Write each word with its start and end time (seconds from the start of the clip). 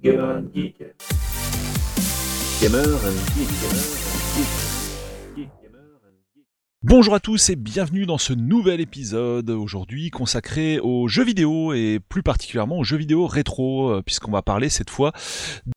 Gamer 0.00 0.36
and 0.36 0.44
Geek. 0.54 0.78
Gamer 2.62 2.78
and 2.78 3.18
Geek. 3.34 3.48
Gamer 3.60 3.76
and 3.76 5.36
Geek. 5.36 5.48
Bonjour 6.84 7.16
à 7.16 7.20
tous 7.20 7.50
et 7.50 7.56
bienvenue 7.56 8.06
dans 8.06 8.16
ce 8.16 8.32
nouvel 8.32 8.80
épisode 8.80 9.50
aujourd'hui 9.50 10.10
consacré 10.10 10.78
aux 10.78 11.08
jeux 11.08 11.24
vidéo 11.24 11.72
et 11.72 11.98
plus 12.08 12.22
particulièrement 12.22 12.78
aux 12.78 12.84
jeux 12.84 12.96
vidéo 12.96 13.26
rétro 13.26 13.90
euh, 13.90 14.02
puisqu'on 14.02 14.30
va 14.30 14.42
parler 14.42 14.68
cette 14.68 14.90
fois 14.90 15.10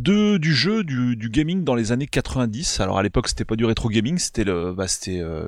de 0.03 0.37
du 0.37 0.53
jeu 0.53 0.83
du, 0.83 1.15
du 1.15 1.31
gaming 1.31 1.63
dans 1.63 1.73
les 1.73 1.91
années 1.91 2.05
90. 2.05 2.79
Alors 2.79 2.99
à 2.99 3.03
l'époque 3.03 3.27
c'était 3.27 3.45
pas 3.45 3.55
du 3.55 3.65
rétro 3.65 3.89
gaming, 3.89 4.19
c'était 4.19 4.43
le 4.43 4.73
bah, 4.73 4.87
c'était 4.87 5.19
euh, 5.19 5.47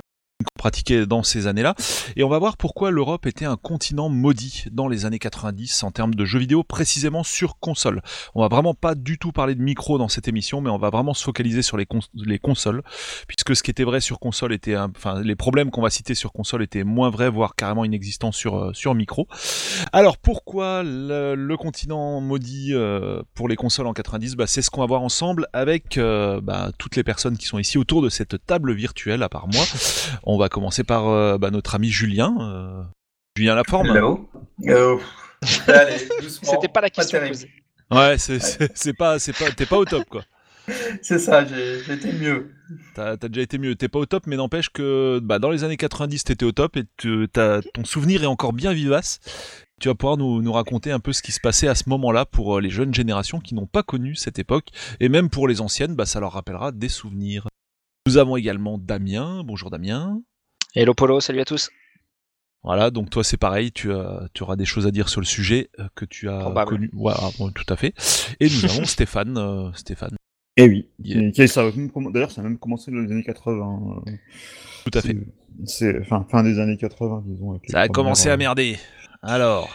qu'on 0.64 0.70
pratiquait 0.70 1.06
dans 1.06 1.22
ces 1.22 1.46
années-là 1.46 1.74
et 2.16 2.24
on 2.24 2.28
va 2.30 2.38
voir 2.38 2.56
pourquoi 2.56 2.90
l'Europe 2.90 3.26
était 3.26 3.44
un 3.44 3.56
continent 3.56 4.08
maudit 4.08 4.64
dans 4.72 4.88
les 4.88 5.04
années 5.04 5.18
90 5.18 5.82
en 5.82 5.90
termes 5.90 6.14
de 6.14 6.24
jeux 6.24 6.38
vidéo 6.38 6.62
précisément 6.62 7.22
sur 7.22 7.58
console. 7.58 8.00
On 8.34 8.40
va 8.40 8.48
vraiment 8.48 8.72
pas 8.72 8.94
du 8.94 9.18
tout 9.18 9.30
parler 9.30 9.54
de 9.54 9.62
micro 9.62 9.98
dans 9.98 10.08
cette 10.08 10.26
émission 10.26 10.62
mais 10.62 10.70
on 10.70 10.78
va 10.78 10.88
vraiment 10.88 11.12
se 11.12 11.22
focaliser 11.22 11.60
sur 11.60 11.76
les, 11.76 11.84
cons- 11.84 12.00
les 12.14 12.38
consoles 12.38 12.82
puisque 13.28 13.54
ce 13.54 13.62
qui 13.62 13.70
était 13.70 13.84
vrai 13.84 14.00
sur 14.00 14.18
console 14.18 14.54
était 14.54 14.76
enfin 14.76 15.20
les 15.22 15.36
problèmes 15.36 15.70
qu'on 15.70 15.82
va 15.82 15.90
citer 15.90 16.14
sur 16.14 16.32
console 16.32 16.62
étaient 16.62 16.84
moins 16.84 17.10
vrais 17.10 17.28
voire 17.28 17.54
carrément 17.56 17.84
inexistants 17.84 18.32
sur 18.32 18.56
euh, 18.56 18.72
sur 18.72 18.94
micro. 18.94 19.28
Alors 19.92 20.16
pourquoi 20.16 20.82
le, 20.82 21.34
le 21.34 21.56
continent 21.58 22.20
maudit 22.22 22.70
euh, 22.72 23.22
pour 23.34 23.48
les 23.48 23.56
consoles 23.56 23.86
en 23.86 23.92
90 23.92 24.36
bah, 24.36 24.46
c'est 24.46 24.62
ce 24.62 24.70
qu'on 24.70 24.80
va 24.80 24.86
voir 24.86 25.02
ensemble 25.02 25.46
avec 25.52 25.98
euh, 25.98 26.40
bah, 26.40 26.70
toutes 26.78 26.96
les 26.96 27.04
personnes 27.04 27.36
qui 27.36 27.46
sont 27.46 27.58
ici 27.58 27.76
autour 27.76 28.00
de 28.00 28.08
cette 28.08 28.44
table 28.46 28.72
virtuelle 28.72 29.22
à 29.22 29.28
part 29.28 29.46
moi. 29.48 29.64
On 30.22 30.38
va 30.38 30.48
commencer 30.54 30.84
par 30.84 31.08
euh, 31.08 31.36
bah, 31.36 31.50
notre 31.50 31.74
ami 31.74 31.88
Julien. 31.90 32.34
euh, 32.40 32.82
Julien 33.36 33.56
Laforme. 33.56 33.88
Hello. 33.88 34.30
Euh, 34.68 34.96
allez, 35.66 35.96
doucement. 36.22 36.52
C'était 36.52 36.68
pas 36.68 36.80
la 36.80 36.90
question 36.90 37.18
terrible. 37.18 37.34
posée. 37.34 37.50
Ouais, 37.90 38.16
c'est 38.18 38.38
c'est 38.38 38.70
c'est 38.76 38.94
pas 38.94 39.18
c'est 39.18 39.36
pas 39.36 39.50
t'es 39.50 39.66
pas 39.66 39.76
au 39.78 39.84
top 39.84 40.04
quoi. 40.08 40.22
C'est 41.02 41.18
ça, 41.18 41.44
j'ai 41.44 41.80
j'ai 41.84 41.92
été 41.92 42.10
mieux. 42.12 42.50
T'as 42.94 43.18
t'as 43.18 43.28
déjà 43.28 43.42
été 43.42 43.58
mieux. 43.58 43.74
T'es 43.74 43.88
pas 43.88 43.98
au 43.98 44.06
top, 44.06 44.26
mais 44.26 44.36
n'empêche 44.36 44.70
que 44.70 45.20
bah, 45.22 45.38
dans 45.38 45.50
les 45.50 45.62
années 45.62 45.76
90, 45.76 46.24
t'étais 46.24 46.46
au 46.46 46.52
top 46.52 46.78
et 46.78 46.84
tu- 46.96 47.28
t'as- 47.30 47.60
ton 47.74 47.84
souvenir 47.84 48.22
est 48.22 48.26
encore 48.26 48.54
bien 48.54 48.72
vivace. 48.72 49.20
Tu 49.78 49.88
vas 49.88 49.94
pouvoir 49.94 50.16
nous, 50.16 50.40
nous 50.40 50.52
raconter 50.52 50.90
un 50.90 51.00
peu 51.00 51.12
ce 51.12 51.20
qui 51.20 51.32
se 51.32 51.40
passait 51.40 51.68
à 51.68 51.74
ce 51.74 51.86
moment-là 51.90 52.24
pour 52.24 52.60
les 52.60 52.70
jeunes 52.70 52.94
générations 52.94 53.40
qui 53.40 53.54
n'ont 53.54 53.66
pas 53.66 53.82
connu 53.82 54.14
cette 54.14 54.38
époque. 54.38 54.68
Et 55.00 55.10
même 55.10 55.28
pour 55.28 55.48
les 55.48 55.60
anciennes, 55.60 55.94
bah, 55.96 56.06
ça 56.06 56.18
leur 56.20 56.32
rappellera 56.32 56.72
des 56.72 56.88
souvenirs. 56.88 57.46
Nous 58.06 58.16
avons 58.16 58.36
également 58.38 58.78
Damien. 58.78 59.42
Bonjour 59.44 59.68
Damien. 59.68 60.22
Hello 60.74 60.94
Polo, 60.94 61.20
salut 61.20 61.40
à 61.40 61.44
tous. 61.44 61.70
Voilà, 62.62 62.90
donc 62.90 63.10
toi 63.10 63.22
c'est 63.22 63.36
pareil, 63.36 63.72
tu, 63.72 63.92
as, 63.92 64.26
tu 64.32 64.42
auras 64.42 64.56
des 64.56 64.64
choses 64.64 64.86
à 64.86 64.90
dire 64.90 65.08
sur 65.08 65.20
le 65.20 65.26
sujet 65.26 65.68
euh, 65.78 65.86
que 65.94 66.04
tu 66.06 66.28
as 66.30 66.38
Probable. 66.40 66.70
connu. 66.70 66.90
Voilà, 66.94 67.20
bon, 67.38 67.50
tout 67.50 67.66
à 67.68 67.76
fait. 67.76 67.92
Et 68.40 68.46
nous 68.46 68.64
avons 68.64 68.84
Stéphane. 68.84 69.36
euh, 69.36 69.70
Stéphane, 69.74 70.16
Eh 70.56 70.66
oui. 70.66 70.88
Yeah. 71.02 71.30
D'ailleurs, 71.30 72.30
ça 72.30 72.40
a 72.40 72.44
même 72.44 72.58
commencé 72.58 72.90
dans 72.90 72.98
les 73.00 73.12
années 73.12 73.22
80. 73.22 74.02
euh, 74.06 74.10
tout 74.90 74.98
à 74.98 75.02
fait. 75.02 75.16
c'est- 75.66 76.02
fin 76.04 76.42
des 76.42 76.58
années 76.58 76.78
80, 76.78 77.22
disons. 77.26 77.50
avec 77.52 77.70
Ça 77.70 77.80
a 77.82 77.88
commencé 77.88 78.28
euh, 78.30 78.32
à 78.34 78.36
merder. 78.38 78.78
Alors. 79.22 79.68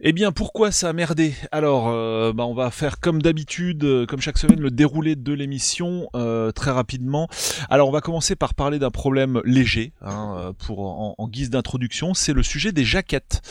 Eh 0.00 0.12
bien, 0.12 0.30
pourquoi 0.30 0.70
ça 0.70 0.90
a 0.90 0.92
merdé? 0.92 1.34
Alors, 1.50 1.88
euh, 1.88 2.32
bah, 2.32 2.46
on 2.46 2.54
va 2.54 2.70
faire 2.70 3.00
comme 3.00 3.20
d'habitude, 3.20 3.82
euh, 3.82 4.06
comme 4.06 4.20
chaque 4.20 4.38
semaine, 4.38 4.60
le 4.60 4.70
déroulé 4.70 5.16
de 5.16 5.32
l'émission 5.32 6.08
euh, 6.14 6.52
très 6.52 6.70
rapidement. 6.70 7.26
Alors, 7.68 7.88
on 7.88 7.90
va 7.90 8.00
commencer 8.00 8.36
par 8.36 8.54
parler 8.54 8.78
d'un 8.78 8.92
problème 8.92 9.42
léger, 9.44 9.92
hein, 10.00 10.52
pour 10.64 10.80
en 11.20 11.28
guise 11.28 11.50
d'introduction. 11.50 12.14
C'est 12.14 12.32
le 12.32 12.44
sujet 12.44 12.70
des 12.70 12.84
jaquettes. 12.84 13.42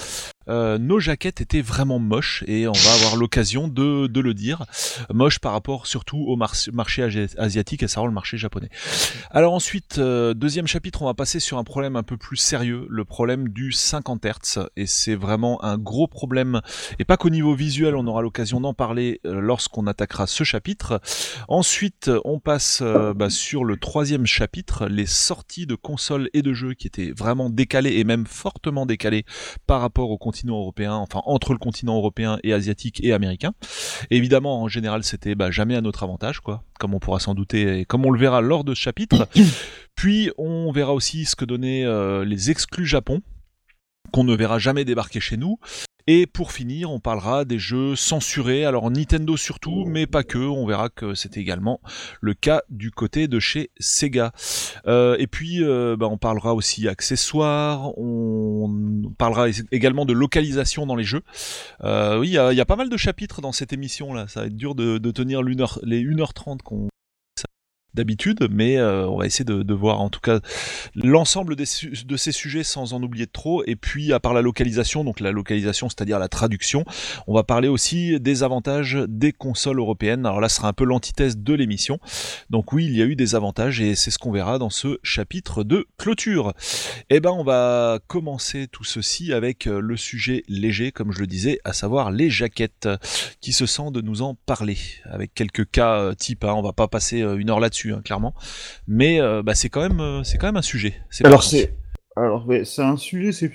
Euh, 0.49 0.77
nos 0.77 0.99
jaquettes 0.99 1.41
étaient 1.41 1.61
vraiment 1.61 1.99
moches 1.99 2.43
et 2.47 2.67
on 2.67 2.73
va 2.73 2.93
avoir 2.93 3.15
l'occasion 3.15 3.67
de, 3.67 4.07
le 4.19 4.33
dire. 4.33 4.65
Moches 5.13 5.39
par 5.39 5.51
rapport 5.51 5.87
surtout 5.87 6.17
au 6.27 6.35
mar- 6.35 6.55
marché 6.73 7.03
asi- 7.03 7.27
asiatique 7.37 7.83
et 7.83 7.87
ça 7.87 8.01
rend 8.01 8.07
le 8.07 8.13
marché 8.13 8.37
japonais. 8.37 8.69
Alors 9.31 9.53
ensuite, 9.53 9.99
euh, 9.99 10.33
deuxième 10.33 10.67
chapitre, 10.67 11.01
on 11.01 11.05
va 11.05 11.13
passer 11.13 11.39
sur 11.39 11.57
un 11.57 11.63
problème 11.63 11.95
un 11.95 12.03
peu 12.03 12.17
plus 12.17 12.37
sérieux, 12.37 12.87
le 12.89 13.05
problème 13.05 13.49
du 13.49 13.71
50 13.71 14.25
Hz. 14.25 14.69
Et 14.75 14.85
c'est 14.87 15.15
vraiment 15.15 15.63
un 15.63 15.77
gros 15.77 16.07
problème, 16.07 16.61
et 16.99 17.05
pas 17.05 17.17
qu'au 17.17 17.29
niveau 17.29 17.53
visuel, 17.53 17.95
on 17.95 18.07
aura 18.07 18.21
l'occasion 18.21 18.59
d'en 18.59 18.73
parler 18.73 19.21
euh, 19.25 19.39
lorsqu'on 19.39 19.87
attaquera 19.87 20.27
ce 20.27 20.43
chapitre. 20.43 20.99
Ensuite, 21.47 22.09
on 22.25 22.39
passe 22.39 22.81
bah, 23.15 23.29
sur 23.29 23.63
le 23.63 23.77
troisième 23.77 24.25
chapitre, 24.25 24.87
les 24.87 25.05
sorties 25.05 25.65
de 25.65 25.75
consoles 25.75 26.29
et 26.33 26.41
de 26.41 26.53
jeux 26.53 26.73
qui 26.73 26.87
étaient 26.87 27.11
vraiment 27.11 27.49
décalées 27.49 27.97
et 27.97 28.03
même 28.03 28.25
fortement 28.25 28.85
décalées 28.85 29.25
par 29.65 29.81
rapport 29.81 30.09
au 30.09 30.17
continent 30.37 30.59
européen, 30.59 30.93
enfin 30.93 31.21
entre 31.25 31.53
le 31.53 31.57
continent 31.57 31.97
européen 31.97 32.37
et 32.43 32.53
asiatique 32.53 33.03
et 33.03 33.11
américain. 33.11 33.53
Et 34.11 34.17
évidemment, 34.17 34.61
en 34.61 34.67
général, 34.67 35.03
c'était 35.03 35.33
bah, 35.33 35.49
jamais 35.49 35.75
à 35.75 35.81
notre 35.81 36.03
avantage, 36.03 36.41
quoi, 36.41 36.63
comme 36.79 36.93
on 36.93 36.99
pourra 36.99 37.19
s'en 37.19 37.33
douter 37.33 37.79
et 37.79 37.85
comme 37.85 38.05
on 38.05 38.11
le 38.11 38.19
verra 38.19 38.41
lors 38.41 38.63
de 38.63 38.75
ce 38.75 38.79
chapitre. 38.81 39.27
Puis 39.95 40.29
on 40.37 40.71
verra 40.71 40.93
aussi 40.93 41.25
ce 41.25 41.35
que 41.35 41.43
donnaient 41.43 41.85
euh, 41.85 42.23
les 42.23 42.51
exclus 42.51 42.85
Japon, 42.85 43.21
qu'on 44.11 44.23
ne 44.23 44.35
verra 44.35 44.59
jamais 44.59 44.85
débarquer 44.85 45.19
chez 45.19 45.37
nous. 45.37 45.57
Et 46.09 46.25
pour 46.25 46.53
finir, 46.53 46.89
on 46.89 46.99
parlera 47.01 47.43
des 47.43 47.59
jeux 47.59 47.97
censurés, 47.97 48.63
alors 48.63 48.89
Nintendo 48.89 49.35
surtout, 49.35 49.83
mais 49.85 50.07
pas 50.07 50.23
que, 50.23 50.37
on 50.37 50.65
verra 50.65 50.87
que 50.87 51.13
c'est 51.15 51.35
également 51.35 51.81
le 52.21 52.33
cas 52.33 52.61
du 52.69 52.91
côté 52.91 53.27
de 53.27 53.39
chez 53.39 53.71
Sega. 53.77 54.31
Euh, 54.87 55.17
et 55.19 55.27
puis, 55.27 55.61
euh, 55.61 55.97
bah, 55.97 56.07
on 56.09 56.17
parlera 56.17 56.53
aussi 56.55 56.87
accessoires, 56.87 57.97
on 57.97 59.11
parlera 59.17 59.47
également 59.73 60.05
de 60.05 60.13
localisation 60.13 60.85
dans 60.85 60.95
les 60.95 61.03
jeux. 61.03 61.23
Euh, 61.83 62.17
oui, 62.19 62.29
il 62.29 62.33
y, 62.33 62.37
a- 62.37 62.65
pas 62.65 62.75
mal 62.77 62.89
de 62.89 62.97
chapitres 62.97 63.41
dans 63.41 63.51
cette 63.51 63.71
émission 63.73 64.13
là, 64.13 64.27
ça 64.27 64.41
va 64.41 64.47
être 64.47 64.55
dur 64.55 64.75
de, 64.75 64.97
de 64.97 65.11
tenir 65.11 65.41
les 65.41 65.55
1h30 65.55 66.61
qu'on 66.61 66.87
d'habitude, 67.97 68.47
mais 68.49 68.77
euh, 68.77 69.07
on 69.07 69.17
va 69.17 69.25
essayer 69.25 69.43
de, 69.43 69.73
voir 69.73 70.01
en 70.01 70.09
tout 70.09 70.21
cas 70.21 70.39
l'ensemble 70.95 71.55
de 71.55 71.65
ces 71.65 72.31
sujets 72.31 72.63
sans 72.63 72.93
en 72.93 73.03
oublier 73.03 73.27
trop. 73.27 73.63
Et 73.65 73.75
puis, 73.75 74.13
à 74.13 74.19
part 74.19 74.33
la 74.33 74.41
localisation, 74.41 75.03
donc 75.03 75.19
la 75.19 75.31
localisation, 75.31 75.89
c'est-à-dire 75.89 76.19
la 76.19 76.29
traduction, 76.29 76.85
on 77.27 77.33
va 77.33 77.43
parler 77.43 77.67
aussi 77.67 78.19
des 78.19 78.43
avantages 78.43 78.97
des 79.07 79.33
consoles 79.33 79.79
européennes. 79.79 80.25
Alors 80.25 80.39
là, 80.39 80.49
ce 80.49 80.57
sera 80.57 80.69
un 80.69 80.73
peu 80.73 80.85
l'antithèse 80.85 81.37
de 81.37 81.53
l'émission. 81.53 81.99
Donc 82.49 82.71
oui, 82.73 82.85
il 82.85 82.95
y 82.95 83.01
a 83.01 83.05
eu 83.05 83.15
des 83.15 83.35
avantages 83.35 83.81
et 83.81 83.95
c'est 83.95 84.11
ce 84.11 84.19
qu'on 84.19 84.31
verra 84.31 84.59
dans 84.59 84.69
ce 84.69 84.99
chapitre 85.03 85.63
de 85.63 85.87
clôture. 85.97 86.53
Eh 87.09 87.19
ben, 87.19 87.31
on 87.31 87.43
va 87.43 87.99
commencer 88.07 88.67
tout 88.71 88.83
ceci 88.83 89.33
avec 89.33 89.67
euh, 89.67 89.79
le 89.79 89.97
sujet 89.97 90.43
léger, 90.47 90.91
comme 90.91 91.11
je 91.11 91.19
le 91.19 91.27
disais, 91.27 91.59
à 91.63 91.73
savoir 91.73 92.11
les 92.11 92.29
jaquettes. 92.29 92.87
Qui 93.41 93.53
se 93.53 93.65
sent 93.65 93.91
de 93.91 94.01
nous 94.01 94.21
en 94.21 94.35
parler? 94.35 94.77
Avec 95.05 95.33
quelques 95.33 95.69
cas 95.69 95.99
euh, 95.99 96.13
type. 96.13 96.43
Hein, 96.43 96.53
on 96.53 96.61
va 96.61 96.73
pas 96.73 96.87
passer 96.87 97.19
une 97.19 97.49
heure 97.49 97.59
là-dessus, 97.59 97.86
hein, 97.93 98.01
clairement. 98.03 98.33
Mais 98.87 99.19
euh, 99.21 99.43
bah, 99.43 99.55
c'est 99.55 99.69
quand 99.69 99.81
même, 99.81 99.99
euh, 99.99 100.23
c'est 100.23 100.37
quand 100.37 100.47
même 100.47 100.57
un 100.57 100.61
sujet. 100.61 100.95
C'est 101.09 101.25
Alors 101.25 101.43
c'est, 101.43 101.73
alors 102.15 102.47
ouais, 102.47 102.65
c'est 102.65 102.81
un 102.81 102.97
sujet, 102.97 103.31
c'est 103.31 103.51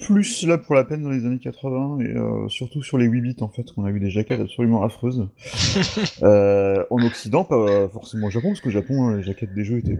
plus 0.00 0.44
là 0.46 0.56
pour 0.58 0.74
la 0.74 0.84
peine 0.84 1.02
dans 1.02 1.10
les 1.10 1.26
années 1.26 1.38
80 1.38 1.98
et 2.00 2.16
euh, 2.16 2.48
surtout 2.48 2.82
sur 2.82 2.96
les 2.98 3.04
8 3.04 3.20
bits 3.20 3.36
en 3.40 3.48
fait, 3.48 3.62
qu'on 3.72 3.84
a 3.84 3.90
eu 3.90 4.00
des 4.00 4.10
jaquettes 4.10 4.40
absolument 4.40 4.82
affreuses. 4.82 5.28
euh, 6.22 6.82
en 6.90 7.04
Occident, 7.04 7.44
pas 7.44 7.88
forcément 7.92 8.28
au 8.28 8.30
Japon, 8.30 8.48
parce 8.48 8.60
qu'au 8.60 8.70
Japon 8.70 9.10
les 9.10 9.22
jaquettes 9.22 9.54
des 9.54 9.64
jeux 9.64 9.78
étaient, 9.78 9.98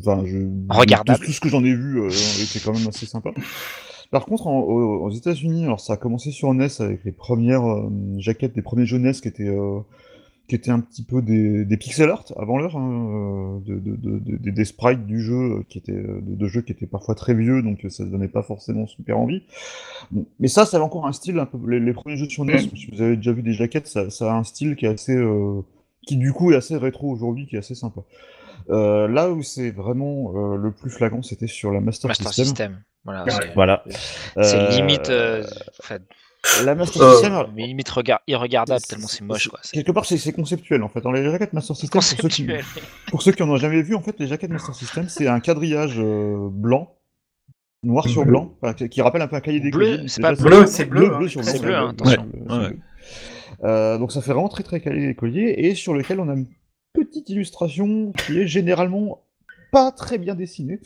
enfin, 0.00 0.22
je... 0.26 0.38
Regardables. 0.68 1.18
Tout, 1.20 1.26
tout 1.26 1.32
ce 1.32 1.40
que 1.40 1.48
j'en 1.48 1.64
ai 1.64 1.74
vu 1.74 2.00
euh, 2.02 2.08
était 2.08 2.60
quand 2.62 2.72
même 2.72 2.86
assez 2.86 3.06
sympa. 3.06 3.30
Par 4.10 4.26
contre, 4.26 4.46
en- 4.46 4.60
aux, 4.60 5.06
aux 5.06 5.10
États-Unis, 5.10 5.64
alors 5.64 5.80
ça 5.80 5.94
a 5.94 5.96
commencé 5.96 6.30
sur 6.30 6.52
NES 6.52 6.68
avec 6.80 7.02
les 7.04 7.12
premières 7.12 7.66
euh, 7.66 7.88
jaquettes 8.18 8.54
des 8.54 8.60
premiers 8.62 8.84
jeux 8.84 8.98
NES 8.98 9.12
qui 9.14 9.26
étaient 9.28 9.48
euh, 9.48 9.80
qui 10.48 10.56
étaient 10.56 10.70
un 10.70 10.80
petit 10.80 11.02
peu 11.04 11.22
des, 11.22 11.64
des 11.64 11.76
pixel 11.76 12.10
art 12.10 12.24
avant 12.36 12.58
l'heure, 12.58 12.76
hein, 12.76 13.08
euh, 13.08 13.58
de, 13.64 13.78
de- 13.78 13.96
de- 13.96 14.36
de- 14.36 14.50
des 14.50 14.64
sprites 14.64 15.06
du 15.06 15.20
jeu 15.20 15.34
euh, 15.60 15.62
qui 15.68 15.78
étaient 15.78 15.92
de, 15.92 16.20
de 16.20 16.46
jeux 16.48 16.60
qui 16.60 16.72
étaient 16.72 16.86
parfois 16.86 17.14
très 17.14 17.32
vieux, 17.32 17.62
donc 17.62 17.84
euh, 17.84 17.88
ça 17.88 18.04
ne 18.04 18.10
donnait 18.10 18.28
pas 18.28 18.42
forcément 18.42 18.86
super 18.86 19.18
envie. 19.18 19.42
Bon, 20.10 20.26
Mais 20.40 20.48
ça, 20.48 20.66
ça 20.66 20.76
avait 20.76 20.84
encore 20.84 21.06
un 21.06 21.12
style 21.12 21.38
un 21.38 21.46
peu. 21.46 21.58
Les, 21.68 21.80
les 21.80 21.92
premiers 21.92 22.16
jeux 22.16 22.28
sur 22.28 22.44
NES, 22.44 22.58
si 22.74 22.90
vous 22.92 23.00
avez 23.00 23.16
déjà 23.16 23.32
vu 23.32 23.42
des 23.42 23.52
jaquettes, 23.54 23.86
ça, 23.86 24.10
ça 24.10 24.32
a 24.32 24.36
un 24.36 24.44
style 24.44 24.76
qui 24.76 24.84
est 24.84 24.88
assez, 24.88 25.16
euh, 25.16 25.62
qui 26.06 26.16
du 26.16 26.32
coup 26.32 26.52
est 26.52 26.56
assez 26.56 26.76
rétro 26.76 27.08
aujourd'hui, 27.10 27.46
qui 27.46 27.56
est 27.56 27.60
assez 27.60 27.74
sympa. 27.76 28.02
Euh, 28.70 29.08
là 29.08 29.30
où 29.30 29.42
c'est 29.42 29.70
vraiment 29.70 30.32
euh, 30.36 30.56
le 30.56 30.70
plus 30.72 30.90
flagrant, 30.90 31.22
c'était 31.22 31.46
sur 31.46 31.72
la 31.72 31.80
Master, 31.80 32.08
Master 32.08 32.28
System. 32.28 32.44
System. 32.46 32.82
Voilà, 33.04 33.24
Ouais. 33.24 33.30
c'est- 33.30 33.54
Voilà. 33.54 33.84
c'est 34.36 34.56
Euh, 34.56 34.70
limite, 34.70 35.08
euh, 35.10 35.44
enfin, 35.80 35.96
La 36.64 36.74
Master 36.74 37.02
Euh, 37.02 37.12
System, 37.12 37.46
mais 37.54 37.66
limite 37.66 37.88
regard, 37.88 38.20
irregardable 38.26 38.82
tellement 38.82 39.06
c'est 39.06 39.22
moche 39.24 39.48
quoi. 39.48 39.60
Quelque 39.72 39.92
part, 39.92 40.04
c'est 40.04 40.32
conceptuel 40.32 40.82
en 40.82 40.88
fait. 40.88 41.00
Dans 41.00 41.12
les 41.12 41.22
jaquettes 41.24 41.52
Master 41.52 41.76
System, 41.76 42.00
pour 42.00 42.02
ceux, 42.02 42.28
qui, 42.28 42.46
pour 43.08 43.22
ceux 43.22 43.32
qui 43.32 43.42
en 43.42 43.48
ont 43.50 43.56
jamais 43.56 43.80
vu, 43.82 43.94
en 43.94 44.00
fait, 44.02 44.16
les 44.18 44.26
jaquettes 44.26 44.50
Master 44.50 44.74
System, 44.74 45.08
c'est 45.08 45.28
un 45.28 45.38
quadrillage 45.40 45.94
euh, 45.98 46.48
blanc, 46.50 46.94
noir 47.84 48.08
sur 48.08 48.22
Bleu. 48.24 48.32
blanc, 48.32 48.74
qui- 48.90 49.00
rappelle 49.02 49.22
un 49.22 49.28
peu 49.28 49.36
un 49.36 49.40
cahier 49.40 49.60
des 49.60 49.70
Bleu, 49.70 49.96
colliers. 49.96 50.08
c'est 50.08 50.20
pas 50.20 50.34
bleu, 50.34 50.66
c'est 50.66 50.84
bleu, 50.86 51.14
hein. 51.14 51.28
sur 51.28 51.44
C'est 51.44 51.60
blanc, 51.60 51.62
bleu, 51.62 51.74
hein, 51.76 51.88
attention. 51.90 52.28
Ouais. 52.48 52.68
bleu. 52.70 52.78
Euh, 53.64 53.98
donc 53.98 54.10
ça 54.10 54.20
fait 54.20 54.32
vraiment 54.32 54.48
très 54.48 54.64
très 54.64 54.80
cahier 54.80 55.06
des 55.06 55.14
colliers 55.14 55.54
et 55.56 55.74
sur 55.76 55.94
lequel 55.94 56.18
on 56.18 56.28
a 56.28 56.34
une 56.34 56.48
petite 56.92 57.28
illustration 57.30 58.12
qui 58.12 58.40
est 58.40 58.46
généralement 58.48 59.22
pas 59.70 59.92
très 59.92 60.18
bien 60.18 60.34
dessinée. 60.34 60.80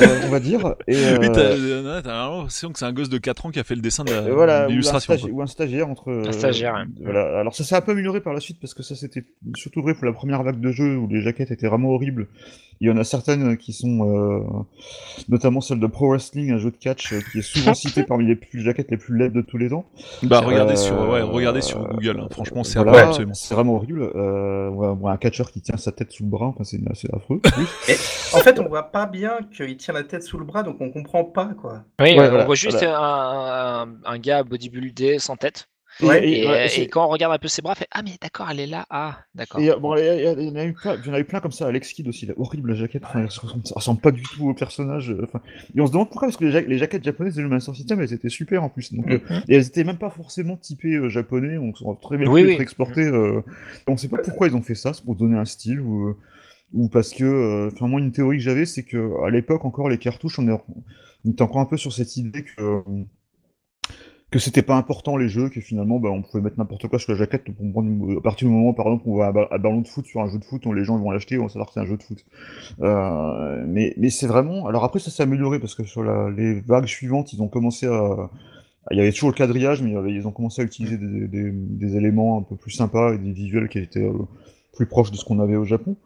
Euh, 0.00 0.20
on 0.26 0.28
va 0.30 0.40
dire. 0.40 0.74
Et, 0.86 0.96
euh, 0.96 1.18
Oui, 1.20 1.28
t'as 1.32 1.40
euh, 1.40 2.00
t'as 2.02 2.28
l'impression 2.28 2.72
que 2.72 2.78
c'est 2.78 2.84
un 2.84 2.92
gosse 2.92 3.08
de 3.08 3.18
4 3.18 3.46
ans 3.46 3.50
qui 3.50 3.58
a 3.60 3.64
fait 3.64 3.74
le 3.74 3.80
dessin 3.82 4.04
de 4.04 4.10
la- 4.10 4.18
euh, 4.18 4.34
voilà, 4.34 4.62
ou 4.62 4.64
un, 4.64 4.68
l'illustration. 4.68 5.14
stagi- 5.14 5.30
ou 5.30 5.42
un 5.42 5.46
stagiaire 5.46 5.88
entre. 5.88 6.12
Un 6.26 6.32
stagiaire, 6.32 6.74
ouais. 6.74 6.84
Voilà. 7.02 7.38
Alors 7.38 7.54
ça 7.54 7.64
s'est 7.64 7.74
un 7.76 7.80
peu 7.80 7.92
amélioré 7.92 8.20
par 8.20 8.32
la 8.34 8.40
suite 8.40 8.58
parce 8.60 8.74
que 8.74 8.82
ça 8.82 8.94
c'était 8.96 9.24
surtout 9.56 9.82
vrai 9.82 9.94
pour 9.94 10.04
la 10.06 10.12
première 10.12 10.42
vague 10.42 10.60
de 10.60 10.70
jeux 10.72 10.96
où 10.96 11.06
les 11.08 11.20
jaquettes 11.22 11.50
étaient 11.50 11.68
vraiment 11.68 11.90
horribles. 11.90 12.26
Il 12.82 12.86
y 12.88 12.90
en 12.90 12.98
a 12.98 13.04
certaines 13.04 13.56
qui 13.56 13.72
sont, 13.72 14.06
euh, 14.06 14.40
notamment 15.30 15.62
celle 15.62 15.80
de 15.80 15.86
Pro 15.86 16.08
Wrestling, 16.10 16.52
un 16.52 16.58
jeu 16.58 16.70
de 16.70 16.76
catch 16.76 17.14
euh, 17.14 17.20
qui 17.32 17.38
est 17.38 17.42
souvent 17.42 17.72
cité 17.74 18.02
parmi 18.02 18.26
les 18.26 18.36
plus 18.36 18.60
jaquettes 18.60 18.90
les 18.90 18.98
plus 18.98 19.16
laides 19.16 19.32
de 19.32 19.40
tous 19.40 19.56
les 19.56 19.70
temps. 19.70 19.86
Bah, 20.22 20.40
Euh, 20.42 20.46
regardez 20.46 20.76
sur, 20.76 21.08
ouais, 21.08 21.22
regardez 21.22 21.62
sur 21.62 21.82
Google. 21.88 22.20
hein. 22.20 22.28
Franchement, 22.30 22.64
c'est 22.64 22.78
Voilà, 22.78 23.06
absolument. 23.08 23.32
C'est 23.32 23.54
vraiment 23.54 23.76
horrible. 23.76 24.02
Euh, 24.14 24.68
ouais, 24.68 25.10
un 25.10 25.16
catcheur 25.16 25.50
qui 25.52 25.62
tient 25.62 25.78
sa 25.78 25.90
tête 25.90 26.12
sous 26.12 26.24
le 26.24 26.28
bras, 26.28 26.46
enfin, 26.48 26.64
c'est 26.64 26.78
c'est 26.94 27.12
affreux. 27.14 27.40
En 28.34 28.38
fait, 28.40 28.58
on 28.58 28.68
voit 28.68 28.82
pas 28.90 29.06
bien 29.06 29.38
qu'il 29.56 29.75
tient 29.76 29.94
la 29.94 30.02
tête 30.04 30.22
sous 30.22 30.38
le 30.38 30.44
bras, 30.44 30.62
donc 30.62 30.76
on 30.80 30.90
comprend 30.90 31.24
pas 31.24 31.54
quoi. 31.60 31.84
Oui, 32.00 32.10
Ouais, 32.14 32.18
euh, 32.20 32.28
voilà, 32.28 32.42
on 32.44 32.46
voit 32.46 32.54
juste 32.54 32.82
un, 32.82 32.92
un, 32.92 33.88
un 34.04 34.18
gars 34.18 34.42
bodybuildé 34.42 35.18
sans 35.18 35.36
tête. 35.36 35.68
Ouais, 36.02 36.28
Et, 36.28 36.46
ouais, 36.46 36.68
c'est- 36.68 36.82
et 36.82 36.88
quand 36.88 37.06
on 37.06 37.08
regarde 37.08 37.32
un 37.32 37.38
peu 37.38 37.48
ses 37.48 37.62
bras, 37.62 37.72
on 37.72 37.74
fait 37.74 37.88
Ah, 37.90 38.02
mais 38.02 38.10
d'accord, 38.20 38.48
elle 38.50 38.60
est 38.60 38.66
là. 38.66 38.84
Ah, 38.90 39.20
d'accord. 39.34 39.62
Euh, 39.62 39.78
bon, 39.78 39.96
il 39.96 40.04
y, 40.04 40.08
il 40.08 40.48
il 40.48 40.52
en 40.52 40.56
a 40.56 40.64
eu 40.66 40.74
plein, 40.74 40.96
il 41.02 41.06
y 41.06 41.10
en 41.10 41.14
a 41.14 41.20
eu 41.20 41.24
plein 41.24 41.40
comme 41.40 41.52
ça. 41.52 41.66
Alex 41.68 41.90
Kidd 41.94 42.06
aussi, 42.06 42.26
il 42.26 42.32
a 42.32 42.34
horrible 42.36 42.68
la 42.72 42.76
jaquette. 42.76 43.02
Enfin, 43.06 43.20
elle 43.20 43.26
ressemble, 43.26 43.66
ça 43.66 43.74
ressemble 43.76 44.00
pas 44.02 44.10
du 44.10 44.20
tout 44.20 44.46
au 44.46 44.52
personnage. 44.52 45.10
euh, 45.10 45.22
Enfin, 45.24 45.40
et 45.74 45.80
on 45.80 45.86
se 45.86 45.92
demande 45.92 46.10
pourquoi, 46.10 46.28
parce 46.28 46.36
que 46.36 46.44
les, 46.44 46.50
ja- 46.52 46.60
les 46.60 46.76
jaquettes 46.76 47.02
japonaises 47.02 47.36
de 47.36 47.40
le 47.40 47.48
Master 47.48 47.74
System, 47.74 47.98
elles 48.02 48.12
étaient 48.12 48.28
super 48.28 48.62
en 48.62 48.68
plus. 48.68 48.92
Donc, 48.92 49.10
euh, 49.10 49.20
Mhm. 49.30 49.42
et 49.48 49.56
elles 49.56 49.66
étaient 49.66 49.84
même 49.84 49.96
pas 49.96 50.10
forcément 50.10 50.58
typées 50.58 50.96
euh, 50.96 51.08
japonais. 51.08 51.56
On 51.56 51.74
sont 51.74 51.94
très 51.94 52.18
bien 52.18 52.28
Oui, 52.28 52.44
oui. 52.44 52.52
être 52.52 52.60
exportées. 52.60 53.00
euh, 53.06 53.40
on 53.86 53.96
sait 53.96 54.08
pas 54.08 54.18
pourquoi 54.18 54.48
ils 54.48 54.54
ont 54.54 54.60
fait 54.62 54.74
ça. 54.74 54.92
C'est 54.92 55.02
pour 55.02 55.14
donner 55.16 55.38
un 55.38 55.46
style 55.46 55.80
ou, 55.80 56.08
euh, 56.08 56.16
ou 56.72 56.88
parce 56.88 57.12
que. 57.14 57.24
euh, 57.24 57.70
Enfin, 57.72 57.88
moi, 57.88 58.00
une 58.00 58.12
théorie 58.12 58.38
que 58.38 58.42
j'avais, 58.42 58.66
c'est 58.66 58.84
que 58.84 59.24
à 59.26 59.30
l'époque 59.30 59.64
encore 59.64 59.88
les 59.88 59.98
cartouches, 59.98 60.38
on, 60.38 60.60
était 61.28 61.42
encore 61.42 61.60
un 61.60 61.66
peu 61.66 61.76
sur 61.76 61.92
cette 61.92 62.16
idée 62.16 62.44
que. 62.44 62.60
euh, 62.62 62.82
que 64.30 64.38
c'était 64.40 64.62
pas 64.62 64.76
important 64.76 65.16
les 65.16 65.28
jeux, 65.28 65.48
que 65.48 65.60
finalement 65.60 66.00
bah, 66.00 66.08
on 66.10 66.22
pouvait 66.22 66.42
mettre 66.42 66.58
n'importe 66.58 66.88
quoi 66.88 66.98
sur 66.98 67.12
la 67.12 67.18
jaquette. 67.18 67.44
à 67.48 68.20
partir 68.22 68.48
du 68.48 68.52
moment, 68.54 68.72
par 68.74 68.86
exemple, 68.86 69.04
on 69.06 69.12
voit 69.14 69.28
un, 69.28 69.32
ba- 69.32 69.48
un 69.52 69.58
ballon 69.58 69.80
de 69.82 69.88
foot 69.88 70.04
sur 70.04 70.20
un 70.20 70.28
jeu 70.28 70.38
de 70.38 70.44
foot, 70.44 70.66
les 70.66 70.84
gens 70.84 70.98
vont 70.98 71.10
l'acheter, 71.12 71.38
on 71.38 71.44
va 71.44 71.48
savoir 71.48 71.68
que 71.68 71.74
c'est 71.74 71.80
un 71.80 71.86
jeu 71.86 71.96
de 71.96 72.02
foot. 72.02 72.24
Euh, 72.80 73.64
mais 73.68 73.94
mais 73.98 74.10
c'est 74.10 74.26
vraiment. 74.26 74.66
Alors 74.66 74.84
après, 74.84 74.98
ça 74.98 75.10
s'est 75.10 75.22
amélioré 75.22 75.60
parce 75.60 75.74
que 75.76 75.84
sur 75.84 76.02
les 76.30 76.60
vagues 76.60 76.86
suivantes, 76.86 77.32
ils 77.32 77.42
ont 77.42 77.48
commencé 77.48 77.86
à. 77.86 78.30
Il 78.92 78.98
y 78.98 79.00
avait 79.00 79.12
toujours 79.12 79.30
le 79.30 79.34
quadrillage, 79.34 79.82
mais 79.82 79.92
ils 80.12 80.26
ont 80.28 80.32
commencé 80.32 80.62
à 80.62 80.64
utiliser 80.64 80.96
des, 80.96 81.96
éléments 81.96 82.38
un 82.38 82.42
peu 82.42 82.54
plus 82.56 82.70
sympas 82.70 83.14
et 83.14 83.18
des 83.18 83.32
visuels 83.32 83.68
qui 83.68 83.78
étaient 83.78 84.08
plus 84.76 84.86
proches 84.86 85.10
de 85.10 85.16
ce 85.16 85.24
qu'on 85.24 85.40
avait 85.40 85.56
au 85.56 85.64
Japon. 85.64 85.96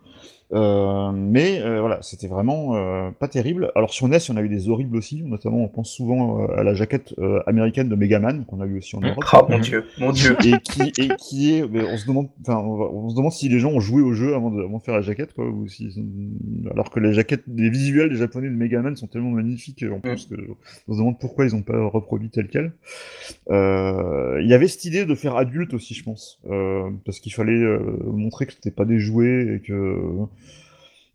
Euh, 0.53 1.13
mais 1.13 1.61
euh, 1.63 1.81
voilà, 1.81 1.99
c'était 2.03 2.27
vraiment 2.27 2.75
euh, 2.75 3.11
pas 3.13 3.29
terrible. 3.29 3.71
Alors 3.77 3.93
sur 3.93 4.09
NES, 4.09 4.19
il 4.19 4.29
y 4.31 4.33
en 4.33 4.37
a 4.37 4.43
eu 4.43 4.49
des 4.49 4.69
horribles 4.69 4.97
aussi, 4.97 5.23
notamment 5.23 5.59
on 5.59 5.69
pense 5.69 5.91
souvent 5.91 6.43
euh, 6.43 6.59
à 6.59 6.65
la 6.65 6.75
jaquette 6.75 7.15
euh, 7.19 7.41
américaine 7.47 7.89
de 7.89 7.95
Megaman 7.95 8.45
qu'on 8.45 8.61
a 8.61 8.67
eu 8.67 8.79
aussi 8.79 8.97
en 8.97 9.01
Europe. 9.01 9.25
Oh 9.33 9.47
mon 9.49 9.59
dieu, 9.59 9.85
mon 9.99 10.13
dieu. 10.13 10.37
Et 10.45 10.59
qui, 10.61 10.93
et 10.99 11.09
qui 11.19 11.55
est, 11.55 11.69
mais 11.69 11.85
on 11.85 11.97
se 11.97 12.07
demande, 12.07 12.29
enfin, 12.41 12.57
on, 12.59 13.05
on 13.05 13.09
se 13.11 13.17
demande 13.17 13.33
si 13.33 13.49
les 13.49 13.61
gens 13.61 13.71
ont 13.71 13.81
joué 13.81 14.03
au 14.03 14.13
jeu 14.13 14.35
avant 14.35 14.51
de, 14.51 14.63
avant 14.63 14.79
de 14.79 14.83
faire 14.83 14.95
la 14.95 15.03
jaquette, 15.03 15.35
quoi, 15.35 15.47
ou 15.47 15.69
si, 15.69 15.89
alors 16.73 16.91
que 16.91 16.99
les 16.99 17.13
jaquettes, 17.13 17.45
les 17.47 17.71
visuels 17.71 18.11
des 18.11 18.17
japonais 18.17 18.49
de 18.49 18.55
Megaman 18.55 18.97
sont 18.97 19.07
tellement 19.07 19.31
magnifiques, 19.31 19.85
en 19.91 20.01
plus 20.01 20.27
que 20.27 20.35
on 20.89 20.93
se 20.93 20.99
demande 20.99 21.19
pourquoi 21.19 21.45
ils 21.45 21.55
ont 21.55 21.63
pas 21.63 21.81
reproduit 21.87 22.31
tel 22.31 22.49
quel. 22.49 22.73
Euh, 23.51 24.41
Il 24.43 24.49
y 24.49 24.55
avait 24.55 24.69
cette 24.69 24.85
idée 24.85 25.05
de 25.05 25.15
faire 25.15 25.37
adulte 25.37 25.75
aussi, 25.75 25.95
je 25.95 26.03
pense, 26.03 26.41
euh, 26.51 26.91
parce 27.05 27.21
qu'il 27.21 27.33
fallait 27.33 27.53
euh, 27.53 27.79
montrer 28.05 28.47
que 28.47 28.53
c'était 28.53 28.71
pas 28.71 28.85
des 28.85 28.99
jouets 28.99 29.57
et 29.57 29.61
que 29.61 29.97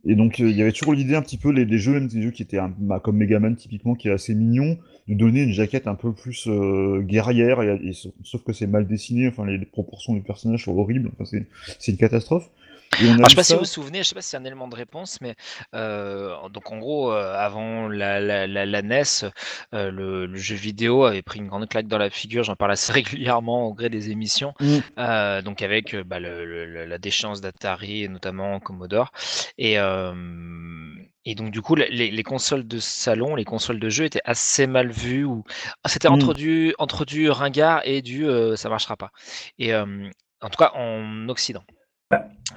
et 0.05 0.15
donc 0.15 0.39
euh, 0.39 0.49
il 0.49 0.55
y 0.55 0.61
avait 0.61 0.71
toujours 0.71 0.93
l'idée 0.93 1.15
un 1.15 1.21
petit 1.21 1.37
peu 1.37 1.51
les, 1.51 1.77
jeux, 1.77 1.93
même 1.93 2.07
des 2.07 2.21
jeux 2.21 2.31
qui 2.31 2.43
étaient 2.43 2.59
un- 2.59 2.73
bah, 2.77 2.99
comme 2.99 3.17
Megaman 3.17 3.55
typiquement, 3.55 3.95
qui 3.95 4.07
est 4.07 4.11
assez 4.11 4.35
mignon, 4.35 4.77
de 5.07 5.13
donner 5.15 5.43
une 5.43 5.51
jaquette 5.51 5.87
un 5.87 5.95
peu 5.95 6.13
plus 6.13 6.47
euh, 6.47 7.01
guerrière, 7.01 7.59
sauf, 8.23 8.43
que 8.43 8.53
c'est 8.53 8.67
mal 8.67 8.87
dessiné, 8.87 9.27
enfin 9.27 9.45
les, 9.45 9.59
proportions 9.65 10.13
du 10.13 10.21
personnage 10.21 10.65
sont 10.65 10.77
horribles, 10.77 11.11
c'est 11.23 11.91
une 11.91 11.97
catastrophe. 11.97 12.49
Et 13.00 13.07
on 13.09 13.19
a 13.21 13.25
Alors, 13.25 13.30
je 13.30 13.30
sais 13.30 13.30
vu 13.30 13.36
pas 13.36 13.44
si 13.44 13.53
vous 13.53 13.59
vous 13.59 13.65
souvenez, 13.65 14.00
je 14.03 14.09
sais 14.09 14.15
pas 14.15 14.21
si 14.21 14.30
c'est 14.30 14.38
un 14.38 14.45
élément 14.45 14.68
de 14.68 14.75
réponse, 14.75 15.19
mais 15.21 15.36
euh, 15.74 16.36
donc 16.50 16.71
en 16.71 16.77
gros, 16.77 17.12
euh, 17.12 17.36
avant 17.36 17.88
la, 17.88 18.19
la, 18.19 18.47
la, 18.47 18.65
la 18.65 18.81
NES, 18.81 19.03
euh, 19.74 19.92
le, 19.92 20.25
le 20.25 20.38
jeu 20.38 20.56
vidéo 20.56 21.06
avait 21.06 21.21
pris 21.21 21.39
une 21.39 21.47
grande 21.47 21.68
claque 21.68 21.88
dans 21.88 21.97
la 21.97 22.09
figure. 22.09 22.44
J'en 22.44 22.56
parle 22.56 22.71
assez 22.71 22.92
régulièrement 22.94 23.68
au 23.68 23.74
gré 23.74 23.89
des 23.89 24.12
émissions. 24.12 24.53
Mm. 24.59 24.77
Euh, 25.00 25.42
donc 25.42 25.62
avec 25.62 25.95
bah, 25.95 26.19
le, 26.19 26.45
le- 26.45 26.65
le- 26.65 26.86
la 26.86 26.97
déchéance 26.97 27.42
d'Atari 27.42 28.03
et 28.03 28.07
notamment 28.07 28.59
Commodore. 28.59 29.12
Et, 29.57 29.77
et 31.27 31.36
donc 31.36 31.51
du 31.51 31.62
coup, 31.62 31.75
les, 31.75 31.89
les 32.12 32.24
consoles 32.24 32.68
de 32.68 32.80
salon, 32.80 33.36
les 33.36 33.45
consoles 33.45 33.80
de 33.80 33.89
jeu 33.89 34.06
étaient 34.06 34.21
assez 34.25 34.68
mal 34.68 34.91
vues. 34.91 35.25
Ou 35.25 35.44
ah, 35.83 35.89
c'était 35.89 36.09
Mm. 36.09 36.13
entre 36.13 36.33
du 36.33 36.75
entre 36.77 37.06
du 37.06 37.30
ringard 37.30 37.81
et 37.86 38.01
du 38.01 38.27
euh, 38.27 38.56
ça 38.56 38.69
marchera 38.69 38.95
pas. 38.95 39.12
Et 39.57 39.74
euh, 39.74 40.09
en 40.41 40.50
tout 40.50 40.57
cas 40.57 40.71
en 40.75 41.27
Occident. 41.30 41.63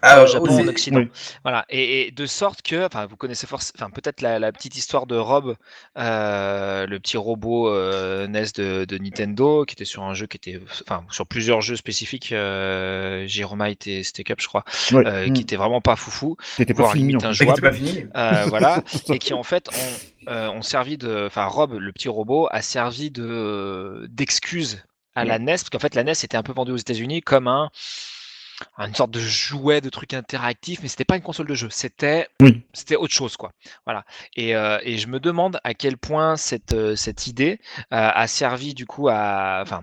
Ah, 0.02 0.22
au 0.22 0.26
Japon, 0.26 0.44
aussi- 0.44 0.62
en 0.62 0.68
Occident. 0.68 0.98
oui. 0.98 1.10
Voilà, 1.42 1.64
et, 1.70 2.06
et 2.06 2.10
de 2.12 2.26
sorte 2.26 2.60
que, 2.62 2.84
enfin, 2.86 3.06
vous 3.06 3.16
connaissez 3.16 3.46
forcément, 3.46 3.72
enfin, 3.80 3.90
peut-être 3.90 4.20
la, 4.20 4.38
la 4.38 4.52
petite 4.52 4.76
histoire 4.76 5.06
de 5.06 5.16
Rob, 5.16 5.56
euh, 5.96 6.86
le 6.86 7.00
petit 7.00 7.16
robot 7.16 7.68
euh, 7.68 8.26
NES 8.28 8.44
de, 8.54 8.84
de 8.84 8.98
Nintendo, 8.98 9.64
qui 9.64 9.72
était 9.72 9.86
sur 9.86 10.02
un 10.04 10.12
jeu 10.14 10.26
qui 10.26 10.36
était, 10.36 10.60
enfin, 10.82 11.02
sur 11.10 11.26
plusieurs 11.26 11.62
jeux 11.62 11.76
spécifiques, 11.76 12.30
euh, 12.32 13.26
et 13.86 14.02
Stake 14.04 14.30
Up, 14.30 14.38
je 14.40 14.46
crois, 14.46 14.64
Ouais. 14.92 15.06
euh, 15.06 15.26
Mm. 15.28 15.32
qui 15.32 15.42
était 15.42 15.56
vraiment 15.56 15.80
pas 15.80 15.96
foufou, 15.96 16.36
C'était 16.56 16.74
pas 16.74 16.82
voire 16.82 16.92
fini 16.92 17.04
en 17.04 17.06
limite 17.08 17.20
était 17.22 17.26
injouable. 17.28 17.60
pas 17.62 17.72
fini. 17.72 18.04
euh, 18.14 18.44
voilà, 18.48 18.82
et 19.08 19.18
qui 19.18 19.32
en 19.34 19.42
fait 19.42 19.68
ont, 19.70 20.30
euh, 20.30 20.48
ont 20.50 20.62
servi 20.62 20.98
de, 20.98 21.24
enfin, 21.26 21.46
Rob, 21.46 21.72
le 21.72 21.92
petit 21.92 22.08
robot, 22.08 22.48
a 22.50 22.60
servi 22.62 23.10
de 23.10 24.06
d'excuse 24.10 24.84
à 25.14 25.24
la 25.24 25.38
NES, 25.40 25.46
parce 25.52 25.70
qu'en 25.70 25.78
fait, 25.80 25.94
la 25.96 26.04
NES 26.04 26.12
était 26.22 26.36
un 26.36 26.42
peu 26.44 26.52
vendue 26.52 26.72
aux 26.72 26.76
États-Unis 26.76 27.22
comme 27.22 27.48
un 27.48 27.70
une 28.78 28.94
sorte 28.94 29.10
de 29.10 29.20
jouet 29.20 29.81
de 29.81 29.88
truc 29.90 30.14
interactif, 30.14 30.81
mais 30.82 30.88
c'était 30.88 31.05
pas 31.05 31.16
une 31.16 31.22
console 31.22 31.46
de 31.46 31.55
jeu, 31.55 31.69
c'était 31.70 32.28
Oui. 32.40 32.62
c'était 32.72 32.96
autre 32.96 33.14
chose 33.14 33.37
quoi. 33.37 33.52
Voilà. 33.87 34.05
Et, 34.37 34.55
euh, 34.56 34.78
et 34.82 34.99
je 34.99 35.06
me 35.08 35.20
demande 35.20 35.60
à 35.64 35.75
quel 35.75 35.96
point 35.96 36.37
cette 36.37 36.72
euh, 36.75 36.96
cette 36.96 37.26
idée 37.26 37.60
euh, 37.93 38.10
a 38.14 38.26
servi 38.26 38.75
du 38.75 38.87
coup 38.87 39.08
à 39.08 39.60
enfin 39.62 39.82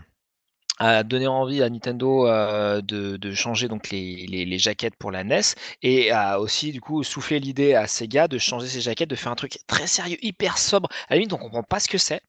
à 0.78 1.04
donner 1.04 1.28
envie 1.28 1.64
à 1.64 1.70
Nintendo 1.70 2.28
euh, 2.28 2.82
de, 2.82 3.16
de 3.16 3.34
changer 3.34 3.70
donc 3.70 3.90
les, 3.92 4.26
les, 4.28 4.44
les 4.44 4.58
jaquettes 4.60 4.96
pour 4.98 5.10
la 5.10 5.24
NES 5.24 5.40
et 5.84 6.12
a 6.12 6.40
aussi 6.42 6.74
du 6.74 6.82
coup 6.82 7.02
soufflé 7.04 7.40
l'idée 7.40 7.76
à 7.76 7.88
Sega 7.88 8.28
de 8.28 8.38
changer 8.38 8.68
ses 8.68 8.82
jaquettes, 8.82 9.10
de 9.10 9.16
faire 9.16 9.32
un 9.32 9.36
truc 9.36 9.58
très 9.68 9.88
sérieux, 9.88 10.18
hyper 10.22 10.58
sobre. 10.58 10.90
À 11.08 11.14
la 11.14 11.16
limite, 11.18 11.32
on 11.32 11.38
comprend 11.38 11.64
pas 11.64 11.80
ce 11.80 11.88
que 11.88 11.98
c'est. 11.98 12.22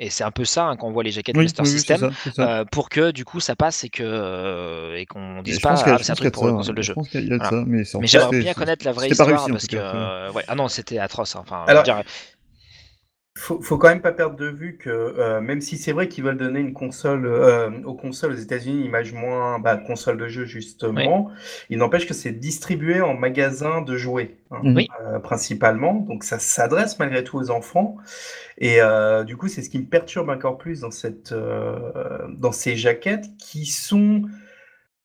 Et 0.00 0.10
c'est 0.10 0.22
un 0.22 0.30
peu 0.30 0.44
ça 0.44 0.64
hein, 0.66 0.76
quand 0.76 0.86
on 0.86 0.92
voit 0.92 1.02
les 1.02 1.10
jaquettes 1.10 1.36
Oui, 1.36 1.44
Master 1.44 1.64
oui, 1.64 1.70
System 1.72 1.98
ça, 1.98 2.10
c'est 2.22 2.34
ça. 2.36 2.48
euh, 2.60 2.64
pour 2.64 2.88
que 2.88 3.10
du 3.10 3.24
coup 3.24 3.40
ça 3.40 3.56
passe 3.56 3.82
et 3.82 3.88
que 3.88 4.04
euh, 4.04 4.96
et 4.96 5.06
qu'on 5.06 5.42
dise 5.42 5.58
pas 5.58 5.70
ah, 5.72 5.98
c'est 6.00 6.12
un 6.12 6.14
truc 6.14 6.32
pour 6.32 6.44
une 6.48 6.54
ça, 6.54 6.56
console 6.58 6.74
de 6.76 6.82
jeu. 6.82 6.94
Voilà. 6.94 7.64
mais 7.66 7.82
j'aimerais 8.06 8.38
bien 8.38 8.54
connaître 8.54 8.84
la 8.84 8.92
vraie 8.92 9.08
histoire 9.08 9.28
réussi, 9.28 9.50
parce 9.50 9.66
que 9.66 9.76
euh, 9.76 10.30
ouais 10.32 10.44
ah 10.46 10.54
non 10.54 10.68
c'était 10.68 10.98
atroce 11.00 11.34
hein. 11.34 11.40
enfin 11.42 11.64
Alors- 11.66 11.84
je 11.84 11.90
veux 11.90 11.96
dire, 11.96 12.04
Faut, 13.38 13.62
faut 13.62 13.78
quand 13.78 13.88
même 13.88 14.00
pas 14.00 14.10
perdre 14.10 14.34
de 14.34 14.46
vue 14.46 14.78
que 14.78 14.90
euh, 14.90 15.40
même 15.40 15.60
si 15.60 15.76
c'est 15.76 15.92
vrai 15.92 16.08
qu'ils 16.08 16.24
veulent 16.24 16.36
donner 16.36 16.58
une 16.58 16.72
console 16.72 17.24
euh, 17.24 17.70
aux 17.84 17.94
consoles 17.94 18.32
aux 18.32 18.36
États-Unis, 18.36 18.80
une 18.80 18.84
image 18.86 19.12
moins 19.12 19.60
bah, 19.60 19.76
console 19.76 20.18
de 20.18 20.26
jeu 20.26 20.44
justement, 20.44 21.30
il 21.70 21.78
n'empêche 21.78 22.08
que 22.08 22.14
c'est 22.14 22.32
distribué 22.32 23.00
en 23.00 23.14
magasin 23.14 23.80
de 23.80 23.96
jouets 23.96 24.34
hein. 24.50 24.58
Oui. 24.64 24.88
euh, 25.00 25.20
principalement, 25.20 25.94
donc 25.94 26.24
ça 26.24 26.40
s'adresse 26.40 26.98
malgré 26.98 27.22
tout 27.22 27.38
aux 27.38 27.50
enfants. 27.50 27.96
Et 28.58 28.82
euh, 28.82 29.22
du 29.22 29.36
coup, 29.36 29.46
c'est 29.46 29.62
ce 29.62 29.70
qui 29.70 29.78
me 29.78 29.86
perturbe 29.86 30.30
encore 30.30 30.58
plus 30.58 30.80
dans 30.80 30.90
cette 30.90 31.32
dans 31.32 32.52
ces 32.52 32.74
jaquettes 32.74 33.26
qui 33.38 33.66
sont 33.66 34.22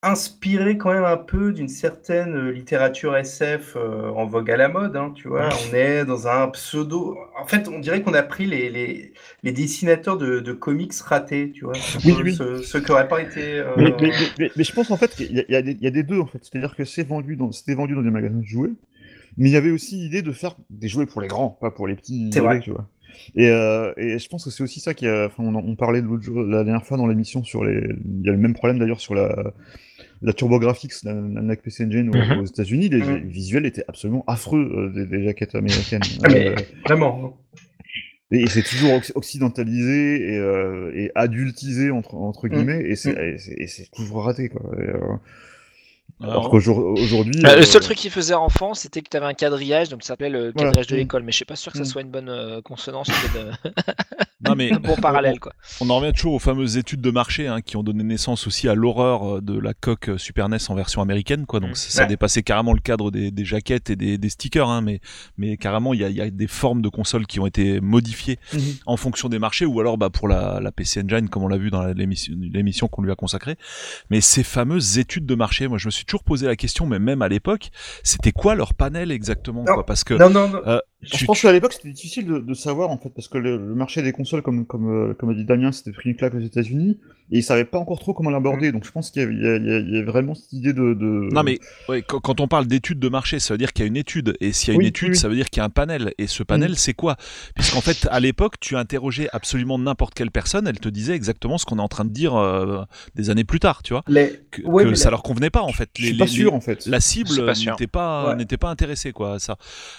inspirées 0.04 0.78
quand 0.78 0.94
même 0.94 1.06
un 1.06 1.18
peu 1.18 1.54
d'une 1.54 1.68
certaine 1.70 2.36
euh, 2.36 2.52
littérature 2.52 3.16
SF 3.18 3.76
euh, 3.76 4.10
en 4.10 4.26
vogue 4.26 4.52
à 4.52 4.58
la 4.58 4.68
mode. 4.70 4.96
hein, 4.96 5.12
tu 5.16 5.28
vois, 5.30 5.50
on 5.72 5.74
est 5.76 6.06
dans 6.06 6.28
un 6.28 6.48
pseudo. 6.50 7.18
En 7.42 7.46
fait, 7.46 7.68
on 7.70 7.80
dirait 7.80 8.02
qu'on 8.02 8.14
a 8.14 8.22
pris 8.24 8.46
les, 8.46 8.70
les, 8.70 9.14
les 9.44 9.52
dessinateurs 9.52 10.18
de, 10.18 10.40
de 10.40 10.52
comics 10.54 10.94
ratés. 10.94 11.52
Tu 11.52 11.64
vois, 11.66 11.74
Oui, 12.06 12.14
ceux, 12.16 12.24
oui. 12.24 12.36
ceux- 12.36 12.62
ceux 12.62 12.82
qui 12.82 12.92
n'auraient 12.92 13.08
pas 13.08 13.22
été. 13.22 13.60
euh, 13.60 13.72
Mais, 13.78 13.84
mais, 14.02 14.08
mais, 14.10 14.10
mais- 14.40 14.52
mais 14.56 14.64
je 14.64 14.74
pense 14.74 14.92
en 14.92 14.98
fait 14.98 15.16
qu'il 15.16 15.32
y, 15.32 15.46
y 15.52 15.56
a 15.56 15.62
des- 15.62 15.72
il 15.72 15.82
y 15.84 15.88
a 15.88 15.92
des 15.92 16.04
deux 16.04 16.20
en 16.20 16.28
fait. 16.28 16.40
C'est-à-dire 16.44 16.76
que 16.76 16.86
c'est 16.86 17.08
vendu 17.08 17.36
dans, 17.36 17.52
c'était 17.52 17.74
vendu 17.76 17.96
dans 17.96 18.04
des 18.04 18.12
magasins 18.12 18.38
de 18.40 18.46
jouets, 18.46 18.72
mais 19.38 19.50
il 19.50 19.54
y 19.54 19.58
avait 19.58 19.72
aussi 19.72 19.96
l'idée 19.96 20.22
de 20.22 20.32
faire 20.32 20.56
des 20.70 20.90
jouets 20.90 21.06
pour 21.06 21.22
les 21.22 21.28
grands, 21.28 21.50
pas 21.62 21.72
pour 21.72 21.88
les 21.88 21.96
petits. 21.96 22.30
C'est 22.34 22.40
vrai. 22.42 22.60
Tu 22.60 22.72
vois. 22.72 22.88
Et, 23.36 23.50
euh, 23.52 23.94
et 23.96 24.18
je 24.18 24.28
pense 24.28 24.44
que 24.44 24.50
c'est 24.50 24.64
aussi 24.64 24.80
ça 24.80 24.94
qui 24.96 25.08
a. 25.08 25.28
Enfin, 25.28 25.44
on, 25.44 25.76
parlait 25.76 26.02
de 26.02 26.08
l'autre 26.08 26.24
jour, 26.24 26.42
la 26.42 26.64
dernière 26.64 26.84
fois 26.86 26.98
dans 26.98 27.06
l'émission 27.08 27.44
sur 27.44 27.64
les. 27.64 27.76
Il 27.76 28.26
y 28.26 28.30
a 28.30 28.32
le 28.32 28.38
même 28.40 28.54
problème 28.56 28.80
d'ailleurs 28.80 29.00
sur 29.00 29.14
la. 29.16 29.54
La 30.26 30.32
TurboGrafx, 30.34 31.04
la, 31.04 31.14
la 31.14 31.42
NAC 31.42 31.62
PC 31.62 31.86
Engine 31.86 32.10
aux, 32.10 32.18
Mhm. 32.18 32.40
aux 32.40 32.46
États-Unis, 32.46 32.88
les, 32.90 33.00
Mhm. 33.00 33.16
les 33.16 33.20
visuels 33.30 33.66
étaient 33.66 33.84
absolument 33.88 34.24
affreux 34.26 34.72
euh, 34.76 34.90
des, 34.94 35.06
des 35.06 35.24
jaquettes 35.26 35.54
américaines. 35.56 36.02
Ah, 36.24 36.30
mais 36.32 36.48
Euh, 36.48 36.56
vraiment. 36.86 37.38
et, 38.32 38.44
et 38.44 38.48
c'est 38.48 38.64
toujours 38.64 38.92
occ- 38.92 39.12
occidentalisé 39.16 40.34
et, 40.34 40.38
euh, 40.38 40.92
et 40.96 41.12
adultisé 41.14 41.92
entre, 41.92 42.16
entre 42.16 42.48
guillemets, 42.48 42.82
et 42.86 42.96
c'est 42.96 43.12
et 43.12 43.38
c'est- 43.38 43.56
et 43.58 43.68
c'est 43.68 43.92
toujours 43.92 44.24
raté 44.24 44.48
quoi. 44.50 44.62
Et, 44.78 44.90
euh, 44.90 45.00
Alors 46.24 46.36
Alors, 46.36 46.50
qu'aujourd'hui. 46.52 47.42
Euh, 47.46 47.50
euh, 47.50 47.56
Le 47.58 47.64
seul 47.64 47.82
truc 47.82 47.98
qui 47.98 48.10
faisait 48.10 48.34
enfant, 48.34 48.74
c'était 48.74 49.02
que 49.02 49.10
tu 49.10 49.18
avais 49.18 49.26
un 49.26 49.34
quadrillage, 49.34 49.90
donc 49.90 50.04
ça 50.04 50.10
s'appelait 50.10 50.30
le 50.30 50.52
Voilà. 50.56 50.70
quadrillage 50.70 50.88
de 50.88 50.96
Mm. 50.96 51.00
l'école. 51.00 51.24
Mais 51.24 51.32
je 51.34 51.36
suis 51.36 51.46
pas 51.46 51.56
sûr 51.58 51.72
que 51.74 51.78
ça 51.78 51.84
Mm. 51.84 51.88
soit 51.88 52.02
une 52.02 52.12
bonne 52.12 52.30
euh, 52.30 52.62
consonance, 52.62 53.10
bonne, 53.34 53.52
non, 54.46 54.56
mais 54.56 54.72
un 54.74 54.80
bon 54.80 54.96
parallèle, 54.96 55.40
quoi. 55.40 55.52
on 55.82 55.90
en 55.90 55.98
revient 56.00 56.14
toujours 56.14 56.34
aux 56.36 56.40
fameuses 56.40 56.78
études 56.78 57.02
de 57.02 57.12
marché 57.12 57.48
hein, 57.48 57.62
qui 57.62 57.76
ont 57.78 57.84
donné 57.84 58.04
naissance 58.04 58.48
aussi 58.48 58.70
à 58.70 58.74
l'horreur 58.76 59.38
euh, 59.38 59.42
de 59.42 59.58
la 59.60 59.74
coque 59.74 60.10
euh, 60.10 60.18
Super 60.18 60.48
NES 60.50 60.58
en 60.70 60.76
version 60.76 61.02
américaine. 61.02 61.46
Quoi. 61.46 61.60
Donc 61.60 61.72
Mm. 61.72 61.76
ça, 61.76 61.90
ça 61.90 62.02
Ouais. 62.04 62.08
dépassait 62.08 62.42
carrément 62.44 62.74
le 62.74 62.80
cadre 62.80 63.12
des, 63.12 63.30
des 63.32 63.46
jaquettes 63.46 63.90
et 63.90 63.96
des, 63.98 64.18
des 64.18 64.30
stickers. 64.30 64.70
Hein, 64.70 64.82
mais, 64.82 65.02
mais 65.38 65.58
carrément, 65.58 65.94
il 65.94 66.00
y 66.00 66.04
a, 66.06 66.10
il 66.10 66.16
y 66.16 66.22
a 66.22 66.30
des 66.30 66.48
formes 66.48 66.82
de 66.82 66.90
consoles 66.90 67.28
qui 67.28 67.40
ont 67.42 67.46
été 67.48 67.82
modifiées 67.82 68.40
en 68.86 68.96
fonction 68.98 69.28
des 69.30 69.40
marchés 69.40 69.66
ou 69.66 69.80
alors 69.80 69.98
bah, 69.98 70.10
pour 70.10 70.28
la, 70.28 70.60
la 70.62 70.72
PC 70.72 71.02
Engine 71.04 71.28
comme 71.30 71.44
on 71.44 71.48
l'a 71.50 71.58
vu 71.58 71.70
dans 71.70 71.84
l'émission 71.86 72.34
l'émission 72.40 72.88
qu'on 72.88 73.02
lui 73.02 73.12
a 73.12 73.16
consacrée. 73.16 73.58
Mais 74.10 74.22
ces 74.22 74.44
fameuses 74.44 74.98
études 75.00 75.26
de 75.26 75.36
marché, 75.36 75.68
moi 75.68 75.78
je 75.78 75.88
me 75.88 75.92
suis 75.92 76.06
toujours 76.14 76.24
posé 76.24 76.46
la 76.46 76.56
question, 76.56 76.86
mais 76.86 77.00
même 77.00 77.24
à 77.24 77.28
l'époque, 77.28 77.70
c'était 78.04 78.32
quoi 78.32 78.54
leur 78.54 78.76
panel 78.76 79.12
exactement 79.12 79.66
quoi? 79.66 79.84
Parce 79.86 80.04
que 80.04 80.14
Non, 80.14 80.30
non, 80.30 80.48
non. 80.48 80.62
euh, 80.68 80.80
Je 81.04 81.18
tu- 81.18 81.26
pense 81.26 81.42
qu'à 81.42 81.52
l'époque, 81.52 81.74
c'était 81.74 81.90
difficile 81.92 82.26
de, 82.26 82.40
de 82.40 82.54
savoir, 82.54 82.90
en 82.90 82.98
fait, 82.98 83.10
parce 83.10 83.28
que 83.28 83.38
le, 83.38 83.58
le 83.58 83.76
marché 83.76 84.02
des 84.02 84.12
consoles, 84.12 84.42
comme, 84.42 84.66
comme, 84.66 84.90
euh, 85.12 85.14
comme 85.14 85.30
a 85.30 85.34
dit 85.34 85.46
Damien, 85.46 85.72
c'était 85.72 85.92
pris 85.92 86.10
une 86.10 86.16
claque 86.16 86.34
aux 86.36 86.40
États-Unis, 86.40 86.98
et 87.32 87.38
ils 87.40 87.44
savaient 87.44 87.66
pas 87.66 87.78
encore 87.80 88.00
trop 88.00 88.14
comment 88.14 88.30
l'aborder. 88.30 88.72
Donc 88.72 88.86
je 88.86 88.92
pense 88.92 89.10
qu'il 89.12 89.22
y, 89.22 89.26
a- 89.26 89.30
il 89.30 89.42
y 89.42 89.48
a- 89.72 89.80
il 89.80 89.90
y 89.96 89.98
a- 90.00 90.04
vraiment 90.04 90.36
cette 90.36 90.52
idée 90.54 90.74
de. 90.74 90.94
de... 90.94 91.30
Non 91.34 91.42
mais 91.44 91.60
ouais, 91.90 92.02
quand, 92.02 92.40
on 92.42 92.48
parle 92.48 92.68
d'études 92.68 93.00
de 93.00 93.10
marché, 93.10 93.40
ça 93.40 93.54
veut 93.54 93.58
dire 93.58 93.72
qu'il 93.74 93.84
y 93.84 93.86
a 93.86 93.88
une 93.88 93.98
étude 93.98 94.36
et 94.42 94.52
s'il 94.52 94.74
y 94.74 94.76
a 94.76 94.78
Oui, 94.78 94.84
une 94.86 94.90
étude, 94.90 95.10
oui, 95.12 95.16
ça 95.16 95.30
veut 95.30 95.36
dire 95.36 95.50
qu'il 95.50 95.60
y 95.60 95.62
a 95.62 95.66
un 95.66 95.70
panel 95.70 96.14
et 96.18 96.28
ce 96.28 96.44
panel 96.44 96.72
Mm. 96.72 96.76
c'est 96.76 96.94
quoi? 96.94 97.16
Puisqu'en 97.56 97.82
fait 97.82 98.08
à 98.12 98.20
l'époque 98.20 98.56
tu 98.60 98.76
interrogeais 98.76 99.30
absolument 99.34 99.80
n'importe 99.80 100.14
quelle 100.14 100.32
personne, 100.32 100.68
elle 100.68 100.80
te 100.80 100.90
disait 100.90 101.14
exactement 101.16 101.58
ce 101.58 101.66
qu'on 101.66 101.80
est 101.80 101.82
en 101.82 101.88
train 101.88 102.06
de 102.06 102.12
dire 102.12 102.36
euh, 102.36 102.84
des 103.16 103.30
années 103.30 103.44
plus 103.46 103.60
tard, 103.60 103.84
tu 103.84 103.94
vois, 103.94 104.04
Les... 104.08 104.40
que, 104.52 104.62
Ouais, 104.64 104.84
que 104.84 104.90
mais 104.90 104.96
ça 104.96 105.06
la- 105.06 105.12
leur 105.12 105.24
convenait 105.24 105.50
pas 105.50 105.62
en 105.62 105.72
fait. 105.72 105.90
je 105.98 106.02
Les- 106.04 106.08
suis 106.10 106.18
pas 106.18 106.26
les- 106.26 106.32
sûr, 106.32 106.54
en 106.54 106.62
fait. 106.62 106.86
La 106.86 107.00
cible 107.00 107.46
pas 107.46 107.54
n'était 107.54 107.88
pas 107.88 108.30
Ouais. 108.30 108.36
n'était 108.36 108.58
pas 108.58 108.70
intéressée 108.70 109.12
quoi 109.12 109.36
à 109.36 109.40
ça. 109.40 109.58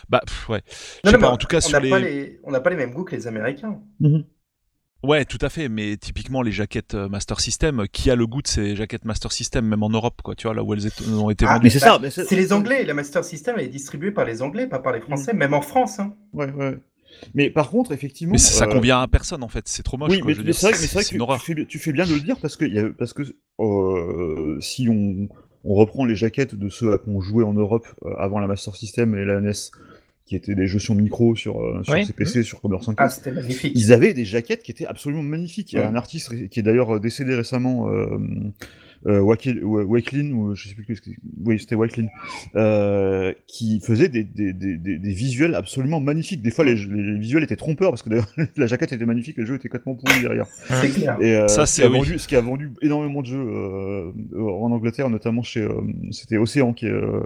Bah 0.08 0.20
pff, 0.24 0.48
ouais. 0.50 0.62
Je 1.02 1.08
Non, 1.08 1.10
sais 1.10 1.16
non, 1.16 1.20
pas, 1.20 1.26
mais 1.28 1.32
en 1.34 1.36
tout 1.36 1.46
cas 1.46 1.60
on 1.66 1.70
n'a 1.70 1.80
les 1.80 1.90
pas 1.90 1.98
les... 1.98 2.40
pas 2.62 2.70
mêmes 2.76 2.92
goûts 2.92 3.04
que 3.04 3.14
les 3.16 3.26
Américains. 3.26 3.80
Mhm. 4.00 4.24
Ouais, 5.02 5.26
tout 5.26 5.38
à 5.42 5.50
fait, 5.50 5.68
mais 5.68 5.98
typiquement 5.98 6.40
les 6.40 6.50
jaquettes 6.50 6.94
euh, 6.94 7.10
Master 7.10 7.38
System, 7.38 7.80
euh, 7.80 7.86
qui 7.86 8.10
a 8.10 8.16
le 8.16 8.26
goût 8.26 8.40
de 8.40 8.46
ces 8.48 8.74
jaquettes 8.74 9.04
Master 9.04 9.32
System, 9.32 9.66
même 9.66 9.82
en 9.82 9.90
Europe, 9.90 10.22
quoi, 10.22 10.34
tu 10.34 10.46
vois, 10.46 10.54
là 10.54 10.62
où 10.62 10.72
elles 10.72 10.86
ont 11.12 11.28
été 11.28 11.44
Ah, 11.46 11.54
vendues. 11.54 11.64
Mais 11.64 11.70
c'est 11.70 11.80
Bah, 11.80 11.98
ça. 12.10 12.24
C'est 12.24 12.36
les 12.36 12.54
Anglais. 12.54 12.84
La 12.84 12.94
Master 12.94 13.22
System 13.22 13.56
elle 13.58 13.66
est 13.66 13.68
distribuée 13.68 14.12
par 14.12 14.24
les 14.24 14.40
Anglais, 14.40 14.66
pas 14.66 14.78
par 14.78 14.92
les 14.94 15.00
Français, 15.00 15.34
même 15.34 15.52
en 15.52 15.60
France. 15.60 15.98
Hein. 16.00 16.14
Ouais, 16.32 16.50
ouais. 16.52 16.78
Mais 17.34 17.50
par 17.50 17.68
contre, 17.70 17.92
effectivement. 17.92 18.32
Mais 18.32 18.38
ça, 18.38 18.64
euh, 18.64 18.72
convient 18.72 19.00
à 19.02 19.06
personne 19.06 19.42
en 19.42 19.48
fait, 19.48 19.68
c'est 19.68 19.82
trop 19.82 19.98
moche. 19.98 20.10
oui, 20.12 20.20
quoi, 20.20 20.32
mais, 20.42 20.52
c'est 20.54 20.66
vrai, 20.68 20.72
que 20.72 20.78
tu 21.38 21.54
fais, 21.54 21.66
tu 21.66 21.78
fais 21.78 21.92
bien 21.92 22.06
de 22.06 22.14
le 22.14 22.20
dire 22.20 22.38
parce 22.40 22.56
que, 22.56 22.64
il 22.64 22.72
y 22.74 22.78
a- 22.78 22.88
parce 22.98 23.12
que 23.12 23.22
euh, 23.60 24.58
si 24.60 24.88
on, 24.88 25.28
on 25.64 25.74
reprend 25.74 26.04
les 26.06 26.16
jaquettes 26.16 26.54
de 26.54 26.68
ceux 26.68 26.92
à 26.92 26.98
qu'on 26.98 27.20
jouait 27.20 27.44
en 27.44 27.52
Europe 27.52 27.86
euh, 28.04 28.14
avant 28.18 28.38
la 28.40 28.46
Master 28.46 28.74
System 28.74 29.14
et 29.16 29.24
la 29.24 29.40
NES, 29.40 29.52
qui 30.26 30.36
étaient 30.36 30.54
des 30.54 30.66
jeux 30.66 30.78
sur 30.78 30.94
micro, 30.94 31.36
sur, 31.36 31.60
euh, 31.60 31.82
sur 31.82 31.92
Oui. 31.94 32.06
CPC, 32.06 32.42
sur 32.42 32.60
Commodore 32.60 32.84
5. 32.84 32.94
Ah, 32.98 33.08
c'était 33.10 33.30
magnifique. 33.32 33.72
ils 33.74 33.92
avaient 33.92 34.14
des 34.14 34.24
jaquettes 34.24 34.62
qui 34.62 34.70
étaient 34.70 34.86
absolument 34.86 35.22
magnifiques. 35.22 35.72
Il 35.72 35.76
y 35.76 35.78
a 35.78 35.82
Ouais. 35.82 35.88
un 35.88 35.96
artiste 35.96 36.48
qui 36.48 36.60
est 36.60 36.62
d'ailleurs 36.62 36.98
décédé 36.98 37.34
récemment, 37.34 37.90
euh, 37.90 38.06
euh, 39.06 39.20
Wakelin, 39.20 40.32
ou 40.32 40.54
je 40.54 40.66
sais 40.68 40.74
plus, 40.74 40.86
que- 40.86 41.10
oui, 41.44 41.58
c'était 41.60 41.74
Wakelin, 41.74 42.06
euh, 42.56 43.34
qui 43.46 43.80
faisait 43.80 44.08
des, 44.08 44.24
des, 44.24 44.54
des, 44.54 44.78
des, 44.78 44.96
des 44.96 45.12
visuels 45.12 45.54
absolument 45.54 46.00
magnifiques. 46.00 46.40
Des 46.40 46.50
fois, 46.50 46.64
les, 46.64 46.74
les 46.74 47.18
visuels 47.18 47.42
étaient 47.42 47.54
trompeurs 47.56 47.90
parce 47.90 48.02
que 48.02 48.08
d'ailleurs, 48.08 48.32
la 48.56 48.66
jaquette 48.66 48.94
était 48.94 49.04
magnifique, 49.04 49.36
le 49.36 49.44
jeu 49.44 49.56
était 49.56 49.68
complètement 49.68 49.94
pourri 49.94 50.22
derrière. 50.22 50.46
C'est 50.46 50.88
clair. 50.88 51.18
Et 51.20 51.36
euh, 51.36 51.48
Ça, 51.48 51.66
ce, 51.66 51.74
qui 51.74 51.80
c'est- 51.82 51.86
a 51.86 51.90
oui. 51.90 51.98
vendu, 51.98 52.18
ce 52.18 52.26
qui 52.28 52.36
a 52.36 52.40
vendu 52.40 52.70
énormément 52.80 53.20
de 53.20 53.26
jeux 53.26 53.46
euh, 53.46 54.10
en 54.40 54.70
Angleterre, 54.72 55.10
notamment 55.10 55.42
chez, 55.42 55.60
euh, 55.60 55.82
c'était 56.10 56.38
Océan 56.38 56.72
qui, 56.72 56.86
euh, 56.86 57.20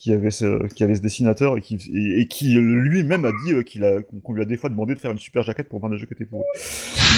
qui 0.00 0.14
avait 0.14 0.30
ce, 0.30 0.66
qui 0.72 0.82
avait 0.82 0.94
ce 0.94 1.02
dessinateur 1.02 1.58
et 1.58 1.60
qui, 1.60 1.78
et, 1.94 2.26
qui 2.26 2.54
lui-même 2.54 3.26
a 3.26 3.32
dit 3.44 3.52
euh, 3.52 3.62
qu'il 3.62 3.84
a, 3.84 4.00
qu'on 4.02 4.32
lui 4.32 4.40
a 4.40 4.46
des 4.46 4.56
fois 4.56 4.70
demandé 4.70 4.94
de 4.94 4.98
faire 4.98 5.10
une 5.10 5.18
super 5.18 5.42
jaquette 5.42 5.68
pour 5.68 5.78
vendre 5.78 5.94
des 5.94 6.00
jeux 6.00 6.06
qui 6.06 6.14
étaient 6.14 6.24
pourris. 6.24 6.42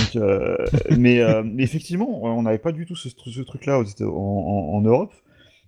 Donc, 0.02 0.20
euh, 0.20 0.56
mais, 0.98 1.20
euh, 1.20 1.44
mais 1.44 1.62
effectivement, 1.62 2.24
on 2.24 2.42
n'avait 2.42 2.58
pas 2.58 2.72
du 2.72 2.84
tout 2.84 2.96
ce, 2.96 3.08
truc-là 3.08 3.84
en, 4.00 4.80
Europe. 4.80 5.12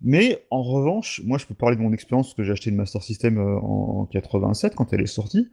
Mais 0.02 0.44
en 0.50 0.62
revanche, 0.62 1.23
moi 1.25 1.38
je 1.38 1.47
peux 1.47 1.54
parler 1.54 1.76
de 1.76 1.80
mon 1.80 1.92
expérience 1.92 2.26
parce 2.26 2.35
que 2.35 2.42
j'ai 2.42 2.50
acheté 2.50 2.71
une 2.71 2.76
Master 2.76 3.02
System 3.02 3.38
en, 3.38 4.00
en 4.00 4.04
87 4.06 4.75
quand 4.75 4.92
elle 4.92 5.00
est 5.00 5.06
sortie. 5.06 5.49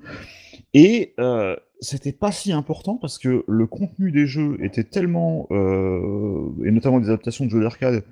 Et 0.73 1.13
euh, 1.19 1.55
c'était 1.79 2.11
pas 2.11 2.31
si 2.31 2.51
important 2.51 2.97
parce 2.97 3.19
que 3.19 3.45
le 3.47 3.67
contenu 3.67 4.11
des 4.11 4.25
jeux 4.25 4.57
était 4.61 4.83
tellement, 4.83 5.47
et 5.51 6.71
notamment 6.71 6.99
des 6.99 7.09
adaptations 7.09 7.45
de 7.45 7.51
jeux 7.51 7.61
d'arcade 7.61 8.03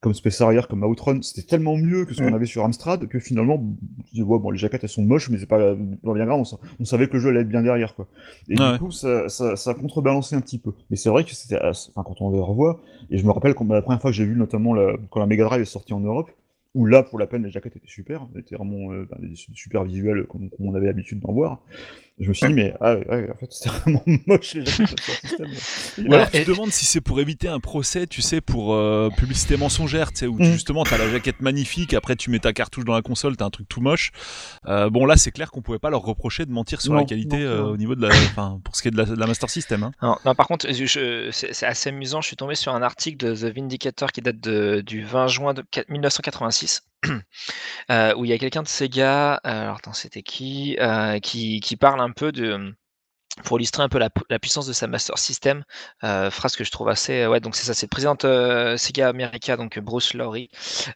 comme 0.00 0.14
Space 0.14 0.40
Harrier, 0.40 0.62
comme 0.68 0.82
Outrun, 0.82 1.20
c'était 1.20 1.46
tellement 1.46 1.76
mieux 1.76 2.06
que 2.06 2.14
ce 2.14 2.22
qu'on 2.22 2.30
Mm. 2.30 2.34
avait 2.34 2.46
sur 2.46 2.64
Amstrad 2.64 3.06
que 3.06 3.18
finalement, 3.18 3.62
je 4.06 4.12
dis, 4.14 4.22
ouais, 4.22 4.38
bon, 4.38 4.50
les 4.50 4.56
jaquettes 4.58 4.82
elles 4.82 4.88
sont 4.88 5.02
moches, 5.04 5.28
mais 5.28 5.36
c'est 5.38 5.46
pas, 5.46 5.74
pas 6.02 6.14
bien 6.14 6.24
grave, 6.24 6.40
on, 6.40 6.44
sa- 6.44 6.56
on 6.78 6.84
savait 6.86 7.06
que 7.06 7.14
le 7.14 7.18
jeu 7.20 7.28
allait 7.28 7.40
être 7.42 7.48
bien 7.48 7.62
derrière, 7.62 7.94
quoi. 7.94 8.08
Et 8.48 8.58
Ouais. 8.58 8.72
du 8.72 8.78
coup, 8.78 8.90
ça, 8.90 9.28
ça, 9.28 9.56
ça 9.56 9.70
a 9.72 9.74
contrebalancé 9.74 10.34
un 10.36 10.40
petit 10.40 10.58
peu. 10.58 10.72
Mais 10.88 10.96
c'est 10.96 11.10
vrai 11.10 11.24
que 11.24 11.34
c'était, 11.34 11.58
enfin, 11.62 12.02
quand 12.02 12.20
on 12.22 12.30
les 12.30 12.40
revoit, 12.40 12.80
et 13.10 13.18
je 13.18 13.26
me 13.26 13.30
rappelle 13.30 13.54
quand, 13.54 13.66
la 13.68 13.82
première 13.82 14.00
fois 14.00 14.10
que 14.10 14.16
j'ai 14.16 14.24
vu 14.24 14.36
notamment 14.36 14.72
la- 14.72 14.96
quand 15.10 15.20
la 15.20 15.26
Mega 15.26 15.44
Drive 15.44 15.60
est 15.60 15.64
sortie 15.66 15.92
en 15.92 16.00
Europe, 16.00 16.30
où 16.74 16.86
là, 16.86 17.02
pour 17.02 17.18
la 17.18 17.26
peine, 17.26 17.42
les 17.44 17.50
jaquettes 17.50 17.76
étaient 17.76 17.86
super, 17.88 18.26
étaient 18.38 18.54
vraiment 18.54 18.92
euh, 18.92 19.04
ben, 19.10 19.18
des 19.28 19.34
super 19.34 19.82
visuels 19.84 20.24
comme, 20.28 20.48
comme 20.50 20.66
on 20.66 20.74
avait 20.74 20.86
l'habitude 20.86 21.18
d'en 21.20 21.32
voir. 21.32 21.60
Je 22.20 22.28
me 22.28 22.34
suis 22.34 22.46
dit, 22.48 22.52
mais 22.54 22.74
ah, 22.80 22.96
ouais, 22.96 23.30
en 23.30 23.36
fait, 23.38 23.46
c'était 23.50 23.70
vraiment 23.70 24.02
moche 24.26 24.54
les 24.54 24.64
alors 26.14 26.30
tu 26.30 26.36
et- 26.36 26.44
te 26.44 26.50
demandes 26.50 26.70
si 26.70 26.84
c'est 26.84 27.00
pour 27.00 27.20
éviter 27.20 27.48
un 27.48 27.60
procès, 27.60 28.06
tu 28.06 28.20
sais, 28.22 28.40
pour 28.40 28.74
euh, 28.74 29.08
publicité 29.16 29.56
mensongère, 29.56 30.12
tu 30.12 30.18
sais, 30.20 30.26
où 30.26 30.36
tu- 30.38 30.44
Mm. 30.44 30.52
justement 30.52 30.84
t'as 30.84 30.98
la 30.98 31.08
jaquette 31.10 31.40
magnifique, 31.40 31.94
après 31.94 32.16
tu 32.16 32.30
mets 32.30 32.38
ta 32.38 32.52
cartouche 32.52 32.84
dans 32.84 32.94
la 32.94 33.02
console, 33.02 33.36
t'as 33.36 33.44
un 33.46 33.50
truc 33.50 33.68
tout 33.68 33.80
moche. 33.80 34.12
Euh, 34.66 34.90
bon 34.90 35.06
là 35.06 35.16
c'est 35.16 35.30
clair 35.30 35.50
qu'on 35.50 35.62
pouvait 35.62 35.78
pas 35.78 35.90
leur 35.90 36.02
reprocher 36.02 36.44
de 36.46 36.52
mentir 36.52 36.80
sur 36.80 36.94
la 36.94 37.04
qualité 37.04 37.38
non, 37.38 37.42
euh, 37.44 37.58
non. 37.62 37.68
au 37.70 37.76
niveau 37.76 37.94
de 37.94 38.02
la, 38.02 38.08
enfin 38.08 38.60
pour 38.64 38.76
ce 38.76 38.82
qui 38.82 38.88
est 38.88 38.90
de 38.90 38.96
la, 38.96 39.04
de 39.04 39.14
la 39.14 39.26
Master 39.26 39.48
System. 39.50 39.82
Hein. 39.82 39.92
Non, 40.02 40.16
non, 40.24 40.34
par 40.34 40.46
contre, 40.46 40.66
c'est 40.70 41.66
assez 41.66 41.88
amusant. 41.88 42.20
Je 42.20 42.26
suis 42.26 42.36
tombé 42.36 42.54
sur 42.54 42.74
un 42.74 42.82
article 42.82 43.16
de 43.26 43.34
The 43.34 43.54
Vindicator 43.54 44.12
qui 44.12 44.20
date 44.20 44.40
de- 44.40 44.82
du 44.84 45.02
20 45.04 45.26
juin 45.28 45.54
de, 45.54 45.62
4- 45.62 45.84
1986, 45.88 46.82
euh, 47.90 48.14
où 48.16 48.24
il 48.24 48.30
y 48.30 48.34
a 48.34 48.38
quelqu'un 48.38 48.62
de 48.62 48.68
Sega, 48.68 49.34
euh, 49.34 49.38
alors 49.62 49.76
attends, 49.78 49.92
c'était 49.92 50.22
qui, 50.22 50.76
euh, 50.80 51.18
qui, 51.20 51.60
qui 51.60 51.76
parle 51.76 52.00
un 52.00 52.10
peu 52.10 52.32
de 52.32 52.74
pour 53.44 53.58
illustrer 53.58 53.82
un 53.82 53.88
peu 53.88 53.98
la, 53.98 54.10
pu- 54.10 54.24
la 54.28 54.38
puissance 54.38 54.66
de 54.66 54.72
sa 54.72 54.86
Master 54.86 55.16
System, 55.16 55.64
euh, 56.04 56.30
phrase 56.30 56.56
que 56.56 56.64
je 56.64 56.70
trouve 56.70 56.88
assez. 56.88 57.26
Ouais, 57.26 57.40
donc 57.40 57.56
c'est 57.56 57.64
ça, 57.64 57.74
c'est 57.74 57.86
le 57.86 57.90
président 57.90 58.16
euh, 58.24 58.76
Sega 58.76 59.08
America, 59.08 59.56
donc 59.56 59.78
Bruce 59.78 60.14
Lowry, 60.14 60.50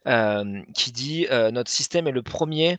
euh, 0.07 0.63
qui 0.75 0.93
dit 0.93 1.27
Notre 1.31 1.71
système 1.71 2.07
est 2.09 2.13
le 2.13 2.23
premier 2.23 2.79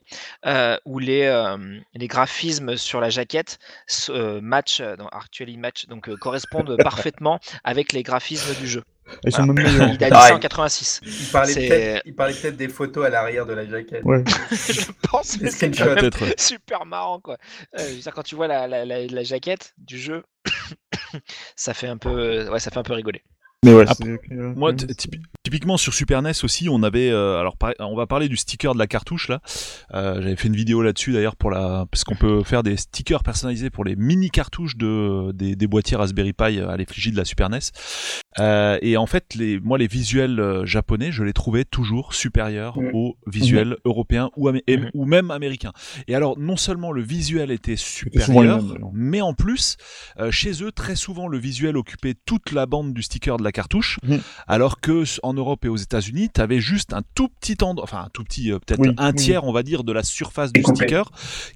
où 0.86 1.00
les, 1.00 1.55
les 1.94 2.08
graphismes 2.08 2.77
sur 2.77 3.01
la 3.01 3.10
jaquette 3.10 3.60
match, 4.41 4.82
non, 4.82 5.08
actually 5.08 5.58
match, 5.58 5.88
donc 5.88 6.13
correspondent 6.17 6.77
parfaitement 6.84 7.39
avec 7.63 7.94
les 7.94 8.03
graphismes 8.03 8.53
du 8.55 8.67
jeu. 8.67 8.84
Ils 9.24 9.32
sont 9.32 9.46
Voilà. 9.46 9.54
même 9.64 9.72
meilleurs. 9.74 9.90
Il 10.00 10.04
a 10.04 10.10
dit 10.10 10.16
Ah, 10.16 10.22
ça 10.22 10.30
il- 10.30 10.34
en 10.34 10.40
86. 10.40 11.02
Il 11.06 11.32
parlait 11.32 11.54
peut-être 11.54 12.02
il 12.06 12.16
parlait 12.16 12.34
peut-être 12.34 12.58
des 12.58 12.70
photos 12.70 13.06
à 13.06 13.10
l'arrière 13.10 13.46
de 13.46 13.54
la 13.54 13.66
jaquette. 13.70 14.04
Ouais. 14.04 14.24
je 14.52 14.92
pense 15.10 15.38
que 15.38 15.50
c'est 15.50 16.40
super 16.40 16.86
marrant 16.86 17.20
quoi. 17.20 17.38
Euh, 17.80 17.84
quand 18.14 18.24
tu 18.24 18.36
vois 18.36 18.48
la, 18.48 18.68
la, 18.68 18.86
la, 18.86 19.06
la 19.06 19.24
jaquette 19.24 19.74
du 19.78 19.98
jeu, 20.00 20.24
ça 21.56 21.74
fait 21.74 21.88
un 21.88 21.98
peu, 21.98 22.10
euh, 22.10 22.52
ouais, 22.52 22.60
ça 22.60 22.72
fait 22.72 22.80
un 22.80 22.84
peu 22.84 22.94
rigoler. 22.94 23.22
Mais 23.64 23.74
ouais, 23.74 23.86
Après, 23.88 24.20
Moi, 24.30 24.74
typi- 24.74 25.22
typiquement 25.42 25.78
sur 25.78 25.92
Super 25.92 26.22
NES 26.22 26.34
aussi, 26.44 26.70
on 26.70 26.84
avait, 26.84 27.10
euh, 27.10 27.40
alors 27.40 27.58
on 27.80 27.96
va 27.96 28.06
parler 28.06 28.30
du 28.30 28.38
sticker 28.38 28.74
de 28.76 28.80
la 28.80 28.86
cartouche 28.86 29.28
là. 29.28 29.40
Euh, 29.96 30.22
J'avais 30.22 30.36
fait 30.36 30.50
une 30.50 30.56
vidéo 30.56 30.84
là-dessus 30.84 31.14
d'ailleurs 31.14 31.36
pour 31.36 31.50
la, 31.50 31.86
parce 31.90 32.04
qu'on 32.04 32.16
peut 32.16 32.44
faire 32.44 32.62
des 32.62 32.78
stickers 32.78 33.24
personnalisés 33.24 33.72
pour 33.72 33.84
les 33.84 33.96
mini 33.96 34.30
cartouches 34.30 34.78
de 34.78 35.32
des, 35.34 35.56
des 35.56 35.66
boîtiers 35.68 35.98
Raspberry 35.98 36.34
Pi 36.34 36.60
à 36.60 36.78
l'effigie 36.78 37.12
de 37.12 37.18
la 37.18 37.26
Super 37.26 37.50
NES. 37.50 37.58
Euh, 38.39 38.77
et 38.82 38.98
en 38.98 39.06
fait, 39.06 39.34
les, 39.36 39.60
moi, 39.60 39.77
les 39.77 39.88
visuels 39.88 40.39
euh, 40.39 40.65
japonais, 40.65 41.12
je 41.12 41.24
les 41.24 41.32
trouvais 41.34 41.63
toujours 41.63 42.13
supérieurs 42.13 42.77
Mhm. 42.80 42.89
aux 42.94 43.18
visuels 43.27 43.77
européens 43.86 44.30
ou, 44.36 44.50
et- 44.50 44.77
Mhm. 44.77 44.89
ou 44.94 45.06
même 45.06 45.32
américains. 45.32 45.72
Et 46.08 46.15
alors, 46.15 46.38
non 46.38 46.58
seulement 46.58 46.92
le 46.92 47.01
visuel 47.01 47.50
était 47.51 47.75
supérieur, 47.77 48.62
mais 48.94 49.22
en 49.22 49.34
plus, 49.34 49.77
euh, 50.20 50.32
chez 50.32 50.63
eux, 50.63 50.72
très 50.72 50.96
souvent, 50.96 51.27
le 51.27 51.38
visuel 51.38 51.77
occupait 51.77 52.15
toute 52.25 52.51
la 52.51 52.65
bande 52.65 52.94
du 52.94 53.01
sticker 53.04 53.38
de 53.38 53.44
la 53.44 53.51
cartouche, 53.54 54.00
alors 54.48 54.82
que 54.82 55.04
en 55.24 55.34
Europe 55.34 55.63
et 55.65 55.70
aux 55.70 55.77
États-Unis, 55.77 56.30
tu 56.34 56.42
avais 56.42 56.60
juste 56.60 56.94
un 56.94 57.04
tout 57.15 57.30
petit 57.30 57.58
endroit, 57.63 57.84
enfin 57.86 58.00
un 58.06 58.10
tout 58.12 58.24
petit, 58.24 58.51
euh, 58.51 58.60
peut-être 58.60 58.80
Oui, 58.82 58.89
un 58.98 59.12
oui. 59.12 59.15
tiers, 59.15 59.44
on 59.46 59.54
va 59.54 59.63
dire, 59.63 59.84
de 59.84 59.94
la 59.94 60.04
surface 60.04 60.51
du 60.51 60.62
sticker 60.63 61.10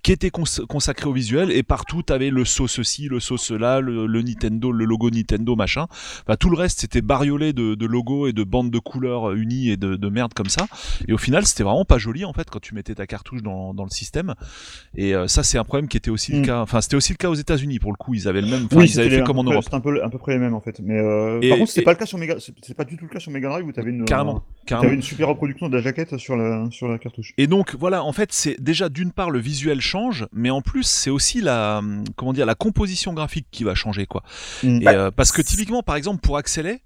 qui 0.04 0.12
était 0.12 0.30
cons- 0.30 0.44
consacré 0.70 1.08
au 1.10 1.14
visuel, 1.14 1.52
et 1.52 1.64
partout, 1.64 2.04
tu 2.04 2.14
avais 2.14 2.30
le 2.30 2.46
saut 2.46 2.68
ceci, 2.68 3.08
le 3.10 3.20
saut 3.20 3.38
cela, 3.38 3.82
le, 3.82 4.06
le 4.08 4.22
Nintendo, 4.22 4.72
le 4.72 4.86
logo 4.86 5.10
Nintendo, 5.10 5.56
machin. 5.56 5.88
Enfin, 6.22 6.36
tout 6.40 6.50
le 6.50 6.56
reste, 6.58 6.69
c'était 6.78 7.02
bariolé 7.02 7.54
de, 7.54 7.76
de 7.76 7.86
logos 7.86 8.28
et 8.28 8.34
de 8.34 8.44
bandes 8.44 8.72
de 8.72 8.80
couleurs 8.80 9.32
unies 9.34 9.70
et 9.70 9.78
de, 9.78 9.96
de 9.96 10.10
merde 10.10 10.34
comme 10.34 10.50
ça. 10.50 10.68
Et 11.08 11.14
au 11.14 11.18
final, 11.18 11.46
c'était 11.46 11.64
vraiment 11.64 11.86
pas 11.86 11.98
joli 11.98 12.26
en 12.26 12.34
fait 12.34 12.50
quand 12.50 12.60
tu 12.62 12.76
mettais 12.76 12.96
ta 12.96 13.08
cartouche 13.08 13.42
dans, 13.42 13.74
dans 13.74 13.84
le 13.84 13.90
système. 13.90 14.36
Et 14.96 15.14
euh, 15.16 15.28
ça, 15.28 15.44
c'est 15.44 15.58
un 15.58 15.64
problème 15.64 15.88
qui 15.88 15.98
était 15.98 16.10
aussi 16.12 16.32
le 16.32 16.40
Mm. 16.40 16.46
cas. 16.46 16.62
Enfin, 16.62 16.82
c'était 16.82 16.96
aussi 16.96 17.12
le 17.14 17.18
cas 17.18 17.30
aux 17.30 17.34
États-Unis 17.36 17.80
pour 17.80 17.92
le 17.92 17.98
coup. 17.98 18.14
Ils 18.14 18.28
avaient 18.28 18.42
le 18.42 18.48
même. 18.48 18.68
Oui, 18.72 18.86
ils 18.90 19.00
avaient 19.00 19.10
fait 19.10 19.24
comme 19.24 19.40
en 19.40 19.44
Europe. 19.44 19.64
C'était 19.64 19.76
un 19.76 19.80
peu, 19.82 20.02
à 20.04 20.10
peu 20.10 20.18
près 20.18 20.34
les 20.34 20.40
mêmes 20.40 20.54
en 20.54 20.62
fait. 20.62 20.80
Mais 20.82 20.98
euh, 21.00 21.40
Et- 21.42 21.50
par 21.50 21.58
contre, 21.58 21.70
c'était 21.72 21.82
et- 21.82 21.86
pas 21.86 21.92
le 21.94 21.98
cas 21.98 22.06
sur 22.06 22.18
Mega, 22.18 22.36
c'est 22.40 22.54
c'est 22.62 22.74
pas 22.76 22.86
du 22.86 22.98
tout 22.98 23.06
le 23.06 23.10
cas 23.10 23.20
sur 23.20 23.32
Mega 23.32 23.50
Drive 23.50 23.66
où 23.66 23.72
t'avais 23.72 23.90
une. 23.90 24.06
Carrément, 24.06 24.38
un- 24.38 24.44
carrément. 24.66 24.84
T'avais 24.84 24.96
une 24.96 25.02
super 25.02 25.28
reproduction 25.28 25.70
de 25.70 25.76
la 25.76 25.82
jaquette 25.82 26.18
sur 26.18 26.36
la, 26.38 26.68
sur 26.72 26.88
la 26.88 26.98
cartouche. 26.98 27.34
Et 27.38 27.48
donc 27.48 27.76
voilà, 27.80 28.04
en 28.04 28.12
fait, 28.14 28.32
c'est 28.32 28.62
déjà 28.62 28.90
d'une 28.90 29.12
part 29.12 29.30
le 29.32 29.40
visuel 29.40 29.82
change, 29.82 30.28
mais 30.34 30.50
en 30.50 30.62
plus 30.62 30.84
c'est 30.84 31.10
aussi 31.10 31.42
la 31.42 31.80
hum, 31.80 32.04
comment 32.16 32.34
dire 32.34 32.46
la 32.46 32.56
composition 32.56 33.14
graphique 33.14 33.48
qui 33.52 33.64
va 33.64 33.76
changer 33.76 34.06
quoi. 34.06 34.24
Mm. 34.64 34.82
Et, 34.82 34.88
euh, 34.88 35.12
parce 35.12 35.32
que 35.32 35.42
typiquement, 35.42 35.84
par 35.84 35.96
exemple, 35.96 36.20
pour 36.22 36.40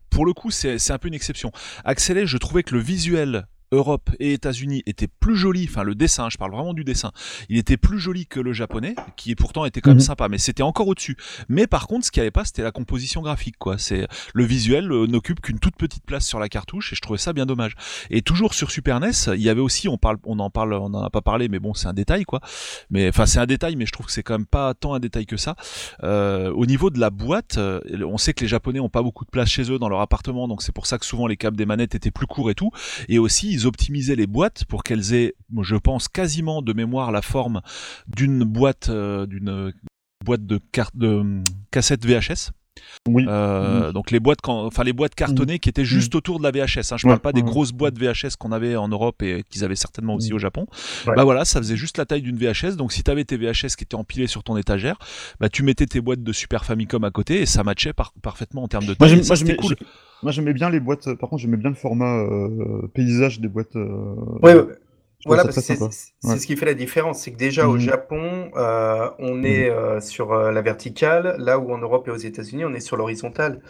Pour 0.09 0.25
le 0.25 0.33
coup, 0.33 0.51
c'est 0.51 0.91
un 0.91 0.97
peu 0.97 1.07
une 1.07 1.13
exception. 1.13 1.51
Accélé, 1.83 2.27
je 2.27 2.37
trouvais 2.37 2.63
que 2.63 2.75
le 2.75 2.81
visuel 2.81 3.47
Europe 3.72 4.10
et 4.20 4.34
États-Unis 4.34 4.84
était 4.86 5.08
plus 5.08 5.36
joli, 5.36 5.67
enfin 5.70 5.84
le 5.84 5.96
dessin, 5.96 6.29
je 6.29 6.38
parle 6.38 6.51
vraiment 6.51 6.74
du 6.74 6.84
dessin, 6.84 7.12
il 7.50 7.58
était 7.58 7.77
plus 7.77 8.00
joli 8.00 8.27
que 8.27 8.39
le 8.39 8.53
japonais, 8.53 8.96
qui 9.17 9.36
pourtant 9.36 9.65
était 9.65 9.82
quand 9.82 9.91
même 9.91 9.98
Mhm. 9.98 10.03
sympa, 10.03 10.29
mais 10.29 10.38
c'était 10.38 10.63
encore 10.63 10.88
au-dessus. 10.88 11.17
Mais 11.50 11.67
par 11.67 11.88
contre, 11.88 12.05
ce 12.05 12.12
qui 12.12 12.20
avait 12.20 12.32
pas, 12.32 12.46
c'était 12.46 12.63
la 12.63 12.72
composition 12.72 13.22
graphique, 13.22 13.55
quoi. 13.58 13.77
C'est 13.77 14.08
le 14.34 14.43
visuel 14.43 14.91
euh, 14.91 15.08
n'occupe 15.08 15.41
qu'une 15.41 15.60
toute 15.60 15.75
petite 15.75 16.03
place 16.05 16.25
sur 16.25 16.39
la 16.39 16.50
cartouche, 16.50 16.93
et 16.93 16.96
je 16.96 17.01
trouvais 17.01 17.17
ça 17.20 17.34
bien 17.34 17.46
dommage. 17.46 17.74
Et 18.10 18.22
toujours 18.22 18.53
sur 18.53 18.72
Super 18.72 19.00
NES, 19.00 19.12
il 19.36 19.41
y 19.41 19.50
avait 19.50 19.62
aussi, 19.62 19.88
on 19.88 19.98
parle, 19.98 20.17
on 20.25 20.39
en 20.39 20.50
parle, 20.50 20.74
on 20.74 20.86
en 20.93 21.03
a 21.03 21.10
pas 21.10 21.22
parlé, 21.22 21.48
mais 21.50 21.60
bon, 21.60 21.74
c'est 21.74 21.88
un 21.88 21.93
détail, 21.93 22.24
quoi. 22.25 22.41
Mais 22.89 23.10
enfin, 23.10 23.25
c'est 23.25 23.39
un 23.39 23.46
détail, 23.46 23.75
mais 23.75 23.86
je 23.86 23.91
trouve 23.91 24.05
que 24.05 24.12
c'est 24.12 24.24
quand 24.24 24.34
même 24.38 24.46
pas 24.46 24.74
tant 24.74 24.93
un 24.93 25.00
détail 25.00 25.25
que 25.25 25.38
ça. 25.38 25.55
Euh, 26.03 26.51
au 26.51 26.65
niveau 26.65 26.89
de 26.89 27.00
la 27.00 27.10
boîte, 27.10 27.58
euh, 27.58 27.79
on 28.05 28.17
sait 28.17 28.34
que 28.34 28.41
les 28.41 28.48
Japonais 28.48 28.79
ont 28.79 28.89
pas 28.89 29.01
beaucoup 29.01 29.25
de 29.25 29.29
place 29.29 29.50
chez 29.50 29.72
eux 29.72 29.79
dans 29.79 29.89
leur 29.89 30.01
appartement, 30.01 30.48
donc 30.48 30.62
c'est 30.62 30.72
pour 30.74 30.86
ça 30.88 30.98
que 30.98 31.05
souvent 31.05 31.27
les 31.27 31.38
câbles 31.38 31.58
des 31.58 31.65
manettes 31.65 31.96
étaient 31.96 32.12
plus 32.12 32.27
courts 32.27 32.50
et 32.50 32.55
tout. 32.55 32.72
Et 33.10 33.20
aussi, 33.20 33.51
ils 33.51 33.62
optimisaient 33.65 34.15
les 34.15 34.27
boîtes 34.27 34.65
pour 34.65 34.84
qu'elles 34.84 35.13
aient, 35.13 35.34
je 35.62 35.75
pense, 35.75 36.08
quasiment 36.08 36.62
de 36.62 36.74
mémoire 36.74 37.12
la 37.12 37.22
forme 37.22 37.62
d'une 38.08 38.43
boîte, 38.43 38.89
euh, 38.89 39.25
d'une 39.25 39.74
boîte 40.24 40.46
de 40.46 40.60
de 40.96 41.08
hum, 41.08 41.43
cassette 41.72 42.05
VHS. 42.05 42.51
Oui. 43.07 43.25
Euh, 43.27 43.91
Donc 43.91 44.11
les 44.11 44.19
boîtes, 44.19 44.39
quand, 44.41 44.65
enfin 44.65 44.83
les 44.83 44.93
boîtes 44.93 45.15
cartonnées 45.15 45.59
qui 45.59 45.69
étaient 45.69 45.85
juste 45.85 46.15
autour 46.15 46.39
de 46.39 46.43
la 46.43 46.51
VHS. 46.51 46.91
Hein. 46.93 46.97
Je 46.97 47.05
Ouais, 47.07 47.11
parle 47.13 47.19
pas 47.19 47.31
des 47.33 47.41
ouais. 47.41 47.47
grosses 47.47 47.71
boîtes 47.71 47.97
VHS 47.99 48.37
qu'on 48.39 48.51
avait 48.51 48.75
en 48.75 48.87
Europe 48.87 49.21
et 49.21 49.43
qu'ils 49.49 49.63
avaient 49.63 49.75
certainement 49.75 50.15
aussi 50.15 50.31
Mm. 50.31 50.35
au 50.35 50.39
Japon. 50.39 50.65
Ouais. 51.07 51.13
Bah 51.15 51.23
voilà, 51.23 51.45
ça 51.45 51.59
faisait 51.59 51.75
juste 51.77 51.97
la 51.97 52.05
taille 52.05 52.21
d'une 52.21 52.37
VHS. 52.37 52.75
Donc 52.77 52.91
si 52.93 53.03
tu 53.03 53.11
avais 53.11 53.25
tes 53.25 53.37
VHS 53.37 53.75
qui 53.77 53.83
étaient 53.83 53.95
empilés 53.95 54.27
sur 54.27 54.43
ton 54.43 54.57
étagère, 54.57 54.97
bah 55.39 55.49
tu 55.49 55.63
mettais 55.63 55.85
tes 55.85 56.01
boîtes 56.01 56.23
de 56.23 56.31
Super 56.33 56.65
Famicom 56.65 57.03
à 57.03 57.11
côté 57.11 57.41
et 57.41 57.45
ça 57.45 57.63
matchait 57.63 57.93
par- 57.93 58.13
parfaitement 58.21 58.63
en 58.63 58.67
termes 58.67 58.85
de 58.85 58.93
taille. 58.93 59.21
moi, 59.27 59.35
j'aimais 59.35 59.55
cool. 59.55 59.75
bien 60.53 60.69
les 60.69 60.79
boîtes. 60.79 61.07
euh, 61.07 61.15
Par 61.15 61.29
contre, 61.29 61.41
j'aimais 61.41 61.57
bien 61.57 61.69
le 61.69 61.75
format 61.75 62.17
euh, 62.23 62.87
paysage 62.93 63.39
des 63.39 63.47
boîtes. 63.49 63.75
euh, 63.75 64.15
Voilà, 65.25 65.43
ça 65.43 65.47
parce 65.47 65.57
que 65.57 65.61
c'est 65.61 66.27
Ouais. 66.27 66.37
ce 66.37 66.45
qui 66.47 66.55
fait 66.57 66.65
la 66.65 66.73
différence. 66.73 67.21
C'est 67.21 67.31
que 67.31 67.37
déjà 67.37 67.67
au 67.67 67.73
Mhm. 67.73 67.79
Japon, 67.79 68.51
euh, 68.55 69.09
on 69.19 69.43
est 69.43 69.69
euh, 69.69 69.99
sur 70.01 70.33
euh, 70.33 70.51
la 70.51 70.61
verticale, 70.61 71.35
là 71.39 71.59
où 71.59 71.71
en 71.73 71.77
Europe 71.77 72.07
et 72.07 72.11
aux 72.11 72.15
États-Unis, 72.17 72.65
on 72.65 72.73
est 72.73 72.79
sur 72.79 72.97
l'horizontale. 72.97 73.61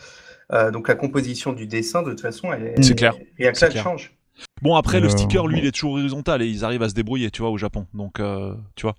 Euh, 0.52 0.72
donc 0.72 0.88
la 0.88 0.96
composition 0.96 1.54
du 1.54 1.68
dessin, 1.68 2.02
de 2.04 2.10
toute 2.12 2.22
façon, 2.22 2.52
elle 2.54 2.68
est, 2.68 2.84
C'est 2.84 2.96
clair. 2.96 3.14
Rien 3.38 3.52
que 3.52 3.58
C'est 3.58 3.66
là, 3.66 3.68
elle 3.68 3.72
clair. 3.74 3.84
change. 3.84 4.14
Bon 4.62 4.76
après 4.76 5.00
le 5.00 5.06
Euh, 5.08 5.10
sticker 5.10 5.46
lui 5.48 5.56
bon. 5.58 5.62
il 5.62 5.68
est 5.68 5.72
toujours 5.72 5.94
horizontal 5.94 6.42
et 6.42 6.48
ils 6.48 6.66
arrivent 6.66 6.82
à 6.82 6.90
se 6.90 6.96
débrouiller 6.96 7.30
tu 7.30 7.42
vois 7.44 7.52
au 7.52 7.58
Japon 7.58 7.86
donc 7.94 8.20
euh, 8.20 8.56
tu 8.76 8.82
vois 8.84 8.96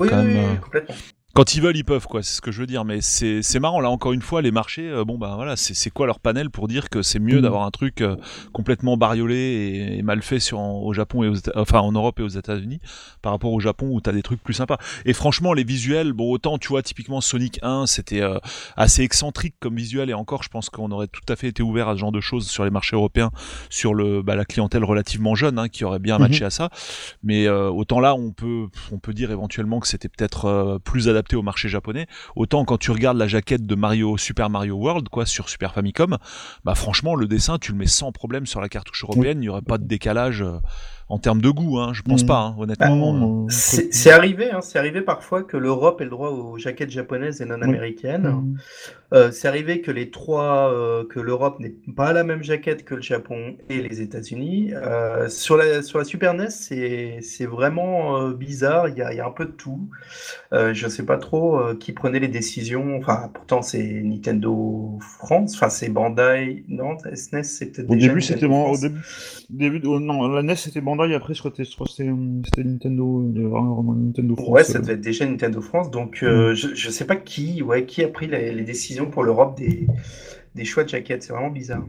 Oui, 0.00 0.08
Quand 0.08 0.24
oui, 0.24 0.32
même, 0.32 0.52
oui, 0.52 0.58
complètement. 0.60 0.94
Quand 1.36 1.54
ils 1.54 1.60
veulent 1.60 1.76
ils 1.76 1.84
peuvent 1.84 2.06
quoi 2.06 2.22
c'est 2.22 2.34
ce 2.34 2.40
que 2.40 2.50
je 2.50 2.60
veux 2.60 2.66
dire 2.66 2.84
mais 2.86 3.02
c'est 3.02 3.42
c'est 3.42 3.60
marrant 3.60 3.80
là 3.80 3.90
encore 3.90 4.12
une 4.14 4.22
fois 4.22 4.40
les 4.40 4.50
marchés 4.50 4.88
euh, 4.88 5.04
bon 5.04 5.18
bah 5.18 5.34
voilà 5.36 5.54
c'est 5.54 5.74
c'est 5.74 5.90
quoi 5.90 6.06
leur 6.06 6.18
panel 6.18 6.48
pour 6.48 6.66
dire 6.66 6.88
que 6.88 7.02
c'est 7.02 7.18
mieux 7.18 7.36
Mhm. 7.36 7.42
d'avoir 7.42 7.64
un 7.64 7.70
truc 7.70 8.00
euh, 8.00 8.16
complètement 8.54 8.96
bariolé 8.96 9.36
et, 9.36 9.98
et 9.98 10.02
mal 10.02 10.22
fait 10.22 10.40
sur 10.40 10.58
en- 10.58 10.80
au 10.82 10.94
Japon 10.94 11.24
et 11.24 11.28
aux 11.28 11.36
enfin 11.54 11.80
en 11.80 11.92
Europe 11.92 12.18
et 12.20 12.22
aux 12.22 12.28
États-Unis 12.28 12.80
par 13.20 13.32
rapport 13.32 13.52
au 13.52 13.60
Japon 13.60 13.88
où 13.90 14.00
t'as 14.00 14.12
des 14.12 14.22
trucs 14.22 14.42
plus 14.42 14.54
sympas 14.54 14.78
et 15.04 15.12
franchement 15.12 15.52
les 15.52 15.62
visuels 15.64 16.14
bon 16.14 16.30
autant 16.30 16.56
tu 16.56 16.68
vois 16.68 16.82
typiquement 16.82 17.20
Sonic 17.20 17.58
1 17.62 17.84
c'était 17.86 18.22
euh, 18.22 18.38
assez 18.76 19.02
excentrique 19.02 19.56
comme 19.60 19.76
visuel 19.76 20.08
et 20.08 20.14
encore 20.14 20.42
je 20.42 20.48
pense 20.48 20.70
qu'on 20.70 20.90
aurait 20.90 21.08
tout 21.08 21.20
à 21.28 21.36
fait 21.36 21.48
été 21.48 21.62
ouvert 21.62 21.88
à 21.90 21.94
ce 21.96 22.00
genre 22.00 22.12
de 22.12 22.20
choses 22.22 22.48
sur 22.48 22.64
les 22.64 22.70
marchés 22.70 22.96
européens 22.96 23.30
sur 23.68 23.92
le 23.92 24.22
bah, 24.22 24.36
la 24.36 24.46
clientèle 24.46 24.84
relativement 24.84 25.34
jeune 25.34 25.58
hein, 25.58 25.68
qui 25.68 25.84
aurait 25.84 25.98
bien 25.98 26.16
Mhm. 26.16 26.22
matché 26.22 26.44
à 26.46 26.50
ça 26.50 26.70
mais 27.22 27.46
autant 27.48 28.00
là 28.00 28.14
on 28.14 28.30
peut 28.32 28.68
on 28.90 28.98
peut 28.98 29.12
dire 29.12 29.30
éventuellement 29.32 29.80
que 29.80 29.86
c'était 29.88 30.08
peut-être 30.08 30.78
plus 30.84 31.08
adapté 31.10 31.25
au 31.34 31.42
marché 31.42 31.68
japonais. 31.68 32.06
Autant 32.36 32.64
quand 32.64 32.78
tu 32.78 32.90
regardes 32.92 33.16
la 33.16 33.26
jaquette 33.26 33.66
de 33.66 33.74
Mario 33.74 34.16
Super 34.16 34.50
Mario 34.50 34.76
World 34.76 35.08
quoi 35.08 35.26
sur 35.26 35.48
Super 35.48 35.74
Famicom 35.74 36.18
bah 36.64 36.74
franchement 36.74 37.16
le 37.16 37.26
dessin 37.26 37.58
tu 37.58 37.72
le 37.72 37.78
mets 37.78 37.86
sans 37.86 38.12
problème 38.12 38.46
sur 38.46 38.60
la 38.60 38.68
cartouche 38.68 39.02
européenne. 39.02 39.38
Il 39.38 39.40
n'y 39.40 39.48
aurait 39.48 39.62
pas 39.62 39.78
de 39.78 39.84
décalage 39.84 40.42
euh, 40.42 40.58
en 41.08 41.18
termes 41.18 41.40
de 41.40 41.50
goût 41.50 41.78
hein, 41.78 41.92
je 41.92 42.02
pense 42.02 42.22
Mhm. 42.22 42.26
pas 42.28 42.40
hein, 42.40 42.56
honnêtement 42.58 43.12
Non, 43.12 43.44
Euh, 43.44 43.46
C'est 43.50 44.10
arrivé, 44.10 44.50
hein, 44.50 44.60
c'est 44.60 44.78
arrivé 44.78 45.02
parfois 45.02 45.42
que 45.44 45.56
l'Europe 45.56 46.00
ait 46.00 46.04
le 46.04 46.10
droit 46.10 46.30
aux 46.30 46.58
jaquettes 46.58 46.90
japonaises 46.90 47.40
et 47.40 47.44
non 47.44 47.62
américaines. 47.62 48.28
Mhm. 48.28 48.56
Euh, 49.14 49.30
c'est 49.30 49.46
arrivé 49.46 49.82
que 49.82 49.92
les 49.92 50.10
trois, 50.10 50.72
euh, 50.72 51.04
que 51.08 51.20
l'Europe 51.20 51.60
n'ait 51.60 51.74
pas 51.94 52.12
la 52.12 52.24
même 52.24 52.42
jaquette 52.42 52.84
que 52.84 52.96
le 52.96 53.02
Japon 53.02 53.56
et 53.70 53.80
les 53.80 54.00
États-Unis. 54.00 54.72
Euh, 54.74 55.28
sur 55.28 55.56
la 55.56 55.82
sur 55.82 55.98
la 56.00 56.04
Super 56.04 56.34
NES, 56.34 56.50
c'est 56.50 57.18
c'est 57.22 57.46
vraiment 57.46 58.20
euh, 58.20 58.32
bizarre. 58.34 58.88
Il 58.88 58.96
y 58.98 59.02
a, 59.02 59.12
il 59.12 59.16
y 59.16 59.20
a 59.20 59.26
un 59.26 59.30
peu 59.30 59.44
de 59.46 59.52
tout. 59.52 59.88
Euh, 60.52 60.74
je 60.74 60.88
sais 60.88 61.04
pas 61.04 61.18
trop 61.18 61.56
euh, 61.60 61.76
qui 61.76 61.92
prenait 61.92 62.18
les 62.18 62.26
décisions. 62.28 62.96
Enfin, 62.98 63.30
pourtant 63.32 63.62
c'est 63.62 63.84
Nintendo 64.02 64.98
France. 65.20 65.54
Enfin, 65.54 65.68
c'est 65.68 65.88
Bandai. 65.88 66.64
Non, 66.68 66.96
SNES, 67.14 67.44
c'est 67.44 67.66
peut-être 67.66 67.90
Au 67.90 67.94
déjà 67.94 68.08
début, 68.08 68.20
c'était 68.20 68.48
bon, 68.48 68.72
au 68.72 68.76
début 69.50 69.82
oh, 69.86 70.00
non, 70.00 70.26
la 70.28 70.42
NES 70.42 70.56
c'était 70.56 70.80
Bandai, 70.80 70.95
après 71.04 71.34
je 71.34 71.40
crois 71.40 71.50
que 71.50 71.64
c'était- 71.64 72.08
euh, 72.08 72.62
Nintendo, 72.64 73.24
il 73.30 73.36
y 73.36 73.38
avait 73.44 73.48
vraiment 73.48 73.94
Nintendo 73.94 74.34
France. 74.36 74.48
Ouais, 74.48 74.64
ça 74.64 74.78
euh. 74.78 74.80
devait 74.80 74.94
être 74.94 75.00
déjà 75.00 75.26
Nintendo 75.26 75.60
France. 75.60 75.90
Donc, 75.90 76.22
euh, 76.22 76.54
je, 76.54 76.74
je 76.74 76.90
sais 76.90 77.06
pas 77.06 77.16
qui, 77.16 77.62
ouais, 77.62 77.84
qui 77.86 78.02
a 78.04 78.08
pris 78.08 78.26
les, 78.26 78.52
les 78.52 78.64
décisions 78.64 79.10
pour 79.10 79.22
l'Europe 79.24 79.56
des, 79.56 79.86
des 80.54 80.64
choix 80.64 80.84
de 80.84 80.88
jaquettes. 80.88 81.22
C'est 81.22 81.32
vraiment 81.32 81.50
bizarre. 81.50 81.84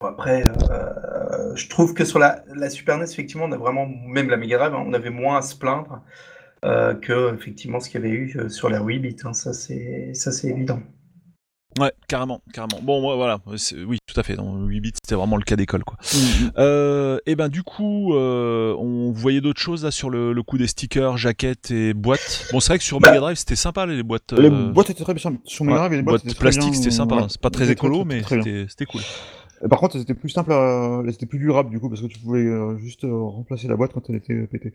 Bon, 0.00 0.08
après, 0.08 0.44
euh, 0.70 1.54
je 1.56 1.68
trouve 1.68 1.94
que 1.94 2.04
sur 2.04 2.18
la, 2.18 2.44
la 2.54 2.68
Super 2.68 2.98
NES, 2.98 3.04
effectivement, 3.04 3.44
on 3.46 3.52
a 3.52 3.56
vraiment, 3.56 3.86
même 3.86 4.28
la 4.28 4.36
Mega 4.36 4.58
Drive, 4.58 4.74
hein, 4.74 4.84
on 4.86 4.92
avait 4.92 5.10
moins 5.10 5.38
à 5.38 5.42
se 5.42 5.56
plaindre 5.56 6.02
euh, 6.64 6.94
que 6.94 7.34
effectivement 7.34 7.80
ce 7.80 7.90
qu'il 7.90 8.00
y 8.02 8.04
avait 8.04 8.14
eu 8.14 8.50
sur 8.50 8.68
la 8.70 8.80
8 8.82 8.98
bits. 9.00 9.16
hein. 9.24 9.32
ça, 9.32 9.52
c'est 9.54 10.12
ça, 10.14 10.32
c'est 10.32 10.48
évident. 10.48 10.80
Ouais 11.78 11.92
carrément 12.08 12.40
carrément 12.52 12.80
bon 12.82 13.00
moi, 13.00 13.16
voilà 13.16 13.38
oui 13.86 13.98
tout 14.06 14.18
à 14.18 14.22
fait 14.22 14.34
dans 14.34 14.56
8 14.64 14.80
bits 14.80 14.92
c'était 15.02 15.14
vraiment 15.14 15.36
le 15.36 15.42
cas 15.42 15.56
d'école 15.56 15.84
quoi 15.84 15.96
Mhm. 16.14 16.50
Euh, 16.58 17.18
et 17.26 17.34
ben 17.36 17.48
du 17.48 17.62
coup, 17.62 18.14
euh, 18.14 18.74
on 18.78 19.10
voyait 19.12 19.40
d'autres 19.40 19.60
choses 19.60 19.84
là 19.84 19.90
sur 19.90 20.08
le, 20.10 20.32
le 20.32 20.42
coup 20.42 20.56
des 20.58 20.66
stickers, 20.66 21.16
jaquettes 21.16 21.70
et 21.70 21.92
boîtes. 21.94 22.46
Bon, 22.52 22.60
c'est 22.60 22.68
vrai 22.68 22.78
que 22.78 22.84
sur 22.84 23.00
Bah, 23.00 23.08
Mega 23.10 23.20
Drive 23.20 23.36
c'était 23.36 23.56
sympa 23.56 23.84
les 23.86 24.02
boîtes. 24.02 24.32
Les 24.32 24.48
euh, 24.48 24.70
boîtes 24.72 24.90
étaient 24.90 25.04
très 25.04 25.14
bien 25.14 25.32
sur 25.44 25.64
Mega 25.64 25.74
ouais, 25.74 25.80
Drive 25.80 25.92
et 25.92 25.96
les 25.96 26.02
boîtes, 26.02 26.38
plastiques 26.38 26.74
c'était 26.76 26.90
sympa. 26.90 27.16
ouais. 27.16 27.22
hein. 27.22 27.26
C'est 27.28 27.40
pas 27.40 27.50
très 27.50 27.70
écolo, 27.70 27.96
très, 27.96 28.04
mais 28.04 28.20
très 28.22 28.36
c'était 28.38 28.66
c'était 28.68 28.86
cool. 28.86 29.02
Et 29.64 29.68
Par 29.68 29.78
contre, 29.80 29.98
c'était 29.98 30.14
plus 30.14 30.28
simple, 30.28 30.52
à... 30.52 31.02
c'était 31.10 31.26
plus 31.26 31.38
durable 31.38 31.70
du 31.70 31.80
coup 31.80 31.88
parce 31.88 32.00
que 32.02 32.06
tu 32.06 32.18
pouvais 32.18 32.40
euh, 32.40 32.76
juste 32.78 33.04
euh, 33.04 33.14
remplacer 33.22 33.68
la 33.68 33.76
boîte 33.76 33.92
quand 33.94 34.08
elle 34.10 34.16
était 34.16 34.34
pétée. 34.46 34.72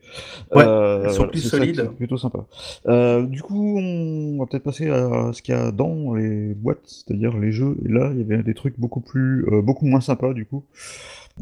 Ouais, 0.54 0.64
Euh, 0.66 1.04
elles 1.06 1.12
sont 1.12 1.28
plus 1.28 1.40
c'est 1.42 1.50
solides. 1.50 1.80
est 1.80 1.96
plutôt 1.96 2.18
sympa. 2.18 2.46
Euh, 2.88 3.24
du 3.24 3.42
coup, 3.42 3.78
on 3.78 4.38
va 4.40 4.46
peut-être 4.48 4.64
passer 4.64 4.90
à 4.90 5.32
ce 5.34 5.42
qu'il 5.42 5.54
y 5.54 5.58
a 5.58 5.72
dans 5.72 6.14
les 6.16 6.54
boîtes, 6.56 6.80
c'est-à-dire 6.86 7.38
les 7.38 7.52
jeux. 7.52 7.78
Et 7.86 7.90
là, 7.90 8.10
il 8.14 8.20
y 8.20 8.34
avait 8.34 8.44
des 8.44 8.54
trucs 8.54 8.80
beaucoup 8.80 9.02
plus, 9.02 9.46
euh, 9.52 9.62
beaucoup 9.62 9.86
moins 9.86 10.02
sympas 10.02 10.34
du 10.34 10.46
coup. 10.46 10.64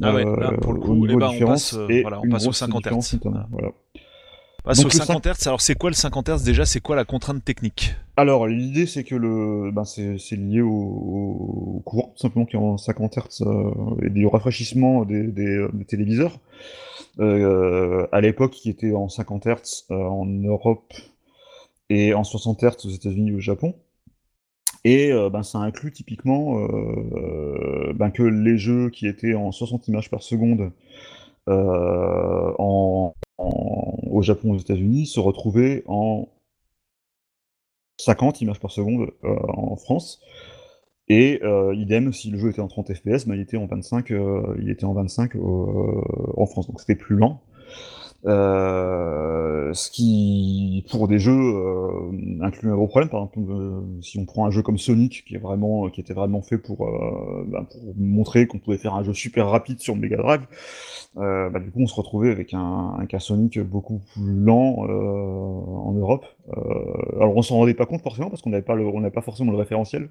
Ah 0.02 0.13
ouais, 0.13 0.25
Euh, 0.25 0.36
là, 0.38 0.52
pour 0.54 0.73
le 0.73 0.80
coup, 0.80 0.93
niveau 0.95 1.13
eh 1.13 1.15
ben, 1.17 1.28
on 1.28 1.32
différence 1.32 1.71
passe, 1.71 1.80
euh, 1.80 1.88
et 1.89 2.02
voilà, 2.02 2.19
on 2.19 2.30
passe 2.30 2.43
aux 2.43 2.45
grosse 2.45 2.58
50 2.58 2.84
différence, 2.84 3.13
Hz. 3.13 3.19
voilà. 3.52 3.71
Aux 4.65 4.84
le 4.84 4.89
50 4.89 5.26
Hz. 5.26 5.48
Alors 5.48 5.62
c'est 5.62 5.76
quoi 5.76 5.89
le 5.89 5.95
50 5.95 6.30
Hz 6.30 6.43
déjà? 6.43 6.65
C'est 6.65 6.80
quoi 6.80 6.95
la 6.95 7.06
contrainte 7.06 7.43
technique? 7.43 7.95
Alors, 8.17 8.48
l'idée, 8.48 8.86
c'est 8.86 9.04
que 9.04 9.15
le, 9.15 9.72
ben, 9.72 9.86
c'est 9.86 10.17
lié 10.36 10.62
au, 10.62 10.69
au 10.69 11.82
courant, 11.86 12.12
tout 12.15 12.22
simplement, 12.22 12.45
qui 12.45 12.56
est 12.56 12.60
en 12.60 12.78
50 12.78 13.17
Hz 13.17 13.41
euh, 13.41 13.72
et 14.06 14.10
du 14.10 14.28
rafraîchissement 14.28 15.06
des, 15.06 15.24
des, 15.24 15.65
des 15.74 15.86
téléviseurs. 15.86 16.39
Euh, 17.19 18.08
à 18.12 18.22
l'époque, 18.22 18.52
qui 18.52 18.69
était 18.69 18.93
en 18.93 19.10
50 19.10 19.48
Hz 19.48 19.86
euh, 19.91 19.95
en 19.95 20.26
Europe 20.26 20.93
et 21.89 22.13
en 22.13 22.24
60 22.24 22.62
Hz 22.63 22.86
aux 22.86 22.89
États-Unis 22.89 23.30
et 23.32 23.36
au 23.36 23.39
Japon. 23.39 23.74
Et 24.84 25.12
euh, 25.12 25.30
ben, 25.30 25.43
ça 25.43 25.60
inclut 25.60 25.91
typiquement 25.91 26.60
euh, 26.60 27.93
ben, 27.95 28.12
que 28.12 28.24
les 28.24 28.58
jeux 28.58 28.89
qui 28.89 29.08
étaient 29.08 29.34
en 29.34 29.52
60 29.52 29.88
images 29.88 30.10
par 30.10 30.24
seconde 30.24 30.72
euh, 31.50 32.54
en, 32.58 33.13
au 33.39 34.21
Japon 34.21 34.52
aux 34.52 34.58
États-Unis 34.58 35.06
se 35.06 35.19
retrouvaient 35.19 35.84
en 35.88 36.28
50 37.97 38.41
images 38.41 38.60
par 38.60 38.71
seconde 38.71 39.12
euh, 39.23 39.36
en 39.47 39.75
France. 39.75 40.21
Et 41.10 41.39
euh, 41.43 41.73
idem, 41.75 42.13
si 42.13 42.30
le 42.30 42.38
jeu 42.38 42.49
était 42.49 42.62
en 42.62 42.67
30 42.67 42.93
FPS, 42.93 43.25
ben, 43.25 43.34
il 43.36 43.41
était 43.41 43.58
en 43.58 43.65
25, 43.65 44.12
euh, 44.12 44.56
il 44.62 44.69
était 44.69 44.86
en 44.86 44.93
25 44.93 45.36
euh, 45.36 45.39
en 46.38 46.45
France, 46.45 46.67
donc 46.67 46.80
c'était 46.80 46.95
plus 46.95 47.15
lent. 47.15 47.41
Euh, 48.26 49.74
ce 49.74 49.90
qui, 49.90 50.86
pour 50.92 51.08
des 51.08 51.20
jeux, 51.20 51.32
euh, 51.32 52.12
inclut 52.42 52.70
un 52.72 52.76
gros 52.76 52.88
problème. 52.88 53.10
Par 53.10 53.22
exemple, 53.22 53.40
euh, 53.52 53.82
si 54.02 54.20
on 54.20 54.26
prend 54.26 54.46
un 54.46 54.52
jeu 54.52 54.62
comme 54.62 54.78
Sonic, 54.78 55.24
qui 55.26 55.36
est 55.36 55.40
vraiment, 55.40 55.90
qui 55.90 56.02
était 56.02 56.14
vraiment 56.14 56.42
fait 56.42 56.58
pour, 56.58 56.86
euh, 56.88 57.46
ben, 57.48 57.64
pour 57.64 57.80
montrer 57.98 58.46
qu'on 58.48 58.60
pouvait 58.60 58.78
faire 58.78 58.96
un 58.96 59.04
jeu 59.04 59.14
super 59.14 59.48
rapide 59.48 59.80
sur 59.80 59.96
Mega 59.96 60.18
Drive, 60.18 60.42
euh, 61.18 61.50
bah, 61.50 61.60
du 61.60 61.72
coup, 61.72 61.80
on 61.82 61.88
se 61.88 61.96
retrouvait 61.96 62.32
avec 62.32 62.54
un, 62.54 62.96
un 63.00 63.06
cas 63.06 63.20
Sonic 63.20 63.60
beaucoup 63.60 64.02
plus 64.14 64.34
lent 64.34 64.86
euh, 64.88 64.92
en 64.92 65.94
Europe. 65.94 66.26
Euh, 66.58 67.16
alors, 67.18 67.36
on 67.36 67.42
s'en 67.42 67.58
rendait 67.58 67.74
pas 67.74 67.86
compte 67.86 68.02
forcément 68.02 68.30
parce 68.30 68.42
qu'on 68.42 68.50
n'avait 68.50 68.64
pas 68.64 68.76
le, 68.76 68.86
on 68.86 69.10
pas 69.12 69.22
forcément 69.22 69.52
le 69.52 69.58
référentiel. 69.58 70.10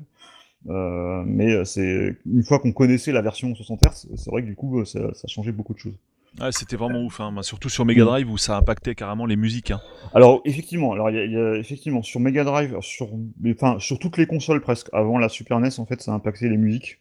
Euh, 0.69 1.23
mais 1.27 1.53
euh, 1.53 1.65
c'est 1.65 2.17
une 2.27 2.43
fois 2.43 2.59
qu'on 2.59 2.73
connaissait 2.73 3.13
la 3.13 3.23
version 3.23 3.55
60 3.55 3.81
Hz, 3.83 4.09
c'est 4.17 4.31
vrai 4.31 4.43
que 4.43 4.47
du 4.49 4.57
coup, 4.57 4.81
euh, 4.81 4.85
ça, 4.85 5.15
ça 5.15 5.29
changeait 5.29 5.53
beaucoup 5.53 5.73
de 5.75 5.79
choses. 5.79 5.99
Ouais, 6.41 6.53
c'était 6.53 6.77
vraiment 6.77 7.03
ouf, 7.03 7.21
hein. 7.21 7.33
surtout 7.43 7.69
sur 7.69 7.85
Mega 7.85 8.05
Drive 8.05 8.31
où 8.31 8.39
ça 8.39 8.57
impactait 8.57 8.95
carrément 8.95 9.27
les 9.27 9.37
musiques. 9.37 9.71
Hein. 9.71 9.81
Alors 10.15 10.41
effectivement, 10.45 10.93
alors 10.93 11.11
y, 11.11 11.19
a- 11.19 11.25
il 11.25 11.33
y 11.33 11.37
a 11.37 11.55
effectivement 11.57 12.03
sur 12.03 12.21
Mega 12.21 12.45
Drive, 12.45 12.77
sur, 12.81 13.09
mais, 13.41 13.55
enfin 13.55 13.79
sur 13.81 13.99
toutes 13.99 14.17
les 14.19 14.27
consoles 14.27 14.61
presque. 14.61 14.89
Avant 14.93 15.19
la 15.19 15.29
Super 15.29 15.59
NES, 15.61 15.71
en 15.79 15.87
fait, 15.87 16.01
ça 16.01 16.13
impactait 16.13 16.49
les 16.49 16.57
musiques. 16.57 16.99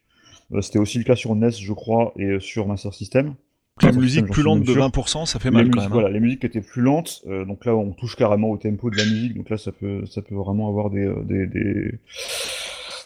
Euh, 0.54 0.62
C'était 0.62 0.80
aussi 0.80 0.98
le 0.98 1.04
cas 1.04 1.16
sur 1.16 1.36
NES, 1.36 1.52
je 1.52 1.74
crois, 1.74 2.14
et 2.18 2.24
euh, 2.26 2.40
sur 2.40 2.68
Master 2.68 2.94
System. 2.94 3.36
Master 3.84 4.02
musiques 4.02 4.20
System, 4.22 4.34
plus 4.34 4.42
lentes 4.44 4.62
de 4.64 4.72
sûr. 4.74 4.88
20%, 4.90 5.26
ça 5.28 5.38
fait 5.40 5.50
Les 5.50 5.54
mal 5.54 5.66
musiques, 5.66 5.76
quand 5.76 5.82
même. 5.82 5.92
hein. 5.92 5.94
Voilà, 5.94 6.10
les 6.10 6.20
musiques 6.20 6.44
étaient 6.44 6.62
plus 6.62 6.82
lentes, 6.82 7.22
euh, 7.28 7.46
donc 7.46 7.64
là 7.66 7.76
on 7.76 7.92
touche 7.92 8.16
carrément 8.16 8.50
au 8.50 8.58
tempo 8.58 8.90
de 8.90 8.98
la 8.98 9.04
musique, 9.06 9.36
donc 9.38 9.50
là 9.52 9.58
ça 9.60 9.72
peut, 9.72 10.04
ça 10.08 10.24
peut 10.24 10.34
vraiment 10.34 10.68
avoir 10.68 10.90
des, 10.90 11.06
euh, 11.06 11.22
des, 11.24 11.46
des, 11.46 11.92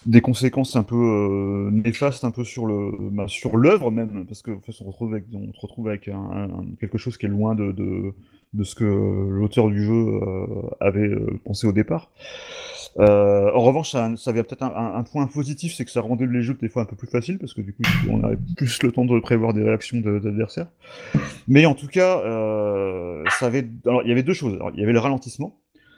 des 0.05 0.21
conséquences 0.21 0.75
un 0.75 0.83
peu 0.83 0.95
euh, 0.95 1.69
néfastes 1.71 2.23
un 2.23 2.31
peu 2.31 2.43
sur 2.43 2.65
le, 2.65 2.91
bah, 3.11 3.25
sur 3.27 3.55
l'œuvre 3.57 3.91
même, 3.91 4.25
parce 4.27 4.41
que 4.41 4.51
en 4.51 4.59
fait, 4.59 4.73
on 4.81 4.85
retrouve 4.85 5.13
avec, 5.13 5.25
on 5.33 5.53
se 5.53 5.59
retrouve 5.61 5.87
avec 5.89 6.07
un, 6.07 6.15
un- 6.17 6.65
quelque 6.79 6.97
chose 6.97 7.17
qui 7.17 7.27
est 7.27 7.29
loin 7.29 7.53
de, 7.55 7.71
de, 7.71 8.13
de 8.53 8.63
ce 8.63 8.73
que 8.75 8.83
l'auteur 8.83 9.69
du 9.69 9.83
jeu 9.83 9.93
euh, 9.93 10.45
avait 10.79 11.07
euh, 11.07 11.39
pensé 11.45 11.67
au 11.67 11.71
départ. 11.71 12.09
Euh, 12.99 13.49
en 13.53 13.61
revanche, 13.61 13.91
ça, 13.91 14.09
avait 14.27 14.43
peut-être 14.43 14.63
un, 14.63 14.95
un- 14.95 15.03
point 15.03 15.25
positif, 15.27 15.73
c'est 15.75 15.85
que 15.85 15.91
ça 15.91 16.01
rendait 16.01 16.25
les 16.27 16.41
jeux 16.41 16.57
des 16.59 16.67
fois 16.67 16.81
un 16.81 16.85
peu 16.85 16.95
plus 16.97 17.07
faciles, 17.07 17.37
parce 17.37 17.53
que 17.53 17.61
du 17.61 17.71
coup, 17.73 17.83
on 18.09 18.23
avait 18.23 18.37
plus 18.57 18.83
le 18.83 18.91
temps 18.91 19.05
de 19.05 19.17
prévoir 19.19 19.53
des 19.53 19.63
réactions 19.63 19.99
d'adversaires. 20.01 20.67
Mais 21.47 21.65
en 21.65 21.73
tout 21.73 21.87
cas, 21.87 22.19
euh, 22.25 23.23
ça 23.39 23.45
avait. 23.45 23.65
Alors, 23.85 24.01
il 24.03 24.09
y 24.09 24.11
avait 24.11 24.23
deux 24.23 24.33
choses. 24.33 24.55
Alors, 24.55 24.71
il 24.73 24.79
y 24.79 24.83
avait 24.83 24.91
le 24.93 24.99
ralentissement. 24.99 25.55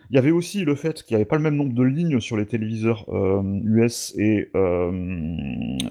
Il 0.10 0.16
y 0.16 0.20
avait 0.20 0.32
aussi 0.32 0.64
le 0.64 0.76
fait 0.76 1.02
qu'il 1.04 1.16
n'y 1.16 1.22
avait 1.22 1.26
pas 1.28 1.38
le 1.38 1.42
même 1.42 1.56
nombre 1.56 1.74
de 1.74 1.84
lignes 1.84 2.20
sur 2.20 2.38
les 2.38 2.46
téléviseurs 2.46 3.06
euh, 3.10 3.42
US 3.64 4.14
et, 4.18 4.50
euh, 4.56 4.92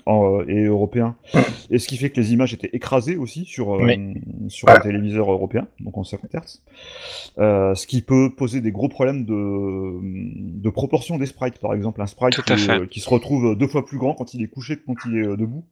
en- 0.07 0.41
et 0.47 0.65
européens, 0.65 1.17
et 1.71 1.79
ce 1.79 1.89
qui 1.89 1.97
fait 1.97 2.11
que 2.11 2.21
les 2.21 2.33
images 2.33 2.53
étaient 2.55 2.71
écrasées 2.73 3.17
aussi 3.17 3.45
sur, 3.45 3.75
euh, 3.75 3.87
sur 4.49 4.67
Voilà. 4.67 4.81
les 4.85 4.91
téléviseurs 4.91 5.31
européens, 5.31 5.67
donc 5.81 5.97
en 5.99 6.05
50 6.05 6.31
Hz. 6.35 6.63
Euh, 7.39 7.75
ce 7.75 7.87
qui 7.87 8.03
peut 8.03 8.31
poser 8.37 8.61
des 8.61 8.71
gros 8.73 8.89
problèmes 8.89 9.25
de, 9.25 10.01
de 10.61 10.71
proportion 10.71 11.19
des 11.19 11.27
sprites. 11.27 11.59
Par 11.59 11.75
exemple, 11.75 12.01
un 12.03 12.07
sprite 12.07 12.43
qui, 12.43 12.53
euh, 12.71 12.87
se 12.91 13.09
retrouve 13.11 13.57
deux 13.57 13.67
fois 13.69 13.85
plus 13.85 13.99
grand 13.99 14.15
quand 14.15 14.35
il 14.35 14.43
est 14.43 14.49
couché 14.49 14.77
que 14.77 14.83
quand 14.87 14.95
il 15.07 15.17
est 15.19 15.27
euh, 15.27 15.37
debout. 15.37 15.65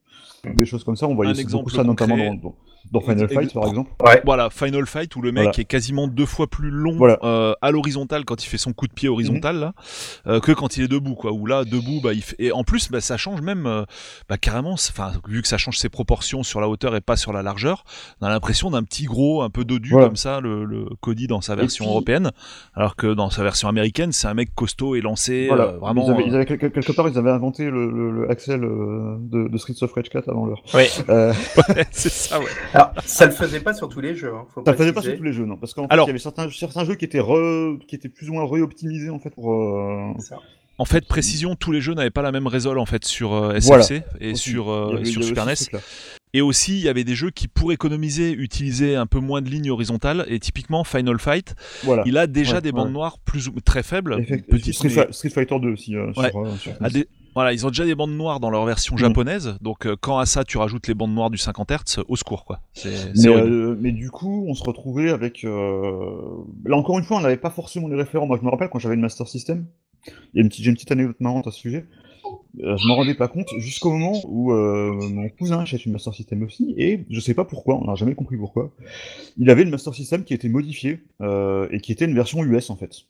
Des 0.55 0.65
choses 0.65 0.83
comme 0.83 0.95
ça, 0.95 1.07
on 1.07 1.13
voyait 1.15 1.33
beaucoup 1.51 1.69
ça 1.69 1.83
notamment 1.83 2.17
dans, 2.17 2.33
dans, 2.33 2.55
dans 2.91 2.99
Final 3.01 3.29
Fight 3.29 3.53
par 3.53 3.67
exemple. 3.67 3.91
Ouais. 4.03 4.21
Voilà, 4.25 4.49
Final 4.49 4.87
Fight 4.87 5.15
où 5.15 5.21
le 5.21 5.31
mec 5.31 5.43
Voilà. 5.43 5.59
est 5.59 5.65
quasiment 5.65 6.07
deux 6.07 6.25
fois 6.25 6.47
plus 6.47 6.71
long 6.71 6.95
Voilà. 6.97 7.19
euh, 7.23 7.53
à 7.61 7.69
l'horizontale 7.69 8.25
quand 8.31 8.43
il 8.43 8.47
fait 8.47 8.57
son 8.57 8.71
coup 8.73 8.87
de 8.87 8.93
pied 8.93 9.09
horizontal 9.09 9.57
là, 9.59 9.73
euh, 10.27 10.39
que 10.39 10.51
quand 10.53 10.77
il 10.77 10.83
est 10.83 10.87
debout 10.87 11.15
quoi. 11.15 11.31
Où 11.33 11.45
là 11.45 11.65
debout 11.65 11.99
bah 12.01 12.13
il 12.13 12.21
fait... 12.21 12.35
et 12.39 12.51
en 12.51 12.63
plus 12.63 12.89
bah, 12.89 13.01
ça 13.01 13.17
change 13.17 13.41
même 13.41 13.65
euh, 13.65 13.83
bah, 14.29 14.37
carrément. 14.37 14.73
Enfin 14.73 15.11
vu 15.27 15.41
que 15.41 15.47
ça 15.47 15.57
change 15.57 15.77
ses 15.77 15.89
proportions 15.89 16.43
sur 16.43 16.61
la 16.61 16.69
hauteur 16.69 16.95
et 16.95 17.01
pas 17.01 17.17
sur 17.17 17.33
la 17.33 17.41
largeur, 17.43 17.83
on 18.21 18.25
a 18.27 18.29
l'impression 18.29 18.71
d'un 18.71 18.83
petit 18.83 19.03
gros 19.05 19.41
un 19.41 19.49
peu 19.49 19.65
dodu 19.65 19.89
Voilà. 19.91 20.07
comme 20.07 20.15
ça 20.15 20.39
le, 20.39 20.63
le 20.65 20.85
Cody 21.01 21.27
dans 21.27 21.41
sa 21.41 21.55
version 21.55 21.85
puis- 21.85 21.91
européenne, 21.91 22.31
alors 22.73 22.95
que 22.95 23.13
dans 23.13 23.29
sa 23.29 23.43
version 23.43 23.67
américaine 23.67 24.11
c'est 24.13 24.27
un 24.27 24.33
mec 24.33 24.55
costaud 24.55 24.95
et 24.95 25.01
lancé. 25.01 25.47
Voilà, 25.47 25.63
euh, 25.65 25.77
vraiment. 25.77 26.05
ils 26.07 26.11
avaient, 26.11 26.23
euh, 26.23 26.27
ils 26.27 26.35
avaient 26.35 26.45
quelque, 26.45 26.67
quelque 26.67 26.91
part, 26.93 27.09
ils 27.09 27.17
avaient 27.17 27.31
inventé 27.31 27.65
le, 27.65 27.91
le, 27.91 28.11
le 28.11 28.31
Axel 28.31 28.63
euh, 28.63 29.17
de, 29.19 29.47
de 29.49 29.57
Streets 29.57 29.81
of 29.83 29.91
Rage 29.93 30.09
4 30.09 30.29
avant 30.29 30.45
l'heure. 30.45 30.61
Oui. 30.73 30.83
Euh, 31.09 31.33
c'est 31.91 32.09
ça 32.11 32.39
ouais. 32.39 32.45
Alors, 32.73 32.91
ça 33.03 33.25
le 33.25 33.31
faisait 33.31 33.59
pas 33.59 33.73
sur 33.73 33.89
tous 33.89 33.99
les 34.01 34.15
jeux. 34.15 34.31
Hein, 34.33 34.45
faut 34.53 34.63
ça 34.65 34.71
le 34.71 34.77
faisait 34.77 34.93
pas 34.93 35.01
sur 35.01 35.15
tous 35.17 35.23
les 35.23 35.33
jeux, 35.33 35.45
non, 35.45 35.57
parce 35.57 35.73
qu'en 35.73 35.83
fait, 35.87 35.93
Alors- 35.93 36.05
il 36.05 36.09
y 36.09 36.11
avait 36.11 36.19
certains, 36.19 36.49
certains 36.49 36.85
jeux 36.85 36.95
qui 36.95 37.05
étaient, 37.05 37.19
re, 37.19 37.77
qui 37.87 37.95
étaient 37.95 38.09
plus 38.09 38.20
ou 38.29 38.33
moins 38.33 38.43
re-optimisés 38.43 39.09
en 39.09 39.19
fait 39.19 39.29
pour. 39.31 39.53
euh, 39.53 40.13
ça. 40.19 40.37
En 40.77 40.85
fait, 40.85 41.05
précision, 41.05 41.55
tous 41.55 41.71
les 41.71 41.79
jeux 41.81 41.93
n'avaient 41.93 42.09
pas 42.09 42.23
la 42.23 42.31
même 42.31 42.47
résol 42.47 42.79
en 42.79 42.85
fait 42.87 43.05
sur 43.05 43.33
euh, 43.33 43.57
Voilà. 43.61 43.83
SFC 43.83 44.03
et 44.19 44.31
aussi. 44.31 44.49
sur, 44.49 44.69
euh, 44.71 44.95
avait- 44.95 45.05
sur 45.05 45.23
Super 45.23 45.45
NES. 45.45 45.53
Et 46.33 46.41
aussi, 46.41 46.79
il 46.79 46.83
y 46.83 46.87
avait 46.89 47.03
des 47.03 47.13
jeux 47.13 47.29
qui, 47.29 47.47
pour 47.49 47.71
économiser, 47.73 48.31
utilisaient 48.31 48.95
un 48.95 49.05
peu 49.05 49.19
moins 49.19 49.41
de 49.41 49.49
lignes 49.49 49.69
horizontales. 49.69 50.25
Et 50.29 50.39
typiquement, 50.39 50.83
Final 50.85 51.19
Fight, 51.19 51.55
Voilà. 51.83 52.03
il 52.05 52.17
a 52.17 52.25
déjà 52.25 52.55
Ouais, 52.55 52.61
des 52.61 52.69
ouais. 52.69 52.73
bandes 52.73 52.93
noires 52.93 53.19
plus 53.19 53.47
ou 53.49 53.59
très 53.59 53.83
faibles, 53.83 54.15
Effect- 54.21 54.47
petites, 54.49 54.73
Street, 54.75 54.89
mais- 54.95 55.05
Fi- 55.07 55.13
Street 55.13 55.29
Fighter 55.29 55.59
2 55.59 55.73
aussi. 55.73 55.95
euh, 55.95 56.11
Ouais. 56.15 56.29
sur, 56.31 56.39
euh, 56.45 56.55
sur 56.55 56.71
à 56.79 56.89
des- 56.89 57.07
Voilà, 57.33 57.53
ils 57.53 57.65
ont 57.65 57.69
déjà 57.69 57.85
des 57.85 57.95
bandes 57.95 58.11
noires 58.15 58.39
dans 58.39 58.49
leur 58.49 58.65
version 58.65 58.95
Mm. 58.95 58.99
japonaise. 58.99 59.57
Donc, 59.61 59.85
euh, 59.85 59.95
quand 59.99 60.17
à 60.17 60.25
ça 60.25 60.43
tu 60.43 60.57
rajoutes 60.57 60.87
les 60.87 60.93
bandes 60.93 61.13
noires 61.13 61.29
du 61.29 61.37
50 61.37 61.71
Hz, 61.71 61.99
au 62.07 62.15
secours 62.15 62.43
quoi. 62.45 62.59
Euh, 62.85 63.75
mais 63.79 63.91
du 63.91 64.09
coup, 64.11 64.45
on 64.47 64.53
se 64.53 64.63
retrouvait 64.63 65.09
avec. 65.11 65.43
euh, 65.43 66.01
Là 66.65 66.75
encore 66.77 66.99
une 66.99 67.05
fois, 67.05 67.17
on 67.17 67.21
n'avait 67.21 67.37
pas 67.37 67.49
forcément 67.49 67.87
les 67.87 67.95
référents. 67.95 68.27
Moi, 68.27 68.37
je 68.39 68.45
me 68.45 68.49
rappelle 68.51 68.69
quand 68.69 68.79
j'avais 68.79 68.95
une 68.95 69.01
Master 69.01 69.27
System. 69.27 69.65
Il 70.07 70.37
y 70.37 70.39
a 70.39 70.41
une 70.41 70.49
petite, 70.49 70.63
j'ai 70.63 70.69
une 70.69 70.75
petite 70.75 70.91
anecdote 70.91 71.17
marrante 71.19 71.47
à 71.47 71.51
ce 71.51 71.59
sujet. 71.59 71.85
Je 72.57 72.87
m'en 72.87 72.95
rendais 72.95 73.13
pas 73.15 73.27
compte 73.27 73.47
jusqu'au 73.59 73.91
moment 73.91 74.19
où 74.27 74.51
mon 74.51 75.29
cousin 75.29 75.59
achète 75.59 75.85
une 75.85 75.93
Master 75.93 76.13
System 76.13 76.43
aussi, 76.43 76.73
et 76.77 77.05
je 77.09 77.19
sais 77.19 77.33
pas 77.33 77.45
pourquoi, 77.45 77.75
on 77.81 77.85
n'a 77.85 77.95
jamais 77.95 78.13
compris 78.15 78.35
pourquoi. 78.37 78.71
Il 79.37 79.49
avait 79.49 79.63
une 79.63 79.69
Master 79.69 79.93
System 79.93 80.23
qui 80.25 80.33
était 80.33 80.49
modifiée 80.49 81.01
euh, 81.21 81.67
et 81.71 81.79
qui 81.79 81.91
était 81.93 82.05
une 82.05 82.13
version 82.15 82.43
US 82.43 82.69
en 82.69 82.75
fait, 82.75 83.05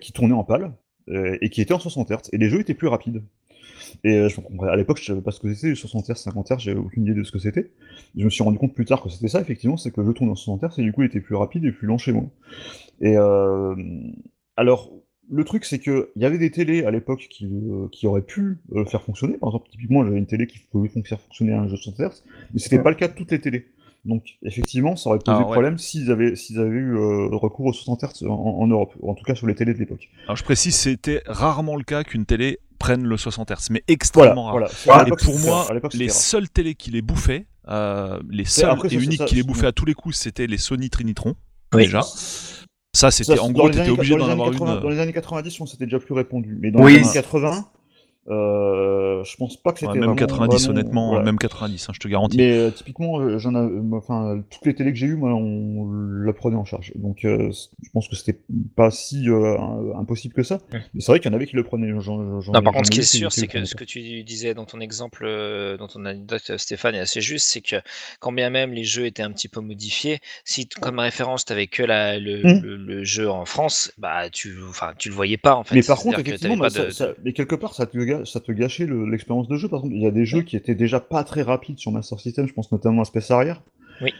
qui 0.00 0.12
tournait 0.12 0.32
en 0.34 0.44
PAL 0.44 0.64
euh, 0.64 0.68
et 1.10 1.50
qui 1.50 1.60
était 1.60 1.74
en 1.74 1.78
60 1.78 2.10
Hz. 2.10 2.30
Et 2.32 2.38
les 2.38 2.48
jeux 2.48 2.60
étaient 2.60 2.74
plus 2.74 2.88
rapides. 2.88 3.22
Et 4.04 4.14
euh, 4.16 4.28
je, 4.28 4.40
à 4.68 4.76
l'époque, 4.76 4.98
je 5.00 5.04
savais 5.06 5.20
pas 5.20 5.30
ce 5.32 5.40
que 5.40 5.52
c'était, 5.52 5.74
60 5.74 6.08
Hz, 6.10 6.14
50 6.14 6.50
Hz, 6.52 6.58
j'avais 6.58 6.78
aucune 6.78 7.04
idée 7.04 7.14
de 7.14 7.24
ce 7.24 7.32
que 7.32 7.38
c'était. 7.38 7.70
Je 8.16 8.24
me 8.24 8.30
suis 8.30 8.42
rendu 8.44 8.58
compte 8.58 8.74
plus 8.74 8.84
tard 8.84 9.02
que 9.02 9.08
c'était 9.08 9.28
ça, 9.28 9.40
effectivement, 9.40 9.76
c'est 9.76 9.90
que 9.90 10.00
le 10.00 10.06
jeu 10.08 10.12
tourne 10.14 10.30
en 10.30 10.34
60 10.34 10.62
Hz 10.62 10.78
et 10.78 10.82
du 10.82 10.92
coup 10.92 11.02
il 11.02 11.06
était 11.06 11.20
plus 11.20 11.34
rapide 11.34 11.64
et 11.64 11.72
plus 11.72 11.86
lent 11.86 11.98
chez 11.98 12.12
moi. 12.12 12.24
Et 13.00 13.16
euh, 13.16 13.74
alors, 14.56 14.92
le 15.32 15.44
truc 15.44 15.64
c'est 15.64 15.78
que 15.78 16.10
il 16.16 16.22
y 16.22 16.24
avait 16.24 16.38
des 16.38 16.50
télés 16.50 16.84
à 16.84 16.90
l'époque 16.90 17.26
qui, 17.30 17.46
euh, 17.46 17.88
qui 17.90 18.06
auraient 18.06 18.22
pu 18.22 18.58
euh, 18.74 18.84
faire 18.84 19.02
fonctionner. 19.02 19.38
Par 19.38 19.48
exemple, 19.50 19.68
typiquement, 19.70 20.04
j'avais 20.04 20.18
une 20.18 20.26
télé 20.26 20.46
qui 20.46 20.58
pouvait 20.70 20.88
faire 21.04 21.20
fonctionner 21.20 21.52
un 21.52 21.66
jeu 21.68 21.76
60 21.76 21.98
Hz, 22.12 22.24
mais 22.52 22.60
c'était 22.60 22.76
Ouais. 22.76 22.82
pas 22.82 22.90
le 22.90 22.96
cas 22.96 23.08
de 23.08 23.14
toutes 23.14 23.32
les 23.32 23.40
télés. 23.40 23.66
Donc, 24.04 24.22
effectivement, 24.42 24.96
ça 24.96 25.10
aurait 25.10 25.18
posé 25.18 25.36
Ah, 25.36 25.40
ouais. 25.40 25.52
problème 25.52 25.76
s'ils 25.78 26.10
avaient, 26.10 26.34
s'ils 26.34 26.58
avaient 26.58 26.70
eu 26.70 26.96
euh, 26.96 27.28
recours 27.32 27.66
aux 27.66 27.72
60 27.72 28.02
Hz 28.02 28.26
en, 28.26 28.32
en 28.32 28.66
Europe, 28.66 28.94
ou 29.00 29.10
en 29.10 29.14
tout 29.14 29.24
cas 29.24 29.34
sur 29.34 29.46
les 29.46 29.54
télés 29.54 29.74
de 29.74 29.78
l'époque. 29.78 30.08
Alors, 30.24 30.36
je 30.36 30.44
précise, 30.44 30.74
c'était 30.74 31.22
rarement 31.26 31.76
le 31.76 31.84
cas 31.84 32.02
qu'une 32.02 32.24
télé 32.24 32.60
prenne 32.78 33.04
le 33.04 33.16
60 33.18 33.50
Hz, 33.50 33.68
mais 33.70 33.82
Voilà, 33.86 33.94
extrêmement 33.94 34.44
rare. 34.44 34.52
voilà. 34.52 34.68
À 35.04 35.06
Et 35.06 35.10
pour 35.22 35.38
moi, 35.40 35.64
rare. 35.64 35.72
Les 35.92 36.06
rare. 36.06 36.14
seules 36.16 36.48
télés 36.48 36.74
qui 36.74 36.90
les 36.90 37.02
bouffaient, 37.02 37.46
euh, 37.68 38.18
les 38.30 38.46
seules 38.46 38.70
après, 38.70 38.88
et 38.88 38.94
uniques 38.96 39.24
qui 39.26 39.34
les 39.34 39.42
bouffaient 39.42 39.66
à 39.66 39.72
tous 39.72 39.84
les 39.84 39.94
coups, 39.94 40.16
c'était 40.16 40.46
les 40.46 40.56
Sony 40.58 40.88
Trinitron. 40.88 41.34
Oui. 41.74 41.82
Déjà. 41.84 42.00
Ça, 42.92 43.10
c'était 43.12 43.36
Ça, 43.36 43.42
en 43.44 43.50
gros, 43.52 43.68
t'étais 43.70 43.90
obligé 43.90 44.14
dans 44.16 44.20
d'en 44.20 44.26
les 44.26 44.32
avoir 44.32 44.48
années 44.48 44.56
80 44.58 44.76
une. 44.76 44.82
Dans 44.82 44.88
les 44.88 44.98
années 44.98 45.12
90, 45.12 45.52
je 45.52 45.58
pense 45.58 45.68
que 45.68 45.72
c'était 45.72 45.84
déjà 45.84 46.00
plus 46.00 46.14
répandu. 46.14 46.58
Mais 46.60 46.70
dans 46.72 46.82
Oui. 46.82 46.94
les 46.94 47.00
années 47.04 47.12
80, 47.12 47.68
euh, 48.30 49.24
je 49.24 49.36
pense 49.36 49.56
pas 49.56 49.72
que 49.72 49.76
Ouais, 49.76 49.88
c'était 49.88 49.92
même 50.00 50.10
vraiment- 50.10 50.14
90, 50.16 50.64
vraiment- 50.66 50.80
honnêtement, 50.80 51.08
voilà. 51.10 51.24
même 51.24 51.38
90, 51.38 51.88
hein, 51.88 51.92
je 51.94 52.00
te 52.00 52.08
garantis. 52.08 52.36
Mais 52.36 52.52
euh, 52.56 52.70
typiquement, 52.70 53.18
euh, 53.20 53.38
j'en 53.38 53.54
euh, 53.54 54.38
toutes 54.50 54.66
les 54.66 54.74
télés 54.74 54.92
que 54.92 54.98
j'ai 54.98 55.06
eues, 55.06 55.16
moi, 55.16 55.30
on 55.34 55.90
la 56.24 56.32
prenait 56.32 56.56
en 56.56 56.64
charge. 56.64 56.92
Donc, 56.94 57.24
euh, 57.24 57.50
je 57.82 57.88
pense 57.92 58.08
que 58.08 58.16
c'était 58.16 58.38
pas 58.76 58.90
si 58.90 59.28
euh, 59.28 59.56
impossible 59.96 60.34
que 60.34 60.42
ça. 60.42 60.58
Ouais. 60.72 60.80
Mais 60.94 61.00
c'est 61.00 61.12
vrai 61.12 61.20
qu'il 61.20 61.30
y 61.30 61.34
en 61.34 61.36
avait 61.36 61.46
qui 61.46 61.56
le 61.56 61.64
prenaient. 61.64 61.88
J'en- 61.90 62.00
j'en- 62.00 62.40
j'en 62.40 62.52
Non, 62.52 62.62
par 62.62 62.72
contre, 62.72 62.86
ce 62.86 62.90
qui 62.90 63.00
est 63.00 63.02
sûr, 63.02 63.32
c'est 63.32 63.46
que 63.46 63.64
ce 63.64 63.74
que 63.74 63.84
tu 63.84 64.22
disais 64.22 64.54
dans 64.54 64.64
ton 64.64 64.80
exemple, 64.80 65.26
dans 65.78 65.88
ton 65.88 66.04
anecdote, 66.04 66.52
Stéphane, 66.56 66.94
est 66.94 67.00
assez 67.00 67.20
juste, 67.20 67.46
c'est 67.48 67.60
que 67.60 67.76
quand 68.20 68.32
bien 68.32 68.50
même 68.50 68.72
les 68.72 68.84
jeux 68.84 69.06
étaient 69.06 69.22
un 69.22 69.32
petit 69.32 69.48
peu 69.48 69.60
modifiés, 69.60 70.18
si 70.44 70.68
comme 70.68 70.98
référence 70.98 71.44
tu 71.44 71.52
avais 71.52 71.66
que 71.66 71.82
la- 71.82 72.18
le, 72.18 72.42
le- 72.42 72.76
le 72.76 73.04
jeu 73.04 73.30
en 73.30 73.44
France, 73.44 73.92
bah 73.98 74.30
tu, 74.30 74.56
enfin, 74.68 74.92
tu 74.98 75.08
le 75.08 75.14
voyais 75.14 75.36
pas 75.36 75.54
en 75.56 75.64
fait. 75.64 75.74
Mais 75.74 75.82
par 75.82 75.98
contre, 75.98 76.18
effectivement, 76.20 76.56
t'avais 76.56 76.86
bah, 76.86 76.90
ça, 76.92 77.06
ça- 77.06 77.12
mais 77.24 77.32
quelque 77.32 77.54
part, 77.54 77.74
ça 77.74 77.86
te, 77.86 78.19
ça 78.24 78.40
te 78.40 78.52
gâchait 78.52 78.86
le- 78.86 79.08
l'expérience 79.08 79.48
de 79.48 79.56
jeu. 79.56 79.68
Par 79.68 79.80
exemple, 79.80 79.94
il 79.96 80.02
y 80.02 80.06
a 80.06 80.10
des 80.10 80.24
jeux 80.24 80.42
qui 80.42 80.56
étaient 80.56 80.74
déjà 80.74 81.00
pas 81.00 81.24
très 81.24 81.42
rapides 81.42 81.78
sur 81.78 81.92
Master 81.92 82.18
System, 82.20 82.46
je 82.46 82.52
pense 82.52 82.70
notamment 82.72 83.02
à 83.02 83.04
Space 83.04 83.30
Harrier, 83.30 83.54
Oui. 84.02 84.12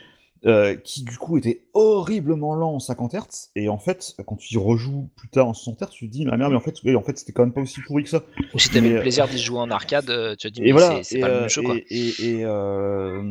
euh, 0.46 0.74
qui 0.76 1.04
du 1.04 1.16
coup 1.18 1.36
étaient 1.38 1.62
horriblement 1.74 2.54
lents 2.54 2.74
en 2.74 2.78
50 2.80 3.14
Hz. 3.14 3.50
Et 3.56 3.68
en 3.68 3.78
fait, 3.78 4.14
quand 4.26 4.36
tu 4.36 4.54
y 4.54 4.56
rejoues 4.58 5.08
plus 5.16 5.28
tard 5.28 5.48
en 5.48 5.54
60 5.54 5.82
Hz, 5.82 5.90
tu 5.90 6.06
te 6.08 6.12
dis, 6.12 6.24
mais 6.24 6.36
merde, 6.36 6.50
mais 6.52 6.56
en 6.56 6.60
fait, 6.60 6.74
en 6.94 7.02
fait 7.02 7.18
c'était 7.18 7.32
quand 7.32 7.42
même 7.42 7.52
pas 7.52 7.60
aussi 7.60 7.80
pourri 7.82 8.04
que 8.04 8.10
ça. 8.10 8.22
Ou 8.54 8.58
si 8.58 8.70
t'avais 8.70 8.88
le 8.94 9.00
plaisir 9.00 9.28
d'y 9.28 9.38
jouer 9.38 9.58
en 9.58 9.70
arcade, 9.70 10.08
euh, 10.10 10.34
tu 10.36 10.48
te 10.48 10.54
dis, 10.54 10.62
mais 10.62 10.72
voilà, 10.72 11.02
c'est- 11.02 11.20
pas 11.20 11.28
le 11.28 11.34
euh, 11.34 11.40
même 11.40 11.48
jeu 11.50 11.62
quoi. 11.62 11.76
et, 11.76 11.84
et, 11.90 12.30
et, 12.38 12.44
euh, 12.44 13.22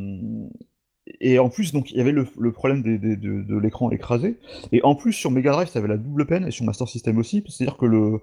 et 1.22 1.40
en 1.40 1.50
plus, 1.50 1.72
donc 1.74 1.92
il 1.92 1.98
y 1.98 2.02
avait 2.02 2.12
le, 2.12 2.26
le 2.40 2.52
problème 2.52 2.82
des- 2.82 2.98
des- 2.98 3.16
de, 3.16 3.42
de 3.42 3.58
l'écran 3.58 3.90
écrasé. 3.92 4.38
Et 4.72 4.82
en 4.84 4.96
plus, 4.96 5.14
sur 5.14 5.32
Mega 5.32 5.52
Drive, 5.52 5.68
ça 5.68 5.80
avait 5.80 5.88
la 5.88 5.98
double 5.98 6.26
peine, 6.26 6.48
et 6.48 6.52
sur 6.52 6.66
Master 6.66 6.88
System 6.88 7.18
aussi, 7.18 7.44
c'est-à-dire 7.48 7.78
que 7.78 7.86
le, 7.86 8.20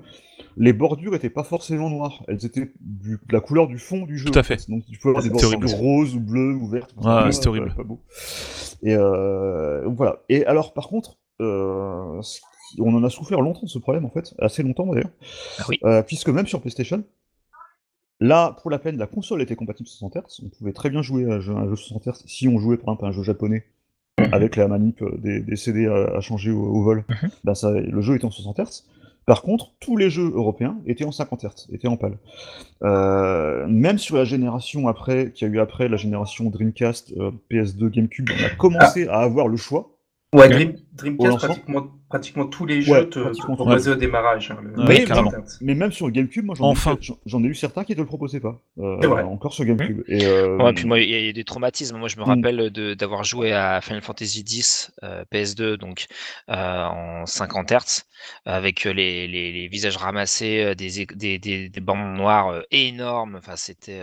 les 0.57 0.73
bordures 0.73 1.15
étaient 1.15 1.31
pas 1.31 1.43
forcément 1.45 1.91
noires, 1.91 2.23
elles 2.29 2.45
étaient 2.45 2.73
du- 2.81 3.19
de 3.27 3.33
la 3.33 3.41
couleur 3.41 3.67
du 3.67 3.79
fond 3.79 4.03
du 4.07 4.19
jeu. 4.19 4.31
Tout 4.31 4.39
à 4.39 4.43
fait. 4.43 4.69
Donc 4.69 4.85
tu 4.91 4.99
peux 4.99 5.09
avoir 5.11 5.23
des 5.23 5.31
bordures 5.31 5.79
roses 5.79 6.15
ou 6.17 6.21
bleues 6.21 6.55
ou 6.55 6.69
vertes. 6.69 6.95
C'était 7.33 7.45
pas- 7.45 7.51
horrible. 7.51 7.75
Pas 7.77 7.83
beau. 7.85 8.01
Et 8.83 8.95
euh, 8.95 9.85
donc 9.85 9.97
voilà. 9.97 10.23
Et 10.29 10.45
alors, 10.47 10.73
par 10.73 10.89
contre, 10.89 11.19
euh, 11.41 12.21
on 12.79 12.95
en 12.95 13.05
a 13.05 13.11
souffert 13.11 13.41
longtemps 13.41 13.63
de 13.65 13.69
ce 13.69 13.79
problème 13.79 14.05
en 14.05 14.11
fait, 14.11 14.35
assez 14.39 14.63
longtemps 14.63 14.87
d'ailleurs. 14.87 15.11
Ah 15.59 15.65
oui. 15.69 15.79
Euh, 15.85 16.03
puisque 16.03 16.29
même 16.29 16.47
sur 16.47 16.61
PlayStation, 16.61 17.05
là, 18.21 18.57
pour 18.63 18.71
la 18.71 18.79
peine, 18.79 18.97
la 18.99 19.07
console 19.07 19.43
était 19.43 19.57
compatible 19.57 19.89
60 19.89 20.17
Hz. 20.17 20.41
On 20.45 20.49
pouvait 20.49 20.73
très 20.73 20.91
bien 20.91 21.03
jouer 21.03 21.25
à 21.31 21.35
un 21.35 21.41
jeu, 21.41 21.55
un 21.55 21.69
jeu 21.69 21.77
60 21.77 22.07
Hz 22.07 22.23
si 22.27 22.49
on 22.49 22.59
jouait 22.59 22.77
par 22.77 22.95
exemple 22.95 23.05
à 23.05 23.09
un 23.09 23.13
jeu 23.13 23.23
japonais 23.23 23.65
avec 24.33 24.57
la 24.57 24.67
manip 24.69 25.03
euh, 25.03 25.17
des, 25.19 25.41
des 25.41 25.57
CD 25.57 25.87
à, 25.87 26.17
à 26.17 26.21
changer 26.21 26.51
au, 26.51 26.63
au 26.63 26.83
vol. 26.83 27.05
Mhm. 27.09 27.31
Ben, 27.45 27.55
ça, 27.55 27.71
le 27.71 28.01
jeu 28.01 28.17
était 28.17 28.25
en 28.25 28.31
60 28.31 28.59
Hz. 28.59 28.85
Par 29.27 29.43
contre, 29.43 29.73
tous 29.81 29.97
les 29.97 30.09
jeux 30.09 30.31
européens 30.35 30.79
étaient 30.87 31.05
en 31.05 31.11
50 31.11 31.45
Hz, 31.45 31.67
étaient 31.73 31.89
en 31.89 31.97
PAL. 31.97 32.17
Euh, 32.85 33.67
même 33.67 33.99
sur 33.99 34.17
la 34.17 34.25
génération 34.25 34.87
après, 34.87 35.33
qui 35.33 35.45
a 35.45 35.49
eu 35.49 35.59
après 35.59 35.89
la 35.89 35.97
génération 35.97 36.49
Dreamcast, 36.49 37.13
euh, 37.17 37.33
PS2, 37.51 37.91
GameCube, 37.91 38.29
on 38.31 38.45
a 38.45 38.51
commencé 38.51 39.09
à 39.09 39.19
avoir 39.19 39.49
le 39.49 39.57
choix. 39.57 39.96
Ouais. 40.41 40.49
Dream- 40.49 40.77
Dreamcast, 40.93 41.37
pratiquement, 41.39 41.87
pratiquement 42.09 42.47
tous 42.47 42.65
les 42.65 42.77
Ouais, 42.89 43.01
jeux 43.01 43.09
te, 43.09 43.19
te 43.19 43.21
pratiquement 43.25 43.57
tous. 43.57 43.65
proposaient 43.65 43.91
au 43.91 43.95
démarrage. 43.97 44.51
hein, 44.51 44.59
le- 44.63 44.85
Ouais, 44.85 45.01
le 45.01 45.07
carrément. 45.07 45.31
50. 45.31 45.59
Mais 45.61 45.75
même 45.75 45.93
sur 45.93 46.11
GameCube, 46.11 46.45
moi 46.47 46.55
j'en 46.57 46.65
ai, 46.69 46.71
Enfin. 46.71 46.97
eu- 47.03 47.45
ai 47.45 47.55
certains 47.55 47.85
qui 47.85 47.93
ne 47.93 47.97
te 47.97 48.01
le 48.01 48.07
proposaient 48.07 48.41
pas. 48.41 48.59
Euh. 48.79 48.97
Encore 49.25 49.53
sur 49.53 49.65
GameCube. 49.65 50.03
Et, 50.09 50.25
euh, 50.25 50.57
Ouais, 50.57 50.73
puis 50.73 50.87
moi, 50.87 50.99
il 51.01 51.11
y, 51.11 51.15
a- 51.15 51.19
il 51.19 51.27
y 51.27 51.29
a 51.29 51.33
des 51.33 51.45
traumatismes. 51.45 51.99
Moi, 51.99 52.09
je 52.09 52.17
me 52.17 52.23
Mm. 52.23 52.29
rappelle 52.29 52.71
d'avoir 52.97 53.25
joué 53.25 53.53
à 53.53 53.81
Final 53.83 54.01
Fantasy 54.03 54.41
X 54.41 54.93
euh, 55.03 55.25
PS2, 55.31 55.77
donc 55.77 56.07
euh, 56.51 56.85
en 56.85 57.27
50 57.27 57.71
Hz, 57.73 58.05
avec 58.47 58.85
les, 58.85 59.29
les- 59.29 59.53
les 59.53 59.69
visages 59.69 59.97
ramassés, 59.99 60.75
des, 60.77 61.07
des, 61.15 61.39
des, 61.39 61.69
des 61.69 61.81
bandes 61.81 62.17
noires 62.17 62.49
euh, 62.49 62.63
énormes. 62.71 63.37
Enfin, 63.37 63.57
c'était. 63.57 64.01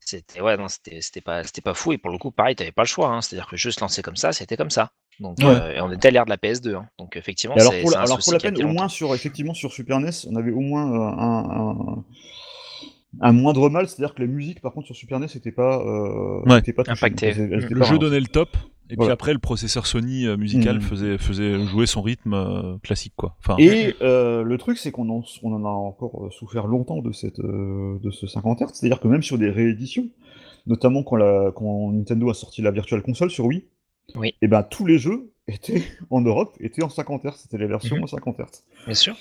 C'était 0.00 0.40
ouais, 0.40 0.56
non, 0.56 0.68
c'était 0.68 1.00
c'était 1.00 1.20
pas, 1.20 1.44
c'était 1.44 1.60
pas 1.60 1.74
fou. 1.74 1.92
Et 1.92 1.98
pour 1.98 2.10
le 2.10 2.18
coup, 2.18 2.30
pareil, 2.30 2.56
t'avais 2.56 2.72
pas 2.72 2.82
le 2.82 2.88
choix. 2.88 3.08
hein. 3.08 3.20
C'est-à-dire 3.20 3.46
que 3.46 3.52
le 3.52 3.58
jeu 3.58 3.70
se 3.70 3.80
lançait 3.80 4.02
comme 4.02 4.16
ça, 4.16 4.32
c'était 4.32 4.56
comme 4.56 4.70
ça. 4.70 4.90
Donc, 5.20 5.38
Ouais. 5.40 5.46
euh, 5.46 5.74
et 5.74 5.80
on 5.80 5.92
était 5.92 6.08
à 6.08 6.10
l'ère 6.10 6.24
de 6.24 6.30
la 6.30 6.36
PS2. 6.38 6.74
hein. 6.74 6.88
Donc, 6.98 7.16
effectivement, 7.16 7.54
Et 7.56 7.60
alors 7.60 7.72
c'est 7.74 7.80
pour, 7.82 7.90
la, 7.90 7.98
un 7.98 8.02
alors 8.04 8.16
souci 8.16 8.30
pour 8.30 8.32
la 8.32 8.38
peine, 8.40 8.64
au 8.64 8.68
moins 8.68 8.88
sur 8.88 9.14
effectivement 9.14 9.54
sur 9.54 9.72
Super 9.72 10.00
NES, 10.00 10.10
on 10.30 10.36
avait 10.36 10.50
au 10.52 10.60
moins 10.60 10.90
euh, 10.90 11.20
un, 11.20 11.66
un, 12.00 12.04
un 13.20 13.32
moindre 13.32 13.68
mal, 13.68 13.86
c'est-à-dire 13.88 14.14
que 14.14 14.22
les 14.22 14.28
musiques 14.28 14.60
par 14.60 14.72
contre 14.72 14.86
sur 14.86 14.96
Super 14.96 15.18
NES 15.20 15.26
n'étaient 15.34 15.52
pas, 15.52 15.78
euh, 15.84 16.40
Ouais. 16.46 16.62
pas 16.62 16.84
étaient 17.06 17.32
Le 17.34 17.78
pas 17.78 17.84
jeu 17.84 17.98
donnait 17.98 18.20
le 18.20 18.26
top, 18.28 18.56
et 18.90 18.96
puis 18.96 19.08
après 19.10 19.32
le 19.32 19.38
processeur 19.38 19.86
Sony 19.86 20.26
euh, 20.26 20.36
musical 20.36 20.76
Mhm. 20.76 20.80
faisait, 20.82 21.18
faisait 21.18 21.64
jouer 21.66 21.86
son 21.86 22.02
rythme 22.02 22.34
euh, 22.34 22.78
classique 22.82 23.14
quoi. 23.16 23.36
Enfin, 23.38 23.56
Et 23.58 23.94
euh, 24.02 24.42
le 24.42 24.58
truc, 24.58 24.78
c'est 24.78 24.90
qu'on 24.92 25.08
en, 25.10 25.22
on 25.42 25.52
en 25.52 25.64
a 25.64 25.68
encore 25.68 26.32
souffert 26.32 26.66
longtemps 26.66 27.00
de, 27.02 27.12
cette, 27.12 27.38
euh, 27.40 27.98
de 28.02 28.10
ce 28.10 28.26
50 28.26 28.60
Hz, 28.62 28.70
c'est-à-dire 28.74 29.00
que 29.00 29.08
même 29.08 29.22
sur 29.22 29.38
des 29.38 29.50
rééditions, 29.50 30.08
notamment 30.66 31.02
quand, 31.02 31.16
la, 31.16 31.52
quand 31.54 31.90
Nintendo 31.92 32.30
a 32.30 32.34
sorti 32.34 32.62
la 32.62 32.70
Virtual 32.70 33.02
Console 33.02 33.30
sur 33.30 33.46
Wii, 33.46 33.64
Oui. 34.16 34.34
et 34.42 34.48
ben 34.48 34.62
tous 34.62 34.86
les 34.86 34.98
jeux 34.98 35.32
étaient 35.48 35.82
en 36.10 36.20
Europe 36.20 36.56
étaient 36.60 36.82
en 36.82 36.88
50 36.90 37.24
Hz, 37.24 37.32
c'était 37.36 37.58
les 37.58 37.66
versions 37.66 37.96
Mhm. 37.96 38.02
en 38.04 38.06
50 38.06 38.38
Hz. 38.38 38.64
Bien 38.86 38.94
sûr. 38.94 39.16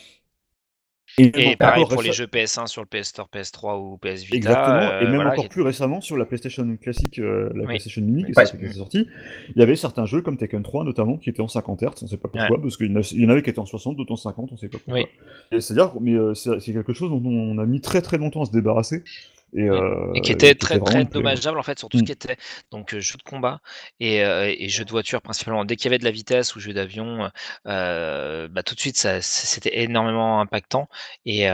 Et, 1.18 1.32
Et 1.42 1.46
même 1.50 1.58
pareil 1.58 1.86
pour 1.90 2.02
les 2.02 2.12
jeux 2.14 2.28
PS1 2.28 2.68
sur 2.68 2.82
le 2.82 2.88
PS 2.88 3.08
Store, 3.10 3.28
PS3 3.34 3.78
ou 3.80 3.98
PS 3.98 4.24
Vita. 4.24 4.36
Exactement, 4.38 4.76
euh, 4.78 5.02
et 5.02 5.06
même 5.06 5.16
voilà, 5.16 5.32
encore 5.32 5.50
plus 5.50 5.62
récemment 5.64 6.00
sur 6.02 6.16
la 6.18 6.26
PlayStation 6.26 6.78
classique, 6.78 7.20
euh, 7.20 7.50
la 7.56 7.62
Oui. 7.62 7.66
PlayStation 7.68 8.02
Mini, 8.02 8.24
qui 8.26 8.32
est- 8.32 8.58
qui 8.58 8.66
est 8.66 8.74
sortie, 8.74 9.08
il 9.56 9.60
y 9.60 9.62
avait 9.64 9.76
certains 9.76 10.06
jeux 10.06 10.22
comme 10.22 10.38
Tekken 10.38 10.64
3 10.64 10.84
notamment 10.84 11.18
qui 11.18 11.30
étaient 11.30 11.42
en 11.42 11.48
50 11.48 11.82
Hz, 11.82 12.04
on 12.04 12.08
sait 12.08 12.18
pas 12.18 12.30
pourquoi, 12.30 12.62
parce 12.62 12.78
qu'il 12.78 12.92
y 12.92 13.26
en 13.26 13.30
avait 13.30 13.42
qui 13.42 13.50
étaient 13.50 13.60
en 13.60 13.66
60, 13.66 13.98
d'autres 13.98 14.14
en 14.14 14.18
50, 14.18 14.50
on 14.54 14.58
sait 14.58 14.70
pas 14.70 14.78
pourquoi. 14.78 15.04
Oui. 15.52 15.60
C'est-à-dire, 15.62 15.94
mais 16.00 16.14
euh, 16.14 16.34
c'est 16.36 16.60
quelque 16.74 16.94
chose 16.94 17.10
dont 17.10 17.22
on 17.26 17.58
a 17.58 17.66
mis 17.66 17.82
très 17.82 18.02
très 18.02 18.18
longtemps 18.18 18.44
à 18.44 18.46
se 18.46 18.52
débarrasser. 18.52 19.04
Et, 19.54 19.64
euh, 19.70 20.12
et 20.14 20.22
qui 20.22 20.32
était 20.32 20.54
très 20.56 20.80
très 20.80 21.06
dommageable 21.06 21.58
en 21.58 21.64
fait 21.64 21.80
sur 21.80 21.90
tout 21.90 21.98
ce 21.98 22.04
Mm. 22.04 22.06
qui 22.06 22.12
était 22.12 22.38
donc 22.72 22.94
euh, 22.94 23.00
jeu 23.00 23.18
de 23.18 23.24
combat 23.24 23.62
et, 24.00 24.24
euh, 24.24 24.54
et 24.56 24.70
jeu 24.70 24.86
de 24.86 24.92
voiture 24.92 25.22
principalement. 25.22 25.66
Dès 25.66 25.76
qu'il 25.76 25.86
y 25.86 25.88
avait 25.90 25.98
de 25.98 26.04
la 26.04 26.12
vitesse 26.12 26.56
ou 26.56 26.60
jeu 26.60 26.74
d'avion, 26.74 27.30
bah, 27.66 28.64
tout 28.64 28.76
de 28.76 28.80
suite 28.80 28.98
c'était 29.22 29.80
énormément 29.82 30.40
impactant. 30.42 30.88
Et, 31.26 31.46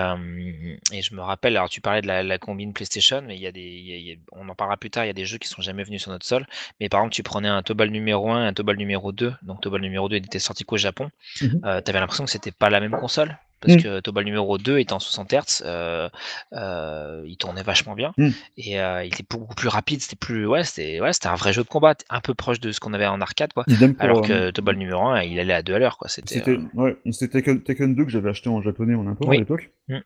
et 0.91 1.01
je 1.01 1.13
me 1.15 1.21
rappelle, 1.21 1.55
alors 1.57 1.69
tu 1.69 1.81
parlais 1.81 2.01
de 2.01 2.07
la, 2.07 2.23
la 2.23 2.37
combine 2.37 2.73
PlayStation, 2.73 3.21
mais 3.21 3.35
il 3.35 3.41
y 3.41 3.47
a 3.47 3.51
des, 3.51 3.61
il 3.61 3.85
y 3.87 3.93
a- 3.93 3.97
il 3.97 4.07
y 4.07 4.11
a- 4.13 4.15
on 4.31 4.47
en 4.49 4.55
parlera 4.55 4.77
plus 4.77 4.89
tard. 4.89 5.05
Il 5.05 5.07
y 5.07 5.09
a 5.09 5.13
des 5.13 5.25
jeux 5.25 5.37
qui 5.37 5.47
sont 5.47 5.61
jamais 5.61 5.83
venus 5.83 6.01
sur 6.01 6.11
notre 6.11 6.25
sol. 6.25 6.45
Mais 6.79 6.89
par 6.89 6.99
exemple, 7.01 7.13
tu 7.15 7.23
prenais 7.23 7.47
un 7.49 7.61
Tobal 7.63 7.89
numéro 7.89 8.31
1 8.31 8.43
et 8.45 8.47
un 8.47 8.53
Tobal 8.53 8.77
numéro 8.77 9.11
2. 9.11 9.33
Donc 9.43 9.61
Tobal 9.61 9.81
numéro 9.81 10.09
2 10.09 10.17
il 10.17 10.25
était 10.25 10.39
sorti 10.39 10.63
qu'au 10.65 10.77
Japon. 10.77 11.09
Mhm. 11.41 11.61
Euh, 11.65 11.81
T'avais 11.81 11.99
l'impression 11.99 12.25
que 12.25 12.31
c'était 12.31 12.51
pas 12.51 12.69
la 12.69 12.79
même 12.79 12.91
console. 12.91 13.37
Parce 13.65 13.77
Mm. 13.77 13.81
que 13.81 13.99
Tobal 14.01 14.23
numéro 14.25 14.57
2 14.57 14.79
était 14.79 14.93
en 14.93 14.99
60 14.99 15.33
Hz, 15.33 15.63
euh, 15.65 16.09
euh, 16.53 17.23
il 17.25 17.37
tournait 17.37 17.63
vachement 17.63 17.95
bien 17.95 18.13
Mm. 18.17 18.29
et 18.57 18.79
euh, 18.79 19.03
il 19.03 19.07
était 19.13 19.25
beaucoup 19.29 19.55
plus 19.55 19.67
rapide, 19.69 20.01
c'était 20.01 20.15
plus 20.15 20.45
ouais, 20.45 20.63
c'était 20.63 20.99
ouais, 21.01 21.13
c'était 21.13 21.27
un 21.27 21.35
vrai 21.35 21.53
jeu 21.53 21.63
de 21.63 21.67
combat, 21.67 21.95
un 22.09 22.21
peu 22.21 22.33
proche 22.33 22.59
de 22.59 22.71
ce 22.71 22.79
qu'on 22.79 22.93
avait 22.93 23.05
en 23.07 23.21
arcade 23.21 23.53
quoi. 23.53 23.63
Pour, 23.65 23.75
Alors 23.99 24.21
que 24.21 24.51
Tobal 24.51 24.75
numéro 24.77 25.01
1, 25.07 25.23
il 25.23 25.39
allait 25.39 25.53
à 25.53 25.61
2 25.63 25.73
à 25.73 25.79
l'heure 25.79 25.97
quoi, 25.97 26.07
c'était 26.09 26.35
C'était 26.35 26.57
ouais, 26.73 26.95
Tekken, 27.31 27.61
Tekken 27.61 27.95
2 27.95 28.05
que 28.05 28.11
j'avais 28.11 28.29
acheté 28.29 28.49
en 28.49 28.61
japonais 28.61 28.95
en 28.95 29.07
import 29.07 29.27
Oui. 29.29 29.37
à 29.37 29.39
l'époque. 29.39 29.71
Mm. 29.87 29.97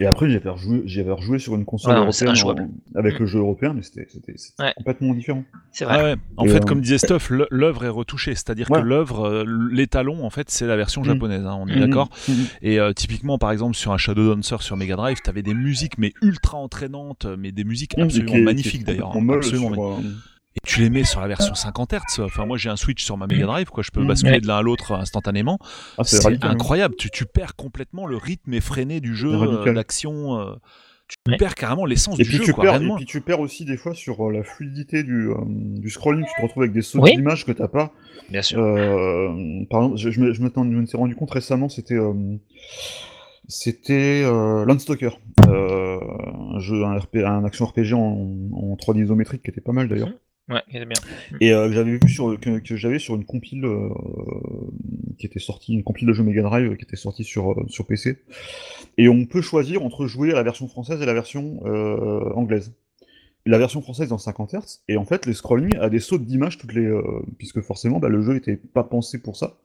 Et 0.00 0.06
après, 0.06 0.30
j'y 0.30 0.36
avais 0.36 0.50
rejoué, 0.50 0.84
rejoué 1.10 1.38
sur 1.40 1.56
une 1.56 1.64
console 1.64 1.94
Ouais, 1.94 1.98
non, 1.98 2.06
mais 2.06 2.12
c'est 2.12 2.24
européenne 2.24 2.70
en- 2.94 2.98
avec 3.00 3.16
Mm. 3.16 3.18
le 3.18 3.26
jeu 3.26 3.38
européen, 3.40 3.72
mais 3.74 3.82
c'était 3.82 4.06
c'était- 4.08 4.34
c'était 4.36 4.62
Ouais. 4.62 4.72
complètement 4.76 5.12
différent. 5.12 5.42
c'est 5.72 5.84
vrai. 5.86 5.96
Ah 5.98 6.04
ouais. 6.04 6.14
En 6.36 6.44
Et, 6.46 6.50
fait, 6.50 6.58
euh, 6.58 6.60
comme 6.60 6.80
disait 6.80 6.98
Stuff, 6.98 7.30
l'œuvre 7.50 7.84
est 7.84 7.88
retouchée, 7.88 8.36
c'est-à-dire 8.36 8.70
Ouais. 8.70 8.80
que 8.80 8.84
l'œuvre, 8.86 9.26
euh, 9.28 9.44
l'étalon, 9.72 10.24
en 10.24 10.30
fait, 10.30 10.50
c'est 10.50 10.68
la 10.68 10.76
version 10.76 11.00
Mm. 11.02 11.04
japonaise. 11.04 11.44
hein, 11.44 11.56
on 11.60 11.66
est 11.66 11.74
Mhm. 11.74 11.80
d'accord. 11.86 12.10
Et 12.62 12.78
euh, 12.78 12.92
typiquement, 12.92 13.38
par 13.38 13.50
exemple, 13.50 13.74
sur 13.74 13.90
un 13.92 13.98
Shadow 13.98 14.32
Dancer 14.36 14.62
sur 14.62 14.76
Mega 14.76 14.94
Drive, 14.94 15.18
t'avais 15.20 15.42
des 15.42 15.54
musiques 15.54 15.98
mais 15.98 16.12
ultra 16.22 16.58
entraînantes, 16.58 17.26
mais 17.36 17.50
des 17.50 17.64
musiques 17.64 17.98
absolument 17.98 18.32
Qui 18.32 18.38
est- 18.38 18.42
magnifiques 18.42 18.72
qui 18.84 18.90
est 18.90 18.94
d'ailleurs, 18.94 19.20
molle 19.20 19.38
absolument 19.38 19.72
sur, 19.72 19.80
magnifiques. 19.96 20.06
euh, 20.12 20.37
Et 20.64 20.66
tu 20.68 20.80
les 20.80 20.90
mets 20.90 21.04
sur 21.04 21.20
la 21.20 21.28
version 21.28 21.54
50 21.54 21.92
Hz. 21.94 22.20
Enfin, 22.20 22.46
moi, 22.46 22.56
j'ai 22.56 22.68
un 22.68 22.76
Switch 22.76 23.04
sur 23.04 23.16
ma 23.16 23.26
Mega 23.26 23.46
Drive, 23.46 23.68
quoi. 23.70 23.82
Je 23.82 23.90
peux 23.90 24.00
Mhm. 24.00 24.08
basculer 24.08 24.32
Ouais. 24.34 24.40
de 24.40 24.46
l'un 24.46 24.58
à 24.58 24.62
l'autre 24.62 24.92
instantanément. 24.92 25.58
Ah, 25.98 26.04
c'est 26.04 26.26
hein. 26.26 26.38
incroyable. 26.42 26.94
Tu, 26.96 27.10
tu 27.10 27.24
perds 27.26 27.56
complètement 27.56 28.06
le 28.06 28.16
rythme 28.16 28.52
effréné 28.54 29.00
du 29.00 29.14
jeu, 29.14 29.32
euh, 29.32 29.72
l'action. 29.72 30.38
euh, 30.40 30.54
tu 31.08 31.16
Ouais. 31.32 31.36
perds 31.38 31.54
carrément 31.54 31.86
l'essence 31.86 32.18
du 32.18 32.24
puis, 32.24 32.36
jeu, 32.36 32.44
tu 32.44 32.52
quoi. 32.52 32.64
perds, 32.64 32.82
et 32.82 32.88
puis 32.96 33.06
tu 33.06 33.22
perds 33.22 33.40
aussi 33.40 33.64
des 33.64 33.78
fois 33.78 33.94
sur 33.94 34.28
euh, 34.28 34.32
la 34.32 34.42
fluidité 34.44 35.02
du, 35.02 35.30
euh, 35.30 35.36
du 35.46 35.88
scrolling, 35.88 36.22
tu 36.26 36.30
te 36.36 36.42
retrouves 36.42 36.64
avec 36.64 36.74
des 36.74 36.82
sauts 36.82 37.00
Oui. 37.00 37.16
d'images 37.16 37.46
que 37.46 37.52
t'as 37.52 37.68
pas. 37.68 37.92
Bien 38.28 38.42
sûr. 38.42 38.58
Euh, 38.60 39.28
par 39.70 39.84
exemple, 39.84 39.96
je, 39.96 40.10
je 40.10 40.20
me, 40.20 40.80
m'étais 40.80 40.96
rendu 40.98 41.14
compte 41.16 41.30
récemment, 41.30 41.70
c'était 41.70 41.94
euh, 41.94 42.12
c'était 43.46 44.22
euh, 44.24 44.66
Landstalker, 44.66 45.10
euh, 45.46 45.98
un 46.54 46.58
jeu, 46.58 46.84
un, 46.84 46.98
RP, 46.98 47.16
un 47.24 47.44
action 47.46 47.64
RPG 47.64 47.94
en, 47.94 48.28
en 48.52 48.76
3D 48.76 49.02
isométrique 49.04 49.42
qui 49.42 49.50
était 49.50 49.62
pas 49.62 49.72
mal 49.72 49.88
d'ailleurs. 49.88 50.10
Ouais, 50.48 50.62
il 50.72 50.80
est 50.80 50.86
bien. 50.86 51.00
Et 51.40 51.52
euh, 51.52 51.70
j'avais 51.70 51.98
vu 51.98 52.08
sur 52.08 52.38
que, 52.40 52.76
j'avais 52.76 52.98
sur 52.98 53.14
une 53.14 53.24
compile 53.24 53.66
euh, 53.66 53.90
qui 55.18 55.26
était 55.26 55.40
sortie, 55.40 55.74
une 55.74 55.82
compile 55.82 56.08
de 56.08 56.14
jeu 56.14 56.22
Mega 56.22 56.42
Drive 56.42 56.74
qui 56.76 56.84
était 56.84 56.96
sortie 56.96 57.24
sur 57.24 57.52
euh, 57.52 57.66
sur 57.68 57.86
PC. 57.86 58.16
Et 58.96 59.08
on 59.10 59.26
peut 59.26 59.42
choisir 59.42 59.82
entre 59.84 60.06
jouer 60.06 60.32
à 60.32 60.36
la 60.36 60.42
version 60.42 60.66
française 60.66 61.02
et 61.02 61.06
la 61.06 61.12
version 61.12 61.60
anglaise. 62.34 62.72
La 63.46 63.58
version 63.58 63.80
française 63.80 64.08
est 64.08 64.12
en 64.12 64.18
50 64.18 64.54
Hz 64.54 64.80
et 64.88 64.96
en 64.96 65.04
fait 65.04 65.24
les 65.24 65.32
scrolling 65.32 65.76
a 65.78 65.88
des 65.88 66.00
sautes 66.00 66.24
d'image 66.24 66.58
toutes 66.58 66.74
les 66.74 66.90
puisque 67.38 67.60
forcément 67.60 67.98
bah, 67.98 68.08
le 68.08 68.22
jeu 68.22 68.36
était 68.36 68.56
pas 68.56 68.84
pensé 68.84 69.18
pour 69.18 69.36
ça. 69.36 69.56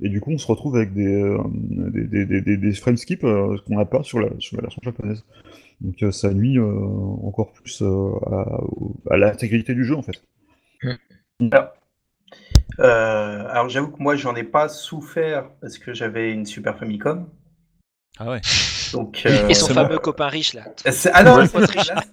Et 0.00 0.08
du 0.08 0.20
coup 0.20 0.32
on 0.32 0.38
se 0.38 0.46
retrouve 0.46 0.76
avec 0.76 0.92
des 0.92 1.36
des, 1.48 2.24
des, 2.26 2.40
des, 2.42 2.56
des, 2.56 2.72
frame 2.72 2.96
qu'on 3.20 3.76
n'a 3.76 3.84
pas 3.84 4.02
sur 4.02 4.20
la 4.20 4.28
sur 4.38 4.56
la 4.56 4.62
version 4.62 4.82
japonaise. 4.84 5.24
Donc 5.82 6.02
euh, 6.02 6.12
ça 6.12 6.32
nuit 6.32 6.58
euh, 6.58 6.64
encore 7.26 7.52
plus 7.52 7.82
euh, 7.82 8.12
à, 8.30 8.60
à 9.10 9.16
l'intégrité 9.16 9.74
du 9.74 9.84
jeu 9.84 9.96
en 9.96 10.02
fait. 10.02 10.22
Euh, 12.78 13.46
alors 13.48 13.68
j'avoue 13.68 13.90
que 13.90 14.02
moi 14.02 14.16
j'en 14.16 14.34
ai 14.36 14.44
pas 14.44 14.68
souffert 14.68 15.50
parce 15.60 15.78
que 15.78 15.92
j'avais 15.92 16.32
une 16.32 16.46
Super 16.46 16.78
Famicom. 16.78 17.28
Ah 18.18 18.30
ouais. 18.30 18.40
Donc, 18.92 19.22
euh, 19.26 19.48
Et 19.48 19.54
son 19.54 19.68
fameux 19.74 19.98
copain 19.98 20.28
riche 20.28 20.54
là. 20.54 20.64
Ah 21.12 21.24
non, 21.24 21.36
mon 21.38 21.48
pote 21.48 21.70
riche. 21.70 21.88
là- 21.88 22.04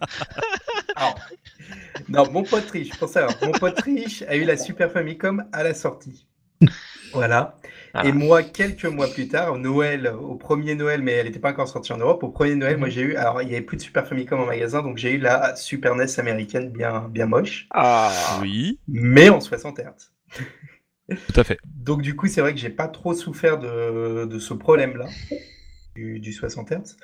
non, 2.10 2.32
mon 2.32 2.44
pote 2.44 2.70
riche, 2.72 2.98
pour 2.98 3.10
ça, 3.10 3.28
mon 3.44 3.52
pote 3.52 3.80
riche 3.82 4.24
a 4.24 4.36
eu 4.36 4.46
la 4.46 4.58
Super 4.58 4.92
Famicom 4.92 5.46
à 5.52 5.64
la 5.64 5.74
sortie. 5.74 6.26
Voilà. 7.14 7.56
Et 8.04 8.12
moi, 8.12 8.44
quelques 8.44 8.86
mois 8.86 9.08
plus 9.08 9.28
tard, 9.28 9.54
au 9.54 9.58
Noël, 9.58 10.08
au 10.22 10.36
premier 10.36 10.76
Noël, 10.76 11.02
mais 11.02 11.14
elle 11.14 11.26
n'était 11.26 11.40
pas 11.40 11.52
encore 11.52 11.68
sortie 11.68 11.92
en 11.92 11.98
Europe, 11.98 12.22
au 12.24 12.30
premier 12.30 12.56
Noël, 12.56 12.74
Mhm. 12.74 12.80
moi 12.80 12.90
j'ai 12.90 13.02
eu, 13.02 13.16
alors 13.16 13.42
il 13.42 13.48
n'y 13.48 13.56
avait 13.56 13.64
plus 13.66 13.78
de 13.78 13.82
Super 13.82 14.08
Famicom 14.08 14.40
en 14.40 14.46
magasin, 14.46 14.84
donc 14.84 14.98
j'ai 14.98 15.14
eu 15.14 15.18
la 15.18 15.56
Super 15.56 15.94
NES 15.96 16.20
américaine 16.20 16.70
bien, 16.70 17.08
bien 17.10 17.26
moche, 17.26 17.68
Ah. 17.72 18.12
Oui, 18.42 18.80
mais 18.88 19.30
en 19.30 19.42
60 19.42 19.80
Hz. 19.80 20.12
tout 21.28 21.40
à 21.40 21.44
fait. 21.44 21.60
Donc 21.66 22.02
du 22.02 22.16
coup, 22.16 22.28
c'est 22.28 22.42
vrai 22.42 22.54
que 22.54 22.60
j'ai 22.60 22.70
pas 22.70 22.88
trop 22.88 23.14
souffert 23.14 23.58
de, 23.58 24.26
de 24.26 24.40
ce 24.40 24.54
problème-là 24.54 25.08
du, 26.00 26.20
du 26.20 26.32
60 26.34 26.72
Hz. 26.72 26.96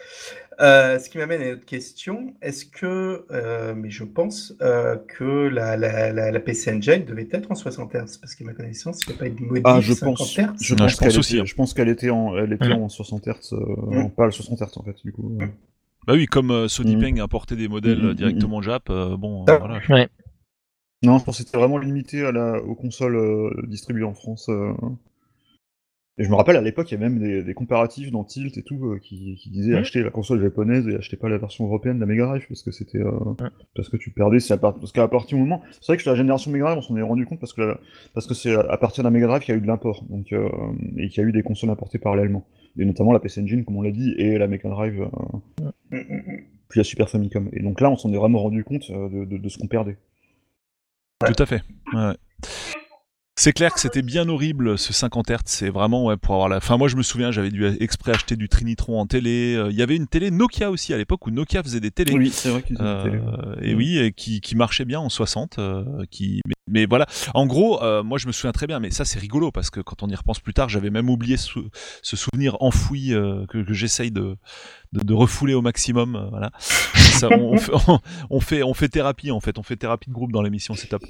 Euh, 0.62 0.99
ce 0.99 1.10
qui 1.10 1.17
m'amène 1.17 1.41
à 1.41 1.45
une 1.47 1.53
autre 1.55 1.65
question. 1.65 2.34
Est-ce 2.41 2.65
que, 2.65 3.25
euh, 3.31 3.73
mais 3.75 3.89
je 3.89 4.03
pense 4.05 4.53
euh, 4.62 4.95
que 5.08 5.23
la, 5.49 5.75
la, 5.75 6.13
la, 6.13 6.31
la 6.31 6.39
PC 6.39 6.71
Engine 6.73 7.03
devait 7.05 7.27
être 7.31 7.51
en 7.51 7.55
60 7.55 7.93
Hz 7.93 8.17
parce 8.19 8.36
qu'à 8.36 8.45
ma 8.45 8.53
connaissance, 8.53 9.01
il 9.05 9.10
n'y 9.10 9.15
a 9.15 9.19
pas 9.19 9.27
eu 9.27 9.31
de 9.31 9.41
modif 9.41 9.62
Ah, 9.65 9.81
je 9.81 9.93
50 9.93 10.17
pense, 10.17 10.38
Hz. 10.38 10.39
je 10.62 10.73
Non, 10.75 10.77
pense 10.86 10.91
je 10.93 10.97
qu'elle 10.97 11.08
pense 11.10 11.17
aussi, 11.17 11.34
était, 11.34 11.41
hein. 11.41 11.45
je 11.45 11.55
pense 11.55 11.73
qu'elle 11.73 11.89
était 11.89 12.10
en, 12.10 12.38
elle 12.38 12.53
était 12.53 12.69
Mm. 12.69 12.84
en 12.84 12.89
60 12.89 13.27
Hz, 13.27 13.53
non, 13.91 14.10
pas 14.10 14.25
le 14.25 14.31
60 14.31 14.60
Hz 14.62 14.77
en 14.77 14.84
fait, 14.84 14.95
du 15.03 15.12
coup. 15.12 15.38
euh. 15.41 15.45
Bah 16.08 16.13
oui, 16.13 16.25
comme 16.27 16.51
euh, 16.51 16.67
Sony 16.67 16.95
Mm. 16.95 17.01
Peng 17.01 17.19
importait 17.19 17.55
des 17.55 17.67
modèles 17.67 18.13
directement 18.13 18.62
Jap, 18.62 18.89
euh, 18.89 19.17
bon, 19.17 19.43
Ah. 19.47 19.53
euh, 19.53 19.58
voilà. 19.88 20.08
Non, 21.03 21.19
je 21.19 21.25
pense 21.25 21.38
que 21.38 21.43
c'était 21.43 21.58
vraiment 21.58 21.77
limité 21.77 22.25
à 22.25 22.31
la, 22.31 22.62
aux 22.63 22.75
consoles 22.75 23.17
euh, 23.17 23.49
distribuées 23.67 24.05
en 24.05 24.13
France. 24.13 24.49
Et 26.17 26.23
je 26.23 26.30
me 26.30 26.36
rappelle 26.36 26.56
à 26.56 26.62
l'époque, 26.62 26.89
il 26.89 26.93
y 26.93 26.97
avait 26.97 27.10
même 27.10 27.19
des, 27.19 27.43
des 27.43 27.54
comparatifs 27.54 28.10
dans 28.10 28.23
Tilt 28.23 28.58
et 28.58 28.63
tout 28.63 28.86
euh, 28.86 28.99
qui, 28.99 29.36
qui 29.36 29.49
disaient 29.49 29.73
Mm. 29.73 29.80
acheter 29.80 30.01
la 30.01 30.12
console 30.12 30.41
japonaise 30.41 30.88
et 30.88 30.95
acheter 30.95 31.17
pas 31.17 31.28
la 31.28 31.38
version 31.38 31.65
européenne 31.65 31.95
de 31.97 31.99
la 31.99 32.06
Mega 32.06 32.25
Drive 32.25 32.45
parce 32.47 32.63
que 32.63 32.71
c'était 32.71 32.99
euh, 32.99 33.12
parce 33.75 33.89
que 33.89 33.97
tu 33.97 34.12
perdais. 34.12 34.39
c'est 34.39 34.54
à 34.54 34.58
part- 34.58 34.75
Parce 34.75 34.93
qu'à 34.93 35.08
partir 35.10 35.38
du 35.38 35.43
moment, 35.43 35.62
c'est 35.82 35.88
vrai 35.88 35.97
que 35.97 36.04
sur 36.04 36.12
la 36.12 36.17
génération 36.17 36.51
Mega 36.51 36.65
Drive, 36.65 36.78
on 36.78 36.82
s'en 36.82 36.95
est 36.95 37.01
rendu 37.01 37.25
compte 37.25 37.39
parce 37.41 37.51
que 37.51 37.62
la- 37.62 37.80
parce 38.13 38.28
que 38.28 38.34
c'est 38.34 38.54
à 38.56 38.78
partir 38.78 39.04
de 39.04 39.08
la 39.08 39.12
Mega 39.12 39.28
Drive 39.28 39.41
qu'il 39.43 39.54
y 39.54 39.56
a 39.56 39.58
eu 39.58 39.62
de 39.62 39.67
l'import, 39.67 40.06
donc 40.10 40.32
euh, 40.32 40.47
et 40.97 41.10
qu'il 41.10 41.21
y 41.21 41.25
a 41.25 41.28
eu 41.28 41.34
des 41.34 41.43
consoles 41.43 41.69
importées 41.69 41.99
parallèlement. 41.99 42.45
et 42.78 42.86
notamment 42.86 43.12
la 43.12 43.19
PC 43.19 43.41
Engine, 43.41 43.65
comme 43.65 43.75
on 43.75 43.82
l'a 43.82 43.91
dit, 43.91 44.13
et 44.17 44.38
la 44.38 44.47
Mega 44.47 44.69
Drive, 44.69 45.06
puis 46.69 46.78
la 46.80 46.84
Super 46.86 47.10
Famicom. 47.10 47.49
Et 47.54 47.62
donc 47.62 47.82
là, 47.82 47.89
on 47.91 47.97
s'en 47.97 48.12
est 48.13 48.17
vraiment 48.17 48.39
rendu 48.39 48.63
compte 48.63 48.89
de, 48.89 49.25
de- 49.25 49.38
de 49.38 49.49
ce 49.49 49.58
qu'on 49.58 49.67
perdait. 49.67 49.97
Tout 51.25 51.43
à 51.43 51.45
fait. 51.45 51.62
ouais. 51.93 52.13
C'est 53.37 53.51
clair 53.51 53.73
que 53.73 53.81
c'était 53.81 54.01
bien 54.01 54.29
horrible 54.29 54.77
ce 54.77 54.93
50 54.93 55.29
Hz. 55.29 55.37
C'est 55.45 55.69
vraiment 55.69 56.05
ouais, 56.05 56.15
pour 56.15 56.35
avoir 56.35 56.47
la. 56.47 56.57
Enfin, 56.57 56.77
moi 56.77 56.87
je 56.87 56.95
me 56.95 57.03
souviens, 57.03 57.31
j'avais 57.31 57.49
dû 57.51 57.65
exprès 57.81 58.13
acheter 58.13 58.37
du 58.37 58.47
Trinitron 58.47 58.97
en 58.99 59.05
télé. 59.07 59.55
Euh, 59.55 59.69
Il 59.71 59.75
y 59.75 59.81
avait 59.81 59.97
une 59.97 60.07
télé 60.07 60.31
Nokia 60.31 60.71
aussi 60.71 60.93
à 60.93 60.97
l'époque 60.97 61.27
où 61.27 61.31
Nokia 61.31 61.61
faisait 61.61 61.81
des 61.81 61.91
télés. 61.91 62.13
Oui, 62.13 62.29
c'est 62.31 62.49
vrai 62.49 62.61
qu'ils 62.61 62.77
Euh, 62.79 63.05
étaient- 63.57 63.67
et 63.69 63.73
Mm. 63.73 63.77
oui, 63.77 63.97
et 63.99 64.13
qui, 64.13 64.39
qui 64.39 64.55
marchait 64.55 64.85
bien 64.85 65.01
en 65.01 65.09
60. 65.09 65.59
euh, 65.59 65.83
qui... 66.09 66.39
mais, 66.67 66.86
voilà, 66.88 67.06
en 67.34 67.45
gros, 67.45 67.82
euh, 67.84 68.01
moi 68.04 68.17
je 68.17 68.28
me 68.28 68.32
souviens 68.32 68.51
très 68.51 68.65
bien, 68.67 68.80
mais 68.80 68.89
ça 68.91 69.06
c'est 69.06 69.19
rigolo 69.19 69.51
parce 69.51 69.69
que 69.69 69.80
quand 69.82 70.01
on 70.04 70.08
y 70.08 70.15
repense 70.15 70.39
plus 70.39 70.54
tard, 70.54 70.67
j'avais 70.69 70.89
même 70.89 71.10
oublié 71.10 71.38
ce, 71.38 71.60
ce 72.01 72.15
souvenir 72.15 72.58
enfoui 72.60 73.13
euh, 73.13 73.45
que, 73.47 73.63
que 73.63 73.73
j'essaye 73.73 74.10
de, 74.12 74.36
de, 74.93 75.04
de 75.04 75.13
refouler 75.13 75.54
au 75.54 75.62
maximum. 75.62 76.15
euh, 76.15 76.25
voilà. 76.30 76.51
Ça, 77.15 77.30
on, 77.32 77.54
on 77.54 77.58
fait, 77.58 77.71
on, 77.88 77.99
on 78.30 78.39
fait, 78.41 78.63
on 78.63 78.73
fait 78.73 78.89
thérapie 78.89 79.32
en 79.32 79.39
fait, 79.39 79.58
on 79.58 79.63
fait 79.63 79.78
thérapie 79.78 80.10
de 80.10 80.13
groupe 80.13 80.34
dans 80.34 80.41
l'émission, 80.41 80.73
c'est 80.73 80.88
top. 80.88 81.04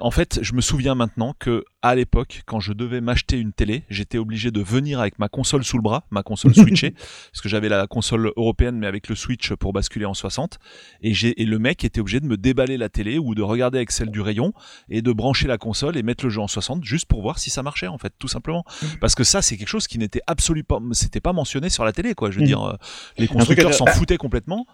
En 0.00 0.10
fait, 0.10 0.40
je 0.42 0.52
me 0.54 0.60
souviens 0.60 0.94
maintenant 0.94 1.34
que 1.38 1.64
à 1.82 1.94
l'époque, 1.94 2.42
quand 2.46 2.60
je 2.60 2.72
devais 2.72 3.00
m'acheter 3.00 3.38
une 3.38 3.52
télé, 3.52 3.84
j'étais 3.90 4.18
obligé 4.18 4.50
de 4.50 4.60
venir 4.62 5.00
avec 5.00 5.18
ma 5.18 5.28
console 5.28 5.64
sous 5.64 5.76
le 5.76 5.82
bras, 5.82 6.06
ma 6.10 6.22
console 6.22 6.54
switchée, 6.54 6.90
parce 7.32 7.40
que 7.42 7.48
j'avais 7.48 7.68
la 7.68 7.86
console 7.86 8.32
européenne 8.36 8.78
mais 8.78 8.86
avec 8.86 9.08
le 9.08 9.14
switch 9.14 9.52
pour 9.54 9.72
basculer 9.72 10.06
en 10.06 10.14
60 10.14 10.58
et, 11.02 11.12
et 11.12 11.44
le 11.44 11.58
mec 11.58 11.84
était 11.84 12.00
obligé 12.00 12.20
de 12.20 12.26
me 12.26 12.36
déballer 12.36 12.78
la 12.78 12.88
télé 12.88 13.18
ou 13.18 13.34
de 13.34 13.42
regarder 13.42 13.78
avec 13.78 13.90
celle 13.90 14.10
du 14.14 14.22
rayon 14.22 14.54
et 14.88 15.02
de 15.02 15.12
brancher 15.12 15.46
la 15.46 15.58
console 15.58 15.98
et 15.98 16.02
mettre 16.02 16.24
le 16.24 16.30
jeu 16.30 16.40
en 16.40 16.48
60 16.48 16.82
juste 16.84 17.04
pour 17.04 17.20
voir 17.20 17.38
si 17.38 17.50
ça 17.50 17.62
marchait 17.62 17.88
en 17.88 17.98
fait 17.98 18.14
tout 18.18 18.28
simplement. 18.28 18.64
Parce 19.00 19.14
que 19.14 19.24
ça 19.24 19.42
c'est 19.42 19.58
quelque 19.58 19.68
chose 19.68 19.86
qui 19.86 19.98
n'était 19.98 20.22
absolument 20.26 20.64
pas 20.66 20.80
c'était 20.92 21.20
pas 21.20 21.34
mentionné 21.34 21.68
sur 21.68 21.84
la 21.84 21.92
télé 21.92 22.14
quoi. 22.14 22.30
Je 22.30 22.36
veux 22.36 22.42
Mhm. 22.42 22.46
dire 22.46 22.62
euh, 22.62 22.76
les 23.18 23.26
truc 23.26 23.36
constructeurs 23.38 23.74
s'en 23.74 23.86
foutaient 23.86 24.16
complètement 24.16 24.66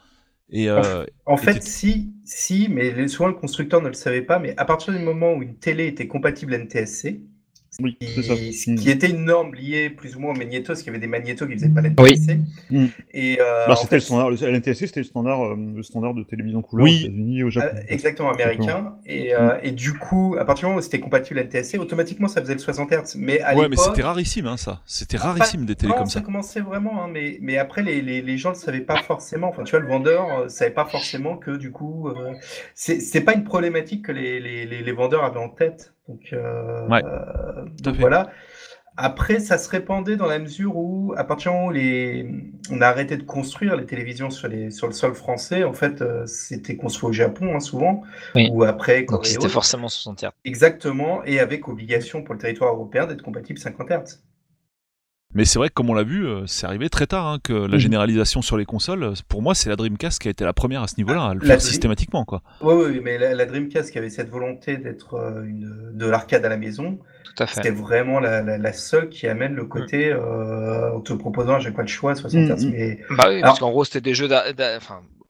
et 0.53 0.69
euh, 0.69 1.05
En 1.27 1.37
fait, 1.37 1.63
si, 1.63 2.13
si, 2.25 2.69
mais 2.69 3.07
souvent 3.09 3.29
le 3.29 3.35
constructeur 3.35 3.81
ne 3.83 3.89
le 3.89 3.95
savait 3.95 4.23
pas, 4.23 4.39
mais 4.41 4.55
à 4.57 4.65
partir 4.65 4.93
du 4.93 4.99
moment 4.99 5.33
où 5.35 5.43
une 5.43 5.57
télé 5.57 5.87
était 5.87 6.09
compatible 6.09 6.55
NTSC, 6.55 7.21
Oui, 7.83 7.97
c'est 8.01 8.23
ça. 8.23 8.35
qui, 8.35 8.53
ce 8.53 8.71
Mm. 8.71 8.75
qui 8.77 8.91
était 8.91 9.11
une 9.11 9.25
norme 9.25 9.55
liée 9.55 9.91
plus 9.91 10.17
ou 10.17 10.21
moins 10.21 10.33
au 10.35 10.37
magnéto, 10.37 10.69
parce 10.69 10.81
qu'il 10.81 10.89
y 10.89 10.91
avait 10.91 11.01
des 11.01 11.07
magnétos 11.07 11.47
qui 11.47 11.55
faisaient 11.55 11.69
pas 11.69 11.81
la 11.81 11.89
Oui. 11.99 12.11
NTSC. 12.13 12.39
Mm. 12.71 12.87
Et 13.13 13.39
euh, 13.41 13.67
Bah, 13.67 13.77
c'était 13.77 13.89
fait, 13.89 13.95
le 13.97 14.01
standard, 14.01 14.31
le 14.31 14.37
LNTSC, 14.37 14.87
c'était 14.87 15.01
le 15.01 15.05
standard, 15.05 15.45
euh, 15.45 15.57
le 15.77 15.83
standard 15.83 16.15
de 16.15 16.23
télévision 16.23 16.63
couleur 16.63 16.85
Oui. 16.85 16.97
aux 17.03 17.07
États-Unis 17.07 17.43
au 17.45 17.51
Japon. 17.51 17.77
euh, 17.77 17.81
exactement 17.89 18.31
américain. 18.33 18.95
Et, 19.07 19.35
euh, 19.35 19.59
et 19.63 19.71
du 19.73 19.93
coup, 19.95 20.37
à 20.39 20.45
partir 20.45 20.63
du 20.63 20.67
moment 20.71 20.79
où 20.79 20.83
c'était 20.83 21.01
compatible 21.01 21.41
NTSC, 21.41 21.79
automatiquement 21.79 22.29
ça 22.29 22.41
faisait 22.41 22.55
le 22.55 22.59
60 22.61 22.91
Hz. 22.93 23.17
Mais 23.17 23.41
à 23.41 23.55
ouais 23.55 23.63
mais 23.65 23.69
l'époque, 23.71 23.87
c'était 23.89 24.03
rarissime 24.03 24.47
hein, 24.47 24.57
ça 24.57 24.81
c'était 24.87 25.17
rarissime 25.17 25.65
des 25.67 25.75
télé 25.75 25.91
non, 25.93 25.99
comme 25.99 26.07
ça 26.07 26.21
ça 26.21 26.25
commençait 26.25 26.61
vraiment, 26.61 27.03
hein, 27.05 27.09
mais, 27.13 27.39
mais 27.41 27.57
après, 27.59 27.83
les, 27.83 28.03
les, 28.03 28.21
les 28.23 28.39
gens 28.39 28.51
ne 28.51 28.55
le 28.55 28.61
savaient 28.61 28.81
pas 28.81 29.03
forcément. 29.03 29.49
Enfin, 29.49 29.63
tu 29.65 29.71
vois, 29.73 29.81
le 29.81 29.87
vendeur 29.89 30.45
ne 30.45 30.49
savait 30.49 30.71
pas 30.71 30.85
forcément 30.85 31.37
que, 31.37 31.51
du 31.57 31.71
coup, 31.71 32.09
euh, 32.09 32.33
c'est 32.75 33.01
c'est 33.01 33.21
pas 33.23 33.35
une 33.35 33.45
problématique 33.45 34.05
que 34.07 34.13
les, 34.13 34.41
les, 34.41 34.67
les, 34.67 34.83
les 34.83 34.93
vendeurs 34.93 35.25
avaient 35.25 35.39
en 35.39 35.49
tête. 35.49 35.95
Donc, 36.11 36.33
euh, 36.33 36.89
Ouais, 36.89 37.03
euh, 37.05 37.65
donc 37.83 37.97
voilà. 37.97 38.31
Après, 38.97 39.39
ça 39.39 39.57
se 39.57 39.71
répandait 39.71 40.17
dans 40.17 40.27
la 40.27 40.41
mesure 40.41 40.77
où, 40.77 41.15
à 41.17 41.25
partir 41.25 41.53
du 41.53 41.57
moment 41.57 41.69
où 41.69 41.73
les... 41.73 42.27
on 42.71 42.83
a 42.83 42.87
arrêté 42.87 43.17
de 43.17 43.23
construire 43.23 43.77
les 43.77 43.87
télévisions 43.87 44.29
sur, 44.29 44.49
les... 44.49 44.71
sur 44.71 44.89
le 44.89 44.93
sol 44.93 45.15
français, 45.15 45.63
en 45.63 45.73
fait, 45.73 46.03
euh, 46.03 46.27
c'était 46.27 46.77
construit 46.77 47.09
au 47.09 47.13
Japon, 47.13 47.55
hein, 47.55 47.61
souvent, 47.61 48.03
Oui. 48.35 48.51
ou 48.53 48.65
après 48.65 49.05
Donc 49.05 49.25
c'était 49.25 49.49
forcément 49.49 49.89
60 49.89 50.25
Hz. 50.25 50.31
Exactement, 50.45 51.25
et 51.25 51.39
avec 51.39 51.69
obligation 51.69 52.23
pour 52.23 52.35
le 52.35 52.41
territoire 52.41 52.75
européen 52.75 53.07
d'être 53.07 53.23
compatible 53.23 53.59
50 53.59 53.89
Hz. 53.89 54.23
Mais 55.35 55.45
c'est 55.45 55.59
vrai 55.59 55.69
que 55.69 55.75
comme 55.75 55.91
on 55.91 55.95
l'a 55.95 56.03
vu 56.03 56.27
euh, 56.27 56.43
c'est 56.47 56.67
arrivé 56.67 56.89
très 56.89 57.07
tard 57.07 57.27
hein, 57.27 57.39
que 57.43 57.53
la 57.53 57.75
Mhm. 57.75 57.79
généralisation 57.79 58.43
sur 58.43 58.57
les 58.57 58.65
consoles 58.65 59.13
pour 59.29 59.43
moi 59.43 59.55
c'est 59.55 59.69
la 59.69 59.77
Dreamcast 59.77 60.21
qui 60.21 60.29
a 60.29 60.31
été 60.31 60.45
la 60.45 60.53
première 60.53 60.83
à 60.83 60.89
ce 60.89 60.97
niveau 60.97 61.15
là 61.15 61.25
à 61.27 61.35
le 61.35 61.41
La 61.41 61.47
faire 61.47 61.57
Dream- 61.59 61.69
systématiquement 61.69 62.25
quoi 62.25 62.43
Oui, 62.61 62.75
oui, 62.89 63.01
mais 63.03 63.19
la, 63.19 63.35
la 63.35 63.47
Dreamcast 63.47 63.91
qui 63.93 63.99
avait 63.99 64.11
cette 64.11 64.29
volonté 64.31 64.77
d'être 64.77 65.15
euh, 65.15 65.43
une, 65.45 65.91
de 65.95 66.07
l'arcade 66.07 66.45
à 66.45 66.49
la 66.49 66.57
maison, 66.57 66.99
c'était 67.47 67.71
vraiment 67.71 68.21
la, 68.21 68.43
la, 68.43 68.59
la 68.59 68.73
seule 68.73 69.09
qui 69.09 69.27
amène 69.29 69.55
le 69.55 69.65
côté 69.65 70.13
euh, 70.13 70.93
en 70.95 71.01
te 71.01 71.13
proposant 71.13 71.59
chaque 71.61 71.75
fois 71.75 71.85
le 71.85 71.89
choix 71.89 72.15
60 72.15 72.41
Hz. 72.51 72.65
Mm, 72.65 72.69
mm. 72.69 72.73
Mais 72.73 72.99
Bah 73.17 73.25
oui, 73.29 73.35
Alors- 73.37 73.43
parce 73.43 73.59
qu'en 73.61 73.71
gros, 73.71 73.85
c'était 73.85 74.01
des 74.01 74.15
jeux 74.15 74.29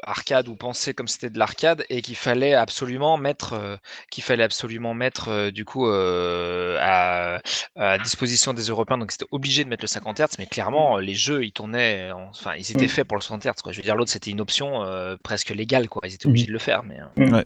arcade 0.02 0.48
ou 0.48 0.54
pensés 0.56 0.94
comme 0.94 1.08
c'était 1.08 1.30
de 1.30 1.38
l'arcade 1.38 1.84
et 1.90 2.02
qu'il 2.02 2.16
fallait 2.16 2.54
absolument 2.54 3.16
mettre, 3.16 3.52
euh, 3.54 3.76
qu'il 4.10 4.24
fallait 4.24 4.42
absolument 4.44 4.94
mettre 4.94 5.28
euh, 5.28 5.50
du 5.50 5.64
coup 5.64 5.86
euh, 5.88 6.78
à, 6.80 7.40
à 7.76 7.98
disposition 7.98 8.52
des 8.54 8.62
Européens. 8.64 8.98
Donc 8.98 9.12
c'était 9.12 9.26
obligé 9.30 9.64
de 9.64 9.68
mettre 9.68 9.82
le 9.84 9.88
50 9.88 10.18
Hz, 10.20 10.36
mais 10.38 10.46
clairement 10.46 10.98
les 10.98 11.14
jeux 11.14 11.44
ils 11.44 11.52
tournaient, 11.52 12.10
en- 12.12 12.28
enfin 12.30 12.52
ils 12.56 12.70
étaient 12.70 12.84
Mm. 12.86 12.88
faits 12.88 13.06
pour 13.08 13.16
le 13.16 13.22
60 13.22 13.44
Hz. 13.44 13.62
Quoi. 13.62 13.72
Je 13.72 13.78
veux 13.78 13.82
dire 13.84 13.96
l'autre 13.96 14.10
c'était 14.10 14.30
une 14.30 14.40
option 14.40 14.84
presque 15.22 15.50
légale 15.50 15.88
quoi. 15.88 16.02
Ils 16.06 16.14
étaient 16.14 16.26
Mhm. 16.28 16.32
obligés 16.32 16.46
de 16.46 16.52
le 16.52 16.58
faire, 16.58 16.82
mais. 16.82 16.98
Ouais. 17.16 17.42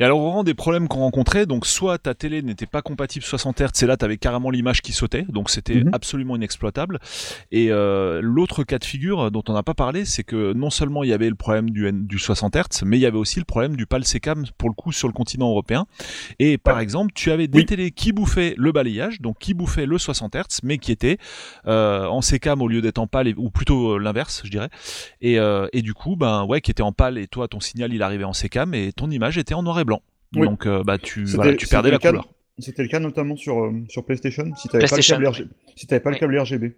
Et 0.00 0.04
alors, 0.04 0.20
au 0.20 0.30
rang 0.30 0.42
des 0.42 0.54
problèmes 0.54 0.88
qu'on 0.88 1.00
rencontrait, 1.00 1.46
donc 1.46 1.66
soit 1.66 1.98
ta 1.98 2.14
télé 2.14 2.42
n'était 2.42 2.66
pas 2.66 2.82
compatible 2.82 3.24
60 3.24 3.60
Hz, 3.60 3.82
et 3.82 3.86
là, 3.86 3.96
tu 3.96 4.04
avais 4.04 4.16
carrément 4.16 4.50
l'image 4.50 4.80
qui 4.82 4.92
sautait, 4.92 5.22
donc 5.28 5.50
c'était 5.50 5.82
absolument 5.92 6.34
inexploitable. 6.36 6.98
Et 7.50 7.68
l'autre 7.68 8.64
cas 8.64 8.78
de 8.78 8.84
figure 8.84 9.30
dont 9.30 9.42
on 9.48 9.52
n'a 9.52 9.62
pas 9.62 9.74
parlé, 9.74 10.04
c'est 10.04 10.24
que 10.24 10.52
non 10.54 10.70
seulement 10.70 11.02
il 11.04 11.10
y 11.10 11.12
avait 11.12 11.28
le 11.28 11.34
problème 11.34 11.70
du, 11.72 11.86
N- 11.88 12.06
du 12.06 12.18
60 12.18 12.54
Hz, 12.56 12.82
mais 12.84 12.98
il 12.98 13.00
y 13.00 13.06
avait 13.06 13.16
aussi 13.18 13.38
le 13.38 13.44
problème 13.44 13.76
du 13.76 13.86
PAL 13.86 14.04
SECAM, 14.04 14.44
pour 14.58 14.68
le 14.68 14.74
coup, 14.74 14.92
sur 14.92 15.08
le 15.08 15.12
continent 15.14 15.48
européen. 15.48 15.86
Et 16.38 16.58
par 16.58 16.76
Ouais. 16.76 16.82
exemple, 16.82 17.12
tu 17.14 17.30
avais 17.30 17.48
des 17.48 17.58
Oui. 17.60 17.66
télés 17.66 17.90
qui 17.90 18.12
bouffaient 18.12 18.54
le 18.56 18.72
balayage, 18.72 19.20
donc 19.20 19.38
qui 19.38 19.54
bouffaient 19.54 19.86
le 19.86 19.98
60 19.98 20.34
Hz, 20.36 20.60
mais 20.62 20.78
qui 20.78 20.92
étaient 20.92 21.18
euh, 21.66 22.06
en 22.06 22.20
SECAM 22.22 22.62
au 22.62 22.68
lieu 22.68 22.80
d'être 22.82 22.98
en 22.98 23.06
PAL, 23.06 23.28
et- 23.28 23.34
ou 23.36 23.50
plutôt 23.50 23.92
euh, 23.94 23.98
l'inverse, 23.98 24.42
je 24.44 24.50
dirais. 24.50 24.68
Et, 25.20 25.38
euh, 25.38 25.66
et 25.72 25.82
du 25.82 25.94
coup, 25.94 26.16
ben 26.16 26.44
ouais, 26.44 26.60
qui 26.60 26.70
était 26.70 26.82
en 26.82 26.92
PAL, 26.92 27.18
et 27.18 27.26
toi, 27.26 27.48
ton 27.48 27.60
signal, 27.60 27.92
il 27.92 28.02
arrivait 28.02 28.24
en 28.24 28.32
SECAM, 28.32 28.74
et 28.74 28.92
ton 28.92 29.10
image 29.10 29.38
était 29.38 29.54
en 29.54 29.62
noir 29.62 29.80
et 29.80 29.84
blanc. 29.84 30.02
Oui. 30.34 30.46
Donc 30.46 30.66
euh, 30.66 30.82
bah 30.82 30.98
tu, 30.98 31.24
voilà, 31.24 31.54
tu 31.56 31.66
perdais 31.66 31.90
la 31.90 31.98
couleur. 31.98 32.26
C'était 32.58 32.82
le 32.82 32.88
cas 32.88 33.00
notamment 33.00 33.34
sur, 33.36 33.58
euh, 33.64 33.72
sur 33.88 34.04
PlayStation, 34.04 34.44
si 34.56 34.68
t'avais 34.68 34.84
pas 34.84 34.96
le 34.96 35.02
PlayStation, 35.02 35.16
câble 35.16 35.26
RGB. 35.28 35.48
Si 35.76 35.86
t'avais 35.86 36.00
pas 36.00 36.10
le 36.10 36.16
câble 36.16 36.38
RGB. 36.38 36.76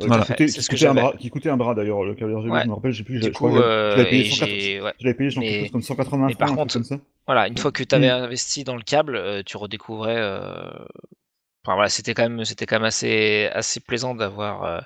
Euh, 0.00 0.06
Voilà. 0.06 0.22
qui, 0.24 0.28
coûtait, 0.32 0.46
qui 0.46 0.60
que 0.60 0.66
coûtait 0.70 0.86
un 0.86 0.94
bras, 0.94 1.12
qui 1.18 1.30
coûtait 1.30 1.50
un 1.50 1.56
bras 1.56 1.74
d'ailleurs, 1.74 2.02
le 2.04 2.14
câble 2.14 2.34
RGB, 2.34 2.50
Ouais. 2.52 2.62
je 2.62 2.68
me 2.68 2.74
rappelle, 2.74 2.92
j'ai 2.92 3.04
plus, 3.04 3.16
je 3.18 3.22
Du 3.26 3.32
coup, 3.32 3.50
je 3.50 3.60
euh, 3.60 4.04
payé, 4.04 4.26
et 4.26 4.30
180 4.30 4.46
j'ai- 4.58 4.80
ouais. 4.80 4.92
je 4.98 5.04
l'avais 5.04 5.16
payé 5.16 5.30
genre 5.30 5.42
Mais- 5.42 5.50
quelque 5.50 5.62
chose 5.64 5.72
comme 5.72 5.82
180 5.82 6.26
mais 6.28 6.34
par 6.34 6.54
contre, 6.54 6.72
comme 6.74 6.84
ça. 6.84 6.98
Voilà, 7.26 7.48
une 7.48 7.58
fois 7.58 7.70
que 7.72 7.82
tu 7.82 7.94
avais 7.94 8.08
Mm. 8.08 8.22
investi 8.24 8.64
dans 8.64 8.76
le 8.76 8.82
câble, 8.82 9.16
euh, 9.16 9.42
tu 9.44 9.56
redécouvrais. 9.56 10.16
euh, 10.16 10.68
Enfin 11.64 11.74
voilà, 11.74 11.90
c'était 11.90 12.14
quand 12.14 12.22
même, 12.22 12.42
c'était 12.46 12.64
quand 12.64 12.76
même 12.76 12.86
assez, 12.86 13.50
assez 13.52 13.80
plaisant 13.80 14.14
d'avoir 14.14 14.64
euh, 14.64 14.80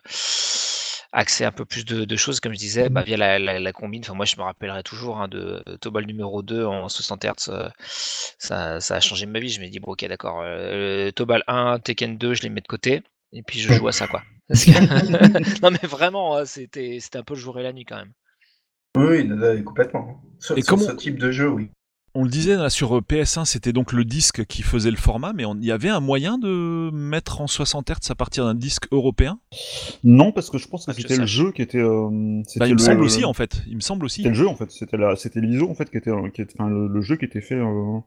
accès 1.12 1.44
à 1.44 1.48
un 1.48 1.52
peu 1.52 1.64
plus 1.64 1.84
de, 1.84 2.04
de 2.04 2.16
choses, 2.16 2.40
comme 2.40 2.52
je 2.52 2.58
disais, 2.58 2.88
bah, 2.88 3.02
via 3.02 3.16
la, 3.16 3.38
la, 3.38 3.60
la 3.60 3.72
combine. 3.72 4.02
Enfin 4.04 4.14
moi, 4.14 4.24
je 4.26 4.34
me 4.36 4.42
rappellerai 4.42 4.82
toujours 4.82 5.20
hein, 5.20 5.28
de 5.28 5.62
Tobal 5.80 6.04
numéro 6.06 6.42
2 6.42 6.64
en 6.64 6.88
60 6.88 7.24
Hz. 7.24 7.48
euh, 7.50 7.68
ça, 8.38 8.80
ça 8.80 8.96
a 8.96 9.00
changé 9.00 9.26
ma 9.26 9.38
vie. 9.38 9.48
Je 9.50 9.60
me 9.60 9.68
dis 9.68 9.78
bon, 9.78 9.92
ok, 9.92 10.04
d'accord. 10.08 10.40
euh, 10.42 11.12
Tobal 11.12 11.44
1, 11.46 11.78
Tekken 11.78 12.18
2, 12.18 12.34
je 12.34 12.42
les 12.42 12.48
mets 12.48 12.60
de 12.60 12.66
côté. 12.66 13.02
Et 13.32 13.42
puis 13.42 13.60
je 13.60 13.72
joue 13.72 13.86
à 13.88 13.92
ça, 13.92 14.06
quoi. 14.08 14.22
Parce 14.48 14.64
que- 14.64 15.60
non 15.62 15.70
mais 15.70 15.88
vraiment, 15.88 16.36
hein, 16.36 16.44
c'était, 16.44 16.98
c'était 17.00 17.18
un 17.18 17.22
peu 17.24 17.34
le 17.34 17.40
jour 17.40 17.58
et 17.58 17.62
la 17.62 17.72
nuit 17.72 17.84
quand 17.84 17.96
même. 17.96 18.12
oui, 18.96 19.62
complètement. 19.64 20.22
Sur, 20.38 20.58
Et 20.58 20.62
sur 20.62 20.70
comment- 20.76 20.86
ce 20.88 20.92
type 20.92 21.18
de 21.18 21.30
jeu, 21.30 21.48
oui. 21.48 21.70
On 22.16 22.22
le 22.22 22.30
disait 22.30 22.54
là, 22.54 22.70
sur 22.70 22.96
euh, 22.96 23.00
PS1, 23.00 23.44
c'était 23.44 23.72
donc 23.72 23.92
le 23.92 24.04
disque 24.04 24.44
qui 24.46 24.62
faisait 24.62 24.92
le 24.92 24.96
format, 24.96 25.32
mais 25.32 25.44
on- 25.44 25.56
il 25.56 25.64
y 25.64 25.72
avait 25.72 25.88
un 25.88 25.98
moyen 25.98 26.38
de 26.38 26.90
mettre 26.92 27.40
en 27.40 27.48
60 27.48 27.90
Hz 27.90 28.10
à 28.10 28.14
partir 28.14 28.44
d'un 28.44 28.54
disque 28.54 28.84
européen? 28.92 29.40
Non, 30.04 30.30
parce 30.30 30.48
que 30.48 30.58
je 30.58 30.68
pense 30.68 30.86
que 30.86 30.92
c'était 30.92 31.16
le 31.16 31.26
jeu 31.26 31.50
qui 31.50 31.60
était. 31.62 31.78
euh, 31.78 32.08
Bah, 32.56 32.68
il 32.68 32.74
me 32.74 32.78
le- 32.78 32.84
semble 32.84 33.02
aussi 33.02 33.24
en 33.24 33.32
fait. 33.32 33.62
Il 33.66 33.74
me 33.74 33.80
semble 33.80 34.04
aussi. 34.04 34.18
C'était 34.22 34.28
le 34.28 34.34
jeu 34.36 34.46
en 34.46 34.54
fait, 34.54 34.70
c'était 34.70 34.96
la, 34.96 35.14
l'ISO 35.34 35.68
en 35.68 35.74
fait 35.74 35.90
qui 35.90 35.96
était, 35.96 36.10
euh, 36.10 36.28
qui 36.30 36.42
était- 36.42 36.54
enfin 36.56 36.70
le, 36.70 36.86
le 36.86 37.00
jeu 37.00 37.16
qui 37.16 37.24
était 37.24 37.40
fait. 37.40 37.56
euh, 37.56 37.98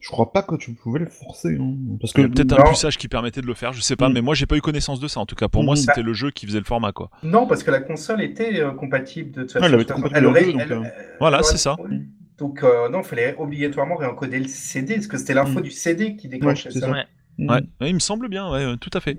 Je 0.00 0.08
crois 0.08 0.32
pas 0.32 0.42
que 0.42 0.54
tu 0.56 0.72
pouvais 0.72 1.00
le 1.00 1.06
forcer, 1.06 1.56
hein, 1.60 1.74
parce 2.00 2.12
Il 2.12 2.16
que 2.16 2.20
y 2.22 2.24
a 2.24 2.28
peut-être 2.28 2.52
un 2.58 2.64
Non. 2.64 2.70
puçage 2.70 2.96
qui 2.98 3.08
permettait 3.08 3.40
de 3.42 3.46
le 3.46 3.54
faire, 3.54 3.72
je 3.72 3.80
sais 3.80 3.96
pas, 3.96 4.08
Mm. 4.08 4.12
mais 4.14 4.20
moi 4.22 4.34
j'ai 4.34 4.46
pas 4.46 4.56
eu 4.56 4.60
connaissance 4.60 5.00
de 5.00 5.08
ça. 5.08 5.20
En 5.20 5.26
tout 5.26 5.34
cas, 5.36 5.48
pour 5.48 5.62
moi 5.64 5.74
Mm. 5.74 5.78
c'était 5.78 6.02
le 6.02 6.12
jeu 6.14 6.30
qui 6.30 6.46
faisait 6.46 6.58
le 6.58 6.64
format 6.64 6.92
quoi. 6.92 7.10
Non, 7.22 7.46
parce 7.46 7.62
que 7.62 7.70
la 7.70 7.80
console 7.80 8.22
était 8.22 8.60
euh, 8.60 8.70
compatible 8.72 9.30
de 9.32 9.42
toute 9.42 9.52
façon. 9.52 9.62
Ouais, 9.64 9.68
elle 9.68 9.74
avait 9.74 9.84
donc, 9.84 10.10
elle- 10.14 10.24
euh, 10.72 10.82
elle 10.84 11.16
Voilà, 11.20 11.42
c'est 11.42 11.58
ça. 11.58 11.76
oui. 11.88 12.02
Donc 12.38 12.62
euh, 12.64 12.88
non, 12.88 13.00
il 13.00 13.04
fallait 13.04 13.36
obligatoirement 13.38 13.96
réencoder 13.96 14.40
le 14.40 14.48
CD, 14.48 14.94
parce 14.94 15.06
que 15.06 15.18
c'était 15.18 15.34
l'info 15.34 15.60
Mm. 15.60 15.62
du 15.62 15.70
CD 15.70 16.16
qui 16.16 16.28
déclenchait 16.28 16.70
c'est 16.70 16.80
ça. 16.80 16.86
ça. 16.86 16.92
Ouais. 16.92 17.04
Mm. 17.38 17.50
Ouais, 17.50 17.60
ouais, 17.80 17.90
il 17.90 17.94
me 17.94 17.98
semble 18.00 18.28
bien, 18.28 18.50
ouais, 18.50 18.64
ouais, 18.66 18.76
tout 18.80 18.90
à 18.94 19.00
fait. 19.00 19.16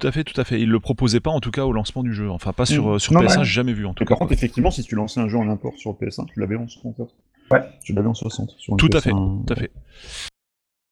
Tout 0.00 0.06
à 0.06 0.12
fait, 0.12 0.24
tout 0.24 0.38
à 0.40 0.44
fait. 0.44 0.60
Il 0.60 0.68
le 0.70 0.78
proposait 0.80 1.20
pas 1.20 1.30
en 1.30 1.40
tout 1.40 1.50
cas 1.50 1.64
au 1.64 1.72
lancement 1.72 2.02
du 2.02 2.14
jeu. 2.14 2.30
Enfin, 2.30 2.52
pas 2.52 2.64
sur, 2.66 2.86
Mm. 2.86 2.92
euh, 2.94 2.98
sur 2.98 3.12
Non, 3.12 3.20
PS1, 3.20 3.38
ouais. 3.40 3.44
j'ai 3.44 3.52
jamais 3.52 3.72
vu 3.72 3.84
en 3.86 3.92
tout 3.94 4.02
Et 4.02 4.06
cas. 4.06 4.10
par 4.10 4.18
contre, 4.20 4.32
effectivement, 4.32 4.70
si 4.70 4.82
tu 4.84 4.94
lançais 4.94 5.20
un 5.20 5.28
jeu 5.28 5.36
en 5.36 5.48
import 5.50 5.74
sur 5.76 5.92
PS1, 5.98 6.26
tu 6.32 6.38
l'avais 6.40 6.56
en 6.56 6.68
60 6.68 6.98
Hz. 6.98 7.06
Ouais. 7.52 7.62
Tu 7.82 7.92
l'avais 7.92 8.08
en 8.08 8.14
60. 8.14 8.54
Sur 8.58 8.72
une 8.72 8.76
Tout 8.78 8.90
à 8.92 9.00
fait, 9.00 9.10
PS1. 9.10 9.44
tout 9.46 9.52
à 9.52 9.56
fait. 9.56 9.72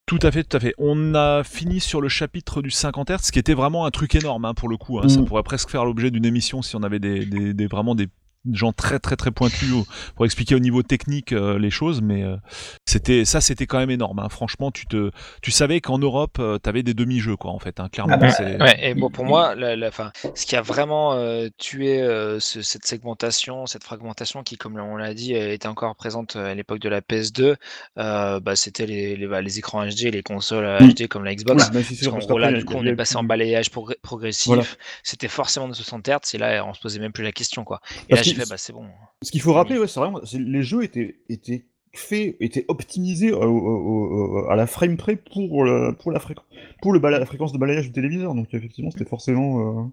Tout 0.05 0.19
à 0.23 0.31
fait, 0.31 0.43
tout 0.43 0.57
à 0.57 0.59
fait. 0.59 0.73
On 0.79 1.13
a 1.13 1.43
fini 1.43 1.79
sur 1.79 2.01
le 2.01 2.09
chapitre 2.09 2.61
du 2.63 2.71
50 2.71 3.11
Hz, 3.11 3.29
qui 3.31 3.37
était 3.37 3.53
vraiment 3.53 3.85
un 3.85 3.91
truc 3.91 4.15
énorme 4.15 4.45
hein, 4.45 4.53
pour 4.55 4.67
le 4.67 4.75
coup. 4.75 4.99
hein. 4.99 5.07
Ça 5.07 5.21
Mm. 5.21 5.25
pourrait 5.25 5.43
presque 5.43 5.69
faire 5.69 5.85
l'objet 5.85 6.09
d'une 6.09 6.25
émission 6.25 6.61
si 6.63 6.75
on 6.75 6.81
avait 6.81 6.97
des, 6.99 7.25
des- 7.27 7.53
des- 7.53 7.67
vraiment 7.67 7.93
des 7.93 8.07
gens 8.53 8.71
très 8.71 8.99
très 8.99 9.15
très 9.15 9.31
pointus 9.31 9.69
pour 10.15 10.25
expliquer 10.25 10.55
au 10.55 10.59
niveau 10.59 10.81
technique 10.83 11.33
euh, 11.33 11.59
les 11.59 11.69
choses, 11.69 12.01
mais 12.01 12.23
euh, 12.23 12.37
c'était 12.85 13.25
ça, 13.25 13.41
c'était 13.41 13.65
quand 13.67 13.77
même 13.79 13.89
énorme. 13.91 14.19
hein. 14.19 14.29
Franchement, 14.29 14.71
tu 14.71 14.85
te, 14.87 15.11
tu 15.41 15.51
savais 15.51 15.81
qu'en 15.81 15.97
Europe, 15.99 16.39
tu 16.63 16.69
avais 16.69 16.83
des 16.83 16.93
demi-jeux, 16.93 17.35
quoi, 17.35 17.51
en 17.51 17.59
fait. 17.59 17.79
hein. 17.79 17.89
Clairement, 17.91 18.17
Ah 18.21 18.27
bah. 18.39 18.65
Ouais, 18.65 18.89
et 18.89 18.93
bon, 18.93 19.09
pour 19.09 19.25
moi, 19.25 19.55
la, 19.55 19.75
la- 19.75 19.91
fin, 19.91 20.11
ce 20.35 20.45
qui 20.45 20.55
a 20.55 20.61
vraiment 20.61 21.13
euh, 21.13 21.47
tué 21.57 22.01
euh, 22.01 22.39
ce- 22.39 22.61
cette 22.61 22.85
segmentation, 22.85 23.65
cette 23.65 23.83
fragmentation 23.83 24.43
qui, 24.43 24.55
comme 24.57 24.77
on 24.79 24.95
l'a 24.97 25.13
dit, 25.13 25.35
euh, 25.35 25.51
était 25.53 25.67
encore 25.67 25.95
présente 25.95 26.35
euh, 26.35 26.51
à 26.51 26.55
l'époque 26.55 26.79
de 26.79 26.89
la 26.89 27.01
PS2, 27.01 27.55
euh, 27.97 28.39
bah, 28.39 28.55
c'était 28.55 28.85
les, 28.85 29.15
les, 29.15 29.27
bah, 29.27 29.41
les 29.41 29.57
écrans 29.59 29.85
HD, 29.85 30.11
les 30.11 30.23
consoles 30.23 30.65
euh, 30.65 30.79
Mm. 30.79 30.93
HD 30.93 31.07
comme 31.07 31.25
la 31.25 31.35
Xbox. 31.35 31.65
Oui, 31.65 31.69
bah, 31.73 31.83
sûr, 31.83 32.39
là, 32.39 32.51
du 32.53 32.63
coup, 32.65 32.75
on 32.77 32.85
est 32.85 32.95
passé 32.95 33.15
en 33.17 33.23
balayage 33.23 33.69
progr- 33.71 33.99
progressif. 34.01 34.47
Voilà. 34.47 34.63
C'était 35.03 35.27
forcément 35.27 35.67
de 35.67 35.73
60 35.73 36.07
Hz, 36.07 36.35
et 36.35 36.37
là, 36.37 36.63
on 36.65 36.73
se 36.73 36.79
posait 36.79 36.99
même 36.99 37.11
plus 37.11 37.23
la 37.23 37.31
question, 37.31 37.63
quoi. 37.63 37.81
Et 38.09 38.15
Là, 38.37 38.45
bah, 38.49 38.57
c'est 38.57 38.73
bon. 38.73 38.85
Ce 39.23 39.31
qu'il 39.31 39.41
faut 39.41 39.53
rappeler, 39.53 39.77
ouais, 39.79 39.87
c'est 39.87 39.99
vraiment, 39.99 40.19
c'est- 40.25 40.39
les 40.39 40.63
jeux 40.63 40.83
étaient, 40.83 41.19
étaient 41.29 41.65
faits, 41.93 42.35
étaient 42.39 42.65
optimisés 42.67 43.31
au- 43.31 43.41
au- 43.43 44.43
au- 44.45 44.49
à 44.49 44.55
la 44.55 44.67
frame 44.67 44.95
près 44.97 45.15
pour, 45.15 45.63
le, 45.63 45.93
pour, 45.99 46.11
la, 46.11 46.19
fréquence, 46.19 46.45
pour 46.81 46.93
le 46.93 46.99
bala- 46.99 47.19
la 47.19 47.25
fréquence 47.25 47.51
de 47.51 47.57
balayage 47.57 47.85
du 47.87 47.91
téléviseur. 47.91 48.35
Donc 48.35 48.53
effectivement, 48.53 48.91
c'était 48.91 49.05
forcément. 49.09 49.89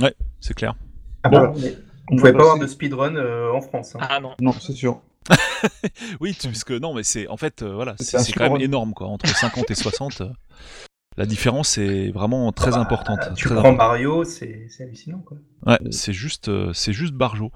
euh, 0.00 0.06
C'est 0.40 0.54
clair. 0.54 0.74
Ah 1.22 1.28
Bon, 1.28 1.54
mais 1.60 1.74
on 2.10 2.14
on 2.14 2.16
pouvait 2.16 2.32
va 2.32 2.38
pas 2.38 2.44
avoir 2.44 2.58
de 2.58 2.66
speedrun 2.66 3.14
euh, 3.16 3.52
en 3.52 3.60
France. 3.60 3.94
hein. 3.96 3.98
Ah 4.02 4.20
non. 4.20 4.34
Non, 4.40 4.52
c'est 4.52 4.72
sûr. 4.72 5.00
Oui, 6.20 6.36
parce 6.42 6.64
que 6.64 6.72
non, 6.78 6.94
mais 6.94 7.02
c'est 7.02 7.28
en 7.28 7.36
fait, 7.36 7.62
euh, 7.62 7.74
voilà, 7.74 7.94
C'est 7.98 8.04
c'est 8.04 8.16
un 8.16 8.20
c'est 8.20 8.32
quand 8.32 8.50
même 8.50 8.60
énorme, 8.62 8.94
quoi. 8.94 9.06
Entre 9.08 9.26
50 9.28 9.70
et 9.70 9.74
60, 9.74 10.22
euh, 10.22 10.30
la 11.16 11.26
différence 11.26 11.76
est 11.78 12.10
vraiment 12.12 12.50
très 12.52 12.70
Bah, 12.70 12.78
importante. 12.78 13.18
Tu 13.36 13.46
très 13.46 13.54
prends 13.54 13.60
importante. 13.70 13.78
Mario, 13.78 14.24
c'est 14.24 14.66
c'est 14.70 14.84
hallucinant. 14.84 15.18
Quoi. 15.18 15.38
Ouais, 15.66 15.78
c'est 15.90 16.12
juste, 16.12 16.48
euh, 16.48 16.72
c'est 16.72 16.92
juste 16.92 17.14
barjo. 17.14 17.50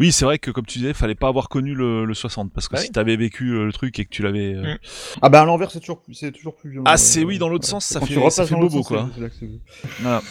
Oui, 0.00 0.10
c'est 0.10 0.24
vrai 0.24 0.38
que 0.38 0.50
comme 0.50 0.66
tu 0.66 0.78
disais, 0.78 0.92
fallait 0.94 1.14
pas 1.14 1.28
avoir 1.28 1.48
connu 1.48 1.74
le, 1.74 2.04
le 2.04 2.14
60 2.14 2.52
parce 2.52 2.66
que 2.68 2.74
Bah 2.74 2.80
si 2.80 2.90
t'avais 2.90 3.16
vécu 3.16 3.50
euh, 3.50 3.66
le 3.66 3.72
truc 3.72 3.98
et 3.98 4.04
que 4.04 4.10
tu 4.10 4.22
l'avais. 4.22 4.54
euh, 4.54 4.74
Mm. 4.74 4.78
Ah 5.22 5.28
bah 5.28 5.42
à 5.42 5.44
l'envers, 5.44 5.70
c'est 5.70 5.80
toujours, 5.80 6.00
plus- 6.02 6.14
c'est 6.14 6.32
toujours 6.32 6.56
plus 6.56 6.70
violent. 6.70 6.84
Ah, 6.86 6.96
c'est 6.96 7.20
euh, 7.20 7.24
oui, 7.24 7.38
dans 7.38 7.48
l'autre 7.48 7.64
ouais. 7.66 7.70
sens, 7.70 7.84
ça 7.84 8.00
Quand 8.00 8.06
fait- 8.06 8.30
ça 8.30 8.46
fait 8.46 8.54
bobo, 8.56 8.82
sens, 8.82 8.88
quoi. 8.88 9.08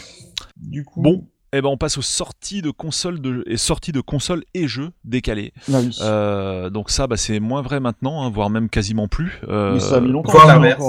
Du 0.57 0.83
coup. 0.83 1.01
Bon, 1.01 1.27
eh 1.53 1.61
ben 1.61 1.69
on 1.69 1.77
passe 1.77 1.97
aux 1.97 2.01
sorties 2.03 2.61
de 2.61 2.71
consoles 2.71 3.21
de 3.21 3.43
et 3.47 3.57
sorties 3.57 3.91
de 3.91 4.01
consoles 4.01 4.43
et 4.53 4.67
jeux 4.67 4.89
décalés. 5.05 5.53
Ah 5.71 5.79
oui. 5.81 5.97
Euh, 6.01 6.69
donc 6.69 6.89
ça, 6.89 7.07
bah, 7.07 7.15
c'est 7.17 7.39
moins 7.39 7.61
vrai 7.61 7.79
maintenant, 7.79 8.23
hein, 8.23 8.29
voire 8.29 8.49
même 8.49 8.69
quasiment 8.69 9.07
plus. 9.07 9.39
Euh, 9.47 9.73
Mais 9.75 9.79
ça 9.79 9.97
a 9.97 10.01
mis 10.01 10.09
longtemps 10.11 10.31
voire 10.31 10.47
l'inverse. 10.47 10.83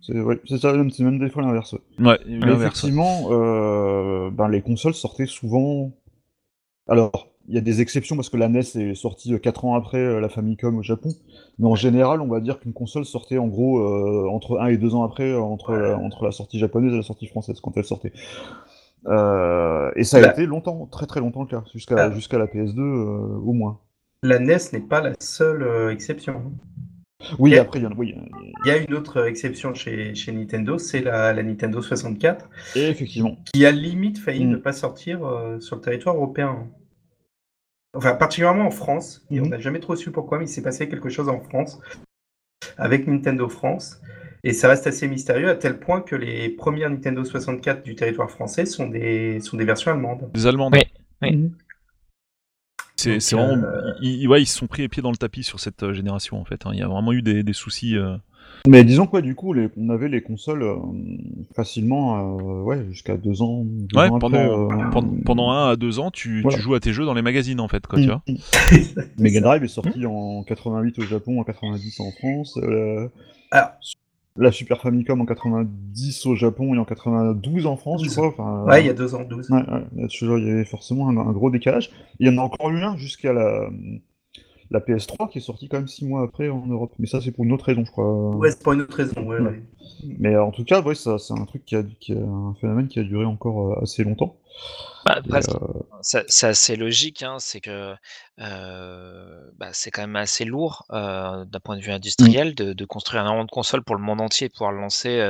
C'est 0.00 0.18
ouais, 0.20 0.40
c'est 0.48 0.58
ça, 0.58 0.72
même- 0.72 0.90
c'est 0.90 1.02
même 1.04 1.18
des 1.18 1.28
fois 1.28 1.42
l'inverse. 1.42 1.74
ouais. 1.98 2.18
Mais 2.26 2.52
effectivement, 2.52 3.28
euh, 3.30 4.30
ben, 4.30 4.48
les 4.48 4.62
consoles 4.62 4.94
sortaient 4.94 5.26
souvent. 5.26 5.92
Alors, 6.88 7.28
il 7.48 7.54
y 7.54 7.58
a 7.58 7.62
des 7.62 7.80
exceptions 7.82 8.16
parce 8.16 8.28
que 8.30 8.36
la 8.38 8.48
NES 8.48 8.60
est 8.76 8.94
sortie 8.94 9.38
4 9.40 9.64
ans 9.66 9.74
après 9.74 10.20
la 10.20 10.28
Famicom 10.28 10.76
au 10.78 10.82
Japon. 10.82 11.10
Mais 11.58 11.66
en 11.66 11.74
général, 11.74 12.20
on 12.20 12.28
va 12.28 12.40
dire 12.40 12.58
qu'une 12.60 12.72
console 12.72 13.04
sortait 13.04 13.38
en 13.38 13.46
gros 13.48 13.78
euh, 13.80 14.28
entre 14.30 14.58
1 14.60 14.66
et 14.68 14.76
2 14.78 14.94
ans 14.94 15.02
après, 15.02 15.34
entre, 15.34 15.72
la, 15.72 15.98
entre 15.98 16.24
la 16.24 16.30
sortie 16.30 16.58
japonaise 16.58 16.92
et 16.92 16.96
la 16.96 17.02
sortie 17.02 17.26
française, 17.26 17.60
quand 17.60 17.76
elle 17.76 17.84
sortait. 17.84 18.12
Euh, 19.06 19.90
et 19.96 20.04
ça 20.04 20.18
a 20.18 20.32
été 20.32 20.46
longtemps, 20.46 20.86
très 20.86 21.06
très 21.06 21.20
longtemps 21.20 21.42
le 21.42 21.48
cas, 21.48 21.62
jusqu'à 21.72 21.94
Ah. 21.98 22.08
la 22.08 22.46
PS2 22.46 22.80
euh, 22.80 23.38
au 23.38 23.52
moins. 23.52 23.80
La 24.22 24.38
NES 24.38 24.56
n'est 24.72 24.80
pas 24.80 25.00
la 25.00 25.12
seule 25.20 25.62
euh, 25.62 25.90
exception. 25.92 26.52
Oui, 27.38 27.54
Et- 27.54 27.58
après, 27.58 27.78
il 27.78 27.82
y 27.82 27.86
en 27.86 27.92
a. 27.92 27.94
Oui, 27.94 28.14
Il 28.64 28.68
y 28.68 28.70
a 28.70 28.76
une 28.76 28.94
autre 28.94 29.26
exception 29.26 29.74
chez, 29.74 30.14
chez 30.14 30.32
Nintendo, 30.32 30.78
c'est 30.78 31.00
la, 31.00 31.32
la 31.32 31.42
Nintendo 31.42 31.80
64, 31.82 32.48
et 32.76 32.88
effectivement. 32.90 33.36
qui 33.52 33.64
a 33.66 33.70
limite 33.70 34.18
failli 34.18 34.44
Mm. 34.44 34.50
ne 34.50 34.56
pas 34.56 34.72
sortir 34.72 35.20
sur 35.60 35.76
le 35.76 35.82
territoire 35.82 36.16
européen. 36.16 36.68
Enfin, 37.94 38.14
particulièrement 38.14 38.66
en 38.66 38.70
France, 38.70 39.24
et 39.30 39.40
on 39.40 39.44
Mhm. 39.44 39.50
n'a 39.50 39.58
jamais 39.60 39.80
trop 39.80 39.96
su 39.96 40.10
pourquoi, 40.10 40.38
mais 40.38 40.44
il 40.44 40.48
s'est 40.48 40.62
passé 40.62 40.88
quelque 40.88 41.08
chose 41.08 41.28
en 41.28 41.40
France 41.40 41.80
avec 42.76 43.06
Nintendo 43.06 43.48
France. 43.48 44.00
Et 44.48 44.52
ça 44.54 44.68
reste 44.68 44.86
assez 44.86 45.06
mystérieux 45.08 45.48
à 45.50 45.54
tel 45.54 45.78
point 45.78 46.00
que 46.00 46.16
les 46.16 46.48
premières 46.48 46.88
Nintendo 46.88 47.22
64 47.22 47.82
du 47.84 47.94
territoire 47.94 48.30
français 48.30 48.64
sont 48.64 48.86
des, 48.88 49.40
sont 49.40 49.58
des 49.58 49.64
versions 49.66 49.90
allemandes. 49.92 50.30
Des 50.32 50.46
Allemandes. 50.46 50.74
Oui. 50.74 50.82
Oui. 51.22 51.36
Mhm. 51.36 51.52
C'est 52.96 53.18
vraiment, 53.36 53.62
euh, 53.62 53.92
ils, 54.00 54.22
ils- 54.22 54.26
ouais, 54.28 54.42
ils 54.42 54.46
se 54.46 54.56
sont 54.58 54.66
pris 54.66 54.82
les 54.82 54.88
pieds 54.88 55.02
dans 55.02 55.10
le 55.10 55.16
tapis 55.18 55.42
sur 55.44 55.60
cette 55.60 55.82
euh, 55.82 55.92
génération 55.92 56.40
en 56.40 56.44
fait. 56.46 56.64
hein. 56.66 56.70
Il 56.72 56.78
y 56.78 56.82
a 56.82 56.88
vraiment 56.88 57.12
eu 57.12 57.20
des, 57.22 57.42
des 57.42 57.52
soucis. 57.52 57.96
euh, 57.96 58.16
Mais 58.66 58.82
disons 58.84 59.06
quoi, 59.06 59.20
du 59.20 59.34
coup, 59.34 59.52
les- 59.52 59.68
on 59.76 59.90
avait 59.90 60.08
les 60.08 60.22
consoles 60.22 60.62
euh, 60.62 60.76
facilement, 61.54 62.38
euh, 62.38 62.62
ouais, 62.62 62.86
jusqu'à 62.90 63.16
deux 63.18 63.42
ans. 63.42 63.62
deux 63.64 63.98
Ouais, 63.98 64.08
ans 64.08 64.18
pendant, 64.18 64.38
après, 64.38 64.50
euh, 64.50 64.90
pendant, 64.90 65.14
pendant 65.24 65.50
un 65.50 65.70
à 65.72 65.76
deux 65.76 65.98
ans, 66.00 66.10
tu, 66.10 66.40
Voilà. 66.42 66.56
tu 66.56 66.62
joues 66.62 66.74
à 66.74 66.80
tes 66.80 66.92
jeux 66.94 67.04
dans 67.04 67.14
les 67.14 67.22
magazines 67.22 67.60
en 67.60 67.68
fait, 67.68 67.86
quoi, 67.86 67.98
Mm. 67.98 68.02
tu 68.02 68.08
vois. 68.08 68.22
Mega 69.18 69.40
Drive 69.42 69.62
est 69.62 69.68
sorti 69.68 70.06
en 70.06 70.42
88 70.42 70.98
au 71.00 71.02
Japon, 71.02 71.38
en 71.40 71.44
90 71.44 72.00
en 72.00 72.10
France. 72.12 72.58
euh, 72.62 73.08
Alors. 73.50 73.72
La 74.38 74.52
Super 74.52 74.80
Famicom 74.80 75.20
en 75.20 75.26
90 75.26 76.26
au 76.26 76.34
Japon 76.34 76.74
et 76.74 76.78
en 76.78 76.84
92 76.84 77.66
en 77.66 77.76
France, 77.76 78.04
je 78.04 78.10
crois. 78.10 78.28
Enfin, 78.28 78.64
Ouais, 78.66 78.82
il 78.82 78.86
y 78.86 78.90
a 78.90 78.94
deux 78.94 79.14
ans, 79.14 79.22
12. 79.28 79.50
ouais, 79.50 79.60
il 79.96 80.46
y 80.46 80.50
avait 80.50 80.64
forcément 80.64 81.08
un, 81.08 81.16
un 81.16 81.32
gros 81.32 81.50
décalage. 81.50 81.90
Il 82.20 82.26
y 82.26 82.30
en 82.30 82.38
a 82.38 82.42
encore 82.42 82.70
eu 82.70 82.80
un 82.82 82.96
jusqu'à 82.96 83.32
la, 83.32 83.68
la 84.70 84.80
PS3 84.80 85.28
qui 85.30 85.38
est 85.38 85.42
sortie 85.42 85.68
quand 85.68 85.78
même 85.78 85.88
six 85.88 86.06
mois 86.06 86.22
après 86.22 86.48
en 86.48 86.66
Europe. 86.66 86.92
Mais 86.98 87.06
ça, 87.06 87.20
c'est 87.20 87.32
pour 87.32 87.44
une 87.44 87.52
autre 87.52 87.64
raison, 87.64 87.84
je 87.84 87.90
crois. 87.90 88.36
Ouais, 88.36 88.50
c'est 88.50 88.62
pour 88.62 88.72
une 88.74 88.82
autre 88.82 88.96
raison. 88.96 89.14
Ouais, 89.22 89.38
Ouais. 89.40 89.48
ouais. 89.48 89.62
Mais 90.18 90.36
en 90.36 90.50
tout 90.52 90.64
cas, 90.64 90.80
ouais, 90.82 90.94
c'est 90.94 91.10
un 91.10 91.44
truc 91.44 91.64
qui 91.64 91.74
a, 91.74 91.82
qui 92.00 92.12
a- 92.12 92.16
un 92.16 92.54
phénomène 92.60 92.86
qui 92.88 93.00
a 93.00 93.02
duré 93.02 93.24
encore 93.24 93.72
euh, 93.72 93.82
assez 93.82 94.04
longtemps. 94.04 94.36
Bah, 95.04 95.20
euh, 95.26 95.32
ça- 96.02 96.22
c'est 96.28 96.46
assez 96.46 96.76
logique, 96.76 97.22
hein, 97.22 97.36
c'est 97.38 97.60
que 97.60 97.94
euh, 98.40 99.40
bah, 99.56 99.68
c'est 99.72 99.90
quand 99.90 100.02
même 100.02 100.14
assez 100.16 100.44
lourd 100.44 100.84
euh, 100.92 101.44
d'un 101.44 101.58
point 101.60 101.76
de 101.76 101.82
vue 101.82 101.90
industriel 101.90 102.54
de, 102.54 102.72
de 102.72 102.84
construire 102.84 103.22
un 103.22 103.26
énorme 103.32 103.46
de 103.46 103.50
console 103.50 103.82
pour 103.82 103.96
le 103.96 104.02
monde 104.02 104.20
entier 104.20 104.46
et 104.46 104.48
pouvoir 104.50 104.70
le 104.72 104.80
lancer 104.80 105.20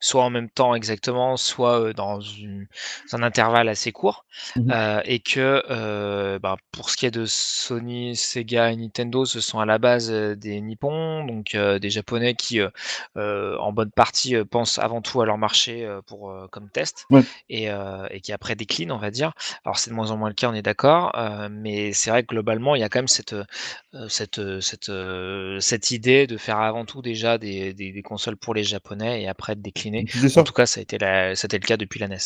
soit 0.00 0.24
en 0.24 0.30
même 0.30 0.48
temps 0.48 0.74
exactement, 0.74 1.36
soit 1.36 1.92
dans 1.92 2.20
une- 2.20 2.66
un 3.12 3.22
intervalle 3.22 3.68
assez 3.68 3.92
court. 3.92 4.24
Euh, 4.70 5.00
et 5.04 5.18
que 5.20 6.38
bah, 6.38 6.56
pour 6.72 6.90
ce 6.90 6.96
qui 6.96 7.06
est 7.06 7.10
de 7.10 7.26
Sony, 7.26 8.16
Sega 8.16 8.70
et 8.72 8.76
Nintendo, 8.76 9.24
ce 9.24 9.40
sont 9.40 9.58
à 9.58 9.66
la 9.66 9.78
base 9.78 10.10
des 10.10 10.60
Nippons, 10.60 11.24
donc 11.26 11.54
des 11.56 11.90
Japonais 11.90 12.34
qui, 12.34 12.60
en 13.16 13.72
bonne 13.72 13.90
partie, 13.90 14.36
pensent 14.44 14.78
avant 14.78 15.02
tout 15.02 15.20
à 15.20 15.26
leur 15.26 15.38
marché 15.38 15.88
pour, 16.06 16.32
comme 16.50 16.70
test 16.70 17.06
Ouais. 17.10 17.22
et, 17.48 17.68
et 18.10 18.20
qui 18.20 18.32
après 18.32 18.54
déclinent, 18.54 18.92
on 18.98 19.00
va 19.00 19.10
dire. 19.10 19.32
Alors 19.64 19.78
c'est 19.78 19.90
de 19.90 19.94
moins 19.94 20.10
en 20.10 20.16
moins 20.16 20.28
le 20.28 20.34
cas, 20.34 20.50
on 20.50 20.54
est 20.54 20.62
d'accord, 20.62 21.12
euh, 21.16 21.48
mais 21.50 21.92
c'est 21.92 22.10
vrai 22.10 22.22
que 22.22 22.28
globalement, 22.28 22.74
il 22.74 22.80
y 22.80 22.82
a 22.82 22.88
quand 22.88 22.98
même 22.98 23.08
cette, 23.08 23.32
euh, 23.32 23.44
cette, 24.08 24.38
euh, 24.38 24.60
cette, 24.60 24.90
cette 25.62 25.90
idée 25.90 26.26
de 26.26 26.36
faire 26.36 26.58
avant 26.58 26.84
tout 26.84 27.00
déjà 27.00 27.38
des, 27.38 27.72
des, 27.74 27.92
des 27.92 28.02
consoles 28.02 28.36
pour 28.36 28.54
les 28.54 28.64
Japonais 28.64 29.22
et 29.22 29.28
après 29.28 29.54
de 29.56 29.62
décliner. 29.62 30.04
En 30.36 30.44
tout 30.44 30.52
cas, 30.52 30.66
ça 30.66 30.80
a 30.80 30.82
été, 30.82 30.98
la, 30.98 31.34
ça 31.34 31.46
a 31.46 31.48
été 31.48 31.58
le 31.58 31.66
cas 31.66 31.76
depuis 31.76 32.00
la 32.00 32.08
NES. 32.08 32.16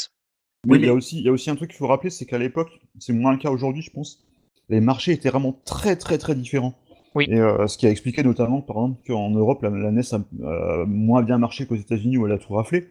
Mais 0.66 0.72
Oui, 0.72 0.78
il 0.80 0.86
y, 0.86 0.88
a 0.88 0.94
aussi, 0.94 1.18
il 1.18 1.24
y 1.24 1.28
a 1.28 1.32
aussi 1.32 1.50
un 1.50 1.56
truc 1.56 1.70
qu'il 1.70 1.78
faut 1.78 1.88
rappeler, 1.88 2.10
c'est 2.10 2.24
qu'à 2.26 2.38
l'époque, 2.38 2.70
c'est 2.98 3.12
moins 3.12 3.32
le 3.32 3.38
cas 3.38 3.50
aujourd'hui, 3.50 3.82
je 3.82 3.90
pense, 3.90 4.24
les 4.68 4.80
marchés 4.80 5.12
étaient 5.12 5.30
vraiment 5.30 5.60
très 5.64 5.96
très 5.96 6.18
très 6.18 6.34
différents. 6.34 6.74
Oui. 7.14 7.26
Et 7.28 7.38
euh, 7.38 7.66
ce 7.66 7.76
qui 7.76 7.86
a 7.86 7.90
expliqué 7.90 8.22
notamment, 8.22 8.60
par 8.60 8.76
exemple, 8.76 9.00
qu'en 9.06 9.30
Europe, 9.30 9.62
la, 9.62 9.70
la 9.70 9.90
NES 9.90 10.02
a 10.12 10.20
euh, 10.44 10.86
moins 10.86 11.22
bien 11.22 11.38
marché 11.38 11.66
qu'aux 11.66 11.76
États-Unis 11.76 12.16
où 12.16 12.26
elle 12.26 12.32
a 12.32 12.38
tout 12.38 12.54
raflé. 12.54 12.88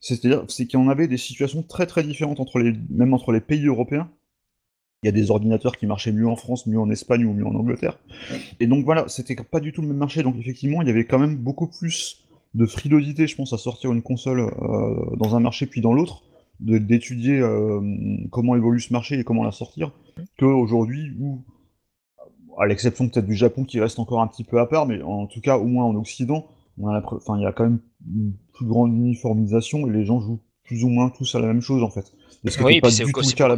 C'est-à-dire, 0.00 0.44
c'est 0.48 0.70
qu'on 0.70 0.88
avait 0.88 1.08
des 1.08 1.16
situations 1.16 1.62
très 1.62 1.86
très 1.86 2.04
différentes 2.04 2.40
entre 2.40 2.58
les, 2.58 2.74
même 2.90 3.14
entre 3.14 3.32
les 3.32 3.40
pays 3.40 3.66
européens. 3.66 4.10
Il 5.02 5.06
y 5.06 5.08
a 5.08 5.12
des 5.12 5.30
ordinateurs 5.30 5.76
qui 5.76 5.86
marchaient 5.86 6.12
mieux 6.12 6.26
en 6.26 6.36
France, 6.36 6.66
mieux 6.66 6.78
en 6.78 6.90
Espagne 6.90 7.24
ou 7.24 7.32
mieux 7.32 7.46
en 7.46 7.54
Angleterre. 7.54 7.98
Et 8.58 8.66
donc 8.66 8.84
voilà, 8.84 9.06
c'était 9.08 9.36
pas 9.36 9.60
du 9.60 9.72
tout 9.72 9.80
le 9.80 9.88
même 9.88 9.96
marché. 9.96 10.22
Donc 10.22 10.36
effectivement, 10.36 10.82
il 10.82 10.88
y 10.88 10.90
avait 10.90 11.04
quand 11.04 11.18
même 11.18 11.36
beaucoup 11.36 11.68
plus 11.68 12.24
de 12.54 12.66
frilosité, 12.66 13.26
je 13.26 13.36
pense, 13.36 13.52
à 13.52 13.58
sortir 13.58 13.92
une 13.92 14.02
console 14.02 14.40
euh, 14.40 15.16
dans 15.16 15.36
un 15.36 15.40
marché 15.40 15.66
puis 15.66 15.80
dans 15.80 15.92
l'autre, 15.92 16.22
d'étudier 16.60 17.38
euh, 17.38 17.80
comment 18.30 18.56
évolue 18.56 18.80
ce 18.80 18.92
marché 18.92 19.18
et 19.18 19.24
comment 19.24 19.44
la 19.44 19.52
sortir, 19.52 19.92
qu'aujourd'hui 20.38 21.14
où, 21.20 21.44
à 22.58 22.66
l'exception 22.66 23.08
peut-être 23.08 23.26
du 23.26 23.36
Japon 23.36 23.64
qui 23.64 23.78
reste 23.80 23.98
encore 24.00 24.20
un 24.20 24.26
petit 24.26 24.44
peu 24.44 24.58
à 24.58 24.66
part, 24.66 24.86
mais 24.86 25.00
en 25.02 25.26
tout 25.26 25.40
cas 25.40 25.58
au 25.58 25.66
moins 25.66 25.84
en 25.84 25.94
Occident, 25.94 26.48
enfin, 26.82 27.36
il 27.38 27.42
y 27.42 27.46
a 27.46 27.52
quand 27.52 27.64
même 27.64 27.80
une 28.06 28.32
plus 28.52 28.66
grande 28.66 28.92
uniformisation 28.92 29.86
et 29.86 29.90
les 29.90 30.04
gens 30.04 30.20
jouent 30.20 30.40
plus 30.68 30.84
ou 30.84 30.88
moins 30.88 31.08
tous 31.08 31.34
à 31.34 31.40
la 31.40 31.46
même 31.46 31.62
chose 31.62 31.82
en 31.82 31.90
fait. 31.90 32.12
Oui, 32.60 32.78
aussi 32.84 33.04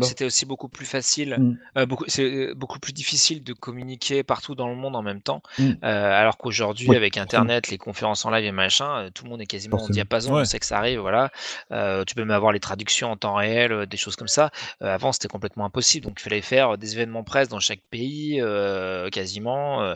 c'était 0.03 0.25
aussi 0.25 0.47
beaucoup 0.47 0.69
plus 0.69 0.87
facile, 0.87 1.37
Mm. 1.39 1.59
euh, 1.77 1.87
beaucoup, 1.87 2.05
c'est 2.09 2.23
euh, 2.25 2.55
beaucoup 2.55 2.79
plus 2.79 2.95
difficile 2.95 3.43
de 3.45 3.53
communiquer 3.53 4.23
partout 4.23 4.55
dans 4.55 4.69
le 4.69 4.75
monde 4.75 4.97
en 4.97 5.03
même 5.03 5.21
temps, 5.21 5.43
Mm. 5.59 5.73
euh, 5.85 6.21
alors 6.21 6.39
qu'aujourd'hui, 6.39 6.89
Ouais, 6.89 6.97
avec. 6.97 7.19
Internet, 7.19 7.69
les 7.69 7.77
conférences 7.77 8.25
en 8.25 8.31
live 8.31 8.45
et 8.47 8.53
machin, 8.53 9.11
tout 9.15 9.25
le 9.25 9.31
monde 9.31 9.43
est 9.43 9.47
quasiment 9.47 9.83
en 9.83 9.89
diapason, 9.89 10.33
Ouais. 10.35 10.43
on 10.43 10.45
sait 10.47 10.59
que 10.61 10.65
ça 10.65 10.79
arrive, 10.79 11.01
voilà. 11.01 11.31
Euh, 11.73 12.05
tu 12.05 12.15
peux 12.15 12.23
même 12.23 12.31
avoir 12.31 12.53
les 12.53 12.61
traductions 12.61 13.11
en 13.11 13.17
temps 13.17 13.35
réel, 13.35 13.87
des 13.87 13.97
choses 13.99 14.17
comme 14.17 14.29
ça. 14.29 14.51
Avant, 14.81 15.13
c'était 15.13 15.29
complètement 15.29 15.67
impossible, 15.67 16.07
donc 16.07 16.19
il 16.19 16.23
fallait 16.23 16.41
faire 16.41 16.79
des 16.79 16.95
événements 16.95 17.25
presse 17.25 17.49
dans 17.49 17.61
chaque 17.61 17.83
pays, 17.91 18.41
quasiment. 19.13 19.95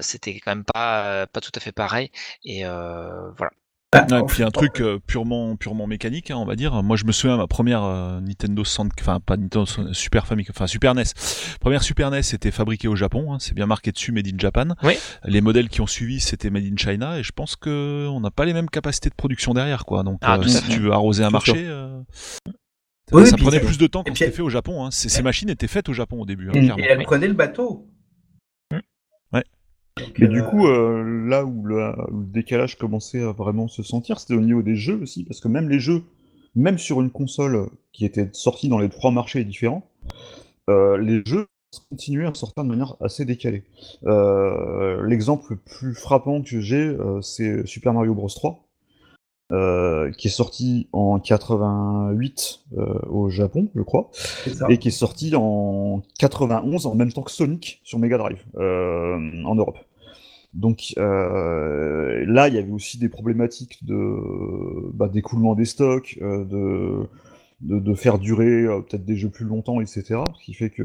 c'était 0.00 0.34
quand 0.40 0.50
même 0.50 0.64
pas, 0.64 1.26
pas 1.28 1.40
tout 1.40 1.52
à 1.54 1.60
fait 1.60 1.72
pareil, 1.72 2.10
et 2.44 2.64
voilà. 2.64 3.52
Bah, 3.92 4.06
puis 4.28 4.44
un 4.44 4.52
truc 4.52 4.80
euh, 4.80 5.00
purement 5.04 5.56
purement 5.56 5.88
mécanique, 5.88 6.30
hein, 6.30 6.36
on 6.36 6.44
va 6.44 6.54
dire. 6.54 6.80
Moi, 6.80 6.96
je 6.96 7.04
me 7.04 7.10
souviens 7.10 7.36
ma 7.36 7.48
première 7.48 7.82
euh, 7.82 8.20
Nintendo 8.20 8.62
60, 8.62 8.92
enfin 9.00 9.18
pas 9.18 9.36
Nintendo 9.36 9.66
Super 9.92 10.28
Famicom, 10.28 10.52
enfin 10.56 10.68
Super 10.68 10.94
NES. 10.94 11.02
Première 11.58 11.82
Super 11.82 12.12
NES 12.12 12.20
était 12.32 12.52
fabriquée 12.52 12.86
au 12.86 12.94
Japon, 12.94 13.32
hein, 13.32 13.38
c'est 13.40 13.52
bien 13.52 13.66
marqué 13.66 13.90
dessus 13.90 14.12
Made 14.12 14.28
in 14.28 14.38
Japan. 14.38 14.76
Oui. 14.84 14.94
Les 15.24 15.40
modèles 15.40 15.68
qui 15.68 15.80
ont 15.80 15.88
suivi, 15.88 16.20
c'était 16.20 16.50
Made 16.50 16.66
in 16.72 16.76
China, 16.76 17.18
et 17.18 17.24
je 17.24 17.32
pense 17.32 17.56
que 17.56 18.06
on 18.08 18.20
n'a 18.20 18.30
pas 18.30 18.44
les 18.44 18.52
mêmes 18.52 18.70
capacités 18.70 19.10
de 19.10 19.14
production 19.16 19.54
derrière, 19.54 19.84
quoi. 19.84 20.04
Donc, 20.04 20.18
Ah, 20.22 20.38
euh, 20.38 20.44
si 20.46 20.62
tu 20.68 20.78
veux 20.78 20.92
arroser 20.92 21.24
un 21.24 21.30
marché, 21.30 21.64
euh, 21.66 22.00
Oui, 23.10 23.26
ça 23.26 23.36
prenait 23.36 23.58
plus 23.58 23.78
de 23.78 23.88
temps 23.88 24.04
quand 24.04 24.14
c'était 24.16 24.30
fait 24.30 24.42
au 24.42 24.50
Japon. 24.50 24.84
Hein. 24.84 24.90
Ces, 24.92 25.08
ces 25.08 25.22
machines 25.22 25.50
étaient 25.50 25.66
faites 25.66 25.88
au 25.88 25.92
Japon 25.94 26.20
au 26.20 26.26
début, 26.26 26.48
hein, 26.48 26.52
Et 26.54 26.60
clairement. 26.62 26.84
elle 26.88 27.02
prenait 27.02 27.26
le 27.26 27.34
bateau. 27.34 27.88
Donc, 29.96 30.18
Mais 30.18 30.26
euh, 30.26 30.30
du 30.30 30.42
coup, 30.42 30.66
euh, 30.66 31.28
là 31.28 31.44
où 31.44 31.64
le, 31.64 31.92
où 32.10 32.20
le 32.20 32.26
décalage 32.26 32.76
commençait 32.76 33.22
à 33.22 33.32
vraiment 33.32 33.68
se 33.68 33.82
sentir, 33.82 34.18
c'était 34.20 34.34
au 34.34 34.40
niveau 34.40 34.62
des 34.62 34.76
jeux 34.76 35.00
aussi, 35.02 35.24
parce 35.24 35.40
que 35.40 35.48
même 35.48 35.68
les 35.68 35.80
jeux, 35.80 36.02
même 36.54 36.78
sur 36.78 37.00
une 37.00 37.10
console 37.10 37.68
qui 37.92 38.04
était 38.04 38.28
sortie 38.32 38.68
dans 38.68 38.78
les 38.78 38.88
trois 38.88 39.10
marchés 39.10 39.44
différents, 39.44 39.88
euh, 40.68 40.96
les 40.98 41.22
jeux 41.24 41.46
continuaient 41.88 42.26
à 42.26 42.34
sortir 42.34 42.64
de 42.64 42.68
manière 42.68 42.96
assez 43.00 43.24
décalée. 43.24 43.64
L'exemple 44.02 45.46
le 45.50 45.56
plus 45.56 45.94
frappant 45.94 46.42
que 46.42 46.60
j'ai, 46.60 46.96
c'est 47.22 47.64
Super 47.64 47.92
Mario 47.94 48.12
Bros 48.12 48.28
3, 48.28 48.69
euh, 49.52 50.12
qui 50.12 50.28
est 50.28 50.30
sorti 50.30 50.86
en 50.92 51.18
88 51.18 52.60
euh, 52.78 52.84
au 53.08 53.30
Japon, 53.30 53.68
je 53.74 53.82
crois 53.82 54.08
et 54.68 54.78
qui 54.78 54.88
est 54.88 54.92
sorti 54.92 55.34
en 55.34 56.02
91 56.20 56.86
en 56.86 56.94
même 56.94 57.12
temps 57.12 57.22
que 57.22 57.32
Sonic 57.32 57.80
sur 57.82 57.98
Mega 57.98 58.16
Drive 58.16 58.44
euh, 58.56 59.18
en 59.44 59.56
Europe. 59.56 59.78
Donc 60.54 60.92
là, 60.96 62.46
il 62.46 62.54
y 62.54 62.58
avait 62.58 62.70
aussi 62.70 62.98
des 62.98 63.08
problématiques 63.08 63.84
de 63.84 64.92
bah, 64.94 65.08
d'écoulement 65.08 65.56
des 65.56 65.64
stocks, 65.64 66.16
de, 66.20 67.08
de 67.60 67.80
de 67.80 67.94
faire 67.94 68.18
durer 68.18 68.66
peut-être 68.88 69.04
des 69.04 69.16
jeux 69.16 69.30
plus 69.30 69.46
longtemps, 69.46 69.80
etc. 69.80 70.20
Ce 70.38 70.44
qui 70.44 70.54
fait 70.54 70.70
que 70.70 70.82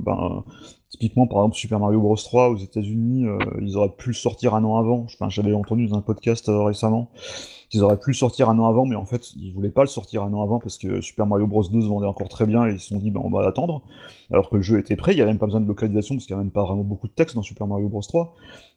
ben 0.00 0.44
typiquement 0.88 1.28
par 1.28 1.38
exemple 1.38 1.56
Super 1.56 1.78
Mario 1.78 2.00
Bros 2.00 2.16
3 2.16 2.50
aux 2.50 2.56
États-Unis, 2.56 3.26
ils 3.60 3.76
auraient 3.76 3.94
pu 3.96 4.08
le 4.08 4.14
sortir 4.14 4.54
un 4.54 4.64
an 4.64 4.76
avant. 4.76 5.04
Enfin, 5.04 5.28
j'avais 5.28 5.52
entendu 5.52 5.86
dans 5.86 5.98
un 5.98 6.02
podcast 6.02 6.46
récemment 6.48 7.10
qu'ils 7.68 7.82
auraient 7.82 7.98
pu 7.98 8.10
le 8.10 8.14
sortir 8.14 8.48
un 8.48 8.58
an 8.58 8.66
avant, 8.66 8.86
mais 8.86 8.96
en 8.96 9.04
fait, 9.04 9.34
ils 9.36 9.52
voulaient 9.52 9.70
pas 9.70 9.82
le 9.82 9.88
sortir 9.88 10.22
un 10.22 10.32
an 10.32 10.42
avant 10.42 10.58
parce 10.58 10.78
que 10.78 11.00
Super 11.00 11.26
Mario 11.26 11.46
Bros 11.46 11.62
2 11.62 11.80
se 11.82 11.86
vendait 11.86 12.06
encore 12.06 12.28
très 12.28 12.46
bien 12.46 12.66
et 12.66 12.72
ils 12.72 12.80
se 12.80 12.88
sont 12.88 12.98
dit, 12.98 13.10
ben, 13.10 13.20
on 13.22 13.30
va 13.30 13.42
l'attendre. 13.42 13.82
Alors 14.30 14.48
que 14.48 14.56
le 14.56 14.62
jeu 14.62 14.78
était 14.78 14.96
prêt, 14.96 15.12
il 15.12 15.16
n'y 15.16 15.22
avait 15.22 15.30
même 15.30 15.38
pas 15.38 15.46
besoin 15.46 15.60
de 15.60 15.66
localisation 15.66 16.14
parce 16.14 16.26
qu'il 16.26 16.34
n'y 16.34 16.40
a 16.40 16.44
même 16.44 16.52
pas 16.52 16.64
vraiment 16.64 16.82
beaucoup 16.82 17.08
de 17.08 17.12
texte 17.12 17.34
dans 17.34 17.42
Super 17.42 17.66
Mario 17.66 17.88
Bros 17.88 18.00
3. 18.00 18.34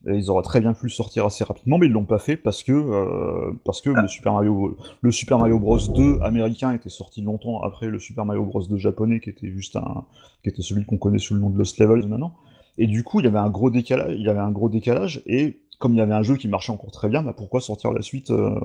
Et 0.07 0.15
ils 0.15 0.29
auraient 0.29 0.43
très 0.43 0.59
bien 0.59 0.73
pu 0.73 0.87
le 0.87 0.91
sortir 0.91 1.25
assez 1.25 1.43
rapidement, 1.43 1.77
mais 1.77 1.85
ils 1.85 1.91
l'ont 1.91 2.05
pas 2.05 2.19
fait 2.19 2.35
parce 2.35 2.63
que, 2.63 2.73
euh, 2.73 3.53
parce 3.63 3.81
que 3.81 3.89
le, 3.89 4.07
Super 4.07 4.33
Mario, 4.33 4.77
le 5.01 5.11
Super 5.11 5.37
Mario 5.37 5.59
Bros 5.59 5.77
2 5.77 6.19
américain 6.21 6.73
était 6.73 6.89
sorti 6.89 7.21
longtemps 7.21 7.61
après 7.61 7.87
le 7.87 7.99
Super 7.99 8.25
Mario 8.25 8.45
Bros 8.45 8.63
2 8.63 8.77
japonais 8.77 9.19
qui 9.19 9.29
était 9.29 9.51
juste 9.51 9.77
un, 9.77 10.05
qui 10.43 10.49
était 10.49 10.61
celui 10.61 10.85
qu'on 10.85 10.97
connaît 10.97 11.19
sous 11.19 11.33
le 11.33 11.39
nom 11.39 11.49
de 11.49 11.57
Lost 11.57 11.79
Levels 11.79 12.07
maintenant. 12.07 12.33
Et 12.77 12.87
du 12.87 13.03
coup, 13.03 13.19
il 13.19 13.25
y 13.25 13.27
avait 13.27 13.37
un 13.37 13.49
gros 13.49 13.69
décalage, 13.69 14.15
il 14.17 14.21
y 14.21 14.29
avait 14.29 14.39
un 14.39 14.51
gros 14.51 14.69
décalage, 14.69 15.21
et 15.25 15.59
comme 15.81 15.93
il 15.93 15.97
y 15.97 16.01
avait 16.01 16.13
un 16.13 16.23
jeu 16.23 16.37
qui 16.37 16.47
marchait 16.47 16.71
encore 16.71 16.91
très 16.91 17.09
bien, 17.09 17.23
bah 17.23 17.33
pourquoi 17.35 17.59
sortir 17.59 17.91
la 17.91 18.01
suite 18.01 18.31
euh, 18.31 18.55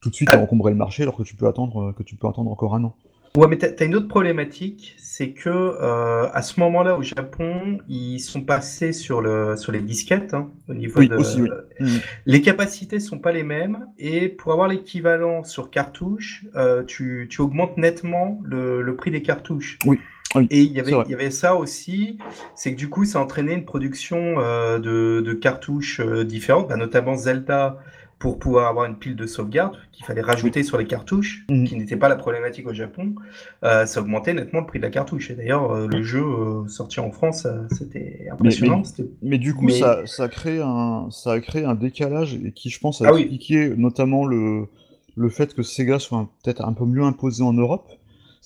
tout 0.00 0.10
de 0.10 0.14
suite 0.14 0.32
et 0.32 0.36
encombrer 0.36 0.70
le 0.70 0.76
marché 0.76 1.02
alors 1.02 1.16
que 1.16 1.24
tu 1.24 1.34
peux 1.34 1.48
attendre, 1.48 1.88
euh, 1.88 1.92
que 1.92 2.04
tu 2.04 2.14
peux 2.14 2.28
attendre 2.28 2.50
encore 2.50 2.74
un 2.76 2.84
an? 2.84 2.94
Ouais, 3.36 3.48
mais 3.48 3.58
t'as 3.58 3.68
as 3.78 3.84
une 3.84 3.94
autre 3.94 4.08
problématique, 4.08 4.94
c'est 4.96 5.32
que 5.32 5.50
euh, 5.50 6.26
à 6.32 6.40
ce 6.40 6.58
moment-là, 6.60 6.96
au 6.96 7.02
Japon, 7.02 7.78
ils 7.86 8.18
sont 8.18 8.40
passés 8.40 8.92
sur 8.94 9.20
le 9.20 9.56
sur 9.56 9.72
les 9.72 9.80
disquettes 9.80 10.32
hein, 10.32 10.50
au 10.68 10.74
niveau 10.74 11.00
Oui, 11.00 11.08
de. 11.08 11.16
aussi, 11.16 11.42
oui. 11.42 11.50
Mhm. 11.80 12.00
Les 12.24 12.40
capacités 12.40 12.98
sont 12.98 13.18
pas 13.18 13.32
les 13.32 13.42
mêmes 13.42 13.86
et 13.98 14.28
pour 14.28 14.52
avoir 14.52 14.68
l'équivalent 14.68 15.44
sur 15.44 15.70
cartouche, 15.70 16.46
euh, 16.54 16.82
tu, 16.84 17.26
tu 17.30 17.42
augmentes 17.42 17.76
nettement 17.76 18.40
le, 18.42 18.80
le 18.80 18.96
prix 18.96 19.10
des 19.10 19.22
cartouches. 19.22 19.78
Oui, 19.84 19.98
oui, 20.34 20.46
Et 20.50 20.62
il 20.62 20.72
y 20.72 20.80
avait 20.80 20.90
c'est 20.90 20.94
vrai. 20.96 21.04
il 21.06 21.10
y 21.12 21.14
avait 21.14 21.30
ça 21.30 21.54
aussi, 21.56 22.18
c'est 22.54 22.72
que 22.72 22.78
du 22.78 22.88
coup, 22.88 23.04
ça 23.04 23.20
entraînait 23.20 23.54
une 23.54 23.64
production 23.64 24.36
euh, 24.38 24.78
de, 24.78 25.20
de 25.24 25.32
cartouches 25.34 26.00
euh, 26.00 26.24
différentes, 26.24 26.68
bah, 26.68 26.76
notamment 26.76 27.16
Zelda 27.16 27.78
pour 28.18 28.38
pouvoir 28.38 28.68
avoir 28.68 28.86
une 28.86 28.96
pile 28.96 29.14
de 29.14 29.26
sauvegarde 29.26 29.76
qu'il 29.92 30.04
fallait 30.06 30.22
rajouter 30.22 30.62
sur 30.62 30.78
les 30.78 30.86
cartouches, 30.86 31.44
Mhm. 31.50 31.64
qui 31.66 31.76
n'était 31.76 31.96
pas 31.98 32.08
la 32.08 32.16
problématique 32.16 32.66
au 32.66 32.72
Japon. 32.72 33.14
Euh, 33.62 33.84
ça 33.84 34.00
augmentait 34.00 34.32
nettement 34.32 34.60
le 34.60 34.66
prix 34.66 34.78
de 34.78 34.84
la 34.84 34.90
cartouche. 34.90 35.30
Et 35.30 35.34
d'ailleurs, 35.34 35.86
le 35.86 36.02
jeu 36.02 36.24
sorti 36.66 36.98
en 37.00 37.10
France, 37.12 37.46
c'était 37.76 38.26
impressionnant. 38.32 38.82
Mais 39.22 39.36
du 39.36 39.52
coup, 39.54 39.66
Mais- 39.66 39.72
ça, 40.06 40.28
créé 40.28 40.60
un, 40.62 41.08
ça 41.10 41.32
a 41.32 41.40
créé 41.40 41.64
un 41.64 41.74
décalage 41.74 42.34
et 42.42 42.52
qui, 42.52 42.70
je 42.70 42.80
pense, 42.80 43.02
a 43.02 43.08
Ah 43.08 43.12
oui. 43.12 43.20
expliqué 43.20 43.74
notamment 43.76 44.24
le, 44.24 44.66
le 45.14 45.28
fait 45.28 45.54
que 45.54 45.62
Sega 45.62 45.98
soit 45.98 46.26
peut-être 46.42 46.64
un 46.64 46.72
peu 46.72 46.86
mieux 46.86 47.02
imposé 47.04 47.42
en 47.42 47.52
Europe. 47.52 47.86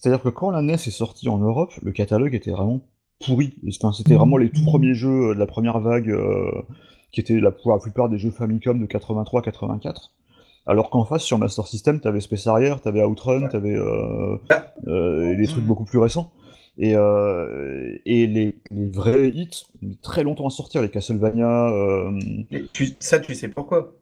C'est-à-dire 0.01 0.23
que 0.23 0.31
quand 0.31 0.51
la 0.51 0.63
NES 0.63 0.75
est 0.75 0.91
sortie 0.91 1.29
en 1.29 1.39
Europe, 1.39 1.73
le 1.83 1.93
catalogue 1.93 2.35
était 2.35 2.51
vraiment 2.53 2.81
pourri. 3.25 3.55
Enfin, 3.69 3.93
c'était 3.93 4.15
vraiment 4.15 4.39
les 4.39 4.49
tout 4.51 4.65
premiers 4.65 4.95
jeux 4.95 5.35
de 5.35 5.39
la 5.39 5.47
première 5.47 5.79
vague, 5.81 6.09
euh, 6.11 6.51
qui 7.13 7.21
étaient 7.21 7.39
la, 7.39 7.51
pour 7.51 7.71
la 7.73 7.79
plupart 7.79 8.09
des 8.09 8.19
jeux 8.19 8.31
Famicom 8.31 8.81
de 8.81 8.87
83-84. 8.87 10.11
Alors 10.67 10.89
qu'en 10.91 11.05
face, 11.05 11.23
sur 11.23 11.39
Master 11.39 11.67
System, 11.67 12.01
t'avais 12.01 12.21
Space 12.21 12.47
Harrier, 12.47 12.75
t'avais 12.83 13.05
Outrun, 13.05 13.49
t'avais 13.49 13.75
euh, 13.75 14.37
euh, 14.87 15.37
des 15.37 15.47
trucs 15.47 15.63
Mhm. 15.63 15.69
beaucoup 15.69 15.85
plus 15.85 15.99
récents. 15.99 16.33
Et, 16.79 16.95
euh, 16.97 17.99
et 18.07 18.27
les, 18.27 18.57
les 18.71 18.89
vrais 18.91 19.29
hits 19.29 19.65
ont 19.83 19.87
mis 19.87 19.97
très 19.99 20.23
longtemps 20.23 20.47
à 20.47 20.51
sortir, 20.51 20.81
les 20.81 20.89
Castlevania. 20.91 21.69
euh, 21.69 22.19
Et 22.51 22.65
tu- 22.73 22.97
ça, 23.01 23.19
tu 23.21 23.35
sais 23.35 23.49
pourquoi? 23.49 23.93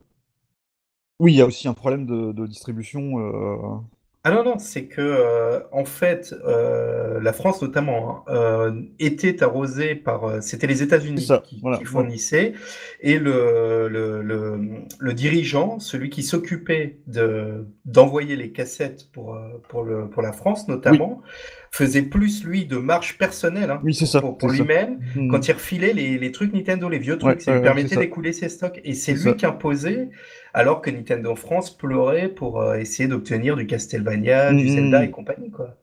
Oui, 1.19 1.33
il 1.33 1.37
y 1.39 1.43
a 1.43 1.47
aussi 1.47 1.67
un 1.67 1.75
problème 1.75 2.07
de, 2.07 2.31
de 2.33 2.47
distribution. 2.47 3.83
Ah 4.25 4.33
non, 4.33 4.43
non, 4.45 4.59
c'est 4.59 4.89
que, 4.89 5.01
euh, 5.01 5.61
en 5.73 5.85
fait, 5.85 6.35
euh, 6.45 7.21
la 7.21 7.33
France 7.33 7.63
notamment 7.63 8.25
hein, 8.29 8.35
euh, 8.35 8.83
était 8.99 9.43
arrosée 9.43 9.95
par. 9.95 10.25
euh, 10.25 10.41
c'était 10.41 10.67
les 10.67 10.83
États-Unis 10.83 11.23
ça, 11.23 11.39
qui, 11.39 11.61
voilà, 11.63 11.79
qui 11.79 11.85
fournissaient. 11.85 12.53
Et 13.01 13.19
le, 13.19 13.89
le, 13.89 14.21
le, 14.23 14.59
le 14.99 15.15
dirigeant, 15.15 15.79
celui 15.79 16.11
qui 16.11 16.23
s'occupait 16.25 16.99
de, 17.07 17.67
d'envoyer 17.85 18.37
les 18.37 18.53
cassettes 18.53 19.11
pour, 19.13 19.35
euh, 19.35 19.63
pour, 19.69 19.85
le, 19.85 20.11
pour 20.11 20.21
la 20.21 20.33
France 20.33 20.69
notamment, 20.69 21.23
faisait 21.71 22.03
plus, 22.03 22.45
lui, 22.45 22.65
de 22.67 22.77
marge 22.77 23.19
personnelle 23.19 23.71
hein, 23.71 23.81
Oui, 23.85 23.95
c'est 23.95 24.07
ça. 24.07 24.21
pour, 24.21 24.49
lui-même 24.49 24.99
Mhm. 25.17 25.31
quand 25.31 25.47
il 25.49 25.53
refilait 25.53 25.93
les, 25.93 26.19
les 26.19 26.33
trucs 26.33 26.53
Nintendo, 26.53 26.89
les 26.89 26.99
vieux 26.99 27.19
trucs, 27.19 27.37
Ouais, 27.37 27.41
ça 27.41 27.53
lui 27.53 27.59
ouais, 27.59 27.65
permettait 27.65 27.97
d'écouler 27.97 28.33
ses 28.33 28.49
stocks. 28.49 28.81
Et 28.85 28.95
c'est 28.95 29.13
lui 29.15 29.37
qui 29.37 29.47
imposait, 29.47 30.09
alors 30.55 30.81
que 30.81 30.91
Nintendo 30.91 31.35
France 31.35 31.77
pleurait 31.77 32.29
pour 32.29 32.61
euh, 32.63 32.77
essayer 32.77 33.09
d'obtenir 33.09 33.57
du 33.57 33.67
Castlevania, 33.67 34.53
du 34.53 34.65
Mhm. 34.65 34.69
Zelda 34.69 35.05
et 35.05 35.11
compagnie, 35.11 35.51
quoi. 35.51 35.77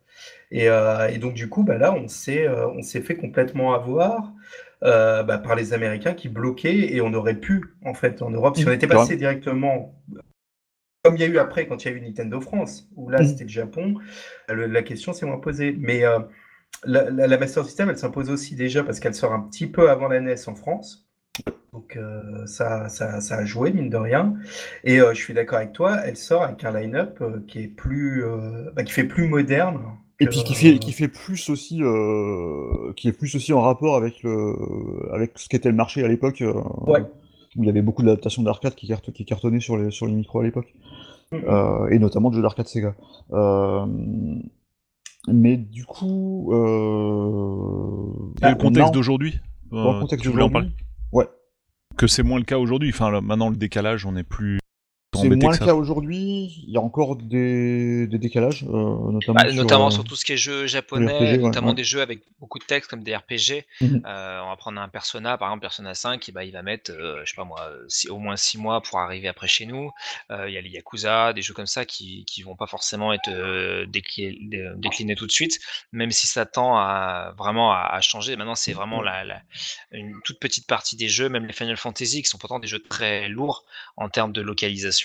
Et, 0.52 0.70
euh, 0.70 1.10
et 1.10 1.18
donc, 1.18 1.34
du 1.34 1.50
coup, 1.50 1.64
bah, 1.64 1.78
là, 1.78 1.94
on 1.94 2.08
s'est 2.08 2.48
euh, 2.48 2.68
on 2.70 2.82
s'est 2.82 3.02
fait 3.02 3.16
complètement 3.16 3.74
avoir 3.74 4.34
euh, 4.84 5.24
bah, 5.24 5.38
par 5.40 5.56
les 5.56 5.74
Américains 5.74 6.14
qui 6.14 6.30
bloquaient 6.30 6.94
et 6.96 7.02
on 7.02 7.14
aurait 7.14 7.36
pu, 7.40 7.64
en 7.84 7.94
fait, 7.94 8.22
en 8.22 8.30
Europe, 8.30 8.56
si 8.58 8.68
on 8.68 8.72
était 8.72 8.88
passé 8.88 9.18
directement, 9.18 9.96
comme 11.06 11.16
il 11.16 11.22
y 11.22 11.24
a 11.24 11.28
eu 11.28 11.38
après, 11.38 11.68
quand 11.68 11.84
il 11.86 11.92
y 11.92 11.94
a 11.94 11.98
eu 11.98 12.02
Nintendo 12.02 12.42
France, 12.42 12.90
où 12.96 13.10
là, 13.10 13.22
Mhm. 13.22 13.28
c'était 13.28 13.44
le 13.44 13.50
Japon, 13.50 13.96
le- 14.50 14.66
la 14.68 14.82
question 14.84 15.14
s'est 15.14 15.26
moins 15.26 15.38
posée. 15.40 15.76
Mais 15.80 16.04
euh, 16.04 16.20
la, 16.84 17.10
la- 17.10 17.28
la 17.28 17.38
Master 17.38 17.64
System, 17.66 17.90
elle 17.90 17.98
s'impose 17.98 18.30
aussi 18.30 18.56
déjà 18.56 18.84
parce 18.84 19.00
qu'elle 19.00 19.16
sort 19.16 19.34
un 19.34 19.42
petit 19.42 19.68
peu 19.68 19.90
avant 19.90 20.08
la 20.08 20.20
NES 20.20 20.36
en 20.48 20.56
France. 20.56 21.08
Donc 21.74 21.98
euh, 21.98 22.46
ça, 22.46 22.88
ça, 22.90 23.20
ça 23.20 23.36
a 23.38 23.46
joué, 23.46 23.72
mine 23.74 23.90
de 23.90 23.98
rien. 23.98 24.34
Et 24.84 25.00
euh, 25.02 25.14
je 25.14 25.22
suis 25.22 25.34
d'accord 25.34 25.58
avec 25.58 25.74
toi, 25.74 25.98
elle 26.06 26.16
sort 26.18 26.44
avec 26.44 26.64
un 26.64 26.72
line-up 26.72 27.22
qui 27.48 27.60
est 27.60 27.68
plus, 27.68 28.24
bah, 28.76 28.84
qui 28.84 28.94
fait 28.94 29.04
plus 29.04 29.28
moderne. 29.28 29.82
Et 30.22 30.28
puis 30.28 30.44
qui 30.46 30.56
fait, 30.56 30.80
qui 30.80 30.94
fait 30.94 31.10
plus 31.10 31.50
aussi, 31.50 31.82
qui 32.96 33.08
est 33.10 33.12
plus 33.12 33.36
aussi 33.36 33.52
en 33.52 33.60
rapport 33.62 33.98
avec 33.98 34.24
le, 34.24 34.56
avec 35.14 35.34
ce 35.36 35.50
qu'était 35.50 35.68
le 35.70 35.76
marché 35.76 36.06
à 36.06 36.08
l'époque, 36.08 36.42
Ouais. 36.88 37.02
où 37.58 37.64
il 37.64 37.66
y 37.66 37.70
avait 37.70 37.82
beaucoup 37.82 38.02
d'adaptations 38.02 38.42
d'arcade 38.42 38.76
qui, 38.76 38.88
cartonnaient 39.26 39.60
sur 39.60 39.76
les, 39.78 39.92
sur 39.92 40.06
les 40.08 40.14
micros 40.14 40.40
à 40.40 40.44
l'époque. 40.44 40.74
Euh, 41.34 41.88
et 41.90 42.00
notamment 42.00 42.30
de 42.30 42.36
jeux 42.36 42.42
d'arcade 42.42 42.68
Sega. 42.68 42.96
Euh, 43.32 43.86
mais 45.28 45.58
du 45.58 45.86
coup, 45.86 46.52
euh, 46.54 46.58
Et 48.42 48.50
le 48.50 48.56
on 48.56 48.58
contexte 48.58 48.94
d'aujourd'hui 48.94 49.40
dans 49.72 49.92
le 49.92 49.98
euh, 49.98 50.02
contexte 50.02 50.28
en 50.28 50.32
d'aujourd'hui, 50.32 50.54
parler 50.54 50.70
ouais, 51.12 51.28
Que 51.98 52.08
c'est 52.08 52.24
moins 52.24 52.38
le 52.38 52.46
cas 52.46 52.60
aujourd'hui. 52.60 52.92
Enfin, 52.94 53.10
là, 53.10 53.22
maintenant, 53.22 53.50
le 53.50 53.56
décalage, 53.56 54.06
on 54.06 54.16
est 54.16 54.24
plus 54.24 54.60
c'est 55.16 55.28
embêté 55.28 55.46
moins 55.46 55.56
que 55.56 55.60
le 55.62 55.66
cas 55.66 55.74
aujourd'hui. 55.76 56.64
Il 56.68 56.74
y 56.74 56.78
a 56.78 56.82
encore 56.82 57.16
des, 57.16 58.08
des 58.08 58.18
décalages, 58.20 58.64
euh, 58.64 59.12
notamment 59.12 59.40
Bah, 59.42 59.48
sur, 59.50 59.56
notamment 59.56 59.88
euh, 59.88 59.92
sur 59.92 60.04
tout 60.04 60.16
ce 60.16 60.26
qui 60.26 60.34
est 60.34 60.38
jeux 60.38 60.68
japonais, 60.68 61.36
RPG, 61.36 61.42
notamment 61.42 61.70
ouais. 61.70 61.74
des 61.76 61.84
jeux 61.84 62.02
avec 62.02 62.22
beaucoup 62.40 62.60
de 62.60 62.64
texte 62.66 62.90
comme 62.90 63.04
des 63.04 63.16
RPG. 63.16 63.66
Mhm. 63.82 64.02
Euh, 64.06 64.42
on 64.44 64.50
va 64.50 64.56
prendre 64.58 64.80
un 64.82 64.90
Persona, 64.90 65.38
par 65.38 65.50
exemple 65.50 65.62
Persona 65.62 65.94
5, 65.94 66.28
et 66.30 66.32
bah, 66.32 66.44
il 66.44 66.52
va 66.52 66.62
mettre, 66.62 66.92
euh, 66.92 67.22
je 67.26 67.30
sais 67.32 67.36
pas 67.36 67.44
moi, 67.46 67.70
six- 67.88 68.10
au 68.10 68.20
moins 68.20 68.36
6 68.38 68.58
mois 68.58 68.82
pour 68.82 69.00
arriver 69.00 69.28
après 69.28 69.48
chez 69.48 69.66
nous. 69.66 69.92
Euh, 70.32 70.48
Il 70.50 70.54
y 70.54 70.58
a 70.58 70.62
les 70.62 70.70
Yakuza, 70.70 71.34
des 71.34 71.42
jeux 71.42 71.54
comme 71.54 71.66
ça 71.68 71.86
qui, 71.86 72.26
qui 72.26 72.44
vont 72.44 72.56
pas 72.56 72.68
forcément 72.68 73.14
être 73.14 73.30
euh, 73.30 73.86
décli- 73.88 74.38
dé- 74.50 74.70
déclinés 74.78 75.16
tout 75.16 75.28
de 75.28 75.32
suite, 75.32 75.60
même 75.92 76.12
si 76.12 76.28
ça 76.28 76.46
tend 76.46 76.78
à 76.78 77.34
vraiment 77.38 77.72
à, 77.72 77.90
à 77.92 78.02
changer. 78.02 78.36
Maintenant, 78.36 78.56
c'est 78.56 78.74
vraiment 78.74 79.02
la, 79.02 79.24
la- 79.24 79.42
une 79.92 80.14
toute 80.24 80.40
petite 80.40 80.68
partie 80.68 80.96
des 80.96 81.08
jeux, 81.08 81.30
même 81.30 81.46
les 81.46 81.54
Final 81.54 81.78
Fantasy, 81.78 82.22
qui 82.22 82.30
sont 82.30 82.38
pourtant 82.38 82.60
des 82.60 82.68
jeux 82.68 82.82
très 82.90 83.28
lourds 83.30 83.66
en 83.98 84.10
termes 84.10 84.32
de 84.34 84.42
localisation. 84.42 85.05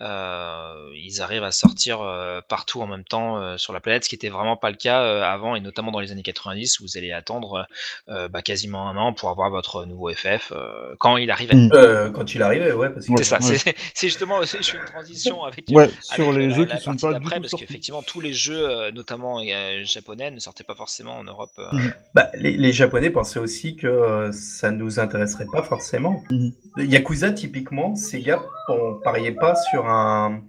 Euh, 0.00 0.90
ils 0.94 1.20
arrivent 1.22 1.44
à 1.44 1.52
sortir 1.52 2.00
euh, 2.02 2.40
partout 2.48 2.80
en 2.82 2.86
même 2.86 3.04
temps 3.04 3.38
euh, 3.38 3.56
sur 3.56 3.72
la 3.72 3.80
planète, 3.80 4.04
ce 4.04 4.08
qui 4.08 4.14
était 4.14 4.28
vraiment 4.28 4.56
pas 4.56 4.70
le 4.70 4.76
cas 4.76 5.02
euh, 5.02 5.22
avant, 5.22 5.54
et 5.56 5.60
notamment 5.60 5.90
dans 5.92 6.00
les 6.00 6.12
années 6.12 6.22
90, 6.22 6.80
où 6.80 6.84
vous 6.84 6.96
allez 6.98 7.12
attendre 7.12 7.66
euh, 8.08 8.28
bah, 8.28 8.42
quasiment 8.42 8.88
un 8.88 8.96
an 8.96 9.12
pour 9.12 9.30
avoir 9.30 9.50
votre 9.50 9.84
nouveau 9.84 10.10
FF 10.12 10.52
euh, 10.54 10.94
quand 10.98 11.16
il 11.16 11.30
arrivait. 11.30 11.54
Mm. 11.54 11.70
Euh, 11.74 12.10
quand 12.10 12.34
il 12.34 12.42
arrivait, 12.42 12.72
ouais, 12.72 12.90
parce 12.90 13.06
que 13.06 13.12
C'est 13.18 13.24
ça, 13.24 13.38
Ouais. 13.40 13.58
c'est 13.58 13.74
c'est 13.94 14.06
justement, 14.08 14.40
je 14.42 14.46
fais 14.46 14.76
une 14.78 14.84
transition 14.84 15.44
avec, 15.44 15.64
Ouais, 15.70 15.88
sur 16.00 16.24
avec 16.28 16.36
les 16.38 16.48
la- 16.48 16.54
jeux 16.54 16.64
la 16.66 16.76
qui 16.76 16.82
sont 16.82 16.96
pas 16.96 17.12
d'après, 17.12 17.40
parce 17.40 17.52
qu'effectivement 17.54 18.02
tous 18.02 18.20
les 18.20 18.32
jeux, 18.32 18.90
notamment 18.92 19.40
euh, 19.40 19.84
japonais, 19.84 20.30
ne 20.30 20.38
sortaient 20.38 20.64
pas 20.64 20.74
forcément 20.74 21.16
en 21.18 21.24
Europe. 21.24 21.50
euh, 21.58 21.66
Mhm. 21.72 21.92
Bah, 22.14 22.30
les, 22.34 22.56
les 22.56 22.72
Japonais 22.72 23.10
pensaient 23.10 23.38
aussi 23.38 23.76
que 23.76 23.86
euh, 23.86 24.32
ça 24.32 24.70
ne 24.70 24.76
nous 24.78 24.98
intéresserait 25.00 25.46
pas 25.52 25.62
forcément. 25.62 26.22
Mhm. 26.30 26.52
Yakuza, 26.78 27.32
typiquement, 27.32 27.94
Sega 27.96 28.42
pariait 29.04 29.32
pas 29.36 29.54
sur 29.54 29.88
un, 29.88 30.42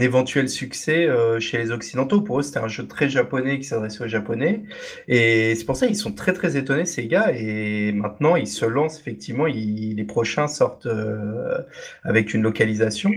éventuel 0.00 0.48
succès 0.48 1.06
euh, 1.06 1.40
chez 1.40 1.58
les 1.58 1.70
Occidentaux. 1.70 2.20
Pour 2.20 2.40
eux, 2.40 2.42
c'était 2.42 2.58
un 2.58 2.68
jeu 2.68 2.86
très 2.86 3.08
japonais 3.08 3.58
qui 3.58 3.64
s'adressait 3.64 4.04
aux 4.04 4.08
Japonais. 4.08 4.62
Et 5.08 5.54
c'est 5.54 5.64
pour 5.64 5.76
ça 5.76 5.86
qu'ils 5.86 5.96
sont 5.96 6.12
très 6.12 6.32
très 6.32 6.56
étonnés, 6.56 6.86
Sega. 6.86 7.32
Et 7.32 7.92
maintenant, 7.92 8.36
ils 8.36 8.48
se 8.48 8.64
lancent, 8.66 8.98
effectivement, 9.00 9.46
ils- 9.46 9.94
les 9.96 10.04
prochains 10.04 10.48
sortent 10.48 10.86
euh, 10.86 11.58
avec 12.04 12.34
une 12.34 12.42
localisation. 12.42 13.10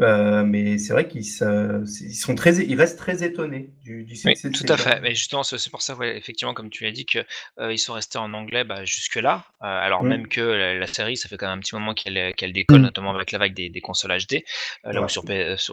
Euh, 0.00 0.44
mais 0.44 0.78
c'est 0.78 0.92
vrai 0.92 1.06
qu'ils 1.08 1.24
sont 1.24 2.34
très, 2.34 2.56
ils 2.56 2.76
restent 2.76 2.98
très 2.98 3.22
étonnés 3.22 3.70
du, 3.82 4.04
du 4.04 4.12
Oui, 4.12 4.16
succès 4.36 4.50
de 4.50 4.56
tout 4.56 4.64
à 4.72 4.76
fait. 4.76 5.00
Mais 5.00 5.14
justement, 5.14 5.42
c'est 5.42 5.70
pour 5.70 5.82
ça, 5.82 5.94
ouais, 5.94 6.16
effectivement, 6.16 6.54
comme 6.54 6.70
tu 6.70 6.84
l'as 6.84 6.92
dit, 6.92 7.06
que 7.06 7.18
euh, 7.58 7.76
sont 7.76 7.92
restés 7.94 8.18
en 8.18 8.32
anglais 8.34 8.64
bah, 8.64 8.84
jusque-là. 8.84 9.44
Euh, 9.62 9.66
alors 9.66 10.02
Mm. 10.04 10.08
même 10.08 10.28
que 10.28 10.40
la, 10.40 10.74
la 10.74 10.86
série, 10.86 11.16
ça 11.16 11.28
fait 11.28 11.36
quand 11.36 11.48
même 11.48 11.58
un 11.58 11.60
petit 11.60 11.74
moment 11.74 11.94
qu'elle 11.94 12.34
qu'elle 12.34 12.52
décolle, 12.52 12.80
Mm. 12.80 12.84
notamment 12.84 13.14
avec 13.14 13.32
la 13.32 13.38
vague 13.38 13.54
des, 13.54 13.68
des 13.68 13.80
consoles 13.80 14.16
HD. 14.16 14.44
là 14.84 15.02
où 15.02 15.08
sur, 15.08 15.24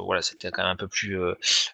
voilà, 0.03 0.21
c'était 0.21 0.51
quand 0.51 0.63
même 0.63 0.71
un 0.71 0.75
peu 0.75 0.87
plus 0.87 1.17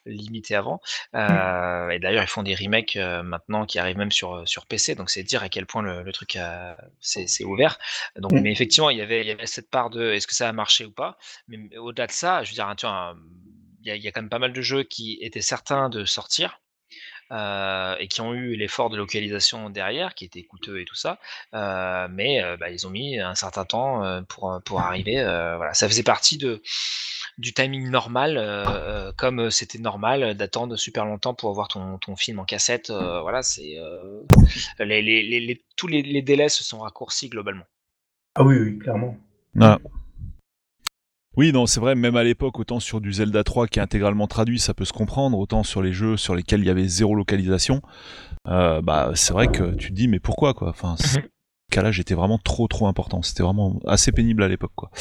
limité 0.06 0.56
avant. 0.56 0.82
Euh, 1.16 1.90
Et 1.90 2.00
d'ailleurs, 2.00 2.24
ils 2.24 2.28
font 2.28 2.44
des 2.44 2.56
remakes 2.56 2.98
maintenant 3.24 3.66
qui 3.66 3.80
arrivent 3.80 3.98
même 3.98 4.12
sur 4.12 4.48
sur 4.48 4.66
PC. 4.66 4.96
Donc 4.96 5.10
c'est 5.10 5.24
dire 5.24 5.44
à 5.44 5.50
quel 5.50 5.66
point 5.66 5.82
le, 5.82 6.04
le 6.04 6.12
truc 6.12 6.38
c'est 7.00 7.44
ouvert. 7.44 7.78
Donc, 8.18 8.32
Mm. 8.34 8.40
mais 8.42 8.52
effectivement, 8.52 8.90
il 8.90 8.98
y 8.98 9.02
avait 9.02 9.22
il 9.22 9.28
y 9.28 9.32
avait 9.32 9.46
cette 9.46 9.70
part 9.70 9.90
de 9.90 10.12
est-ce 10.12 10.28
que 10.28 10.36
ça 10.36 10.50
a 10.50 10.54
marché 10.54 10.86
ou 10.86 10.92
pas? 10.92 11.18
Mais 11.48 11.78
au-delà 11.78 12.08
de 12.08 12.12
ça, 12.12 12.43
je 12.44 12.50
veux 12.52 12.56
dire, 12.56 12.74
tu 12.78 12.86
vois, 12.86 13.16
il 13.82 13.88
y, 13.88 13.92
a, 13.92 13.96
il 13.96 14.04
y 14.04 14.08
a 14.08 14.12
quand 14.12 14.22
même 14.22 14.30
pas 14.30 14.40
mal 14.40 14.54
de 14.54 14.62
jeux 14.62 14.84
qui 14.84 15.18
étaient 15.22 15.42
certains 15.42 15.90
de 15.90 16.06
sortir 16.06 16.60
euh, 17.32 17.96
et 18.00 18.08
qui 18.08 18.22
ont 18.22 18.34
eu 18.34 18.56
l'effort 18.56 18.90
de 18.90 18.98
localisation 18.98 19.70
derrière, 19.70 20.14
qui 20.16 20.26
était 20.26 20.44
coûteux 20.44 20.80
et 20.82 20.86
tout 20.86 20.96
ça, 20.96 21.20
euh, 21.54 22.08
mais 22.12 22.44
euh, 22.44 22.58
bah, 22.58 22.70
ils 22.70 22.86
ont 22.88 22.90
mis 22.92 23.20
un 23.20 23.36
certain 23.36 23.66
temps 23.66 24.04
euh, 24.04 24.22
pour, 24.22 24.62
pour 24.66 24.82
arriver. 24.82 25.20
euh, 25.20 25.58
voilà, 25.58 25.74
ça 25.74 25.88
faisait 25.90 26.04
partie 26.04 26.38
de 26.38 26.62
du 27.40 27.52
timing 27.54 27.90
normal, 27.90 28.38
comme 29.18 29.50
c'était 29.50 29.80
normal 29.80 30.36
d'attendre 30.36 30.76
super 30.76 31.06
longtemps 31.06 31.34
pour 31.34 31.50
avoir 31.50 31.68
ton, 31.68 31.98
ton 31.98 32.16
film 32.16 32.40
en 32.40 32.46
cassette. 32.46 32.92
euh, 32.92 33.22
voilà, 33.22 33.42
c'est 33.42 33.78
euh, 33.80 34.22
les, 34.80 35.02
les, 35.02 35.24
les, 35.24 35.40
les- 35.40 35.66
tous 35.76 35.88
les, 35.88 36.04
les 36.04 36.22
délais 36.22 36.50
se 36.50 36.64
sont 36.64 36.80
raccourcis 36.80 37.30
globalement. 37.30 37.66
Ah 38.36 38.44
oui, 38.44 38.58
oui, 38.58 38.78
clairement. 38.78 39.18
Ah. 39.60 39.80
Oui, 41.36 41.52
non, 41.52 41.66
c'est 41.66 41.80
vrai, 41.80 41.96
même 41.96 42.16
à 42.16 42.24
l'époque, 42.24 42.60
autant 42.60 42.80
sur 42.80 43.02
du 43.02 43.12
Zelda 43.12 43.44
3 43.44 43.68
qui 43.68 43.80
est 43.80 43.82
intégralement 43.82 44.28
traduit, 44.28 44.60
ça 44.60 44.74
peut 44.74 44.86
se 44.86 44.94
comprendre, 44.94 45.38
autant 45.40 45.64
sur 45.64 45.82
les 45.82 45.92
jeux 45.92 46.16
sur 46.16 46.36
lesquels 46.36 46.60
il 46.60 46.68
y 46.68 46.70
avait 46.70 46.88
zéro 46.88 47.16
localisation, 47.16 47.82
euh, 48.48 48.82
bah 48.82 49.12
c'est 49.16 49.34
vrai 49.34 49.48
que 49.48 49.74
tu 49.76 49.90
te 49.90 49.94
dis 49.94 50.08
mais 50.08 50.20
pourquoi 50.20 50.54
quoi? 50.54 50.70
Enfin, 50.70 50.96
ce 51.00 51.20
cas-là, 51.72 51.92
j'étais 51.92 52.14
vraiment 52.14 52.38
trop 52.38 52.68
trop 52.68 52.88
important. 52.88 53.22
C'était 53.24 53.44
vraiment 53.44 53.80
assez 53.88 54.12
pénible 54.12 54.44
à 54.44 54.48
l'époque 54.48 54.74
quoi. 54.76 54.92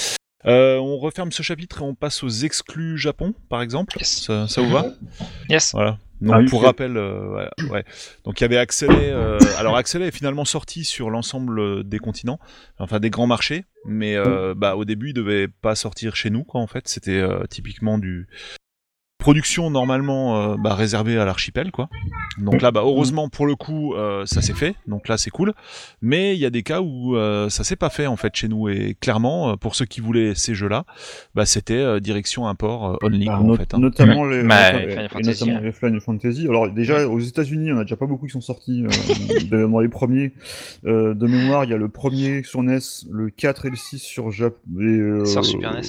Euh, 0.47 0.79
on 0.79 0.99
referme 0.99 1.31
ce 1.31 1.43
chapitre 1.43 1.83
et 1.83 1.85
on 1.85 1.95
passe 1.95 2.23
aux 2.25 2.29
exclus 2.29 2.99
Japon, 2.99 3.35
par 3.49 3.63
exemple. 3.63 3.97
Yes. 3.99 4.23
Ça, 4.23 4.49
ça 4.49 4.61
vous 4.61 4.71
va? 4.71 4.87
Yes. 5.49 5.73
Voilà. 5.73 5.99
Donc 6.23 6.35
Ah 6.37 6.39
oui, 6.39 6.47
pour 6.49 6.63
rappel, 6.63 6.97
euh, 6.97 7.29
ouais, 7.35 7.49
ouais. 7.71 7.85
Donc 8.25 8.41
il 8.41 8.45
y 8.45 8.47
avait 8.47 8.57
Axelé. 8.57 8.95
euh, 8.95 9.39
alors 9.59 9.77
Axelé 9.77 10.07
est 10.07 10.11
finalement 10.17 10.45
sorti 10.45 10.85
sur 10.85 11.11
l'ensemble 11.11 11.83
des 11.83 11.99
continents, 11.99 12.39
enfin 12.79 13.01
des 13.01 13.11
grands 13.11 13.27
marchés, 13.27 13.65
mais 13.85 14.17
euh, 14.17 14.55
bah 14.57 14.77
au 14.77 14.85
début 14.85 15.09
il 15.11 15.15
devait 15.15 15.49
pas 15.49 15.75
sortir 15.75 16.15
chez 16.17 16.31
nous 16.31 16.45
quoi. 16.45 16.61
En 16.61 16.69
fait, 16.69 16.87
c'était 16.87 17.19
euh, 17.19 17.45
typiquement 17.51 17.99
du 17.99 18.29
production 19.23 19.71
normalement 19.71 20.37
euh, 20.53 20.57
bah, 20.59 20.75
réservée 20.75 21.17
à 21.17 21.25
l'archipel 21.25 21.71
quoi. 21.71 21.89
Donc 22.39 22.61
là 22.61 22.71
bah 22.73 22.81
heureusement 22.85 23.29
pour 23.29 23.47
le 23.47 23.55
coup 23.55 23.95
euh, 23.95 24.27
ça 24.27 24.43
s'est 24.43 24.53
fait, 24.53 24.75
donc 24.87 25.09
là 25.09 25.17
c'est 25.17 25.31
cool. 25.31 25.53
Mais 26.01 26.35
il 26.35 26.41
y 26.41 26.47
a 26.47 26.51
des 26.51 26.63
cas 26.63 26.81
où 26.81 27.17
euh, 27.17 27.49
ça 27.49 27.63
s'est 27.65 27.77
pas 27.77 27.89
fait 27.91 28.07
en 28.07 28.17
fait 28.17 28.35
chez 28.35 28.49
nous 28.49 28.69
et 28.69 28.97
clairement 29.01 29.51
euh, 29.53 29.57
pour 29.57 29.75
ceux 29.75 29.85
qui 29.85 30.01
voulaient 30.01 30.35
ces 30.35 30.55
jeux-là, 30.55 30.85
bah 31.35 31.47
c'était 31.47 31.75
euh, 31.79 32.01
direction 32.01 32.49
import 32.49 32.93
euh, 32.95 32.97
only 33.07 33.27
Bah, 33.27 33.39
quoi, 33.41 33.53
en 33.53 33.57
fait. 33.57 33.75
hein. 33.75 33.79
Notamment 33.79 34.25
les, 34.25 34.43
Bah, 34.43 34.73
Final 34.73 35.09
Fantasy, 35.09 35.41
notamment 35.47 35.61
les 35.61 35.73
Final 35.73 36.01
Fantasy. 36.01 36.47
Alors 36.49 36.71
déjà 36.71 37.07
aux 37.09 37.21
États-Unis, 37.21 37.73
on 37.73 37.79
a 37.79 37.83
déjà 37.85 37.97
pas 37.97 38.07
beaucoup 38.07 38.27
qui 38.27 38.33
sont 38.33 38.41
sortis. 38.41 38.85
euh, 38.85 38.89
de- 39.51 39.67
dans 39.67 39.79
les 39.81 39.89
premiers 39.89 40.33
euh, 40.85 41.15
de 41.15 41.27
mémoire, 41.27 41.65
il 41.65 41.71
y 41.71 41.75
a 41.75 41.77
le 41.77 41.89
premier 41.89 42.43
sur 42.43 42.63
NES, 42.63 42.79
le 43.11 43.31
4 43.31 43.67
et 43.67 43.71
le 43.71 43.77
6 43.77 43.99
sur 44.01 44.31
Jap 44.33 44.55
et, 44.81 44.83
euh, 44.83 45.25
Sur 45.25 45.45
Super 45.45 45.75
NES. 45.75 45.83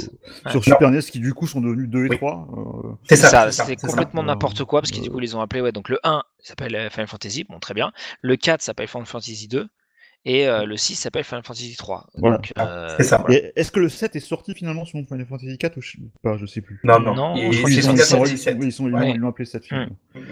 Sur. 0.51 0.63
Super 0.63 0.91
NES 0.91 0.99
qui 1.01 1.19
du 1.19 1.33
coup 1.33 1.47
sont 1.47 1.61
devenus 1.61 1.89
2 1.89 2.05
et 2.05 2.09
Oui. 2.09 2.17
3. 2.17 2.47
euh, 2.55 2.89
C'est 3.09 3.15
C'est 3.15 3.22
ça, 3.29 3.51
c'est 3.51 3.75
complètement 3.75 4.23
n'importe 4.23 4.63
quoi 4.63 4.81
parce 4.81 4.91
qu'ils 4.91 5.01
du 5.03 5.09
Euh, 5.09 5.11
coup 5.11 5.19
ils 5.21 5.35
ont 5.35 5.41
appelés 5.41 5.61
ouais 5.61 5.71
donc 5.71 5.89
le 5.89 5.99
1 6.03 6.23
il 6.43 6.47
s'appelle 6.47 6.75
euh, 6.75 6.89
Final 6.89 7.07
Fantasy 7.07 7.43
bon 7.43 7.59
très 7.59 7.73
bien 7.73 7.91
le 8.21 8.35
4 8.35 8.61
s'appelle 8.61 8.87
Final 8.87 9.05
Fantasy 9.05 9.47
2 9.47 9.67
et 10.25 10.47
euh, 10.47 10.65
le 10.65 10.77
6 10.77 10.95
s'appelle 10.95 11.23
Final 11.25 11.43
Fantasy 11.43 11.75
3 11.75 12.07
Voilà. 12.15 12.37
donc 12.37 12.53
euh, 12.57 12.93
C'est 12.97 13.03
ça. 13.03 13.17
voilà. 13.17 13.41
Est-ce 13.55 13.71
que 13.71 13.79
le 13.81 13.89
7 13.89 14.15
est 14.15 14.19
sorti 14.21 14.53
finalement 14.53 14.85
sur 14.85 14.97
Final 15.05 15.25
Fantasy 15.25 15.57
4 15.57 15.77
ou 15.77 15.81
je 15.81 15.91
sais 15.91 15.97
pas, 16.21 16.37
je 16.37 16.45
sais 16.45 16.61
plus. 16.61 16.79
Non, 16.85 16.99
non. 16.99 17.13
Non, 17.13 17.35
je 17.35 17.57
crois 17.57 17.69
ils, 17.69 17.83
sont, 17.83 17.97
sont- 18.71 18.85
Ouais. 18.85 19.13
l'ont- 19.17 19.27
appelé 19.29 19.45
7 19.45 19.65
finalement. 19.65 19.97
Mhm. 20.15 20.23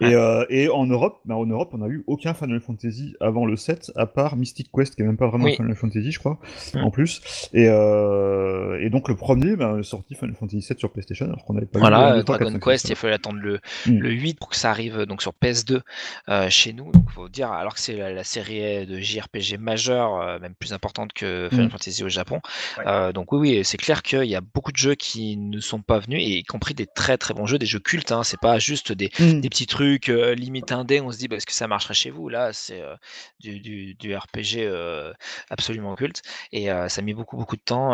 Et, 0.00 0.14
euh, 0.14 0.44
et 0.50 0.68
en 0.68 0.86
Europe, 0.86 1.20
bah, 1.24 1.36
en 1.36 1.46
Europe, 1.46 1.70
on 1.72 1.82
a 1.82 1.88
eu 1.88 2.04
aucun 2.06 2.34
Final 2.34 2.60
Fantasy 2.60 3.14
avant 3.20 3.46
le 3.46 3.56
7, 3.56 3.92
à 3.96 4.06
part 4.06 4.36
Mystic 4.36 4.68
Quest, 4.72 4.94
qui 4.94 5.02
est 5.02 5.04
même 5.04 5.16
pas 5.16 5.28
vraiment 5.28 5.44
Oui. 5.44 5.56
Final 5.56 5.74
Fantasy, 5.74 6.12
je 6.12 6.18
crois, 6.18 6.38
Mm. 6.74 6.78
en 6.84 6.90
plus. 6.90 7.20
Et, 7.54 7.66
euh, 7.68 8.78
et 8.80 8.90
donc 8.90 9.08
le 9.08 9.16
premier, 9.16 9.56
bah, 9.56 9.76
sorti 9.82 10.14
Final 10.14 10.34
Fantasy 10.34 10.62
7 10.62 10.78
sur 10.78 10.90
PlayStation, 10.90 11.26
alors 11.26 11.44
qu'on 11.44 11.54
n'avait 11.54 11.66
pas 11.66 11.78
eu 11.78 11.80
Voilà, 11.80 12.16
le 12.16 12.22
3, 12.24 12.36
4, 12.38 12.44
Dragon 12.44 12.60
5, 12.60 12.70
Quest, 12.72 12.84
il 12.84 12.88
6, 12.88 12.92
a 12.92 12.96
fallu 12.96 13.14
attendre 13.14 13.38
le, 13.40 13.60
Mm. 13.86 13.98
le 13.98 14.10
8 14.10 14.38
pour 14.38 14.48
que 14.48 14.56
ça 14.56 14.70
arrive 14.70 15.02
donc 15.06 15.22
sur 15.22 15.32
PS2 15.32 15.80
euh, 16.28 16.48
chez 16.50 16.72
nous. 16.72 16.90
Donc 16.92 17.10
faut 17.10 17.28
dire, 17.28 17.50
alors 17.52 17.74
que 17.74 17.80
c'est 17.80 17.96
la, 17.96 18.12
la 18.12 18.24
série 18.24 18.86
de 18.86 18.98
JRPG 18.98 19.58
majeure, 19.58 20.40
même 20.40 20.54
plus 20.54 20.72
importante 20.72 21.12
que 21.12 21.48
Final 21.50 21.66
Mm. 21.66 21.70
Fantasy 21.70 22.04
au 22.04 22.08
Japon. 22.08 22.40
Ouais. 22.78 23.12
Donc 23.12 23.32
oui, 23.32 23.38
oui, 23.38 23.60
c'est 23.64 23.76
clair 23.78 24.02
qu'il 24.02 24.24
y 24.24 24.34
a 24.36 24.40
beaucoup 24.40 24.72
de 24.72 24.76
jeux 24.76 24.94
qui 24.94 25.36
ne 25.36 25.60
sont 25.60 25.80
pas 25.80 25.98
venus, 25.98 26.20
et 26.22 26.38
y 26.38 26.42
compris 26.44 26.74
des 26.74 26.86
très 26.86 27.16
très 27.18 27.34
bons 27.34 27.46
jeux, 27.46 27.58
des 27.58 27.66
jeux 27.66 27.78
cultes. 27.80 28.12
Hein, 28.12 28.22
c'est 28.24 28.40
pas 28.40 28.58
juste 28.58 28.92
des, 28.92 29.10
Mm. 29.18 29.40
des 29.40 29.48
petits 29.48 29.66
trucs 29.66 29.85
euh, 30.08 30.34
limite 30.34 30.72
indé, 30.72 31.00
on 31.00 31.10
se 31.10 31.18
dit 31.18 31.28
bah, 31.28 31.36
est-ce 31.36 31.46
que 31.46 31.52
ça 31.52 31.68
marcherait 31.68 31.94
chez 31.94 32.10
vous? 32.10 32.28
Là, 32.28 32.52
c'est 32.52 32.80
euh, 32.80 32.96
du, 33.40 33.60
du, 33.60 33.94
du 33.94 34.16
RPG 34.16 34.58
euh, 34.58 35.12
absolument 35.50 35.94
culte 35.96 36.22
et 36.52 36.70
euh, 36.70 36.88
ça 36.88 37.00
a 37.00 37.04
mis 37.04 37.14
beaucoup 37.14 37.36
beaucoup 37.36 37.56
de 37.56 37.62
temps 37.62 37.90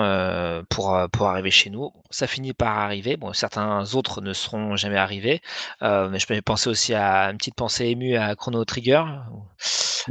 pour, 0.68 0.98
pour 1.12 1.28
arriver 1.28 1.50
chez 1.50 1.70
nous. 1.70 1.90
Bon, 1.90 2.02
ça 2.10 2.26
finit 2.26 2.52
par 2.52 2.78
arriver. 2.78 3.16
Bon, 3.16 3.32
certains 3.32 3.94
autres 3.94 4.20
ne 4.20 4.32
seront 4.32 4.76
jamais 4.76 4.98
arrivés, 4.98 5.40
mais 5.80 6.18
je 6.18 6.26
peux 6.26 6.40
penser 6.42 6.68
aussi 6.70 6.94
à 6.94 7.30
une 7.30 7.38
petite 7.38 7.54
pensée 7.54 7.86
émue 7.86 8.16
à 8.16 8.34
Chrono 8.36 8.64
Trigger. 8.64 9.04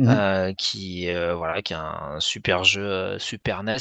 Euh, 0.08 0.54
qui 0.54 1.12
voilà 1.12 1.62
qui 1.62 1.74
est 1.74 1.76
un 1.76 2.18
super 2.22 2.64
jeu 2.64 3.20
Super 3.20 3.64
NES 3.64 3.76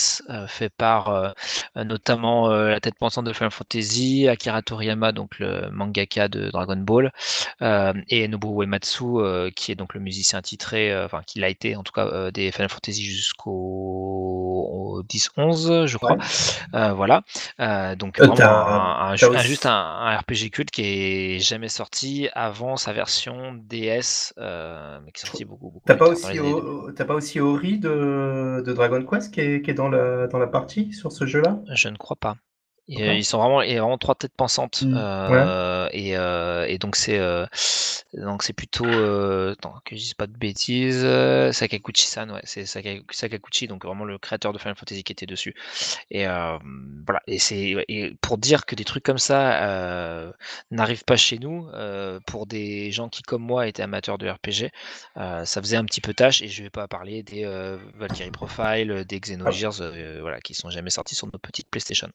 fait 0.48 0.68
par 0.68 1.34
notamment 1.76 2.48
la 2.48 2.80
tête 2.80 2.96
pensante 2.98 3.26
de 3.26 3.32
Final 3.32 3.52
Fantasy 3.52 4.26
Akira 4.28 4.60
Toriyama 4.62 5.12
donc 5.12 5.38
le 5.38 5.70
mangaka 5.70 6.28
de 6.28 6.50
Dragon 6.50 6.76
Ball 6.76 7.12
euh, 7.62 7.89
et 8.08 8.28
Nobuo 8.28 8.62
Uematsu 8.62 9.04
euh, 9.04 9.50
qui 9.50 9.72
est 9.72 9.74
donc 9.74 9.94
le 9.94 10.00
musicien 10.00 10.40
titré 10.42 10.92
euh, 10.92 11.04
enfin 11.04 11.22
qui 11.26 11.38
l'a 11.38 11.48
été 11.48 11.76
en 11.76 11.82
tout 11.82 11.92
cas 11.92 12.06
euh, 12.06 12.30
des 12.30 12.50
Final 12.52 12.68
Fantasy 12.68 13.04
jusqu'au 13.04 15.02
10-11 15.08 15.86
je 15.86 15.96
crois 15.96 16.16
Ouais. 16.72 16.92
Voilà 16.94 17.22
donc 17.96 18.18
vraiment 18.18 19.02
un, 19.02 19.16
juste 19.16 19.66
un, 19.66 20.18
RPG 20.18 20.50
culte 20.50 20.70
qui 20.70 20.82
est 20.82 21.38
jamais 21.40 21.68
sorti 21.68 22.28
avant 22.34 22.76
sa 22.76 22.92
version 22.92 23.54
DS 23.54 24.34
mais 24.36 25.12
qui 25.12 25.22
est 25.22 25.26
sorti 25.26 25.44
beaucoup 25.44 25.70
beaucoup 25.70 25.84
T'as 25.86 25.94
plus 25.94 25.98
pas, 25.98 26.06
tard, 26.06 26.14
dans 26.14 26.28
aussi, 26.28 26.32
les 26.32 26.38
années 26.40 26.50
2000. 26.50 26.64
O- 26.64 26.92
t'as 26.92 27.04
pas 27.04 27.14
aussi 27.14 27.40
Ori 27.40 27.78
de, 27.78 28.62
de 28.64 28.72
Dragon 28.72 29.04
Quest 29.04 29.32
qui 29.32 29.40
est, 29.40 29.62
qui 29.62 29.70
est 29.70 29.74
dans, 29.74 29.88
la, 29.88 30.26
dans 30.26 30.38
la 30.38 30.46
partie 30.46 30.92
sur 30.92 31.12
ce 31.12 31.26
jeu-là? 31.26 31.58
Je 31.72 31.88
ne 31.88 31.96
crois 31.96 32.16
pas. 32.16 32.36
Et, 32.90 33.16
ils 33.16 33.24
sont 33.24 33.38
vraiment, 33.38 33.62
il 33.62 33.72
y 33.72 33.76
a 33.76 33.80
vraiment 33.80 33.98
trois 33.98 34.14
têtes 34.14 34.34
pensantes. 34.36 34.82
Mm. 34.82 34.94
euh, 34.96 35.88
et, 35.92 36.16
euh, 36.16 36.66
et 36.68 36.78
donc 36.78 36.96
c'est 36.96 37.18
euh, 37.18 37.46
donc 38.14 38.42
c'est 38.42 38.52
plutôt 38.52 39.00
euh, 39.00 39.52
attends, 39.52 39.74
que 39.84 39.94
je 39.96 40.00
dise 40.00 40.14
pas 40.14 40.26
de 40.26 40.36
bêtises. 40.36 41.02
euh, 41.04 41.52
Sakaguchi-san, 41.52 42.30
ouais, 42.32 42.40
c'est 42.44 42.64
Saka- 42.64 43.02
Sakaguchi, 43.10 43.68
donc 43.68 43.84
vraiment 43.84 44.04
le 44.04 44.18
créateur 44.18 44.52
de 44.52 44.58
Final 44.58 44.74
Fantasy 44.76 45.04
qui 45.04 45.12
était 45.12 45.26
dessus. 45.26 45.54
Et 46.10 46.26
euh, 46.26 46.58
voilà. 47.06 47.22
Et 47.26 47.38
c'est 47.38 47.76
et 47.88 48.14
pour 48.20 48.38
dire 48.38 48.66
que 48.66 48.74
des 48.74 48.84
trucs 48.84 49.04
comme 49.04 49.18
ça 49.18 49.62
euh, 49.64 50.32
n'arrivent 50.70 51.04
pas 51.04 51.16
chez 51.16 51.38
nous, 51.38 51.68
euh, 51.74 52.20
pour 52.26 52.46
des 52.46 52.90
gens 52.92 53.08
qui 53.08 53.22
comme 53.22 53.42
moi 53.42 53.66
étaient 53.68 53.82
amateurs 53.82 54.18
de 54.18 54.28
RPG, 54.28 54.70
euh, 55.16 55.44
ça 55.44 55.60
faisait 55.62 55.76
un 55.76 55.84
petit 55.84 56.00
peu 56.00 56.14
tâche. 56.14 56.42
Et 56.42 56.48
je 56.48 56.62
vais 56.62 56.70
pas 56.70 56.88
parler 56.88 57.22
des 57.22 57.44
euh, 57.44 57.78
Valkyrie 57.94 58.30
Profile, 58.30 59.04
des 59.06 59.20
Xenogears, 59.20 59.80
euh, 59.80 60.18
voilà, 60.20 60.40
qui 60.40 60.54
sont 60.54 60.70
jamais 60.70 60.90
sortis 60.90 61.14
sur 61.14 61.26
nos 61.28 61.38
petites 61.38 61.68
PlayStation. 61.70 62.08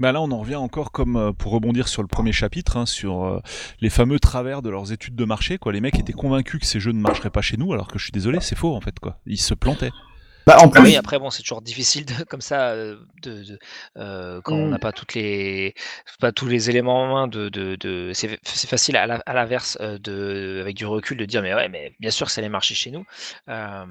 Bah 0.00 0.10
là, 0.10 0.20
on 0.20 0.32
en 0.32 0.40
revient 0.40 0.56
encore 0.56 0.90
comme 0.90 1.16
euh, 1.16 1.32
pour 1.32 1.52
rebondir 1.52 1.86
sur 1.86 2.02
le 2.02 2.08
premier 2.08 2.32
chapitre, 2.32 2.76
hein, 2.76 2.84
sur 2.84 3.24
euh, 3.24 3.40
les 3.80 3.90
fameux 3.90 4.18
travers 4.18 4.60
de 4.60 4.68
leurs 4.68 4.90
études 4.90 5.14
de 5.14 5.24
marché. 5.24 5.56
Quoi, 5.56 5.72
les 5.72 5.80
mecs 5.80 5.96
étaient 5.96 6.12
convaincus 6.12 6.60
que 6.60 6.66
ces 6.66 6.80
jeux 6.80 6.90
ne 6.90 7.00
marcheraient 7.00 7.30
pas 7.30 7.42
chez 7.42 7.56
nous, 7.56 7.72
alors 7.72 7.86
que 7.86 7.96
je 7.96 8.04
suis 8.04 8.12
désolé, 8.12 8.40
c'est 8.40 8.56
faux 8.56 8.74
en 8.74 8.80
fait. 8.80 8.98
Quoi, 8.98 9.20
ils 9.24 9.40
se 9.40 9.54
plantaient. 9.54 9.92
Bah, 10.46 10.58
en 10.60 10.68
Ah 10.74 10.80
plus, 10.80 10.82
oui, 10.82 10.96
après 10.96 11.18
bon, 11.18 11.30
c'est 11.30 11.42
toujours 11.42 11.62
difficile 11.62 12.04
de, 12.04 12.24
comme 12.24 12.40
ça, 12.42 12.70
euh, 12.70 12.96
de, 13.22 13.42
de- 13.44 13.58
euh, 13.96 14.40
quand 14.42 14.56
on 14.56 14.68
n'a 14.68 14.78
pas 14.78 14.92
toutes 14.92 15.14
les, 15.14 15.74
pas 16.20 16.32
tous 16.32 16.46
les 16.46 16.68
éléments 16.70 17.02
en 17.02 17.06
main. 17.14 17.28
De, 17.28 18.10
c'est 18.14 18.38
c'est 18.42 18.68
facile 18.68 18.96
à 18.96 19.06
l'inverse 19.34 19.78
euh, 19.80 19.98
de, 19.98 20.58
avec 20.60 20.76
du 20.76 20.86
recul 20.86 21.16
de 21.16 21.24
dire 21.24 21.42
mais 21.42 21.54
ouais, 21.54 21.68
mais 21.68 21.94
bien 22.00 22.10
sûr 22.10 22.26
que 22.26 22.32
ça 22.32 22.40
allait 22.40 22.48
marcher 22.50 22.74
chez 22.74 22.90
nous. 22.90 23.04
Euh, 23.48 23.84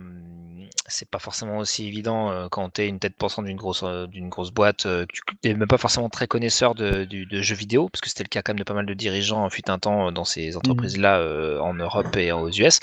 c'est 0.88 1.10
pas 1.10 1.20
forcément 1.20 1.58
aussi 1.58 1.88
évident 1.88 2.48
quand 2.50 2.70
tu 2.74 2.82
es 2.82 2.88
une 2.88 3.00
tête 3.00 3.16
pensante 3.16 3.46
d'une 3.46 3.58
grosse, 3.58 3.84
d'une 4.10 4.30
grosse 4.30 4.52
boîte, 4.52 4.84
que 4.84 5.06
tu 5.42 5.48
n'es 5.50 5.54
même 5.56 5.68
pas 5.68 5.78
forcément 5.78 6.10
très 6.10 6.28
connaisseur 6.28 6.76
de, 6.76 7.08
jeux 7.42 7.56
vidéo, 7.56 7.90
parce 7.90 8.02
que 8.02 8.10
c'était 8.10 8.24
le 8.24 8.30
cas 8.30 8.42
quand 8.42 8.52
même 8.54 8.60
de 8.60 8.64
pas 8.64 8.74
mal 8.74 8.86
de 8.86 8.94
dirigeants 8.94 9.50
fut 9.50 9.70
un 9.70 9.80
temps 9.80 10.12
dans 10.12 10.26
ces 10.26 10.58
entreprises-là 10.58 11.20
euh, 11.20 11.60
en 11.60 11.74
Europe 11.74 12.16
et 12.18 12.32
aux 12.32 12.50
US. 12.50 12.80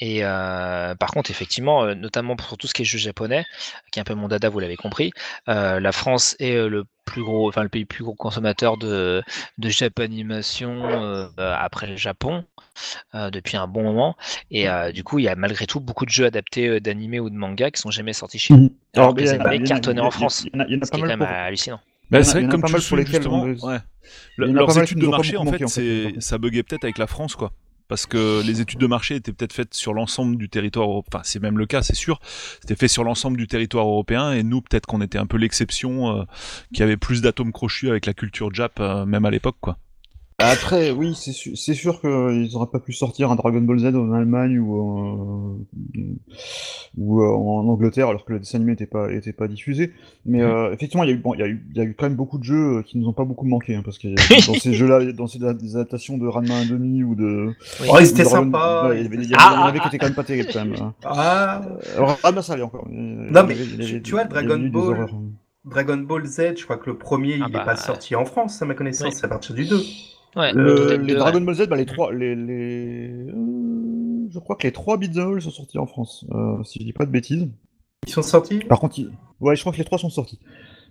Et 0.00 0.22
par 0.22 1.10
contre, 1.12 1.30
effectivement, 1.30 1.94
notamment 1.94 2.36
pour 2.36 2.47
tout 2.56 2.66
ce 2.66 2.74
qui 2.74 2.82
est 2.82 2.84
jeux 2.84 2.98
japonais, 2.98 3.44
qui 3.92 3.98
est 3.98 4.02
un 4.02 4.04
peu 4.04 4.14
mon 4.14 4.28
dada, 4.28 4.48
vous 4.48 4.60
l'avez 4.60 4.76
compris, 4.76 5.10
euh, 5.48 5.80
la 5.80 5.92
France 5.92 6.36
est 6.38 6.54
euh, 6.54 6.68
le 6.68 6.84
plus 7.04 7.22
gros, 7.22 7.48
enfin 7.48 7.62
le 7.62 7.68
pays 7.68 7.84
plus 7.84 8.04
gros 8.04 8.14
consommateur 8.14 8.76
de, 8.76 9.22
de 9.58 9.68
japanimation 9.68 10.88
euh, 10.88 11.28
après 11.38 11.86
le 11.86 11.96
Japon 11.96 12.44
euh, 13.14 13.30
depuis 13.30 13.56
un 13.56 13.66
bon 13.66 13.82
moment. 13.82 14.16
Et 14.50 14.68
euh, 14.68 14.92
du 14.92 15.04
coup, 15.04 15.18
il 15.18 15.24
y 15.24 15.28
a 15.28 15.34
malgré 15.34 15.66
tout 15.66 15.80
beaucoup 15.80 16.04
de 16.04 16.10
jeux 16.10 16.26
adaptés 16.26 16.68
euh, 16.68 16.80
d'animés 16.80 17.20
ou 17.20 17.30
de 17.30 17.34
mangas 17.36 17.70
qui 17.70 17.80
sont 17.80 17.90
jamais 17.90 18.12
sortis 18.12 18.38
chez 18.38 18.54
nous. 18.54 18.60
Mhm. 18.64 18.70
Alors 18.94 19.14
que 19.14 19.20
les 19.20 19.30
animés 19.30 19.62
cartonnaient 19.62 20.00
en 20.00 20.10
France. 20.10 20.44
Il 20.44 20.50
y 20.54 20.56
en 20.56 20.60
a, 20.60 20.66
il 20.68 20.74
y 20.74 20.76
en 20.76 20.80
a 20.80 20.84
Ce 20.84 20.90
pas 20.90 20.96
qui 20.96 21.00
est 21.04 21.06
quand 21.08 21.16
même 21.16 21.18
pour. 21.18 21.28
hallucinant. 21.28 21.80
Bah, 22.10 22.22
c'est 22.24 22.32
vrai 22.32 22.44
que 22.46 22.50
comme 22.50 22.60
pas 22.62 22.68
tu 22.68 22.72
mal 22.72 22.80
le 22.80 22.86
pour 22.88 22.88
soulignes, 22.88 23.06
justement, 23.06 23.42
ouais. 23.42 23.78
leurs 24.36 24.78
études 24.78 24.98
de 24.98 25.04
nous 25.04 25.10
marché, 25.10 25.36
en 25.36 25.44
fait, 25.46 25.66
c'est 25.66 26.14
ça 26.20 26.38
buguait 26.38 26.62
peut-être 26.62 26.84
avec 26.84 26.98
la 26.98 27.06
France, 27.06 27.36
quoi. 27.36 27.52
Parce 27.88 28.04
que 28.06 28.42
les 28.46 28.60
études 28.60 28.78
de 28.80 28.86
marché 28.86 29.14
étaient 29.16 29.32
peut-être 29.32 29.52
faites 29.54 29.72
sur 29.74 29.94
l'ensemble 29.94 30.36
du 30.36 30.48
territoire, 30.48 30.86
euro- 30.86 31.04
enfin 31.08 31.22
c'est 31.24 31.40
même 31.40 31.56
le 31.58 31.66
cas, 31.66 31.82
c'est 31.82 31.96
sûr. 31.96 32.20
C'était 32.60 32.76
fait 32.76 32.88
sur 32.88 33.02
l'ensemble 33.02 33.38
du 33.38 33.46
territoire 33.46 33.86
européen 33.86 34.32
et 34.32 34.42
nous 34.42 34.60
peut-être 34.60 34.86
qu'on 34.86 35.00
était 35.00 35.18
un 35.18 35.26
peu 35.26 35.38
l'exception, 35.38 36.16
euh, 36.20 36.24
qui 36.74 36.82
avait 36.82 36.98
plus 36.98 37.22
d'atomes 37.22 37.52
crochus 37.52 37.88
avec 37.88 38.04
la 38.06 38.12
culture 38.14 38.52
Jap, 38.54 38.78
euh, 38.80 39.06
même 39.06 39.24
à 39.24 39.30
l'époque, 39.30 39.56
quoi. 39.60 39.78
Après, 40.40 40.92
oui, 40.92 41.16
c'est 41.16 41.32
c'est 41.56 41.74
sûr 41.74 42.00
qu'ils 42.00 42.48
n'auraient 42.52 42.70
pas 42.70 42.78
pu 42.78 42.92
sortir 42.92 43.32
un 43.32 43.34
Dragon 43.34 43.60
Ball 43.60 43.80
Z 43.80 43.86
en 43.96 44.12
Allemagne 44.12 44.60
ou, 44.60 44.80
en- 44.80 45.58
ou 46.96 47.20
euh, 47.20 47.26
en 47.26 47.66
Angleterre 47.66 48.06
alors 48.06 48.24
que 48.24 48.32
le 48.32 48.38
dessin 48.38 48.58
animé 48.58 48.70
n'était 48.72 48.86
pas, 48.86 49.10
était 49.12 49.32
pas 49.32 49.48
diffusé. 49.48 49.92
Mais 50.26 50.40
euh, 50.42 50.72
effectivement, 50.72 51.02
il 51.02 51.10
y, 51.10 51.12
a 51.12 51.16
eu, 51.16 51.18
bon, 51.18 51.34
il, 51.34 51.40
y 51.40 51.42
a 51.42 51.48
eu, 51.48 51.66
il 51.72 51.76
y 51.76 51.80
a 51.80 51.84
eu 51.84 51.94
quand 51.98 52.06
même 52.06 52.14
beaucoup 52.14 52.38
de 52.38 52.44
jeux 52.44 52.76
euh, 52.78 52.82
qui 52.82 52.98
nous 52.98 53.08
ont 53.08 53.12
pas 53.12 53.24
beaucoup 53.24 53.46
manqué. 53.46 53.74
hein, 53.74 53.82
parce 53.84 53.98
que 53.98 54.06
dans 54.46 54.54
ces 54.54 54.72
jeux-là, 54.74 55.10
dans 55.12 55.26
ces 55.26 55.40
des 55.40 55.74
adaptations 55.74 56.18
de 56.18 56.28
Ranma 56.28 56.62
1,5 56.62 57.02
ou 57.02 57.14
de. 57.16 57.46
Oui. 57.80 57.88
Oh, 57.90 57.96
ou 58.00 58.04
c'était 58.04 58.24
sympa. 58.24 58.86
ouais, 58.90 59.00
il 59.00 59.02
y 59.02 59.06
avait, 59.06 59.16
y 59.16 59.34
avait- 59.34 59.34
Ah, 59.36 59.50
il 59.56 59.58
y 59.58 59.62
en 59.64 59.66
avait 59.66 59.78
ah, 59.80 59.82
qui 59.82 59.88
étaient 59.88 59.98
quand 59.98 60.06
même 60.06 60.14
pas 60.14 60.22
terribles 60.22 60.50
quand 60.52 60.64
même. 60.64 60.74
hein. 60.80 60.94
Ah, 61.04 61.62
Alors, 61.96 62.16
Ranma, 62.22 62.42
ça 62.42 62.52
allait 62.52 62.62
encore. 62.62 62.86
Non, 62.88 63.44
mais 63.44 63.56
tu- 63.84 64.02
tu 64.02 64.12
vois, 64.12 64.22
Dragon 64.22 64.60
Ball. 64.72 65.08
Dragon 65.64 65.96
Ball 65.96 66.24
Z, 66.26 66.52
je 66.58 66.62
crois 66.62 66.76
que 66.76 66.88
le 66.90 66.96
premier, 66.96 67.34
Ah 67.42 67.46
il 67.48 67.52
bah, 67.52 67.58
n'est 67.58 67.64
pas 67.64 67.76
sorti 67.76 68.14
en 68.14 68.24
France, 68.24 68.62
à 68.62 68.66
ma 68.66 68.74
connaissance, 68.74 69.08
oui. 69.08 69.12
c'est 69.18 69.26
à 69.26 69.28
partir 69.28 69.56
du 69.56 69.64
2. 69.66 69.82
Ouais, 70.36 70.52
Le- 70.52 70.74
peut-être 70.74 71.00
les 71.02 71.14
deux, 71.14 71.18
Dragon. 71.18 71.40
Ball 71.40 71.54
Z, 71.54 71.66
bah, 71.68 71.76
les 71.76 71.86
trois, 71.86 72.12
les, 72.12 72.34
les... 72.36 73.08
euh, 73.10 74.28
je 74.30 74.38
crois 74.38 74.56
que 74.56 74.66
les 74.66 74.72
trois 74.72 74.96
all 74.96 75.40
sont 75.42 75.50
sortis 75.50 75.78
en 75.78 75.86
France, 75.86 76.24
euh, 76.32 76.62
si 76.64 76.78
je 76.80 76.84
dis 76.84 76.92
pas 76.92 77.06
de 77.06 77.10
bêtises. 77.10 77.48
Ils 78.06 78.12
sont 78.12 78.22
sortis? 78.22 78.58
Par 78.60 78.78
contre, 78.80 78.98
ils- 78.98 79.10
ouais, 79.40 79.56
je 79.56 79.60
crois 79.62 79.72
que 79.72 79.78
les 79.78 79.84
trois 79.84 79.98
sont 79.98 80.10
sortis. 80.10 80.38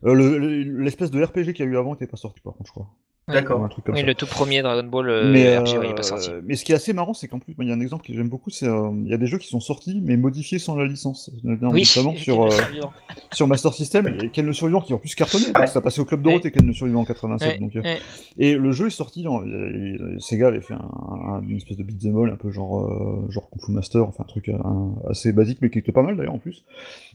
Euh, 0.05 0.13
le- 0.13 0.37
le- 0.37 0.81
L'espèce 0.83 1.11
de 1.11 1.23
RPG 1.23 1.53
qu'il 1.53 1.59
y 1.59 1.67
a 1.67 1.71
eu 1.71 1.77
avant 1.77 1.91
n'était 1.91 2.07
pas 2.07 2.17
sorti, 2.17 2.39
par 2.41 2.53
contre, 2.53 2.67
je 2.67 2.71
crois. 2.71 2.87
D'accord. 3.29 3.61
Un 3.63 3.67
truc 3.67 3.83
comme 3.85 3.95
Oui, 3.95 4.01
ça. 4.01 4.07
le 4.07 4.15
tout 4.15 4.25
premier 4.25 4.61
Dragon 4.61 4.87
Ball 4.87 5.09
euh, 5.09 5.31
mais, 5.31 5.47
euh, 5.57 5.61
ouais, 5.61 5.85
il 5.87 5.91
est 5.91 5.95
pas 5.95 6.01
sorti. 6.03 6.29
mais 6.45 6.55
ce 6.55 6.63
qui 6.63 6.71
est 6.71 6.75
assez 6.75 6.93
marrant, 6.93 7.13
c'est 7.13 7.27
qu'en 7.27 7.39
plus, 7.39 7.53
il 7.59 7.67
y 7.67 7.71
a 7.71 7.73
un 7.73 7.81
exemple 7.81 8.05
que 8.05 8.13
j'aime 8.13 8.29
beaucoup, 8.29 8.49
c'est 8.49 8.67
euh, 8.67 8.89
il 9.03 9.09
y 9.09 9.13
a 9.13 9.17
des 9.17 9.27
jeux 9.27 9.37
qui 9.37 9.49
sont 9.49 9.59
sortis 9.59 9.99
mais 10.01 10.15
modifiés 10.15 10.59
sans 10.59 10.77
la 10.77 10.85
licence, 10.85 11.29
notamment 11.43 11.71
Oui, 11.73 11.83
sur, 11.85 12.07
euh, 12.07 12.49
survivant. 12.49 12.93
sur 13.33 13.47
Master 13.47 13.73
System 13.73 14.07
et 14.07 14.29
Ken 14.29 14.45
le 14.45 14.53
Survivant 14.53 14.79
qui 14.79 14.93
en 14.93 14.97
plus 14.97 15.13
cartonné, 15.13 15.45
parce 15.53 15.65
que 15.65 15.73
ça 15.73 15.81
passait 15.81 15.99
au 15.99 16.05
Club 16.05 16.21
Dorothée 16.21 16.51
Ken 16.51 16.65
le 16.65 16.71
Survivant 16.71 17.01
en 17.01 17.05
87. 17.05 17.47
Ouais, 17.53 17.59
donc, 17.59 17.75
euh, 17.75 17.81
ouais. 17.81 17.99
Et 18.37 18.55
le 18.55 18.71
jeu 18.71 18.87
est 18.87 18.91
sorti, 18.91 19.23
dans, 19.23 19.41
euh, 19.45 20.15
Sega 20.19 20.47
avait 20.47 20.61
fait 20.61 20.75
un, 20.75 20.77
un- 20.79 21.41
une 21.41 21.57
espèce 21.57 21.75
de 21.77 21.83
beat'em 21.83 22.17
all, 22.17 22.29
un 22.31 22.37
peu 22.37 22.49
genre, 22.51 22.79
euh, 22.85 23.25
genre 23.29 23.49
Kung 23.49 23.61
Fu 23.61 23.71
Master, 23.73 24.03
enfin 24.07 24.23
un 24.23 24.27
truc 24.27 24.47
euh, 24.47 24.57
un- 24.63 24.95
assez 25.09 25.33
basique 25.33 25.57
mais 25.61 25.69
qui 25.69 25.79
était 25.79 25.91
pas 25.91 26.01
mal 26.03 26.15
d'ailleurs 26.15 26.35
en 26.35 26.39
plus. 26.39 26.63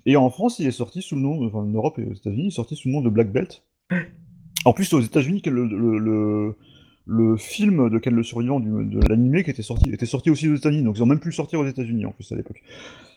Et 0.04 0.16
en 0.16 0.28
France, 0.28 0.58
il 0.58 0.66
est 0.66 0.72
sorti 0.72 1.00
sous 1.00 1.14
le 1.16 1.22
nom, 1.22 1.42
enfin 1.46 1.60
en 1.60 1.64
Europe 1.64 1.98
et 1.98 2.04
aux 2.04 2.12
États-Unis, 2.12 2.44
il 2.44 2.48
est 2.48 2.50
sorti 2.50 2.76
sous 2.76 2.88
le 2.88 2.92
nom 2.94 3.00
de 3.00 3.08
Black 3.08 3.32
Belt. 3.32 3.62
En 4.64 4.72
plus, 4.72 4.92
aux 4.92 5.00
États-Unis, 5.00 5.42
le, 5.46 5.66
le, 5.66 6.54
le, 7.06 7.36
film 7.36 7.90
de 7.90 7.98
Ken 7.98 8.14
le 8.14 8.22
Survivant 8.22 8.60
de 8.60 9.08
l'animé 9.08 9.42
qui 9.42 9.50
était 9.50 9.62
sorti 9.62 9.90
était 9.92 10.06
sorti 10.06 10.30
aussi 10.30 10.48
aux 10.48 10.54
États-Unis, 10.54 10.84
donc 10.84 10.96
ils 10.96 11.02
ont 11.02 11.06
même 11.06 11.20
pu 11.20 11.28
le 11.28 11.34
sortir 11.34 11.60
aux 11.60 11.66
États-Unis 11.66 12.06
en 12.06 12.12
plus 12.12 12.30
à 12.32 12.36
l'époque. 12.36 12.62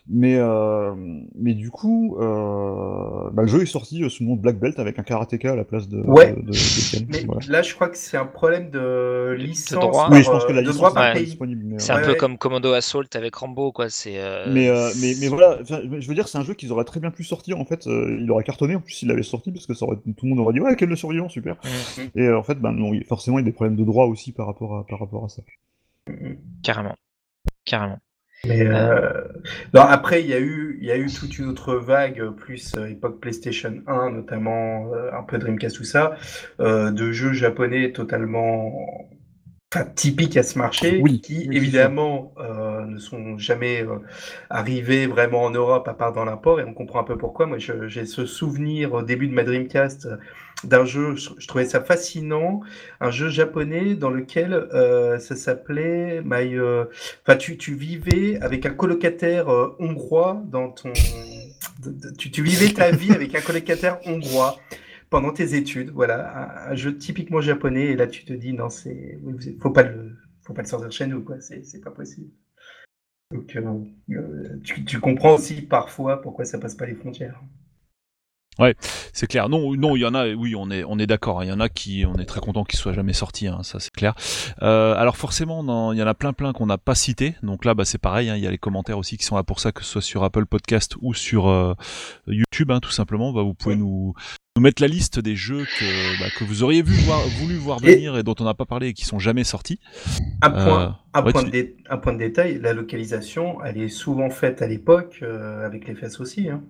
Mais, 0.08 0.36
euh, 0.36 0.94
mais 1.34 1.54
du 1.54 1.70
coup, 1.70 2.16
euh, 2.20 3.28
bah, 3.32 3.42
le 3.42 3.48
jeu 3.48 3.62
est 3.62 3.66
sorti 3.66 4.04
euh, 4.04 4.08
sous 4.08 4.22
le 4.22 4.28
nom 4.28 4.36
de 4.36 4.40
Black 4.40 4.56
Belt 4.60 4.78
avec 4.78 5.00
un 5.00 5.02
karatéka 5.02 5.50
à 5.50 5.56
la 5.56 5.64
place 5.64 5.88
de, 5.88 5.98
Ouais. 6.00 6.32
de, 6.32 6.42
de- 6.42 6.46
de. 6.52 7.06
Mais 7.10 7.24
voilà. 7.24 7.40
là, 7.48 7.62
je 7.62 7.74
crois 7.74 7.88
que 7.88 7.96
c'est 7.96 8.16
un 8.16 8.24
problème 8.24 8.70
de 8.70 9.34
licence. 9.36 9.72
droit. 9.80 10.04
par, 10.04 10.12
Oui, 10.12 10.22
je 10.22 10.30
pense 10.30 10.44
que 10.44 10.52
la 10.52 10.62
de 10.62 10.66
licence 10.68 10.76
droit 10.76 10.90
n'est 10.90 10.94
par 10.94 11.02
pas 11.02 11.08
ouais. 11.08 11.14
pays. 11.14 11.24
disponible. 11.24 11.74
C'est 11.80 11.90
un 11.90 12.02
peu 12.02 12.10
ouais. 12.12 12.16
comme 12.16 12.38
Commando 12.38 12.72
Assault 12.72 13.02
avec 13.14 13.34
Rambo, 13.34 13.72
quoi. 13.72 13.88
C'est. 13.90 14.18
euh, 14.20 14.46
mais, 14.52 14.68
euh, 14.68 14.90
mais, 15.00 15.14
mais 15.20 15.26
voilà, 15.26 15.58
je 15.64 16.06
veux 16.08 16.14
dire, 16.14 16.28
c'est 16.28 16.38
un 16.38 16.44
jeu 16.44 16.54
qu'ils 16.54 16.70
auraient 16.70 16.84
très 16.84 17.00
bien 17.00 17.10
pu 17.10 17.24
sortir. 17.24 17.58
En 17.58 17.64
fait, 17.64 17.86
il 17.86 18.30
aurait 18.30 18.44
cartonné 18.44 18.76
en 18.76 18.80
plus 18.80 18.92
s'il 18.92 19.10
avait 19.10 19.24
sorti 19.24 19.50
parce 19.50 19.66
que 19.66 19.74
ça 19.74 19.86
aurait, 19.86 19.96
tout 19.96 20.24
le 20.24 20.28
monde 20.28 20.38
aurait 20.38 20.52
dit 20.54 20.60
ouais, 20.60 20.76
quel 20.76 20.88
le 20.88 20.94
survivant, 20.94 21.28
super. 21.28 21.56
Mhm. 21.64 22.10
Et 22.14 22.22
euh, 22.28 22.38
en 22.38 22.44
fait, 22.44 22.60
ben 22.60 22.70
non, 22.70 22.92
forcément, 23.08 23.38
il 23.38 23.42
y 23.42 23.44
a 23.44 23.46
des 23.46 23.52
problèmes 23.52 23.74
de 23.76 23.82
droit 23.84 24.06
aussi 24.06 24.30
par 24.30 24.46
rapport 24.46 24.76
à, 24.76 24.86
par 24.86 25.00
rapport 25.00 25.24
à 25.24 25.28
ça. 25.28 25.42
Carrément. 26.62 26.94
Carrément. 27.64 27.98
Mais 28.44 28.62
euh, 28.66 29.24
non, 29.74 29.80
après, 29.82 30.22
il 30.22 30.28
y, 30.28 30.34
a 30.34 30.38
eu, 30.40 30.78
il 30.80 30.86
y 30.86 30.92
a 30.92 30.96
eu 30.96 31.06
toute 31.12 31.38
une 31.38 31.46
autre 31.48 31.74
vague, 31.76 32.20
euh, 32.20 32.30
plus 32.30 32.76
euh, 32.76 32.86
époque 32.86 33.20
PlayStation 33.20 33.82
1, 33.88 34.10
notamment 34.10 34.92
euh, 34.94 35.10
un 35.12 35.22
peu 35.24 35.38
Dreamcast, 35.38 35.76
tout 35.76 35.84
ça, 35.84 36.16
euh, 36.60 36.92
de 36.92 37.10
jeux 37.12 37.32
japonais 37.32 37.92
totalement 37.92 38.72
typiques 39.94 40.36
à 40.36 40.42
ce 40.42 40.58
marché, 40.58 41.00
Oui, 41.00 41.20
qui 41.20 41.48
oui, 41.48 41.56
évidemment 41.56 42.32
euh, 42.38 42.86
ne 42.86 42.98
sont 42.98 43.36
jamais 43.36 43.82
euh, 43.82 43.98
arrivés 44.48 45.06
vraiment 45.06 45.42
en 45.42 45.50
Europe 45.50 45.88
à 45.88 45.94
part 45.94 46.12
dans 46.12 46.24
l'import, 46.24 46.60
et 46.60 46.64
on 46.64 46.72
comprend 46.72 47.00
un 47.00 47.04
peu 47.04 47.18
pourquoi. 47.18 47.46
Moi, 47.46 47.58
j'ai 47.58 48.06
ce 48.06 48.26
souvenir 48.26 48.94
au 48.94 49.02
début 49.02 49.28
de 49.28 49.34
ma 49.34 49.42
Dreamcast 49.44 50.06
euh, 50.06 50.16
d'un 50.64 50.84
jeu, 50.84 51.16
je, 51.16 51.46
trouvais 51.46 51.66
ça 51.66 51.82
fascinant, 51.82 52.60
un 53.00 53.10
jeu 53.10 53.28
japonais 53.28 53.94
dans 53.94 54.10
lequel 54.10 54.54
euh, 54.54 55.18
ça 55.18 55.36
s'appelait 55.36 56.22
My. 56.24 56.54
euh, 56.56 56.84
Enfin, 57.26 57.36
tu, 57.36 57.56
tu 57.56 57.74
vivais 57.74 58.38
avec 58.40 58.64
un 58.66 58.70
colocataire 58.70 59.48
euh, 59.48 59.76
hongrois 59.78 60.42
dans 60.46 60.70
ton. 60.70 60.92
tu, 62.18 62.30
tu 62.30 62.42
vivais 62.42 62.72
ta 62.72 62.90
vie 62.90 63.12
avec 63.12 63.34
un 63.34 63.40
colocataire 63.40 63.98
hongrois 64.06 64.58
pendant 65.10 65.32
tes 65.32 65.54
études. 65.54 65.90
Voilà, 65.90 66.68
un, 66.70 66.74
jeu 66.74 66.96
typiquement 66.96 67.40
japonais. 67.40 67.86
Et 67.86 67.96
là, 67.96 68.06
tu 68.06 68.24
te 68.24 68.32
dis, 68.32 68.52
non, 68.52 68.70
c'est. 68.70 69.18
Faut 69.60 69.70
pas 69.70 69.82
le. 69.82 70.16
Faut 70.46 70.54
pas 70.54 70.62
le 70.62 70.68
sortir 70.68 70.92
chez 70.92 71.06
nous, 71.06 71.22
quoi. 71.22 71.36
C'est 71.40 71.82
pas 71.82 71.90
possible. 71.90 72.30
Donc, 73.32 73.58
tu, 74.62 74.84
tu 74.84 75.00
comprends 75.00 75.34
aussi 75.34 75.62
parfois 75.62 76.22
pourquoi 76.22 76.44
ça 76.44 76.58
passe 76.58 76.76
pas 76.76 76.86
les 76.86 76.94
frontières. 76.94 77.42
C'est 79.12 79.26
clair. 79.26 79.48
Non, 79.48 79.74
non, 79.76 79.96
il 79.96 80.00
y 80.00 80.04
en 80.06 80.14
a. 80.14 80.28
Oui, 80.32 80.54
on 80.56 80.70
est, 80.70 80.82
on 80.84 80.98
est 80.98 81.06
d'accord. 81.06 81.40
hein. 81.40 81.44
Il 81.44 81.48
y 81.48 81.52
en 81.52 81.60
a 81.60 81.68
qui, 81.68 82.04
on 82.06 82.14
est 82.16 82.24
très 82.24 82.40
content 82.40 82.64
qu'ils 82.64 82.78
soient 82.78 82.92
jamais 82.92 83.12
sortis. 83.12 83.46
hein, 83.48 83.60
ça, 83.62 83.80
c'est 83.80 83.92
clair. 83.92 84.14
Euh, 84.62 84.94
alors 84.96 85.16
forcément, 85.16 85.92
il 85.92 85.98
y 85.98 86.02
en 86.02 86.06
a 86.06 86.14
plein, 86.14 86.32
plein 86.32 86.52
qu'on 86.52 86.66
n'a 86.66 86.78
pas 86.78 86.94
cité. 86.94 87.34
Donc 87.42 87.64
là, 87.64 87.74
bah, 87.74 87.84
c'est 87.84 87.98
pareil. 87.98 88.28
hein, 88.30 88.36
Il 88.36 88.42
y 88.42 88.46
a 88.46 88.50
les 88.50 88.58
commentaires 88.58 88.98
aussi 88.98 89.16
qui 89.18 89.24
sont 89.24 89.36
là 89.36 89.42
pour 89.42 89.60
ça, 89.60 89.72
que 89.72 89.82
ce 89.82 89.90
soit 89.92 90.02
sur 90.02 90.24
Apple 90.24 90.46
Podcast 90.46 90.94
ou 91.02 91.12
sur 91.14 91.48
euh, 91.48 91.74
YouTube, 92.26 92.70
hein, 92.70 92.80
tout 92.80 92.90
simplement. 92.90 93.32
Bah, 93.32 93.42
vous 93.42 93.54
pouvez 93.54 93.76
nous, 93.76 94.14
nous 94.56 94.62
mettre 94.62 94.80
la 94.80 94.88
liste 94.88 95.18
des 95.20 95.36
jeux 95.36 95.64
que, 95.78 96.20
bah, 96.20 96.26
que 96.38 96.44
vous 96.44 96.62
auriez 96.62 96.82
vu 96.82 96.94
voir, 97.04 97.20
voulu 97.40 97.56
voir 97.56 97.78
venir 97.78 98.16
et 98.16 98.22
dont 98.22 98.34
on 98.40 98.44
n'a 98.44 98.54
pas 98.54 98.64
parlé 98.64 98.88
et 98.88 98.92
qui 98.94 99.04
sont 99.04 99.18
jamais 99.18 99.44
sortis. 99.44 99.78
Un 100.40 100.50
point, 100.50 100.82
Euh, 100.82 100.88
un, 101.14 101.22
ouais, 101.24 101.32
point 101.32 101.40
tu- 101.42 101.46
de 101.48 101.52
dé- 101.52 101.76
un 101.90 101.98
point 101.98 102.12
de 102.14 102.18
détail, 102.18 102.58
la 102.62 102.72
localisation, 102.72 103.62
elle 103.64 103.76
est 103.78 103.88
souvent 103.88 104.30
faite 104.30 104.62
à 104.62 104.66
l'époque, 104.66 105.18
euh, 105.22 105.64
avec 105.66 105.86
les 105.86 105.94
fesses 105.94 106.20
aussi. 106.20 106.48
Hein. 106.48 106.62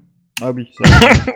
Ah 0.42 0.52
oui, 0.52 0.70
ça. 0.76 0.84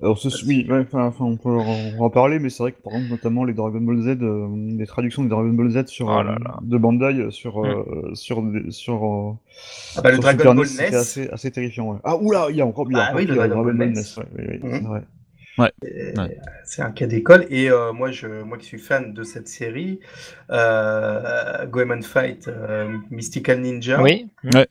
Alors, 0.00 0.16
ce, 0.16 0.28
oui, 0.46 0.64
ouais, 0.70 0.78
enfin, 0.78 1.06
enfin, 1.06 1.24
on 1.24 1.36
peut 1.36 1.50
en, 1.98 2.08
parler, 2.10 2.38
mais 2.38 2.50
c'est 2.50 2.62
vrai 2.62 2.70
que 2.70 2.80
par 2.80 2.92
exemple, 2.92 3.10
notamment 3.10 3.44
les 3.44 3.52
Dragon 3.52 3.80
Ball 3.80 4.00
Z, 4.00 4.22
euh, 4.22 4.46
les 4.78 4.86
traductions 4.86 5.24
des 5.24 5.28
Dragon 5.28 5.48
Ball 5.48 5.70
Z 5.70 5.86
sur, 5.86 6.06
Oh 6.06 6.22
là 6.22 6.36
euh, 6.40 6.44
là. 6.44 6.58
de 6.62 6.78
Bandai 6.78 7.18
euh, 7.18 7.30
sur, 7.32 7.64
euh, 7.64 8.12
sur, 8.14 8.40
sur, 8.70 9.36
Ah 9.96 10.02
bah, 10.02 10.12
le 10.12 10.18
Dragon 10.18 10.38
Super 10.38 10.54
Ball 10.54 10.64
NES, 10.64 10.68
c'était 10.68 10.90
NES, 10.90 10.96
assez, 10.96 11.28
assez 11.30 11.50
terrifiant. 11.50 11.92
Ouais. 11.94 11.98
Ah, 12.04 12.16
oula, 12.16 12.46
il 12.50 12.56
y 12.56 12.60
a 12.60 12.66
encore, 12.66 12.86
Ah 12.94 13.06
encore 13.08 13.16
oui, 13.16 13.26
le 13.26 13.34
Dragon 13.34 13.64
Ball 13.64 13.74
NES. 13.76 13.94
ouais, 13.96 14.02
c'est 14.04 14.82
vrai. 14.84 15.00
Euh, 15.00 15.00
Ouais. 15.58 15.72
C'est 16.64 16.82
un 16.82 16.92
cas 16.92 17.06
d'école. 17.06 17.46
Et 17.50 17.68
euh, 17.68 17.92
moi, 17.92 18.12
je, 18.12 18.42
moi 18.44 18.58
qui 18.58 18.66
suis 18.66 18.78
fan 18.78 19.12
de 19.12 19.24
cette 19.24 19.48
série, 19.48 19.98
euh, 20.50 21.66
Goemon 21.66 22.02
Fight, 22.02 22.46
euh, 22.46 22.96
Mystical 23.10 23.60
Ninja, 23.60 24.00
Oui. 24.00 24.28
Ouais. 24.54 24.68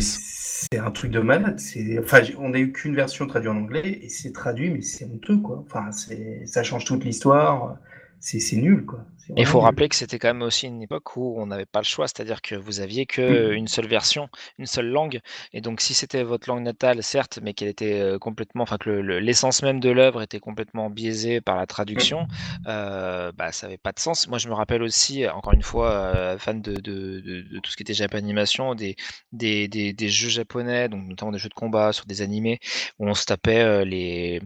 C'est 0.00 0.78
un 0.78 0.90
truc 0.90 1.10
de 1.10 1.20
malade. 1.20 1.58
C'est, 1.60 1.98
enfin, 1.98 2.22
on 2.38 2.50
n'a 2.50 2.58
eu 2.58 2.72
qu'une 2.72 2.94
version 2.94 3.26
traduite 3.26 3.52
en 3.52 3.56
anglais 3.56 4.00
et 4.02 4.08
c'est 4.08 4.32
traduit, 4.32 4.70
mais 4.70 4.82
c'est 4.82 5.04
honteux, 5.04 5.38
quoi. 5.38 5.64
Enfin, 5.66 5.92
c'est, 5.92 6.46
ça 6.46 6.62
change 6.62 6.84
toute 6.84 7.04
l'histoire. 7.04 7.76
C'est, 8.20 8.40
c'est 8.40 8.56
nul, 8.56 8.84
quoi. 8.84 9.04
Il 9.36 9.46
faut 9.46 9.60
rappeler 9.60 9.88
que 9.88 9.96
c'était 9.96 10.18
quand 10.18 10.28
même 10.28 10.42
aussi 10.42 10.66
une 10.66 10.82
époque 10.82 11.16
où 11.16 11.34
on 11.40 11.46
n'avait 11.46 11.64
pas 11.66 11.80
le 11.80 11.84
choix, 11.84 12.06
c'est-à-dire 12.08 12.42
que 12.42 12.54
vous 12.54 12.80
aviez 12.80 13.06
que 13.06 13.52
Mm. 13.52 13.54
une 13.54 13.68
seule 13.68 13.86
version, 13.86 14.28
une 14.58 14.66
seule 14.66 14.88
langue, 14.88 15.20
et 15.52 15.60
donc 15.60 15.80
si 15.80 15.94
c'était 15.94 16.22
votre 16.22 16.48
langue 16.48 16.62
natale, 16.62 17.02
certes, 17.02 17.38
mais 17.42 17.54
qu'elle 17.54 17.68
était 17.68 18.00
euh, 18.00 18.18
complètement, 18.18 18.64
enfin 18.64 18.78
que 18.78 18.90
le- 18.90 19.02
le- 19.02 19.20
l'essence 19.20 19.62
même 19.62 19.80
de 19.80 19.90
l'œuvre 19.90 20.22
était 20.22 20.40
complètement 20.40 20.90
biaisée 20.90 21.40
par 21.40 21.56
la 21.56 21.66
traduction, 21.66 22.26
euh, 22.66 23.32
bah 23.32 23.52
ça 23.52 23.66
avait 23.66 23.78
pas 23.78 23.92
de 23.92 24.00
sens. 24.00 24.28
Moi, 24.28 24.38
je 24.38 24.48
me 24.48 24.54
rappelle 24.54 24.82
aussi, 24.82 25.26
encore 25.28 25.52
une 25.52 25.62
fois, 25.62 25.90
euh, 25.92 26.38
fan 26.38 26.60
de, 26.60 26.74
de, 26.80 27.20
de- 27.20 27.42
de 27.42 27.58
tout 27.60 27.70
ce 27.70 27.76
qui 27.76 27.82
était 27.84 27.94
japanimation, 27.94 28.74
des, 28.74 28.96
des, 29.32 29.68
des, 29.68 29.92
des 29.92 30.08
jeux 30.08 30.28
japonais, 30.30 30.88
donc 30.88 31.06
notamment 31.08 31.32
des 31.32 31.38
jeux 31.38 31.48
de 31.48 31.54
combat 31.54 31.92
sur 31.92 32.06
des 32.06 32.22
animés, 32.22 32.58
où 32.98 33.08
on 33.08 33.14
se 33.14 33.24
tapait 33.24 33.84
les, 33.84 34.40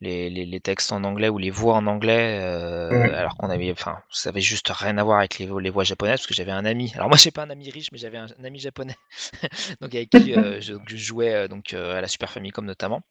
les, 0.00 0.30
les, 0.30 0.44
les 0.46 0.60
textes 0.60 0.92
en 0.92 1.04
anglais 1.04 1.28
ou 1.28 1.38
les 1.38 1.50
voix 1.50 1.74
en 1.74 1.86
anglais, 1.86 2.38
euh, 2.42 3.14
alors 3.16 3.36
qu'on 3.36 3.50
avait, 3.50 3.70
enfin, 3.72 3.98
ça 4.22 4.28
avait 4.28 4.40
juste 4.40 4.68
rien 4.68 4.96
à 4.98 5.02
voir 5.02 5.18
avec 5.18 5.38
les, 5.40 5.46
voix 5.46 5.82
japonaises, 5.82 6.20
parce 6.20 6.28
que 6.28 6.34
j'avais 6.34 6.52
un 6.52 6.64
ami. 6.64 6.92
Alors 6.94 7.08
moi, 7.08 7.16
j'ai 7.16 7.32
pas 7.32 7.42
un 7.42 7.50
ami 7.50 7.68
riche, 7.70 7.90
mais 7.90 7.98
j'avais 7.98 8.18
un, 8.18 8.28
ami 8.44 8.60
japonais, 8.60 8.94
donc 9.80 9.94
avec 9.94 10.10
qui 10.10 10.32
euh, 10.34 10.60
je, 10.60 10.74
jouais 10.96 11.34
euh, 11.34 11.48
donc 11.48 11.74
euh, 11.74 11.98
à 11.98 12.00
la 12.00 12.06
Super 12.06 12.30
Famicom 12.30 12.64
notamment. 12.64 13.02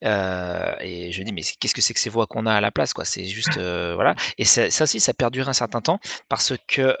Et 0.00 1.12
je 1.12 1.20
me 1.20 1.24
dis, 1.24 1.32
mais 1.32 1.42
qu'est-ce 1.42 1.74
que 1.74 1.82
c'est 1.82 1.92
que 1.92 2.00
ces 2.00 2.08
voix 2.08 2.26
qu'on 2.26 2.46
a 2.46 2.54
à 2.54 2.60
la 2.62 2.70
place, 2.70 2.94
quoi? 2.94 3.04
C'est 3.04 3.26
juste, 3.26 3.58
voilà. 3.58 4.14
Et 4.38 4.44
ça, 4.44 4.84
aussi, 4.84 5.00
ça 5.00 5.12
perdure 5.12 5.48
un 5.48 5.52
certain 5.52 5.82
temps, 5.82 6.00
parce 6.28 6.54
que 6.66 6.96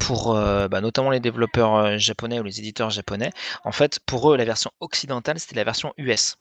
pour 0.00 0.34
bah, 0.34 0.80
notamment 0.82 1.10
les 1.10 1.20
développeurs 1.20 1.98
japonais 1.98 2.38
ou 2.38 2.42
les 2.42 2.58
éditeurs 2.58 2.90
japonais, 2.90 3.30
en 3.64 3.72
fait, 3.72 3.98
pour 4.04 4.30
eux, 4.30 4.36
la 4.36 4.44
version 4.44 4.70
occidentale, 4.80 5.40
c'était 5.40 5.56
la 5.56 5.64
version 5.64 5.94
US. 5.96 6.36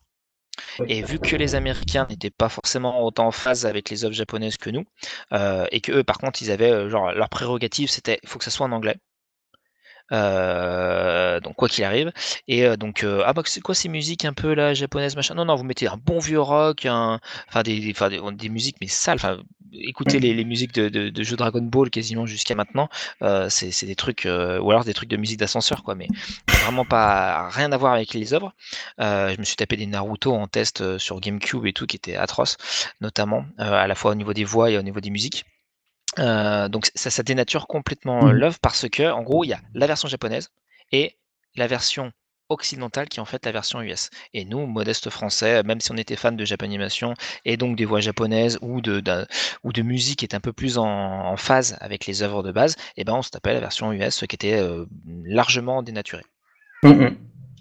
Et 0.87 1.01
vu 1.03 1.19
que 1.19 1.35
les 1.35 1.55
Américains 1.55 2.07
n'étaient 2.09 2.31
pas 2.31 2.49
forcément 2.49 3.03
autant 3.03 3.27
en 3.27 3.31
phase 3.31 3.65
avec 3.65 3.89
les 3.89 4.05
œuvres 4.05 4.13
japonaises 4.13 4.57
que 4.57 4.69
nous, 4.69 4.85
euh, 5.33 5.65
et 5.71 5.81
que 5.81 5.91
eux, 5.91 6.03
par 6.03 6.17
contre, 6.17 6.41
ils 6.41 6.51
avaient 6.51 6.71
euh, 6.71 6.89
genre 6.89 7.11
leur 7.13 7.29
prérogative, 7.29 7.89
c'était 7.89 8.19
il 8.23 8.29
faut 8.29 8.39
que 8.39 8.45
ça 8.45 8.51
soit 8.51 8.65
en 8.65 8.71
anglais. 8.71 8.95
Euh, 10.11 11.39
donc 11.39 11.55
quoi 11.55 11.67
qu'il 11.67 11.83
arrive. 11.83 12.11
Et 12.47 12.65
euh, 12.65 12.77
donc 12.77 13.03
euh, 13.03 13.23
ah 13.25 13.33
bah 13.33 13.41
c'est 13.45 13.61
quoi 13.61 13.73
ces 13.73 13.89
musiques 13.89 14.25
un 14.25 14.33
peu 14.33 14.53
là 14.53 14.73
japonaises 14.73 15.15
machin? 15.15 15.33
Non 15.35 15.45
non 15.45 15.55
vous 15.55 15.63
mettez 15.63 15.87
un 15.87 15.97
bon 15.97 16.19
vieux 16.19 16.39
rock 16.39 16.85
enfin 16.85 17.63
des, 17.63 17.93
des, 18.33 18.49
musiques 18.49 18.77
mais 18.81 18.87
sales. 18.87 19.15
Enfin 19.15 19.39
écoutez 19.73 20.19
les, 20.19 20.33
les 20.33 20.45
musiques 20.45 20.73
de, 20.73 20.89
de, 20.89 21.09
de 21.09 21.23
jeux 21.23 21.35
Dragon 21.35 21.61
Ball 21.61 21.89
quasiment 21.89 22.25
jusqu'à 22.25 22.55
maintenant. 22.55 22.87
Euh, 23.23 23.49
c'est 23.49 23.85
des 23.85 23.95
trucs 23.95 24.25
ou 24.25 24.69
alors 24.71 24.83
des 24.83 24.93
trucs 24.93 25.09
de 25.09 25.17
musique 25.17 25.39
d'ascenseur 25.39 25.83
quoi 25.83 25.95
mais 25.95 26.07
vraiment 26.47 26.85
pas 26.85 27.49
rien 27.49 27.71
à 27.71 27.77
voir 27.77 27.93
avec 27.93 28.13
les 28.13 28.33
œuvres. 28.33 28.53
Je 28.99 29.39
me 29.39 29.43
suis 29.43 29.55
tapé 29.55 29.75
des 29.75 29.87
Naruto 29.87 30.33
en 30.33 30.47
test 30.47 30.97
sur 30.99 31.19
GameCube 31.19 31.65
et 31.65 31.73
tout 31.73 31.87
qui 31.87 31.95
étaient 31.95 32.15
atroces 32.15 32.57
notamment 33.01 33.45
à 33.57 33.87
la 33.87 33.95
fois 33.95 34.11
au 34.11 34.15
niveau 34.15 34.33
des 34.33 34.43
voix 34.43 34.69
et 34.69 34.77
au 34.77 34.83
niveau 34.83 34.99
des 35.01 35.09
musiques 35.09 35.45
euh, 36.19 36.67
donc 36.69 36.89
ça, 36.95 37.09
ça 37.09 37.23
dénature 37.23 37.67
complètement 37.67 38.27
euh, 38.27 38.31
Mhm. 38.31 38.39
l'œuvre 38.39 38.59
parce 38.61 38.87
que 38.89 39.03
en 39.11 39.23
gros 39.23 39.43
il 39.43 39.49
y 39.49 39.53
a 39.53 39.61
la 39.73 39.87
version 39.87 40.07
japonaise 40.07 40.49
et 40.91 41.17
la 41.55 41.67
version 41.67 42.11
occidentale 42.49 43.07
qui 43.09 43.19
est 43.19 43.21
en 43.21 43.25
fait 43.25 43.43
la 43.45 43.51
version 43.51 43.81
US. 43.81 44.09
Et 44.33 44.45
nous, 44.45 44.65
modestes 44.67 45.09
français, 45.09 45.63
même 45.63 45.81
si 45.81 45.91
on 45.91 45.97
était 45.97 46.15
fan 46.15 46.35
de 46.35 46.45
japanimation 46.45 47.13
et 47.43 47.57
donc 47.57 47.75
des 47.75 47.85
voix 47.85 48.01
japonaises 48.01 48.59
ou 48.61 48.81
de, 48.81 48.99
d'un- 48.99 49.25
ou 49.63 49.73
de 49.73 49.81
musique 49.81 50.19
qui 50.19 50.25
est 50.25 50.35
un 50.35 50.39
peu 50.39 50.53
plus 50.53 50.77
en, 50.77 50.85
en 50.87 51.37
phase 51.37 51.75
avec 51.81 52.05
les 52.05 52.21
œuvres 52.21 52.43
de 52.43 52.51
base, 52.51 52.75
et 52.97 53.03
ben 53.03 53.13
on 53.15 53.21
se 53.23 53.31
tapait 53.31 53.53
la 53.53 53.59
version 53.61 53.91
US 53.93 54.19
qui 54.29 54.35
était 54.35 54.59
euh, 54.59 54.85
largement 55.25 55.81
dénaturée. 55.81 56.23
Mm, 56.83 57.07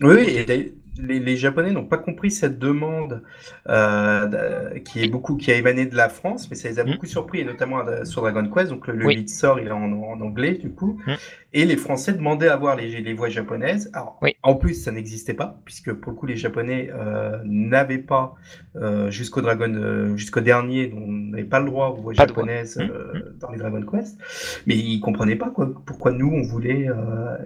oui, 0.02 0.22
et 0.28 0.74
les, 0.98 1.36
Japonais 1.36 1.72
n'ont 1.72 1.84
pas 1.86 1.98
compris 1.98 2.30
cette 2.30 2.58
demande 2.58 3.22
euh, 3.68 4.78
qui 4.80 5.02
est 5.02 5.08
beaucoup 5.08 5.36
qui 5.36 5.50
a 5.50 5.56
émané 5.56 5.86
de 5.86 5.96
la 5.96 6.08
France, 6.08 6.48
mais 6.50 6.56
ça 6.56 6.68
les 6.68 6.78
a 6.78 6.84
Mm. 6.84 6.92
beaucoup 6.92 7.06
surpris, 7.06 7.40
et 7.40 7.44
notamment 7.44 7.80
sur 8.04 8.22
Dragon 8.22 8.48
Quest. 8.48 8.70
Donc 8.70 8.86
le, 8.86 9.04
Oui. 9.04 9.16
lead 9.16 9.28
sort, 9.28 9.58
il 9.58 9.66
est 9.68 9.70
en, 9.72 9.82
en 9.92 10.20
anglais 10.20 10.52
du 10.54 10.70
coup, 10.70 11.00
Mm. 11.06 11.12
et 11.52 11.64
les 11.64 11.76
Français 11.76 12.12
demandaient 12.12 12.48
à 12.48 12.56
voir 12.56 12.76
les, 12.76 13.00
les 13.00 13.12
voix 13.14 13.28
japonaises. 13.28 13.90
Alors 13.92 14.18
Oui. 14.22 14.36
en 14.42 14.54
plus, 14.54 14.74
ça 14.74 14.92
n'existait 14.92 15.34
pas 15.34 15.60
puisque 15.64 15.92
pour 15.92 16.12
le 16.12 16.16
coup 16.18 16.26
les 16.26 16.36
Japonais 16.36 16.90
euh, 16.92 17.38
n'avaient 17.44 17.98
pas 17.98 18.34
euh, 18.76 19.10
jusqu'au 19.10 19.40
Dragon, 19.40 20.16
jusqu'au 20.16 20.40
dernier, 20.40 20.92
on 20.96 21.10
n'avait 21.10 21.44
pas 21.44 21.60
le 21.60 21.66
droit 21.66 21.88
aux 21.88 21.94
voix 22.02 22.14
Pas 22.14 22.26
japonaises 22.26 22.76
Mm, 22.76 22.82
euh, 22.90 23.34
dans 23.40 23.50
les 23.50 23.58
Dragon 23.58 23.82
Quest, 23.82 24.18
mais 24.66 24.76
ils 24.76 25.00
comprenaient 25.00 25.36
pas 25.36 25.50
quoi, 25.50 25.72
pourquoi 25.86 26.12
nous 26.12 26.30
on 26.32 26.42
voulait. 26.42 26.88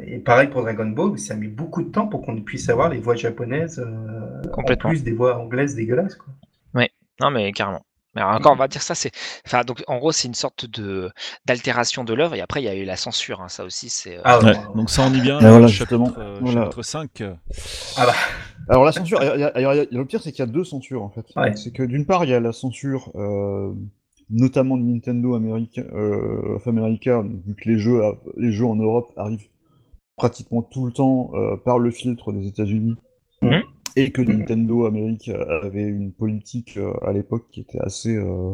et 0.07 0.19
pareil 0.19 0.49
pour 0.49 0.63
Dragon 0.63 0.87
Ball, 0.87 1.19
ça 1.19 1.35
a 1.35 1.37
mis 1.37 1.49
beaucoup 1.49 1.83
de 1.83 1.89
temps 1.91 2.07
pour 2.07 2.23
qu'on 2.23 2.41
puisse 2.43 2.69
avoir 2.69 2.89
les 2.91 2.99
voix 2.99 3.15
japonaises 3.15 3.38
euh, 3.41 4.43
en 4.47 4.51
Complètement. 4.51 4.91
plus 4.91 5.03
des 5.05 5.13
voix 5.13 5.39
anglaises 5.39 5.75
dégueulasses. 5.75 6.17
Quoi. 6.17 6.33
Non 7.21 7.31
mais 7.33 7.51
carrément. 7.51 7.85
Mais 8.15 8.23
alors, 8.23 8.37
encore, 8.37 8.53
on 8.53 8.57
va 8.57 8.69
dire 8.69 8.81
ça, 8.81 8.95
c'est, 8.95 9.11
enfin, 9.45 9.65
donc 9.65 9.83
en 9.89 9.99
gros, 9.99 10.13
c'est 10.13 10.29
une 10.29 10.35
sorte 10.35 10.67
de 10.67 11.11
d'altération 11.47 12.05
de 12.05 12.15
l'œuvre. 12.15 12.37
Et 12.37 12.41
après, 12.41 12.63
il 12.63 12.65
y 12.65 12.69
a 12.69 12.77
eu 12.77 12.85
la 12.85 12.95
censure. 12.97 13.41
hein, 13.43 13.49
ça 13.49 13.65
aussi, 13.65 13.89
c'est. 13.89 14.17
euh, 14.19 14.23
Ah, 14.25 14.39
Ouais, 14.39 14.45
ouais. 14.47 14.57
donc 14.77 14.89
ça 14.89 15.03
on 15.03 15.13
y 15.13 15.21
vient, 15.21 15.41
voilà, 15.41 15.67
chapitre, 15.67 15.69
justement, 15.69 16.13
euh, 16.17 16.39
voilà. 16.41 16.61
chapitre 16.63 16.83
5. 16.83 17.21
euh, 17.23 17.35
Ah 17.97 18.07
bah, 18.07 18.13
Alors 18.69 18.85
la 18.85 18.93
censure, 18.93 19.19
il 19.21 19.41
y 19.41 19.43
a- 19.45 19.75
y 19.75 19.79
y 19.83 19.89
le 19.97 20.05
pire 20.05 20.23
c'est 20.23 20.31
qu'il 20.31 20.45
y 20.45 20.49
a 20.49 20.51
deux 20.51 20.63
censures 20.65 21.03
en 21.03 21.11
fait. 21.11 21.27
Ouais. 21.35 21.57
C'est 21.57 21.73
que 21.73 21.83
d'une 21.83 22.07
part 22.07 22.25
il 22.25 22.31
y 22.31 22.35
a 22.35 22.41
la 22.41 22.53
censure 22.53 23.11
euh, 23.17 23.73
notamment 24.31 24.77
de 24.77 24.83
Nintendo 24.85 25.35
America, 25.35 25.83
euh, 25.93 26.55
of 26.57 26.67
America, 26.69 27.23
vu 27.23 27.55
que 27.57 27.69
les 27.69 27.79
jeux, 27.79 28.01
les 28.37 28.53
jeux 28.53 28.67
en 28.67 28.77
Europe 28.77 29.11
arrivent 29.17 29.49
pratiquement 30.17 30.63
tout 30.63 30.87
le 30.87 30.93
temps 30.93 31.31
euh, 31.35 31.57
par 31.57 31.79
le 31.81 31.91
filtre 31.91 32.33
des 32.33 32.47
États-Unis. 32.47 32.97
Mhm. 33.43 33.63
Et 33.97 34.11
que 34.13 34.23
Nintendo 34.23 34.87
Amérique 34.87 35.29
avait 35.63 35.83
une 35.83 36.13
politique 36.13 36.77
euh, 36.77 36.93
à 37.05 37.13
l'époque 37.13 37.47
qui 37.51 37.61
était 37.61 37.81
assez 37.81 38.15
euh, 38.15 38.53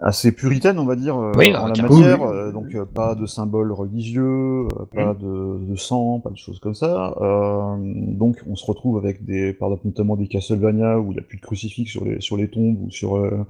assez 0.00 0.32
puritaine, 0.32 0.78
on 0.78 0.84
va 0.86 0.96
dire, 0.96 1.16
euh, 1.18 1.32
Oui, 1.36 1.54
en 1.54 1.66
la 1.66 1.82
matière. 1.82 1.90
Oui, 1.90 2.02
oui. 2.02 2.36
euh, 2.36 2.52
donc 2.52 2.74
euh, 2.74 2.84
pas 2.86 3.14
de 3.14 3.26
symboles 3.26 3.72
religieux, 3.72 4.66
euh, 4.68 4.86
pas 4.94 5.14
de, 5.14 5.58
de 5.64 5.76
sang, 5.76 6.20
pas 6.20 6.30
de 6.30 6.36
choses 6.36 6.60
comme 6.60 6.74
ça. 6.74 7.14
Euh, 7.20 7.76
donc 7.78 8.38
on 8.48 8.56
se 8.56 8.64
retrouve 8.64 8.96
avec 8.96 9.24
des, 9.24 9.52
par 9.52 9.68
exemple, 9.68 9.86
notamment 9.88 10.16
des 10.16 10.28
Castlevania 10.28 10.98
où 10.98 11.12
il 11.12 11.14
n'y 11.16 11.20
a 11.20 11.22
plus 11.22 11.36
de 11.36 11.42
crucifix 11.42 11.86
sur 11.86 12.04
les 12.04 12.20
sur 12.20 12.36
les 12.36 12.48
tombes 12.48 12.78
ou 12.80 12.90
sur 12.90 13.16
euh, 13.16 13.44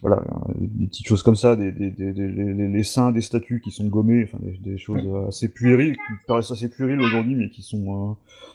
voilà 0.00 0.22
des 0.56 0.86
petites 0.86 1.06
choses 1.06 1.22
comme 1.22 1.36
ça, 1.36 1.54
des, 1.56 1.70
des, 1.72 1.90
des, 1.90 2.12
des- 2.12 2.28
les, 2.28 2.68
les 2.68 2.82
saints 2.84 3.12
des 3.12 3.20
statues 3.20 3.60
qui 3.62 3.70
sont 3.70 3.86
gommés, 3.86 4.24
enfin 4.24 4.38
des, 4.42 4.56
des 4.58 4.78
choses 4.78 5.02
assez 5.28 5.48
puériles, 5.48 5.94
qui 5.94 6.12
paraissent 6.26 6.50
assez 6.50 6.68
puériles 6.70 7.00
aujourd'hui, 7.00 7.34
mais 7.34 7.50
qui 7.50 7.62
sont 7.62 8.12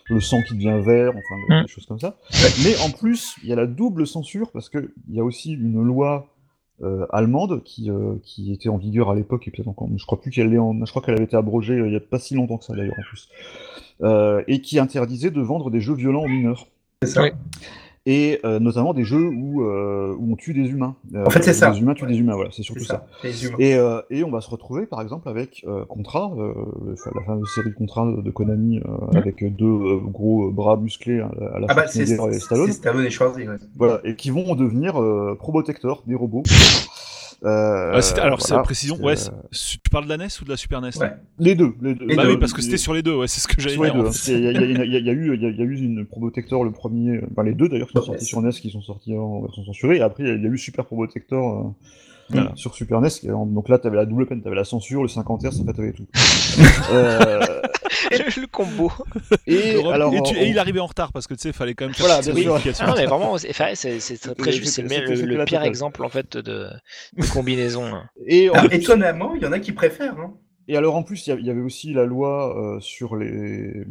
euh, 0.10 0.14
le 0.14 0.20
sang 0.20 0.42
qui 0.42 0.56
devient 0.56 0.80
vert, 0.84 1.12
enfin 1.12 1.36
des, 1.50 1.56
Mm. 1.56 1.62
des 1.64 1.68
choses 1.68 1.86
comme 1.86 2.00
ça. 2.00 2.18
Mais 2.64 2.76
en 2.86 2.90
plus, 2.92 3.36
il 3.44 3.50
y 3.50 3.54
a 3.54 3.56
la 3.56 3.68
double 3.68 4.08
censure 4.08 4.52
parce 4.52 4.70
que 4.70 4.92
il 5.10 5.16
y 5.16 5.20
a 5.20 5.24
aussi 5.24 5.54
une 5.54 5.82
loi 5.84 6.28
euh, 6.84 7.06
allemande 7.12 7.64
qui, 7.64 7.90
euh, 7.90 8.16
qui 8.24 8.54
était 8.54 8.70
en 8.70 8.78
vigueur 8.78 9.10
à 9.10 9.16
l'époque 9.16 9.48
et 9.48 9.52
peut-être 9.52 9.68
encore, 9.68 9.90
je 9.96 10.06
crois 10.06 10.22
plus 10.22 10.30
qu'elle 10.32 10.54
est 10.54 10.60
en, 10.60 10.74
je 10.86 10.90
crois 10.92 11.02
qu'elle 11.02 11.16
avait 11.16 11.24
été 11.24 11.36
abrogée 11.36 11.74
euh, 11.74 11.88
il 11.88 11.94
y 11.94 11.96
a 11.96 12.00
pas 12.00 12.20
si 12.20 12.36
longtemps 12.36 12.58
que 12.58 12.66
ça 12.66 12.76
d'ailleurs 12.76 12.94
en 13.00 13.02
plus, 13.02 13.30
euh, 14.04 14.44
et 14.48 14.62
qui 14.62 14.78
interdisait 14.78 15.32
de 15.32 15.42
vendre 15.42 15.72
des 15.72 15.82
jeux 15.82 15.96
violents 15.96 16.24
aux 16.24 16.28
mineurs 16.28 16.68
c'est 17.02 17.10
ça. 17.10 17.24
Oui. 17.24 17.30
Et 18.10 18.40
euh, 18.46 18.60
notamment 18.60 18.94
des 18.94 19.04
jeux 19.04 19.28
où, 19.28 19.64
euh, 19.64 20.16
où 20.18 20.32
on 20.32 20.36
tue 20.38 20.54
des 20.54 20.70
humains. 20.70 20.96
Euh, 21.14 21.26
En 21.26 21.30
fait, 21.30 21.44
c'est 21.44 21.52
ça. 21.54 21.70
Les 21.72 21.80
humains 21.82 21.94
tuent 21.94 22.06
Ouais. 22.06 22.12
des 22.14 22.18
humains, 22.20 22.36
voilà, 22.36 22.50
c'est 22.54 22.64
surtout 22.64 22.86
ça. 22.86 23.06
Et, 23.60 23.78
et 24.10 24.24
on 24.24 24.32
va 24.32 24.40
se 24.40 24.50
retrouver 24.50 24.86
par 24.86 25.02
exemple 25.02 25.28
avec 25.28 25.66
Contra, 25.90 26.32
la 26.36 27.22
fameuse 27.26 27.50
série 27.54 27.70
de 27.70 27.76
Contra 27.76 28.06
de, 28.10 28.32
Konami, 28.32 28.80
avec 29.14 29.44
deux 29.56 29.98
gros 30.06 30.50
bras 30.52 30.78
musclés 30.78 31.20
à, 31.20 31.30
la- 31.40 31.48
à 31.56 31.60
la 31.60 31.68
Ah 31.70 31.74
bah, 31.74 31.88
c'est 31.88 32.06
Stallone. 32.40 32.72
Stallone 32.72 33.06
et 33.06 33.10
Schwarzy, 33.10 33.48
ouais. 33.48 33.56
Voilà, 33.76 34.00
et 34.06 34.16
qui 34.16 34.30
vont 34.30 34.56
devenir 34.56 34.94
Probotector, 35.40 36.04
des 36.08 36.16
robots. 36.16 36.44
Euh, 37.46 37.92
ah, 37.94 38.22
alors, 38.22 38.42
c'est 38.42 38.50
voilà, 38.50 38.64
précision, 38.64 38.98
ouais, 39.00 39.16
c'est- 39.16 39.32
tu 39.52 39.78
parles 39.92 40.06
de 40.06 40.10
la 40.10 40.18
NES 40.18 40.28
ou 40.42 40.46
de 40.46 40.50
la 40.50 40.58
Super 40.58 40.82
NES 40.82 40.90
Ouais. 41.00 41.14
les 41.38 41.54
deux, 41.54 41.74
les 41.84 41.94
deux. 41.94 42.06
Les 42.08 42.16
Bah 42.16 42.24
deux. 42.24 42.32
oui, 42.32 42.38
parce 42.40 42.52
que 42.52 42.64
c'était 42.64 42.78
sur 42.78 42.96
les 42.96 43.04
deux, 43.04 43.16
ouais, 43.16 43.28
c'est 43.28 43.40
ce 43.42 43.48
que 43.48 43.54
en 43.62 44.06
fait. 44.06 44.12
C'est- 44.12 44.34
Il 44.34 44.40
y, 44.40 44.44
y 44.44 44.98
y 45.00 45.04
y 45.06 45.10
a 45.10 45.14
eu, 45.14 45.36
il 45.36 45.42
y 45.44 45.46
a- 45.46 45.50
il 45.50 45.56
y 45.58 45.62
a 45.62 45.66
eu 45.66 45.78
une 45.78 46.06
Probotector 46.06 46.64
le 46.64 46.72
premier, 46.72 47.22
enfin 47.32 47.44
les 47.44 47.54
deux 47.54 47.70
d'ailleurs 47.70 47.88
qui 47.90 47.94
sont 47.98 48.06
sortis 48.06 48.26
sur 48.26 48.42
NES 48.42 48.50
qui 48.52 48.72
sont 48.72 48.82
sortis 48.82 49.16
en 49.16 49.42
version 49.42 49.64
censurée, 49.66 49.98
et 49.98 50.02
après 50.02 50.24
il 50.24 50.30
y 50.30 50.32
a- 50.32 50.36
il 50.36 50.42
y 50.44 50.48
a 50.48 50.50
eu 50.50 50.58
Super 50.58 50.86
Probotector 50.86 51.60
euh, 51.60 51.70
Voilà. 52.30 52.52
sur 52.56 52.74
Super 52.74 53.02
NES, 53.02 53.32
en- 53.32 53.46
donc 53.46 53.70
là 53.70 53.78
t'avais 53.78 53.98
la 53.98 54.06
double 54.08 54.26
peine, 54.26 54.42
t'avais 54.42 54.56
la 54.56 54.64
censure, 54.66 55.04
le 55.04 55.08
50 55.08 55.44
Hz, 55.44 55.62
en 55.62 55.66
fait 55.66 55.74
t'avais 55.74 55.94
tout. 55.94 56.08
euh, 56.92 57.40
le, 58.12 58.42
le 58.42 58.48
combo. 58.48 58.92
et 59.46 59.74
Europe- 59.74 59.94
alors, 59.94 60.14
et, 60.14 60.22
tu- 60.24 60.36
on- 60.36 60.40
et 60.42 60.48
il 60.50 60.60
arrivait 60.60 60.80
en 60.80 60.86
retard 60.86 61.12
parce 61.12 61.28
que 61.28 61.34
tu 61.34 61.42
sais, 61.42 61.54
fallait 61.54 61.74
quand 61.74 61.86
même 61.86 61.94
faire 61.94 62.06
Voilà, 62.06 62.22
vérification. 62.22 62.86
Ah 62.88 62.92
non, 62.92 62.96
mais 62.98 63.06
vraiment, 63.06 63.38
c'est 63.38 63.50
enfin, 63.50 63.70
c'est- 63.76 64.00
c'est 64.00 64.36
très, 64.36 64.52
juste. 64.52 64.74
C'est 64.74 64.82
le, 64.82 65.16
le- 65.26 65.36
le 65.38 65.46
pire 65.46 65.64
exemple 65.64 66.04
en 66.04 66.10
fait 66.10 66.38
de, 66.38 66.68
de 67.18 67.26
combinaison. 67.34 67.86
hein. 67.86 68.10
et, 68.26 68.50
en- 68.50 68.54
Alors, 68.54 68.74
étonnamment, 68.74 69.36
il 69.36 69.42
y 69.44 69.46
en 69.46 69.52
a 69.52 69.60
qui 69.60 69.72
préfèrent. 69.72 70.20
Hein. 70.20 70.34
et 70.70 70.76
alors 70.76 70.96
en 70.98 71.04
plus 71.04 71.26
il 71.28 71.34
y 71.36 71.42
il 71.44 71.50
avait 71.50 71.62
aussi 71.62 71.94
la 71.94 72.04
loi 72.06 72.58
euh, 72.76 72.80
sur 72.82 73.16
les, 73.16 73.86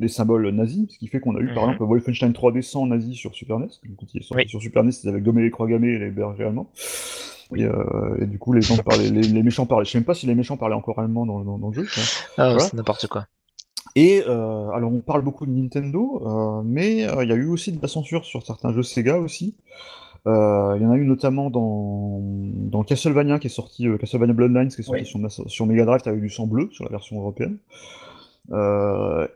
les 0.00 0.08
symboles 0.08 0.48
nazis, 0.50 0.86
ce 0.92 0.98
qui 0.98 1.08
fait 1.08 1.18
qu'on 1.20 1.36
a 1.36 1.40
eu 1.40 1.52
par 1.54 1.64
Mhm. 1.64 1.72
exemple 1.72 1.84
Wolfenstein 1.90 2.30
3D 2.32 2.62
sans 2.62 2.86
nazi 2.86 3.14
sur 3.16 3.34
Super 3.34 3.58
NES. 3.58 3.66
Donc, 3.66 3.96
quand 3.98 4.06
il 4.14 4.20
est 4.20 4.24
sorti 4.24 4.44
Oui. 4.44 4.48
sur 4.48 4.62
Super 4.62 4.84
NES, 4.84 4.92
ils 5.02 5.08
avaient 5.08 5.20
gommé 5.20 5.42
les 5.42 5.50
croix 5.50 5.66
gammées 5.66 5.88
et 5.94 5.98
les 5.98 6.10
bergers 6.10 6.44
allemands. 6.44 6.70
Et, 7.56 7.64
euh, 7.64 8.16
et 8.22 8.26
du 8.26 8.38
coup, 8.38 8.52
les 8.52 8.62
gens 8.62 8.76
parlaient, 8.76 9.10
les, 9.10 9.22
les 9.22 9.42
méchants 9.42 9.66
parlaient. 9.66 9.84
Je 9.84 9.90
sais 9.90 9.98
même 9.98 10.04
pas 10.04 10.14
si 10.14 10.26
les 10.28 10.36
méchants 10.36 10.56
parlaient 10.56 10.76
encore 10.76 11.00
allemand 11.00 11.26
dans, 11.26 11.40
dans, 11.40 11.58
dans 11.58 11.68
le 11.70 11.74
jeu. 11.74 11.86
Ah, 12.38 12.50
Voilà. 12.50 12.58
C'est 12.60 12.74
n'importe 12.74 13.08
quoi. 13.08 13.26
Et 13.96 14.22
euh, 14.26 14.70
alors 14.70 14.92
on 14.92 15.00
parle 15.00 15.22
beaucoup 15.22 15.46
de 15.46 15.50
Nintendo, 15.52 16.22
euh, 16.24 16.62
mais 16.64 17.08
euh, 17.08 17.22
il 17.24 17.28
y 17.28 17.32
a 17.32 17.36
eu 17.36 17.46
aussi 17.48 17.72
de 17.72 17.80
la 17.82 17.88
censure 17.88 18.24
sur 18.24 18.44
certains 18.46 18.72
jeux 18.72 18.82
Sega 18.82 19.18
aussi. 19.18 19.54
Il 20.26 20.30
y 20.82 20.84
en 20.86 20.90
a 20.90 20.96
eu 20.96 21.06
notamment 21.06 21.48
dans, 21.50 22.20
dans 22.22 22.84
Castlevania 22.84 23.38
qui 23.38 23.46
est 23.46 23.50
sorti, 23.50 23.86
Castlevania 23.98 24.34
Bloodlines 24.34 24.68
qui 24.68 24.82
est 24.82 24.84
sorti 24.84 25.02
Oui. 25.16 25.30
sur, 25.48 25.66
Mega 25.66 25.84
Drive, 25.86 26.02
t'avais 26.02 26.20
du 26.20 26.28
sang 26.28 26.46
bleu 26.46 26.68
sur 26.72 26.84
la 26.84 26.90
version 26.90 27.18
européenne. 27.18 27.56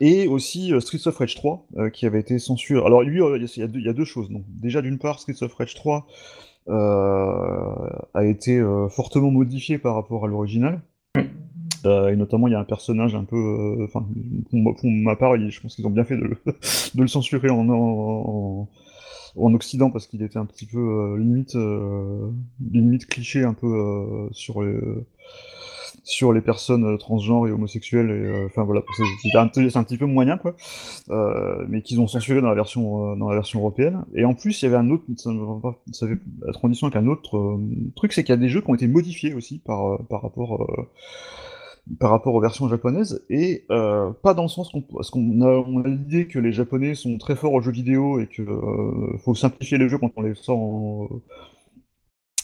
Et 0.01 0.29
aussi 0.29 0.73
Streets 0.81 1.07
of 1.09 1.17
Rage 1.17 1.35
3 1.37 1.67
euh, 1.79 1.89
qui 1.91 2.05
avait 2.07 2.21
été 2.21 2.39
censuré. 2.39 2.85
Alors 2.85 3.03
lui, 3.03 3.21
il 3.21 3.43
y, 3.57 3.63
a- 3.63 3.65
y 3.65 3.69
deux- 3.69 3.79
il 3.81 3.87
y 3.87 3.89
a 3.89 3.93
deux 3.95 4.05
choses. 4.05 4.29
Donc 4.31 4.43
déjà 4.49 4.83
d'une 4.83 4.99
part, 4.99 5.21
Streets 5.21 5.43
of 5.43 5.55
Rage 5.55 5.75
3 5.75 6.07
euh, 6.69 7.89
a 8.15 8.25
été 8.25 8.63
fortement 8.91 9.31
modifié 9.31 9.79
par 9.79 9.95
rapport 9.95 10.25
à 10.25 10.29
l'original. 10.29 10.81
Et 11.87 12.17
notamment, 12.17 12.49
il 12.49 12.53
y 12.53 12.55
a 12.55 12.61
un 12.61 12.65
personnage 12.65 13.15
un 13.15 13.25
peu. 13.25 13.37
euh, 13.37 13.85
Enfin, 13.85 14.07
pour, 14.51 14.91
ma- 14.91 15.17
part, 15.17 15.37
je 15.37 15.61
pense 15.61 15.75
qu'ils 15.75 15.87
ont 15.87 15.91
bien 15.91 16.05
fait 16.05 16.17
de 16.95 17.03
le, 17.03 17.07
censurer 17.09 17.51
en, 17.51 17.69
en, 17.69 18.69
en 19.37 19.55
Occident 19.55 19.91
parce 19.91 20.07
qu'il 20.07 20.23
était 20.23 20.39
un 20.39 20.47
petit 20.47 20.67
peu 20.67 20.79
euh, 20.79 21.19
limite, 21.19 21.57
euh, 21.57 22.31
limite 22.71 23.07
cliché 23.07 23.45
un 23.45 23.55
peu 23.55 24.29
sur 24.33 24.63
les 24.63 24.79
sur 26.07 26.35
les 26.35 26.43
personnes 26.43 26.99
transgenres 26.99 27.49
et 27.49 27.51
homosexuelles 27.51 28.45
enfin 28.45 28.63
voilà 28.63 28.83
c'est 29.23 29.39
un, 29.39 29.49
petit 29.49 29.97
peu 29.97 30.05
moyen 30.05 30.37
quoi 30.37 30.55
mais 31.67 31.81
qu'ils 31.81 31.99
ont 31.99 32.07
censuré 32.07 32.43
dans 32.43 32.49
la 32.49 32.55
version 32.55 33.17
dans 33.17 33.29
la 33.31 33.37
version 33.37 33.61
européenne 33.61 34.05
et 34.15 34.27
en 34.27 34.35
plus 34.35 34.61
il 34.61 34.67
y 34.67 34.69
avait 34.69 34.77
un 34.77 34.91
autre 34.91 35.05
ça, 35.17 36.07
fait 36.07 36.19
la 36.45 36.53
transition 36.53 36.89
avec 36.89 36.97
un 36.97 37.07
autre 37.07 37.59
truc 37.97 38.13
c'est 38.13 38.23
qu'il 38.23 38.35
y 38.35 38.39
a 38.39 38.41
des 38.41 38.51
jeux 38.51 38.61
qui 38.61 38.71
ont 38.71 38.75
été 38.75 38.87
modifiés 38.87 39.33
aussi 39.33 39.61
par 39.61 39.99
par 40.09 40.21
rapport 40.21 40.67
par 42.01 42.11
rapport 42.11 42.35
aux 42.35 42.41
versions 42.41 42.69
japonaises 42.69 43.25
et 43.29 43.65
euh, 43.71 44.11
pas 44.23 44.33
dans 44.35 44.45
le 44.45 44.49
sens 44.49 44.71
qu'on 44.71 44.81
qu'on 44.81 45.41
a, 45.43 45.47
on 45.69 45.83
a 45.83 45.89
l'idée 45.89 46.27
que 46.27 46.39
les 46.39 46.53
japonais 46.53 46.95
sont 46.95 47.19
très 47.19 47.37
forts 47.37 47.53
aux 47.53 47.61
jeux 47.61 47.73
vidéo 47.73 48.21
et 48.21 48.27
que 48.27 48.43
euh, 48.43 49.19
faut 49.19 49.35
simplifier 49.35 49.77
les 49.79 49.89
jeux 49.91 49.99
quand 49.99 50.11
on 50.17 50.23
les 50.23 50.35
sort 50.35 50.59
en, 50.59 51.09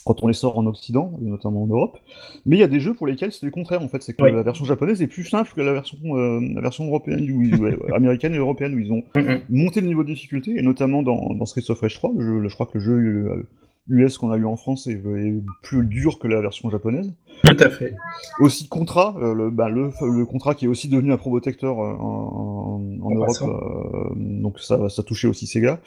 quand 0.07 0.23
on 0.23 0.29
les 0.29 0.35
sort 0.35 0.59
en 0.59 0.67
Occident, 0.67 1.13
et 1.23 1.25
notamment 1.27 1.63
en 1.63 1.67
Europe. 1.67 1.99
Mais 2.47 2.57
il 2.57 2.59
y 2.59 2.63
a 2.63 2.69
des 2.69 2.81
jeux 2.81 2.95
pour 2.95 3.07
lesquels 3.07 3.33
c'est 3.33 3.45
le 3.47 3.53
contraire 3.53 3.83
en 3.83 3.89
fait, 3.89 4.03
c'est 4.03 4.15
que 4.15 4.23
Oui. 4.23 4.33
la 4.33 4.43
version 4.43 4.65
japonaise 4.65 5.01
est 5.03 5.07
plus 5.07 5.25
simple 5.25 5.51
que 5.55 5.61
la 5.61 5.73
version, 5.73 5.99
euh, 6.17 6.41
la 6.55 6.61
version 6.63 6.87
européenne, 6.87 7.31
où 7.31 7.43
ils- 7.43 7.55
ouais, 7.57 7.77
ouais, 7.77 7.93
américaine 7.95 8.35
et 8.35 8.39
européenne, 8.39 8.75
où 8.75 8.79
ils 8.79 8.93
ont 8.93 9.03
Mhm. 9.15 9.41
monté 9.51 9.81
le 9.81 9.87
niveau 9.87 10.03
de 10.03 10.09
difficulté, 10.09 10.55
et 10.59 10.63
notamment 10.63 11.03
dans, 11.03 11.35
dans 11.35 11.45
Streets 11.47 11.71
of 11.71 11.81
Rage 11.81 11.95
3, 11.95 12.13
le 12.17 12.21
jeu- 12.25 12.39
le- 12.41 12.49
je 12.49 12.55
crois 12.55 12.67
que 12.67 12.79
le 12.79 12.85
jeu 12.85 13.47
US 13.89 14.19
qu'on 14.19 14.31
a 14.31 14.37
eu 14.37 14.45
en 14.45 14.57
France 14.57 14.87
est, 14.87 14.93
est 14.93 15.43
plus 15.63 15.85
dur 15.85 16.19
que 16.19 16.29
la 16.29 16.41
version 16.41 16.71
japonaise. 16.71 17.13
Tout 17.45 17.57
à 17.59 17.71
fait. 17.71 17.97
Aussi 18.41 18.69
Contra, 18.69 19.17
euh, 19.21 19.35
le, 19.35 19.51
bah, 19.51 19.69
le, 19.69 19.91
le 20.03 20.27
contrat 20.27 20.55
qui 20.55 20.67
est 20.67 20.69
aussi 20.69 20.89
devenu 20.89 21.13
un 21.13 21.17
probotecteur 21.17 21.81
euh, 21.81 21.95
en, 21.95 21.99
en, 21.99 23.01
en 23.03 23.07
En 23.07 23.11
Europe, 23.15 23.29
euh, 23.43 24.11
donc 24.17 24.61
ça, 24.61 24.89
ça 24.89 25.03
touchait 25.03 25.27
aussi 25.27 25.47
Sega, 25.47 25.81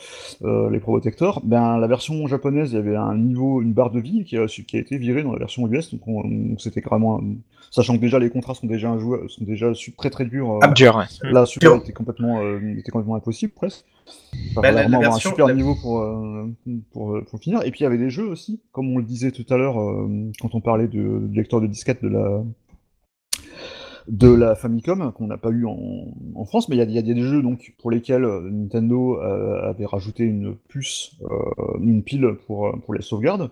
euh, 0.44 0.70
les 0.70 0.80
probotecteurs. 0.80 1.40
Ben, 1.44 1.78
la 1.78 1.88
version 1.88 2.26
japonaise, 2.28 2.72
il 2.72 2.76
y 2.76 2.80
avait 2.80 2.96
un 2.96 3.16
niveau, 3.18 3.62
une 3.62 3.72
barre 3.74 3.92
de 3.92 4.00
vie 4.00 4.26
qui 4.26 4.38
a, 4.38 4.48
qui 4.48 4.76
a 4.76 4.80
été 4.80 4.98
virée 4.98 5.24
dans 5.24 5.32
la 5.34 5.40
version 5.40 5.68
US, 5.68 5.92
donc 5.94 6.02
on- 6.08 6.28
donc 6.28 6.60
c'était 6.60 6.82
vraiment, 6.82 7.20
un- 7.20 7.36
sachant 7.72 7.96
que 7.96 8.02
déjà 8.02 8.20
les 8.20 8.30
contrats 8.32 8.56
sont 8.56 8.68
déjà, 8.68 8.90
injouables- 8.90 9.30
sont 9.30 9.44
déjà 9.46 9.72
très 9.98 10.10
très 10.10 10.26
durs. 10.26 10.60
Dur, 10.76 10.96
ouais. 10.98 11.32
Là, 11.32 11.46
super 11.46 11.76
était 11.78 11.94
complètement, 11.94 12.42
euh, 12.42 12.60
était 12.78 12.92
complètement 12.92 13.16
impossible 13.16 13.54
presque. 13.56 13.86
Enfin, 14.52 14.62
Bah, 14.62 14.72
la- 14.72 14.82
vraiment 14.84 15.00
la 15.02 15.10
version- 15.10 15.30
un 15.30 15.34
super 15.34 15.48
la- 15.48 15.54
niveau 15.54 15.76
pour, 15.76 16.00
euh, 16.02 16.48
pour, 16.92 17.18
pour 17.30 17.40
finir. 17.40 17.62
Et 17.64 17.72
puis 17.72 17.82
il 17.82 17.84
y 17.84 17.86
avait 17.88 17.98
des 17.98 18.10
jeux 18.10 18.28
aussi, 18.28 18.62
comme 18.72 18.90
on 18.94 18.98
le 18.98 19.04
disait 19.04 19.32
tout 19.32 19.46
à 19.54 19.58
l'heure 19.58 19.80
euh, 19.80 20.32
quand 20.42 20.54
on 20.56 20.62
parlait 20.62 20.88
de, 20.88 21.20
du 21.28 21.36
lecteur 21.36 21.62
de 21.62 21.68
disquette 21.68 22.04
de 22.04 22.10
la 22.10 22.44
de 24.10 24.28
la 24.28 24.56
Famicom 24.56 25.14
qu'on 25.14 25.28
n'a 25.28 25.38
pas 25.38 25.50
eu 25.50 25.66
en, 25.66 25.78
en 26.36 26.46
France, 26.46 26.68
mais 26.68 26.76
il 26.76 26.80
y 26.80 26.82
a, 26.82 26.86
il 26.86 26.92
y 26.92 26.98
a 26.98 27.02
des 27.02 27.22
jeux 27.22 27.42
donc 27.42 27.74
pour 27.80 27.90
lesquels 27.90 28.26
euh, 28.26 28.50
Nintendo 28.52 29.18
euh, 29.22 29.70
avait 29.70 29.86
rajouté 29.86 30.24
une 30.24 30.56
puce, 30.68 31.16
euh, 31.24 31.78
une 31.80 32.04
pile 32.04 32.36
pour, 32.46 32.68
euh, 32.68 32.72
pour 32.84 32.94
les 32.94 33.02
sauvegardes. 33.02 33.50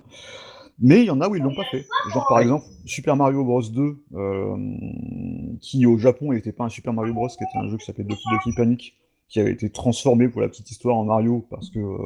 Mais 0.83 0.99
il 1.01 1.05
y 1.05 1.09
en 1.09 1.21
a 1.21 1.29
où 1.29 1.35
ils 1.35 1.41
l'ont 1.43 1.55
pas 1.55 1.63
fait. 1.71 1.85
Genre 2.13 2.25
par 2.27 2.39
exemple 2.41 2.65
Super 2.85 3.15
Mario 3.15 3.45
Bros 3.45 3.61
2, 3.61 3.97
euh, 4.15 4.57
qui 5.61 5.85
au 5.85 5.97
Japon 5.97 6.33
n'était 6.33 6.51
pas 6.51 6.65
un 6.65 6.69
Super 6.69 6.91
Mario 6.91 7.13
Bros, 7.13 7.27
qui 7.29 7.35
était 7.35 7.57
un 7.65 7.69
jeu 7.69 7.77
qui 7.77 7.85
s'appelait 7.85 8.03
Doki 8.03 8.23
Doki 8.31 8.53
Panic, 8.55 8.97
qui 9.31 9.39
avait 9.39 9.51
été 9.53 9.69
transformé 9.69 10.27
pour 10.27 10.41
la 10.41 10.49
petite 10.49 10.69
histoire 10.69 10.97
en 10.97 11.05
Mario 11.05 11.45
parce 11.49 11.69
que 11.69 11.79
euh, 11.79 11.97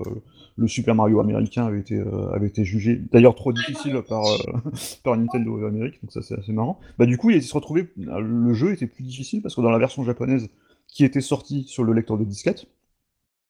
le 0.57 0.67
Super 0.67 0.93
Mario 0.95 1.19
américain 1.19 1.65
avait 1.65 1.79
été, 1.79 1.95
euh, 1.95 2.29
avait 2.33 2.47
été 2.47 2.63
jugé 2.63 3.01
d'ailleurs 3.11 3.33
trop 3.35 3.51
difficile 3.51 3.99
par, 4.07 4.23
euh, 4.27 4.37
par 5.03 5.17
Nintendo 5.17 5.65
Amérique, 5.65 5.99
donc 6.03 6.11
ça 6.11 6.21
c'est 6.21 6.37
assez 6.37 6.53
marrant. 6.53 6.79
Bah 6.99 7.05
du 7.07 7.17
coup 7.17 7.31
il 7.31 7.41
s'est 7.41 7.51
retrouvé, 7.53 7.87
le 7.97 8.53
jeu 8.53 8.71
était 8.73 8.85
plus 8.87 9.03
difficile 9.03 9.41
parce 9.41 9.55
que 9.55 9.61
dans 9.61 9.71
la 9.71 9.79
version 9.79 10.03
japonaise 10.03 10.49
qui 10.87 11.03
était 11.03 11.19
sortie 11.19 11.63
sur 11.67 11.83
le 11.83 11.93
lecteur 11.93 12.17
de 12.19 12.23
disquette, 12.23 12.67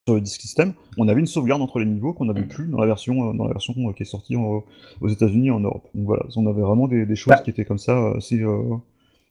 sur 0.07 0.15
le 0.15 0.21
disk 0.21 0.39
system, 0.39 0.73
on 0.97 1.07
avait 1.09 1.19
une 1.19 1.26
sauvegarde 1.28 1.61
entre 1.61 1.80
les 1.80 1.86
niveaux 1.86 2.13
qu'on 2.13 2.26
n'avait 2.26 2.43
plus 2.47 2.67
dans 2.67 2.80
la 2.80 2.86
version, 2.86 3.34
dans 3.34 3.43
la 3.45 3.51
version 3.53 3.73
qui 3.91 4.03
est 4.03 4.05
sortie 4.05 4.36
en- 4.38 4.63
aux 5.01 5.07
États-Unis 5.09 5.47
et 5.47 5.51
en 5.51 5.59
Europe. 5.59 5.88
Donc 5.95 6.05
voilà, 6.05 6.23
on 6.38 6.47
avait 6.47 6.61
vraiment 6.61 6.88
des, 6.88 7.05
des 7.05 7.15
choses 7.15 7.32
Bah. 7.34 7.41
qui 7.43 7.49
étaient 7.49 7.65
comme 7.65 7.78
ça 7.80 8.11
assez, 8.15 8.41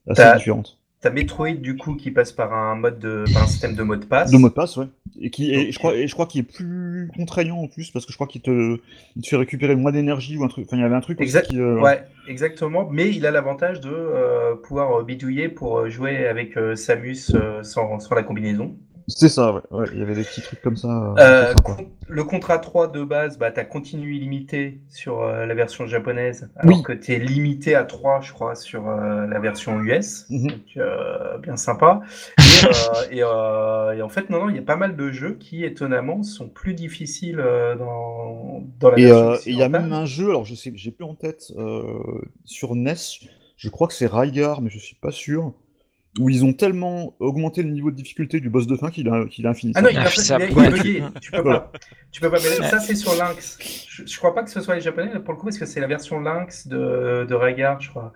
assez 0.06 0.20
différentes. 0.36 0.78
T'as 1.04 1.10
Metroid 1.10 1.52
du 1.52 1.76
coup 1.76 1.96
qui 1.96 2.10
passe 2.10 2.32
par 2.32 2.54
un 2.54 2.76
mode 2.76 2.98
de, 2.98 3.24
par 3.34 3.42
un 3.42 3.46
système 3.46 3.74
de 3.74 3.82
mot 3.82 3.94
de 3.94 4.06
passe. 4.06 4.30
De 4.30 4.38
mot 4.38 4.48
de 4.48 4.54
passe, 4.54 4.78
ouais. 4.78 4.86
Et 5.20 5.28
qui, 5.28 5.52
et 5.52 5.64
Donc, 5.64 5.72
je 5.72 5.78
crois, 5.78 5.94
et 5.94 6.08
je 6.08 6.14
crois 6.14 6.24
qu'il 6.24 6.40
est 6.40 6.50
plus 6.50 7.10
contraignant 7.14 7.58
en 7.58 7.68
plus 7.68 7.90
parce 7.90 8.06
que 8.06 8.12
je 8.12 8.16
crois 8.16 8.26
qu'il 8.26 8.40
te, 8.40 8.78
il 9.14 9.20
te 9.20 9.28
fait 9.28 9.36
récupérer 9.36 9.76
moins 9.76 9.92
d'énergie 9.92 10.38
ou 10.38 10.44
un 10.44 10.48
truc. 10.48 10.64
Enfin, 10.66 10.78
il 10.78 10.80
y 10.80 10.82
avait 10.82 10.94
un 10.94 11.02
truc 11.02 11.20
Exact. 11.20 11.48
qui. 11.48 11.60
euh, 11.60 11.78
Ouais, 11.78 12.04
exactement. 12.26 12.88
Mais 12.90 13.10
il 13.10 13.26
a 13.26 13.30
l'avantage 13.30 13.82
de 13.82 13.90
euh, 13.92 14.54
pouvoir 14.54 15.04
bidouiller 15.04 15.50
pour 15.50 15.78
euh, 15.80 15.90
jouer 15.90 16.26
avec 16.26 16.56
euh, 16.56 16.74
Samus 16.74 17.32
sans, 17.60 18.00
sans 18.00 18.14
la 18.14 18.22
combinaison. 18.22 18.74
C'est 19.06 19.28
ça, 19.28 19.52
ouais. 19.52 19.60
ouais. 19.70 19.86
Il 19.92 19.98
y 19.98 20.02
avait 20.02 20.14
des 20.14 20.24
petits 20.24 20.40
trucs 20.40 20.62
comme 20.62 20.76
ça. 20.76 20.88
euh, 20.88 21.14
Euh, 21.18 21.54
le 22.08 22.24
contrat 22.24 22.58
3 22.58 22.88
de 22.88 23.04
base, 23.04 23.38
bah, 23.38 23.50
tu 23.50 23.60
as 23.60 23.64
continu 23.64 24.14
illimité 24.14 24.80
sur 24.88 25.22
euh, 25.22 25.44
la 25.46 25.54
version 25.54 25.86
japonaise, 25.86 26.48
alors 26.56 26.78
Oui. 26.78 26.82
que 26.82 26.92
tu 26.92 27.12
es 27.12 27.18
limité 27.18 27.74
à 27.74 27.84
3, 27.84 28.20
je 28.22 28.32
crois, 28.32 28.54
sur 28.54 28.88
euh, 28.88 29.26
la 29.26 29.38
version 29.40 29.78
US. 29.80 30.24
Mhm. 30.30 30.48
Donc, 30.48 30.78
bien 31.42 31.56
sympa. 31.56 32.00
Et, 33.10 33.16
et, 33.16 33.20
et 33.20 33.22
en 34.02 34.08
fait, 34.08 34.30
non, 34.30 34.40
non, 34.44 34.48
il 34.50 34.56
y 34.56 34.58
a 34.58 34.62
pas 34.62 34.76
mal 34.76 34.96
de 34.96 35.10
jeux 35.12 35.34
qui, 35.38 35.64
étonnamment, 35.64 36.22
sont 36.22 36.48
plus 36.48 36.74
difficiles 36.74 37.42
dans, 37.78 38.62
dans 38.80 38.90
la 38.90 38.98
Et 38.98 39.04
version 39.04 39.50
il 39.50 39.56
y 39.56 39.62
a 39.62 39.68
même 39.68 39.92
un 39.92 40.06
jeu, 40.06 40.30
alors 40.30 40.44
je 40.44 40.54
sais, 40.54 40.72
j'ai 40.74 40.90
plus 40.90 41.04
en 41.04 41.14
tête, 41.14 41.52
sur 42.44 42.74
NES, 42.74 42.94
je 43.56 43.68
crois 43.68 43.86
que 43.86 43.94
c'est 43.94 44.06
Rygar, 44.06 44.62
mais 44.62 44.70
je 44.70 44.78
suis 44.78 44.96
pas 44.96 45.10
sûr, 45.10 45.52
où 46.20 46.30
ils 46.30 46.44
ont 46.44 46.52
tellement 46.52 47.14
augmenté 47.18 47.62
le 47.62 47.70
niveau 47.70 47.90
de 47.90 47.96
difficulté 47.96 48.38
du 48.40 48.48
boss 48.48 48.66
de 48.66 48.76
fin 48.76 48.90
qu'il 48.90 49.08
a, 49.08 49.24
qu'il 49.26 49.46
a 49.46 49.50
infini. 49.50 49.72
Ah 49.74 49.82
non, 49.82 49.88
il, 49.90 49.98
Ah, 49.98 50.06
est, 50.06 50.10
ça, 50.20 50.36
il 50.38 50.42
est- 50.44 50.52
il 50.52 50.64
est 50.64 50.70
bugué. 50.70 51.02
Tu 51.20 51.30
peux 51.32 51.40
Voilà. 51.40 51.60
pas. 51.60 51.72
Tu 52.12 52.20
peux 52.20 52.30
pas. 52.30 52.38
Mais 52.38 52.68
ça, 52.68 52.78
c'est 52.78 52.94
sur 52.94 53.14
Lynx. 53.16 53.58
Je, 53.88 54.02
je 54.06 54.16
crois 54.18 54.34
pas 54.34 54.42
que 54.44 54.50
ce 54.50 54.60
soit 54.60 54.74
les 54.76 54.80
japonais 54.80 55.10
pour 55.20 55.34
le 55.34 55.38
coup, 55.38 55.46
parce 55.46 55.58
que 55.58 55.66
c'est 55.66 55.80
la 55.80 55.86
version 55.88 56.20
Lynx 56.20 56.68
de, 56.68 57.26
de 57.28 57.34
Rygar, 57.34 57.80
je 57.80 57.90
crois. 57.90 58.12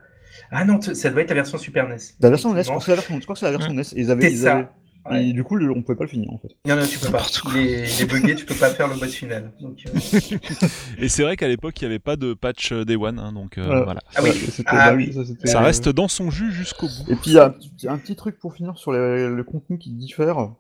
Ah 0.51 0.64
non, 0.64 0.80
ça 0.80 1.11
doit 1.11 1.22
être 1.22 1.30
la 1.30 1.34
version 1.34 1.59
Super 1.59 1.88
NES. 1.88 1.96
La 2.20 2.30
version 2.30 2.55
NES, 2.55 2.62
je 2.62 2.68
crois 2.68 2.78
que 2.78 2.84
c'est 2.84 2.90
la 2.92 2.96
version, 2.96 3.16
je 3.16 3.22
crois 3.22 3.34
que 3.34 3.40
c'est 3.40 3.46
la 3.46 3.53
version 3.57 3.72
NES. 3.74 3.82
Ils 3.96 4.11
avaient, 4.11 4.30
ils 4.32 4.38
ça. 4.38 4.53
avaient- 4.57 4.68
Ouais. 5.11 5.28
Et 5.28 5.32
du 5.32 5.44
coup, 5.44 5.56
le- 5.56 5.70
on 5.70 5.82
pouvait 5.82 5.96
pas 5.96 6.04
le 6.04 6.11
finir 6.11 6.30
en 6.32 6.38
fait. 6.38 6.48
Non, 6.66 6.76
non, 6.76 6.86
tu 6.86 6.98
peux 6.98 7.11
pas. 7.11 7.24
Il 7.54 7.59
est, 7.61 8.06
bugué, 8.06 8.34
tu 8.34 8.44
peux 8.44 8.54
pas 8.54 8.70
faire 8.70 8.88
le 8.88 8.96
boss 8.96 9.12
final. 9.14 9.52
Donc, 9.61 9.84
euh, 9.86 10.36
Et 10.98 11.09
c'est 11.09 11.22
vrai 11.22 11.36
qu'à 11.36 11.48
l'époque, 11.48 11.80
il 11.80 11.84
n'y 11.84 11.86
avait 11.86 11.98
pas 11.98 12.16
de 12.16 12.34
patch 12.34 12.72
euh, 12.72 12.84
Day 12.84 12.96
One, 12.96 13.18
hein, 13.18 13.32
donc 13.32 13.59
euh, 13.59 13.64
Voilà. 13.64 13.84
voilà. 13.84 14.00
Ah 14.16 14.20
oui. 14.22 14.30
Ouais, 14.30 14.34
c'était- 14.50 14.68
Ah 14.70 14.90
bah 14.90 14.96
oui. 14.96 15.12
ça, 15.12 15.20
Ça 15.46 15.61
reste 15.61 15.88
dans 15.88 16.09
son 16.09 16.30
jus 16.30 16.52
jusqu'au 16.52 16.86
bout. 16.86 17.12
Et 17.12 17.16
puis 17.16 17.30
il 17.30 17.34
y 17.34 17.38
a 17.38 17.46
un 17.46 17.50
petit, 17.50 17.88
un 17.88 17.98
petit 17.98 18.16
truc 18.16 18.38
pour 18.38 18.54
finir 18.54 18.76
sur 18.78 18.92
les- 18.92 19.28
le 19.28 19.44
contenu 19.44 19.78
qui 19.78 19.90
diffère. 19.90 20.50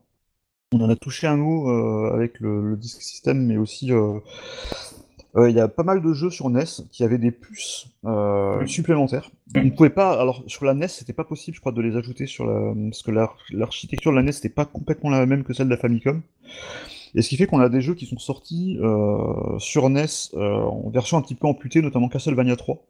On 0.72 0.80
en 0.82 0.90
a 0.90 0.96
touché 0.96 1.26
un 1.26 1.36
mot 1.36 1.70
euh, 1.70 2.12
avec 2.14 2.40
le, 2.40 2.70
le 2.70 2.76
Disk 2.76 3.00
System, 3.00 3.46
mais 3.46 3.56
aussi 3.56 3.90
il 5.46 5.54
y 5.54 5.60
a 5.60 5.68
pas 5.68 5.82
mal 5.82 6.02
de 6.02 6.12
jeux 6.12 6.30
sur 6.30 6.48
NES 6.50 6.64
qui 6.90 7.04
avaient 7.04 7.18
des 7.18 7.30
puces 7.30 7.86
euh, 8.04 8.64
supplémentaires. 8.66 9.30
On 9.54 9.64
ne 9.64 9.70
pouvait 9.70 9.90
pas, 9.90 10.20
alors 10.20 10.42
sur 10.46 10.64
la 10.64 10.74
NES, 10.74 10.88
c'était 10.88 11.12
pas 11.12 11.24
possible, 11.24 11.54
je 11.54 11.60
crois, 11.60 11.72
de 11.72 11.80
les 11.82 11.96
ajouter 11.96 12.26
sur 12.26 12.46
la, 12.46 12.72
parce 12.90 13.02
que 13.02 13.10
l'ar- 13.10 13.36
l'architecture 13.50 14.10
de 14.10 14.16
la 14.16 14.22
NES 14.22 14.32
n'était 14.32 14.48
pas 14.48 14.64
complètement 14.64 15.10
la 15.10 15.24
même 15.26 15.44
que 15.44 15.52
celle 15.52 15.66
de 15.66 15.70
la 15.72 15.76
Famicom. 15.76 16.22
Et 17.14 17.22
ce 17.22 17.28
qui 17.28 17.36
fait 17.36 17.46
qu'on 17.46 17.60
a 17.60 17.68
des 17.68 17.80
jeux 17.80 17.94
qui 17.94 18.06
sont 18.06 18.18
sortis 18.18 18.78
euh, 18.80 19.58
sur 19.58 19.88
NES 19.88 20.06
euh, 20.34 20.54
en 20.60 20.90
version 20.90 21.16
un 21.16 21.22
petit 21.22 21.34
peu 21.34 21.46
amputée, 21.46 21.80
notamment 21.82 22.08
Castlevania 22.08 22.56
3 22.56 22.76
oui. 22.76 22.82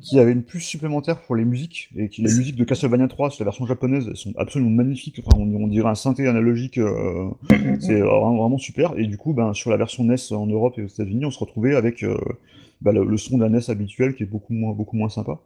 Qui 0.00 0.18
avait 0.18 0.32
une 0.32 0.42
puce 0.42 0.64
supplémentaire 0.64 1.22
pour 1.22 1.36
les 1.36 1.44
musiques, 1.44 1.90
et 1.96 2.08
qui, 2.08 2.22
les 2.22 2.32
musiques 2.32 2.56
de 2.56 2.64
Castlevania 2.64 3.08
3 3.08 3.30
sur 3.30 3.44
la 3.44 3.50
version 3.50 3.66
japonaise, 3.66 4.06
elles 4.08 4.16
sont 4.16 4.34
absolument 4.36 4.70
magnifiques, 4.70 5.20
enfin, 5.24 5.38
on, 5.40 5.54
on 5.54 5.66
dirait 5.66 5.88
un 5.88 5.94
synthé 5.94 6.26
analogique, 6.26 6.78
euh, 6.78 7.30
c'est 7.80 8.00
vraiment, 8.00 8.36
vraiment 8.36 8.58
super, 8.58 8.98
et 8.98 9.06
du 9.06 9.16
coup, 9.16 9.32
ben, 9.32 9.52
sur 9.54 9.70
la 9.70 9.76
version 9.76 10.04
NES 10.04 10.16
en 10.32 10.46
Europe 10.46 10.78
et 10.78 10.82
aux 10.82 10.88
États-Unis, 10.88 11.24
on 11.24 11.30
se 11.30 11.38
retrouvait 11.38 11.74
avec 11.74 12.02
euh, 12.02 12.16
ben, 12.82 12.92
le, 12.92 13.04
le 13.04 13.16
son 13.16 13.38
de 13.38 13.42
la 13.42 13.48
NES 13.48 13.70
habituel, 13.70 14.14
qui 14.14 14.22
est 14.22 14.26
beaucoup 14.26 14.52
moins, 14.52 14.72
beaucoup 14.72 14.96
moins 14.96 15.08
sympa. 15.08 15.40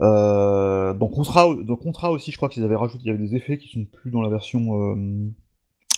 Euh, 0.00 0.94
dans 0.94 1.08
Contra, 1.08 1.54
dans 1.54 1.76
Contra 1.76 2.10
aussi, 2.10 2.30
je 2.30 2.36
crois 2.36 2.48
qu'ils 2.48 2.64
avaient 2.64 2.76
rajouté, 2.76 3.02
il 3.04 3.08
y 3.08 3.10
avait 3.10 3.22
des 3.26 3.36
effets 3.36 3.58
qui 3.58 3.68
sont 3.68 3.84
plus 3.84 4.10
dans 4.10 4.22
la 4.22 4.30
version, 4.30 4.94
euh, 4.94 5.30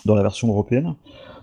dans 0.04 0.14
la 0.14 0.22
version 0.22 0.48
européenne. 0.48 0.94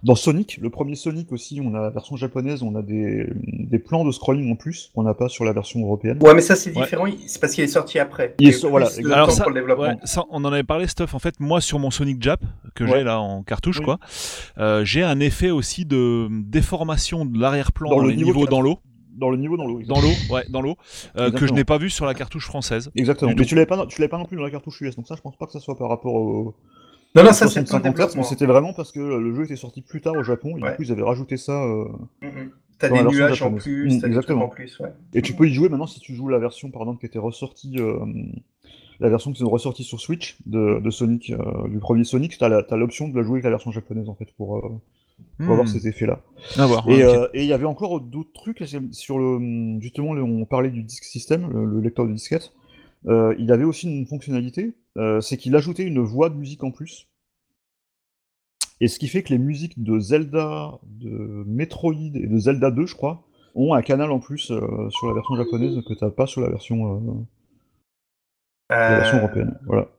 Dans 0.02 0.16
Sonic, 0.16 0.60
le 0.62 0.70
premier 0.70 0.96
Sonic 0.96 1.30
aussi, 1.34 1.60
on 1.62 1.74
a 1.76 1.82
la 1.82 1.90
version 1.90 2.16
japonaise, 2.16 2.64
on 2.64 2.74
a 2.76 2.82
des, 2.82 3.28
des 3.44 3.80
plans 3.80 4.06
de 4.06 4.12
scrolling 4.14 4.50
en 4.50 4.56
plus 4.56 4.92
qu'on 4.96 5.04
n'a 5.04 5.14
pas 5.14 5.28
sur 5.28 5.44
la 5.44 5.52
version 5.52 5.82
européenne. 5.82 6.20
Ouais, 6.22 6.34
mais 6.34 6.42
ça 6.42 6.56
c'est 6.56 6.72
différent, 6.72 7.06
c'est 7.28 7.42
parce 7.42 7.54
qu'il 7.54 7.66
est 7.66 7.68
sorti 7.68 8.00
après. 8.00 8.34
Il 8.40 8.48
est 8.48 8.66
voilà, 8.66 8.88
Alors 9.12 9.32
ça, 9.32 9.44
pour 9.44 9.52
le 9.52 9.60
développement. 9.60 9.84
ouais, 9.88 9.98
ça, 10.06 10.24
on 10.30 10.46
en 10.46 10.54
avait 10.54 10.64
parlé, 10.64 10.88
Stuff. 10.88 11.14
En 11.16 11.20
fait, 11.20 11.36
moi, 11.42 11.60
sur 11.60 11.80
mon 11.80 11.92
Sonic 11.92 12.22
Jap, 12.24 12.40
que 12.76 12.86
Ouais. 12.86 12.92
j'ai 13.00 13.04
là 13.04 13.20
en 13.20 13.44
cartouche, 13.44 13.80
Oui. 13.80 13.86
quoi, 13.86 14.00
euh, 14.58 14.86
j'ai 14.86 15.04
un 15.04 15.20
effet 15.20 15.50
aussi 15.52 15.84
de 15.84 16.30
déformation 16.32 17.26
de 17.26 17.38
l'arrière-plan 17.38 17.90
Dans 17.90 17.98
dans, 17.98 18.02
le 18.04 18.10
les 18.12 18.16
niveau 18.16 18.32
niveaux 18.34 18.46
dans 18.48 18.62
l'eau. 18.62 18.80
Dans 19.18 19.30
le 19.30 19.36
niveau 19.36 19.58
dans 19.58 19.68
l'eau. 19.68 19.82
Dans 19.86 20.00
l'eau, 20.00 20.14
ouais, 20.32 20.46
dans 20.50 20.62
l'eau, 20.62 20.78
euh, 21.18 21.30
que 21.30 21.46
je 21.46 21.52
n'ai 21.52 21.66
pas 21.66 21.78
vu 21.78 21.90
sur 21.90 22.06
la 22.06 22.14
cartouche 22.14 22.46
française. 22.46 22.90
Exactement. 22.96 23.34
Mais 23.38 23.44
tu 23.44 23.54
l'avais 23.56 23.66
pas, 23.66 23.86
tu 23.86 24.00
l'avais 24.00 24.08
pas 24.10 24.18
non 24.18 24.24
plus 24.24 24.38
dans 24.38 24.44
la 24.44 24.50
cartouche 24.50 24.80
US, 24.80 24.96
donc 24.96 25.08
ça, 25.08 25.16
je 25.18 25.22
pense 25.22 25.36
pas 25.36 25.46
que 25.46 25.52
ça 25.52 25.60
soit 25.60 25.78
par 25.78 25.90
rapport 25.90 26.14
au, 26.16 26.56
Non, 27.16 27.24
non, 27.24 27.34
ça 27.34 27.48
c'est 27.48 27.62
le 27.62 27.66
temps 27.66 27.78
de 27.80 27.84
65 27.84 27.84
Hz, 27.84 27.84
mais 27.86 27.92
développement. 27.92 28.24
c'était 28.24 28.46
vraiment 28.46 28.74
parce 28.74 28.92
que 28.92 29.00
le 29.00 29.34
jeu 29.34 29.44
était 29.46 29.56
sorti 29.56 29.82
plus 29.82 30.00
tard 30.02 30.16
au 30.16 30.24
Japon, 30.24 30.58
et 30.58 30.62
Ouais. 30.62 30.70
du 30.72 30.76
coup 30.76 30.84
ils 30.84 30.92
avaient 30.92 31.04
rajouté 31.04 31.38
ça. 31.38 31.64
euh, 31.64 31.86
Mhm. 32.22 32.52
T'as 32.78 32.88
Dans 32.90 33.04
des 33.04 33.16
nuages 33.18 33.42
en 33.42 33.52
plus, 33.54 33.86
Mm, 33.86 33.88
t'as 33.88 33.94
des 33.94 34.00
trucs 34.00 34.06
exactement. 34.12 34.46
en 34.46 34.50
plus, 34.50 34.80
ouais. 34.80 34.94
Et 35.14 35.22
tu 35.22 35.34
peux 35.34 35.48
y 35.50 35.54
jouer 35.54 35.68
maintenant 35.68 35.86
si 35.88 36.00
tu 36.00 36.14
joues 36.16 36.30
la 36.30 36.40
version 36.40 36.72
par 36.72 36.84
exemple 36.84 37.00
qui 37.02 37.08
était 37.08 37.20
ressortie, 37.20 37.76
euh, 37.78 38.00
la 39.02 39.10
version 39.10 39.34
qui 39.34 39.44
est 39.44 39.46
ressortie 39.46 39.84
sur 39.84 40.00
Switch 40.00 40.38
de, 40.46 40.80
de 40.80 40.90
Sonic, 40.90 41.32
euh, 41.32 41.68
du 41.68 41.80
premier 41.80 42.06
Sonic, 42.06 42.38
t'as 42.38 42.64
t'as 42.64 42.78
l'option 42.78 43.10
de 43.10 43.18
la 43.18 43.24
jouer 43.24 43.34
avec 43.36 43.44
la 43.46 43.50
version 43.50 43.72
japonaise 43.72 44.08
en 44.08 44.16
fait 44.16 44.32
pour, 44.38 44.58
euh, 44.58 44.62
pour 45.40 45.52
avoir 45.52 45.66
Hmm. 45.66 45.68
ces 45.68 45.88
effets-là. 45.90 46.22
À 46.58 46.68
voir. 46.68 46.88
Et 46.90 47.04
euh, 47.04 47.28
il 47.34 47.44
y 47.44 47.52
avait 47.52 47.66
encore 47.66 48.00
d'autres 48.00 48.32
trucs 48.34 48.64
sur 48.92 49.20
le 49.20 49.78
justement 49.82 50.12
on 50.12 50.46
parlait 50.46 50.70
du 50.70 50.84
disk 50.84 51.04
system, 51.04 51.50
le, 51.52 51.66
le 51.66 51.82
lecteur 51.82 52.06
de 52.08 52.14
disquette. 52.14 52.54
Euh, 53.08 53.36
il 53.40 53.52
avait 53.52 53.64
aussi 53.66 53.90
une 53.94 54.06
fonctionnalité, 54.06 54.72
c'est 55.22 55.38
qu'il 55.38 55.56
ajoutait 55.56 55.84
une 55.84 56.00
voix 56.00 56.30
de 56.30 56.36
musique 56.36 56.64
en 56.64 56.72
plus. 56.72 57.08
Et 58.82 58.88
ce 58.88 58.98
qui 59.00 59.08
fait 59.08 59.24
que 59.24 59.30
les 59.30 59.38
musiques 59.38 59.82
de 59.84 60.00
Zelda, 60.00 60.80
de 60.84 61.44
Metroid 61.48 61.94
et 62.16 62.28
de 62.28 62.38
Zelda 62.38 62.72
2, 62.72 62.86
je 62.86 62.96
crois, 62.96 63.24
ont 63.56 63.74
un 63.74 63.82
canal 63.82 64.12
en 64.12 64.20
plus 64.20 64.52
euh, 64.52 64.90
sur 64.90 65.08
la 65.08 65.14
version 65.14 65.36
japonaise 65.36 65.82
que 65.88 65.94
t'as 65.94 66.10
pas 66.10 66.28
sur 66.28 66.42
la 66.42 66.50
version, 66.50 66.96
euh, 66.96 67.14
la 68.90 68.96
version 68.96 69.18
Euh, 69.18 69.22
européenne. 69.22 69.60
Voilà. 69.66 69.90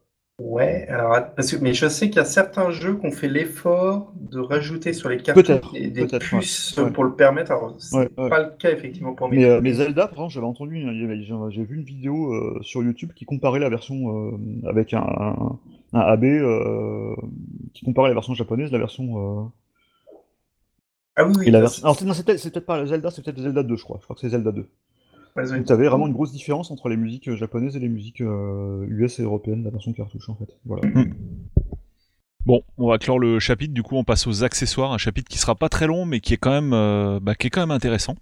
Ouais, 0.40 0.86
alors, 0.88 1.34
parce 1.36 1.52
que, 1.52 1.56
mais 1.62 1.74
je 1.74 1.86
sais 1.86 2.08
qu'il 2.08 2.16
y 2.16 2.20
a 2.20 2.24
certains 2.24 2.70
jeux 2.70 2.96
qui 2.96 3.06
ont 3.06 3.10
fait 3.10 3.28
l'effort 3.28 4.10
de 4.16 4.40
rajouter 4.40 4.94
sur 4.94 5.10
les 5.10 5.18
Peut-être, 5.18 5.72
des, 5.72 5.90
des 5.90 6.06
puces 6.18 6.76
ouais. 6.78 6.84
Ouais. 6.84 6.90
pour 6.92 7.04
le 7.04 7.14
permettre. 7.14 7.52
Alors, 7.52 7.74
c'est 7.78 7.94
Ouais, 7.96 8.08
pas 8.08 8.42
le 8.42 8.50
cas 8.58 8.70
effectivement 8.70 9.14
pour 9.14 9.28
Mais, 9.28 9.44
euh, 9.44 9.60
mais 9.62 9.74
Zelda, 9.74 10.06
par 10.06 10.12
exemple, 10.14 10.32
j'avais 10.32 10.46
entendu, 10.46 10.82
avait- 10.88 11.50
j'ai 11.50 11.64
vu 11.64 11.76
une 11.76 11.84
vidéo 11.84 12.32
euh, 12.32 12.58
sur 12.62 12.82
YouTube 12.82 13.10
qui 13.14 13.26
comparait 13.26 13.58
la 13.58 13.68
version 13.68 14.30
euh, 14.32 14.38
avec 14.66 14.94
un, 14.94 15.00
un, 15.02 15.58
un 15.92 16.00
AB, 16.00 16.24
euh, 16.24 17.14
qui 17.74 17.84
comparait 17.84 18.08
la 18.08 18.14
version 18.14 18.32
japonaise, 18.32 18.72
la 18.72 18.78
version. 18.78 19.52
Ah 21.16 21.24
oui, 21.26 21.34
oui. 21.38 21.48
et 21.48 21.50
la 21.50 21.60
version... 21.60 21.84
Alors, 21.84 21.96
c'est 21.96 22.24
peut-être 22.24 22.64
pas 22.66 22.86
Zelda, 22.86 23.10
c'est 23.10 23.22
peut-être 23.22 23.40
Zelda 23.40 23.62
2, 23.62 23.76
je 23.76 23.84
crois. 23.84 23.98
Je 24.00 24.04
crois 24.04 24.14
que 24.16 24.20
c'est 24.20 24.30
Zelda 24.30 24.52
2. 24.52 24.66
Donc, 25.36 25.64
tu 25.66 25.72
avais 25.72 25.88
vraiment 25.88 26.06
une 26.06 26.12
grosse 26.12 26.32
différence 26.32 26.70
entre 26.70 26.88
les 26.88 26.96
musiques 26.96 27.28
euh, 27.28 27.36
japonaises 27.36 27.76
et 27.76 27.80
les 27.80 27.88
musiques 27.88 28.20
euh, 28.20 28.84
US 28.88 29.18
et 29.18 29.22
européennes, 29.22 29.64
la 29.64 29.70
version 29.70 29.92
cartouche, 29.92 30.28
en 30.28 30.34
fait. 30.36 30.48
Voilà. 30.66 30.82
Bon, 32.46 32.62
on 32.78 32.88
va 32.88 32.98
clore 32.98 33.18
le 33.18 33.38
chapitre. 33.38 33.74
Du 33.74 33.82
coup, 33.82 33.96
on 33.96 34.04
passe 34.04 34.26
aux 34.26 34.44
accessoires. 34.44 34.92
Un 34.92 34.98
chapitre 34.98 35.28
qui 35.28 35.38
sera 35.38 35.54
pas 35.54 35.68
très 35.68 35.86
long, 35.86 36.06
mais 36.06 36.20
qui 36.20 36.34
est 36.34 36.38
quand 36.38 36.50
même, 36.50 36.72
euh, 36.72 37.20
bah, 37.20 37.34
qui 37.34 37.46
est 37.48 37.50
quand 37.50 37.60
même 37.60 37.70
intéressant. 37.70 38.16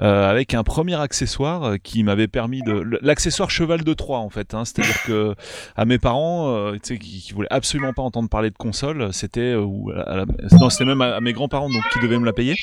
Euh, 0.00 0.28
avec 0.28 0.54
un 0.54 0.64
premier 0.64 0.96
accessoire 0.96 1.62
euh, 1.62 1.76
qui 1.76 2.02
m'avait 2.02 2.26
permis 2.26 2.62
de 2.62 2.98
l'accessoire 3.00 3.48
cheval 3.48 3.84
de 3.84 3.94
Troie 3.94 4.18
en 4.18 4.28
fait 4.28 4.52
hein. 4.52 4.64
c'est-à-dire 4.64 5.00
que 5.04 5.36
à 5.76 5.84
mes 5.84 5.98
parents 6.00 6.48
euh, 6.52 6.72
tu 6.72 6.94
sais 6.94 6.98
qui, 6.98 7.20
qui 7.20 7.32
voulaient 7.32 7.46
absolument 7.52 7.92
pas 7.92 8.02
entendre 8.02 8.28
parler 8.28 8.50
de 8.50 8.56
console 8.56 9.12
c'était 9.12 9.54
euh, 9.54 9.64
la- 9.94 10.26
non 10.58 10.68
c'était 10.68 10.84
même 10.84 11.00
à, 11.00 11.14
à 11.14 11.20
mes 11.20 11.32
grands-parents 11.32 11.68
donc 11.70 11.80
qui 11.92 12.00
devaient 12.00 12.18
me 12.18 12.24
la 12.26 12.32
payer 12.32 12.56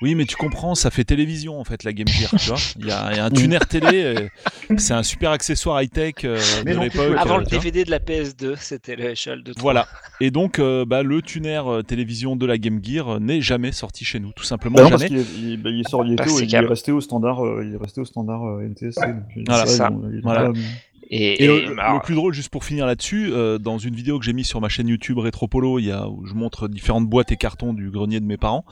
oui 0.00 0.14
mais 0.14 0.24
tu 0.24 0.36
comprends 0.36 0.74
ça 0.74 0.90
fait 0.90 1.04
télévision 1.04 1.60
en 1.60 1.64
fait 1.64 1.84
la 1.84 1.92
Game 1.92 2.08
Gear 2.08 2.30
tu 2.30 2.48
vois 2.48 2.58
il 2.78 2.86
y 2.86 2.90
a, 2.90 3.10
il 3.12 3.16
y 3.16 3.20
a 3.20 3.24
un 3.26 3.30
tuner 3.30 3.58
télé 3.68 4.02
euh, 4.04 4.28
c'est 4.78 4.94
un 4.94 5.02
super 5.02 5.30
accessoire 5.30 5.80
high 5.82 5.90
tech 5.90 6.14
Mais 6.64 6.74
de 6.74 6.80
l'époque 6.80 7.14
Avant 7.18 7.36
euh, 7.36 7.40
le. 7.40 7.46
DVD 7.46 7.84
de 7.84 7.90
la 7.90 7.98
PS2, 7.98 8.54
c'était 8.56 8.96
l'échelle 8.96 9.42
de 9.42 9.52
3. 9.52 9.62
Voilà. 9.62 9.86
Et 10.20 10.30
donc, 10.30 10.58
euh, 10.58 10.84
bah, 10.86 11.02
le 11.02 11.20
tuner 11.20 11.60
euh, 11.66 11.82
télévision 11.82 12.36
de 12.36 12.46
la 12.46 12.56
Game 12.58 12.80
Gear 12.82 13.08
euh, 13.16 13.18
n'est 13.18 13.40
jamais 13.42 13.72
sorti 13.72 14.04
chez 14.04 14.18
nous, 14.18 14.32
tout 14.32 14.44
simplement 14.44 14.76
Bah 14.76 14.84
non, 14.84 14.90
parce 14.90 15.02
jamais. 15.02 15.20
est, 15.20 15.26
il, 15.38 15.62
bah, 15.62 15.70
il 15.70 15.80
est 15.80 15.88
sorti, 15.88 16.10
il, 16.10 16.14
au- 16.14 16.24
que 16.24 16.42
il 16.44 16.54
est 16.54 16.58
resté 16.60 16.90
au 16.92 17.00
standard, 17.00 17.44
euh, 17.44 17.64
il 17.66 17.74
est 17.74 17.78
resté 17.78 18.00
au 18.00 18.04
standard 18.04 18.44
euh, 18.46 18.62
NTSC. 18.66 18.98
Ouais. 19.00 19.06
donc, 19.08 19.22
euh, 19.36 19.42
Voilà, 19.46 19.66
ça. 19.66 19.90
il- 19.92 20.14
il 20.16 20.20
Voilà. 20.22 20.52
Et, 21.14 21.44
Et 21.44 21.46
le, 21.46 22.02
plus 22.02 22.14
drôle, 22.14 22.32
juste 22.32 22.48
pour 22.48 22.64
finir 22.64 22.86
là-dessus, 22.86 23.30
euh, 23.32 23.58
dans 23.58 23.76
une 23.76 23.94
vidéo 23.94 24.18
que 24.18 24.24
j'ai 24.24 24.32
mise 24.32 24.46
sur 24.46 24.62
ma 24.62 24.70
chaîne 24.70 24.88
YouTube 24.88 25.18
Retropolo, 25.18 25.78
il 25.78 25.84
y 25.84 25.92
a, 25.92 26.08
où 26.08 26.24
je 26.24 26.32
montre 26.32 26.68
différentes 26.68 27.06
boîtes 27.06 27.30
et 27.32 27.36
cartons 27.36 27.74
du 27.74 27.90
grenier 27.90 28.18
de 28.18 28.24
mes 28.24 28.38
parents, 28.38 28.64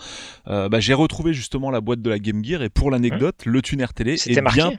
euh, 0.48 0.70
bah, 0.70 0.80
j'ai 0.80 0.94
retrouvé 0.94 1.34
justement 1.34 1.70
la 1.70 1.82
boîte 1.82 2.00
de 2.00 2.08
la 2.08 2.18
Game 2.18 2.42
Gear 2.42 2.62
et 2.62 2.70
pour 2.70 2.90
l'anecdote, 2.90 3.44
le 3.44 3.60
tuner 3.60 3.84
télé 3.94 4.14
est 4.14 4.40
marqué 4.40 4.58
bien, 4.58 4.72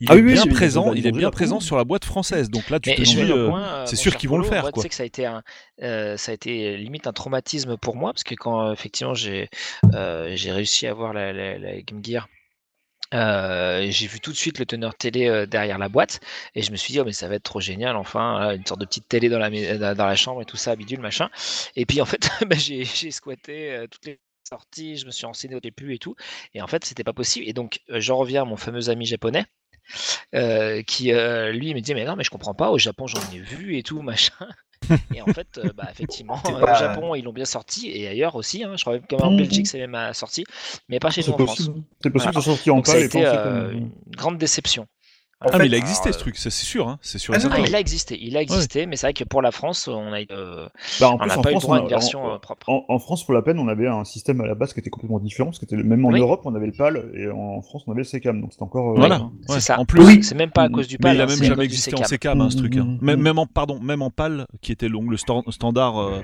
il 0.00 0.08
Ah 0.10 0.16
est 0.16 0.20
oui, 0.20 0.32
bien 0.34 0.46
présent, 0.46 0.92
il 0.92 1.06
est 1.06 1.12
bien 1.12 1.30
présent 1.30 1.58
sur 1.58 1.76
la 1.78 1.84
boîte 1.84 2.04
française. 2.04 2.50
Donc 2.50 2.68
là, 2.68 2.80
tu 2.80 2.90
Mais 2.90 2.96
te 2.96 3.02
dis, 3.02 3.18
euh, 3.18 3.48
point, 3.48 3.86
c'est 3.86 3.96
sûr 3.96 4.14
qu'ils 4.16 4.28
vont 4.28 4.36
le 4.38 4.44
faire, 4.44 4.62
moi, 4.62 4.72
quoi. 4.72 4.82
Tu 4.82 4.84
sais 4.84 4.88
que 4.90 4.94
ça 4.94 5.02
a 5.02 5.06
été 5.06 5.24
un, 5.24 5.42
euh, 5.82 6.18
ça 6.18 6.32
a 6.32 6.34
été 6.34 6.76
limite 6.76 7.06
un 7.06 7.12
traumatisme 7.14 7.78
pour 7.78 7.96
moi 7.96 8.12
parce 8.12 8.24
que 8.24 8.34
quand 8.34 8.72
effectivement 8.72 9.14
j'ai 9.14 9.48
euh, 9.94 10.32
j'ai 10.34 10.52
réussi 10.52 10.86
à 10.86 10.90
avoir 10.90 11.14
la, 11.14 11.32
la- 11.32 11.58
la 11.58 11.80
Game 11.80 12.04
Gear. 12.04 12.28
Euh, 13.16 13.86
j'ai 13.90 14.06
vu 14.06 14.20
tout 14.20 14.32
de 14.32 14.36
suite 14.36 14.58
le 14.58 14.66
teneur 14.66 14.94
télé 14.94 15.26
euh, 15.28 15.46
derrière 15.46 15.78
la 15.78 15.88
boîte 15.88 16.20
et 16.54 16.62
je 16.62 16.70
me 16.70 16.76
suis 16.76 16.92
dit 16.92 17.00
oh 17.00 17.04
mais 17.04 17.12
ça 17.12 17.28
va 17.28 17.36
être 17.36 17.42
trop 17.44 17.60
génial 17.60 17.96
enfin 17.96 18.38
là, 18.40 18.54
une 18.54 18.66
sorte 18.66 18.80
de 18.80 18.86
petite 18.86 19.08
télé 19.08 19.28
dans 19.28 19.38
la 19.38 19.94
dans 19.94 20.06
la 20.06 20.16
chambre 20.16 20.42
et 20.42 20.44
tout 20.44 20.56
ça 20.56 20.76
bidule 20.76 21.00
machin. 21.00 21.30
Et 21.76 21.86
puis 21.86 22.00
en 22.00 22.06
fait 22.06 22.28
bah, 22.46 22.56
j'ai 22.56 22.84
squatté 23.10 23.72
euh, 23.72 23.86
toutes 23.88 24.06
les 24.06 24.20
sorties 24.48 24.96
je 24.96 25.06
me 25.06 25.10
suis 25.10 25.26
renseigné 25.26 25.56
au 25.56 25.60
début 25.60 25.94
et 25.94 25.98
tout 25.98 26.14
et 26.54 26.62
en 26.62 26.66
fait 26.66 26.84
c'était 26.84 27.04
pas 27.04 27.12
possible 27.12 27.46
et 27.48 27.52
donc 27.52 27.80
euh, 27.90 28.00
j'en 28.00 28.16
reviens 28.16 28.42
à 28.42 28.44
mon 28.44 28.56
fameux 28.56 28.90
ami 28.90 29.06
japonais 29.06 29.44
euh, 30.34 30.82
qui 30.82 31.12
euh, 31.12 31.52
lui 31.52 31.74
me 31.74 31.80
dit 31.80 31.94
mais 31.94 32.04
non 32.04 32.16
mais 32.16 32.24
je 32.24 32.30
comprends 32.30 32.54
pas 32.54 32.70
au 32.70 32.78
Japon 32.78 33.06
j'en 33.06 33.20
ai 33.32 33.38
vu 33.38 33.76
et 33.76 33.82
tout 33.82 34.02
machin 34.02 34.48
et 35.14 35.20
en 35.22 35.26
fait 35.26 35.46
euh, 35.58 35.70
bah 35.76 35.88
effectivement 35.90 36.40
euh, 36.46 36.60
pas- 36.60 36.72
au 36.72 36.78
Japon 36.78 37.14
ils 37.14 37.24
l'ont 37.24 37.32
bien 37.32 37.44
sorti 37.44 37.90
et 37.90 38.08
ailleurs 38.08 38.34
aussi 38.36 38.64
hein, 38.64 38.72
je 38.76 38.82
crois 38.82 38.94
même 38.94 39.02
qu'en 39.08 39.30
Mhm. 39.30 39.36
Belgique 39.38 39.66
c'est 39.66 39.78
même 39.78 39.94
euh, 39.94 40.12
sorti 40.12 40.44
mais 40.88 40.98
pas 40.98 41.10
chez 41.10 41.22
nous 41.26 41.32
en 41.34 41.38
France. 41.38 41.70
C'est 42.02 42.10
possible 42.10 42.12
Voilà. 42.12 42.30
que 42.30 42.34
ça 42.34 42.40
soit 42.40 42.42
sorti 42.54 42.70
en 42.70 42.76
donc 42.76 42.86
ça 42.86 42.92
a 42.92 42.94
pâle 42.96 43.04
et 43.04 43.08
pas 43.08 43.18
été 43.18 43.26
euh, 43.28 43.72
une 43.72 43.90
grande 44.16 44.38
déception 44.38 44.86
En 45.44 45.50
Ah, 45.52 45.58
mais 45.58 45.66
il 45.66 45.74
a 45.74 45.76
existé 45.76 46.04
alors, 46.08 46.14
ce 46.14 46.18
truc, 46.20 46.38
ça 46.38 46.48
c'est 46.48 46.64
sûr, 46.64 46.88
hein, 46.88 46.98
c'est 47.02 47.18
sûr. 47.18 47.34
Ah 47.36 47.38
non, 47.38 47.62
il 47.62 47.74
a 47.74 47.78
existé, 47.78 48.18
il 48.18 48.38
a 48.38 48.40
existé, 48.40 48.86
mais 48.86 48.96
c'est 48.96 49.06
vrai 49.08 49.12
que 49.12 49.22
pour 49.24 49.42
la 49.42 49.50
France, 49.50 49.86
on 49.86 50.14
a, 50.14 50.20
euh, 50.32 50.66
Bah, 50.98 51.10
en 51.10 51.16
on 51.16 51.18
plus, 51.18 51.30
en 51.30 51.42
pas 51.42 51.50
eu 51.50 51.52
le 51.54 51.60
France, 51.60 51.62
droit 51.64 51.76
à 51.76 51.80
on 51.80 51.82
une 51.82 51.86
a- 51.86 51.90
version 51.90 52.24
en- 52.24 52.34
euh, 52.34 52.38
propre. 52.38 52.66
En, 52.70 52.86
en 52.88 52.98
France, 52.98 53.22
pour 53.26 53.34
la 53.34 53.42
peine, 53.42 53.58
on 53.58 53.68
avait 53.68 53.86
un 53.86 54.04
système 54.04 54.40
à 54.40 54.46
la 54.46 54.54
base 54.54 54.72
qui 54.72 54.80
était 54.80 54.88
complètement 54.88 55.18
différent, 55.20 55.50
parce 55.50 55.58
que 55.58 55.66
c'était 55.66 55.76
le- 55.76 55.84
même 55.84 56.06
en 56.06 56.08
Oui. 56.10 56.20
Europe, 56.20 56.40
on 56.46 56.54
avait 56.54 56.64
le 56.64 56.72
PAL, 56.72 57.10
et 57.14 57.28
en 57.28 57.60
France, 57.60 57.84
on 57.86 57.92
avait 57.92 58.00
le 58.00 58.04
SECAM, 58.04 58.40
donc 58.40 58.52
c'était 58.52 58.62
encore... 58.62 58.92
euh, 58.92 58.96
Voilà. 58.96 59.28
C'est 59.46 59.52
Ouais. 59.52 59.60
ça. 59.60 59.78
En 59.78 59.84
plus, 59.84 60.02
Oui. 60.02 60.22
C'est 60.22 60.36
même 60.36 60.50
pas 60.50 60.62
à 60.62 60.68
Mm. 60.70 60.72
cause 60.72 60.88
du 60.88 60.96
Mais 61.00 61.02
PAL, 61.10 61.16
il 61.16 61.20
a 61.20 61.24
hein, 61.24 61.26
même 61.26 61.36
c'est 61.36 61.44
jamais 61.44 61.64
existé 61.64 61.94
en. 61.94 62.02
SECAM, 62.02 62.40
hein, 62.40 62.48
ce 62.48 62.56
Mm, 62.56 62.58
truc. 62.60 62.76
hein. 62.78 62.84
mm, 62.84 62.98
Même, 63.04 63.20
mm. 63.20 63.22
même 63.22 63.38
en, 63.38 63.46
pardon, 63.46 63.78
même 63.78 64.00
en 64.00 64.10
PAL, 64.10 64.46
qui 64.62 64.72
était 64.72 64.88
donc 64.88 65.10
le 65.10 65.18
stor- 65.18 65.44
standard, 65.52 65.98
euh, 66.00 66.22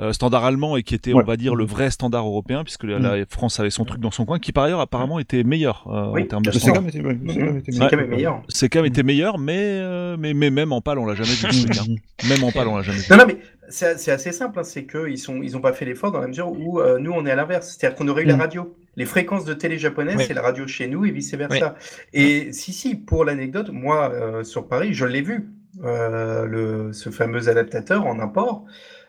euh, 0.00 0.12
standard 0.12 0.44
allemand 0.44 0.76
et 0.76 0.82
qui 0.82 0.94
était, 0.94 1.12
Ouais. 1.12 1.22
on 1.22 1.26
va 1.26 1.36
dire, 1.36 1.54
le 1.54 1.64
vrai 1.64 1.90
standard 1.90 2.26
européen, 2.26 2.64
puisque 2.64 2.84
la, 2.84 2.98
la 2.98 3.24
France 3.28 3.60
avait 3.60 3.70
son 3.70 3.84
truc 3.84 4.00
dans 4.00 4.10
son 4.10 4.24
coin, 4.24 4.38
qui 4.38 4.52
par 4.52 4.64
ailleurs 4.64 4.80
apparemment 4.80 5.18
était 5.18 5.44
meilleur 5.44 5.84
euh, 5.88 6.10
Oui, 6.12 6.22
en 6.22 6.26
termes 6.26 6.42
de 6.44 6.50
standard. 6.50 6.82
Ouais, 6.84 6.90
le 6.92 7.00
SECAM 7.30 7.56
était 7.58 7.72
c'est 7.72 7.78
meilleur. 7.78 7.90
quand 7.90 7.96
même 7.96 8.08
meilleur. 8.10 8.42
Était 8.86 9.02
meilleur, 9.02 9.38
mais, 9.38 9.58
euh, 9.58 10.16
mais, 10.18 10.32
mais 10.34 10.50
même 10.50 10.72
en 10.72 10.80
PAL, 10.80 10.98
on 10.98 11.06
l'a 11.06 11.14
jamais 11.14 11.30
vu. 11.30 11.66
hein. 11.70 12.26
Même 12.28 12.42
en 12.44 12.50
PAL, 12.52 12.68
on 12.68 12.76
l'a 12.76 12.82
jamais 12.82 12.98
vu. 12.98 13.06
Non, 13.10 13.16
non, 13.18 13.24
mais 13.26 13.36
c'est 13.68 13.98
c'est 13.98 14.10
assez 14.12 14.32
simple, 14.32 14.58
hein, 14.58 14.64
c'est 14.64 14.86
qu'ils 14.86 15.18
sont, 15.18 15.40
ils 15.42 15.56
ont 15.56 15.60
pas 15.60 15.72
fait 15.72 15.84
l'effort 15.84 16.10
dans 16.12 16.20
la 16.20 16.26
mesure 16.28 16.50
où 16.52 16.80
euh, 16.80 16.98
nous 16.98 17.12
on 17.12 17.24
est 17.26 17.30
à 17.30 17.36
l'inverse, 17.36 17.76
c'est-à-dire 17.78 17.96
qu'on 17.96 18.08
aurait 18.08 18.22
eu 18.22 18.26
la 18.26 18.36
Mm. 18.36 18.40
radio. 18.40 18.76
Les 18.96 19.06
fréquences 19.06 19.44
de 19.46 19.54
télé 19.54 19.78
japonaises, 19.78 20.16
Oui. 20.18 20.24
c'est 20.26 20.34
la 20.34 20.42
radio 20.42 20.66
chez 20.66 20.86
nous 20.88 21.04
et 21.06 21.10
vice 21.10 21.32
versa. 21.34 21.76
Et 22.12 22.52
si, 22.52 22.72
si, 22.74 22.94
pour 22.94 23.24
l'anecdote, 23.24 23.70
moi 23.72 24.10
euh, 24.12 24.44
sur 24.44 24.68
Paris, 24.68 24.92
je 24.92 25.06
l'ai 25.06 25.22
vu, 25.22 25.48
euh, 25.82 26.44
le, 26.46 26.92
ce 26.92 27.08
fameux 27.10 27.48
adaptateur 27.48 28.04
en 28.06 28.18
import. 28.20 28.64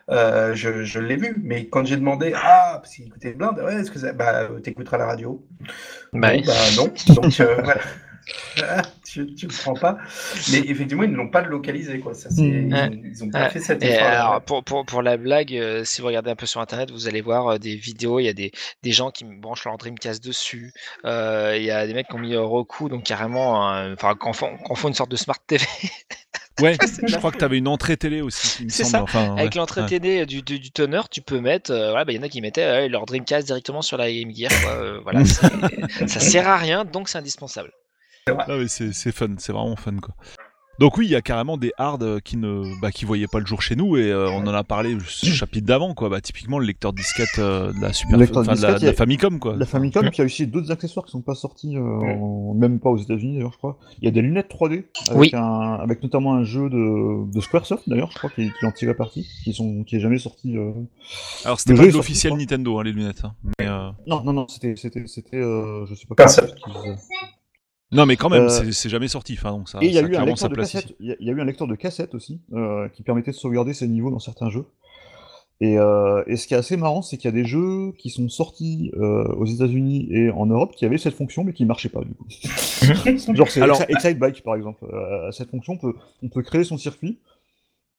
Euh, 0.10 0.54
je, 0.56 0.84
je 0.84 1.00
l'ai 1.00 1.16
vu, 1.16 1.36
mais 1.44 1.68
quand 1.68 1.86
j'ai 1.86 1.98
demandé, 1.98 2.34
ah, 2.36 2.80
parce 2.82 2.96
qu'il 2.96 3.08
écoutait 3.08 3.34
blinde, 3.34 3.60
ouais, 3.60 3.76
est-ce 3.76 3.92
que 3.92 4.00
ça, 4.00 4.14
bah, 4.14 4.50
t'écouteras 4.64 4.98
la 4.98 5.06
radio? 5.08 5.46
Bah 6.14 6.32
bah, 6.46 6.54
non. 6.78 6.92
Donc, 7.16 7.40
euh, 7.40 7.62
voilà. 7.64 7.82
Ah, 8.62 8.82
tu, 9.06 9.34
tu 9.36 9.48
le 9.48 9.54
prends 9.54 9.74
pas. 9.74 9.98
Mais 10.52 10.60
effectivement, 10.60 11.04
ils 11.04 11.12
ne 11.12 11.18
l'ont 11.18 11.30
pas 11.30 11.42
localisé, 11.42 12.00
quoi. 12.00 12.14
Ça, 12.14 12.30
Mm. 12.30 12.36
ils, 12.42 12.74
Ouais. 12.74 12.82
ont, 12.88 13.02
ils 13.04 13.24
ont 13.26 13.30
pas 13.30 13.50
fait 13.50 13.60
cet 13.60 13.84
Et 13.84 13.98
alors, 13.98 14.42
pour, 14.42 14.64
pour, 14.64 14.86
pour 14.86 15.02
la 15.02 15.18
blague, 15.18 15.54
euh, 15.56 15.84
si 15.84 16.00
vous 16.02 16.08
regardez 16.08 16.32
un 16.32 16.36
peu 16.36 16.46
sur 16.46 16.62
internet, 16.62 16.90
vous 16.92 17.08
allez 17.08 17.20
voir 17.22 17.48
euh, 17.48 17.58
des 17.58 17.76
vidéos. 17.76 18.20
Il 18.20 18.24
y 18.26 18.30
a 18.30 18.34
des, 18.34 18.52
des 18.82 18.92
gens 18.94 19.12
qui 19.12 19.26
branchent 19.26 19.66
leur 19.66 19.78
Dreamcast 19.78 20.24
dessus. 20.24 20.74
Euh, 21.06 21.56
il 21.58 21.64
y 21.64 21.72
a 21.72 21.86
des 21.86 21.94
mecs 21.94 22.08
qui 22.08 22.16
ont 22.16 22.20
mis 22.20 22.36
Roku, 22.38 22.88
donc 22.88 23.04
carrément, 23.04 23.68
enfin, 23.94 24.16
qu'on 24.16 24.32
font 24.34 24.88
une 24.88 24.94
sorte 24.94 25.12
de 25.12 25.18
smart 25.18 25.40
TV 25.46 25.66
Ouais, 26.62 26.78
je 27.08 27.16
crois 27.18 27.32
que 27.32 27.38
tu 27.38 27.44
avais 27.44 27.58
une 27.58 27.68
entrée 27.68 27.98
télé 27.98 28.22
aussi, 28.22 28.58
il 28.62 28.66
me 28.66 28.70
C'est 28.70 28.84
semble. 28.84 29.10
ça, 29.10 29.22
Enfin, 29.22 29.36
avec 29.38 29.54
ouais, 29.54 29.58
l'entrée 29.60 29.82
ouais. 29.82 29.88
télé 29.88 30.26
du, 30.26 30.42
du, 30.42 30.60
du. 30.60 30.72
Tu 31.10 31.22
peux 31.22 31.40
mettre, 31.40 31.72
euh, 31.72 31.90
voilà, 31.90 32.06
bah, 32.06 32.12
il 32.12 32.16
y 32.18 32.20
en 32.20 32.24
a 32.24 32.30
qui 32.30 32.42
mettaient 32.42 32.64
euh, 32.64 32.88
leur 32.88 33.06
Dreamcast 33.06 33.48
directement 33.48 33.82
sur 33.82 33.98
la 33.98 34.12
Game 34.12 34.32
Gear. 34.34 34.52
Quoi. 34.62 34.72
Euh, 34.72 35.00
voilà, 35.04 35.26
ça 35.26 36.20
sert 36.20 36.48
à 36.48 36.58
rien, 36.58 36.86
donc 36.86 37.10
c'est 37.10 37.18
indispensable. 37.18 37.72
Ah 38.28 38.48
c'est 38.68 39.12
fun, 39.12 39.36
c'est 39.38 39.52
vraiment 39.52 39.76
fun 39.76 39.98
quoi. 40.02 40.16
Donc 40.80 40.98
oui, 40.98 41.06
il 41.06 41.12
y 41.12 41.16
a 41.16 41.22
carrément 41.22 41.56
des 41.58 41.72
hards 41.78 42.00
euh, 42.02 42.20
qui 42.20 42.36
ne 42.36 42.64
bah, 42.82 42.92
qui 42.92 43.06
voyaient 43.06 43.28
pas 43.28 43.40
le 43.40 43.46
jour 43.46 43.62
chez 43.62 43.76
nous 43.76 43.96
et 43.96 44.12
euh, 44.12 44.28
on 44.32 44.42
en 44.48 44.54
a 44.54 44.64
parlé 44.64 44.98
ce 45.08 45.26
chapitre 45.32 45.68
d'avant 45.68 45.94
quoi. 45.94 46.10
Bah 46.10 46.20
typiquement 46.20 46.58
le 46.58 46.66
lecteur 46.66 46.94
disquette 46.94 47.38
euh, 47.38 47.72
de 47.74 47.80
la 47.82 47.94
Super 47.94 48.16
enfin, 48.16 48.42
de 48.42 48.48
la, 48.48 48.54
disquette, 48.54 48.60
de 48.60 48.64
la 48.74 48.78
il 48.80 48.86
y 48.86 48.88
a- 48.88 48.94
Famicom 48.94 49.40
quoi. 49.40 49.56
La 49.56 49.66
Famicom, 49.68 50.10
y 50.18 50.22
a 50.22 50.26
aussi 50.26 50.48
d'autres 50.48 50.72
accessoires 50.72 51.06
qui 51.06 51.12
sont 51.12 51.22
pas 51.22 51.36
sortis, 51.36 51.78
euh, 51.78 51.82
en- 51.82 52.56
même 52.56 52.80
pas 52.80 52.90
aux 52.90 52.98
États-Unis 52.98 53.36
d'ailleurs, 53.36 53.52
je 53.54 53.58
crois. 53.58 53.78
Il 54.02 54.06
y 54.06 54.08
a 54.08 54.12
des 54.12 54.22
lunettes 54.24 54.50
3D 54.50 54.86
avec, 55.10 55.20
Oui. 55.20 55.30
un, 55.34 55.74
avec 55.80 56.02
notamment 56.02 56.34
un 56.34 56.44
jeu 56.44 56.70
de, 56.70 57.32
de 57.32 57.40
Squaresoft 57.42 57.88
d'ailleurs, 57.88 58.10
je 58.12 58.18
crois, 58.18 58.30
qui, 58.32 58.50
qui 58.60 58.66
en 58.66 58.72
tirait 58.72 58.96
parti, 58.96 59.28
qui 59.44 59.54
sont 59.54 59.84
qui 59.84 59.98
est 59.98 60.00
jamais 60.00 60.18
sorti. 60.18 60.58
euh. 60.58 60.72
Alors 61.46 61.60
c'était 61.60 61.74
Le 61.74 61.86
pas 61.92 61.96
l'officiel 61.98 62.34
Nintendo 62.34 62.80
hein, 62.80 62.84
les 62.84 62.92
lunettes. 62.94 63.22
hein. 63.24 63.36
Mais, 63.60 63.68
euh, 63.68 63.90
Non, 64.08 64.24
non, 64.24 64.34
non, 64.34 64.48
c'était 64.48 64.76
c'était 64.76 65.06
c'était 65.06 65.38
euh, 65.38 65.86
je 65.86 65.94
sais 65.94 66.08
pas. 66.08 66.28
Faisaient. 66.28 66.52
Non 67.94 68.06
mais 68.06 68.16
quand 68.18 68.30
même 68.30 68.44
Euh, 68.44 68.72
c'est- 68.72 68.90
jamais 68.90 69.08
sorti. 69.08 69.34
Enfin 69.38 69.52
donc 69.52 69.70
ça. 69.70 69.80
Et 69.82 69.88
il 69.88 69.94
y 69.94 69.98
a 69.98 70.02
eu 70.02 70.16
un 70.16 70.26
lecteur 70.26 70.50
de 70.50 70.56
cassette. 70.56 70.96
Il 71.00 71.08
y, 71.08 71.12
a- 71.12 71.16
il 71.20 71.28
y 71.28 71.30
a 71.30 71.34
eu 71.34 71.42
un 71.42 71.46
lecteur 71.46 71.68
de 71.68 71.76
cassette 71.76 72.14
aussi 72.16 72.42
euh, 72.54 72.88
qui 72.90 73.04
permettait 73.04 73.32
de 73.32 73.36
sauvegarder 73.36 73.74
ses 73.74 73.88
niveaux 73.88 74.12
dans 74.12 74.20
certains 74.20 74.50
jeux. 74.50 74.66
Et, 75.62 75.78
euh, 75.80 76.24
et 76.28 76.36
ce 76.36 76.48
qui 76.48 76.56
est 76.56 76.58
assez 76.58 76.76
marrant, 76.76 77.02
c'est 77.02 77.16
qu'il 77.16 77.26
y 77.30 77.34
a 77.34 77.36
des 77.36 77.46
jeux 77.46 77.94
qui 77.98 78.10
sont 78.10 78.28
sortis 78.28 78.92
euh, 78.98 79.24
aux 79.36 79.46
États-Unis 79.46 80.08
et 80.12 80.30
en 80.32 80.46
Europe 80.48 80.74
qui 80.76 80.84
avaient 80.86 80.98
cette 80.98 81.14
fonction 81.14 81.44
mais 81.46 81.54
qui 81.54 81.64
marchaient 81.66 81.90
pas 81.90 82.02
du 82.02 82.14
coup. 82.14 82.26
Genre 83.34 83.48
c'est 83.50 83.62
Alors- 83.62 83.80
Exi- 83.82 83.92
Excite 83.96 84.20
Bike 84.20 84.44
par 84.44 84.56
exemple. 84.56 84.84
Euh, 84.92 85.32
cette 85.32 85.50
fonction, 85.50 85.74
on 85.74 85.78
peut, 85.78 85.94
on 86.24 86.28
peut 86.30 86.42
créer 86.42 86.64
son 86.64 86.78
circuit 86.78 87.20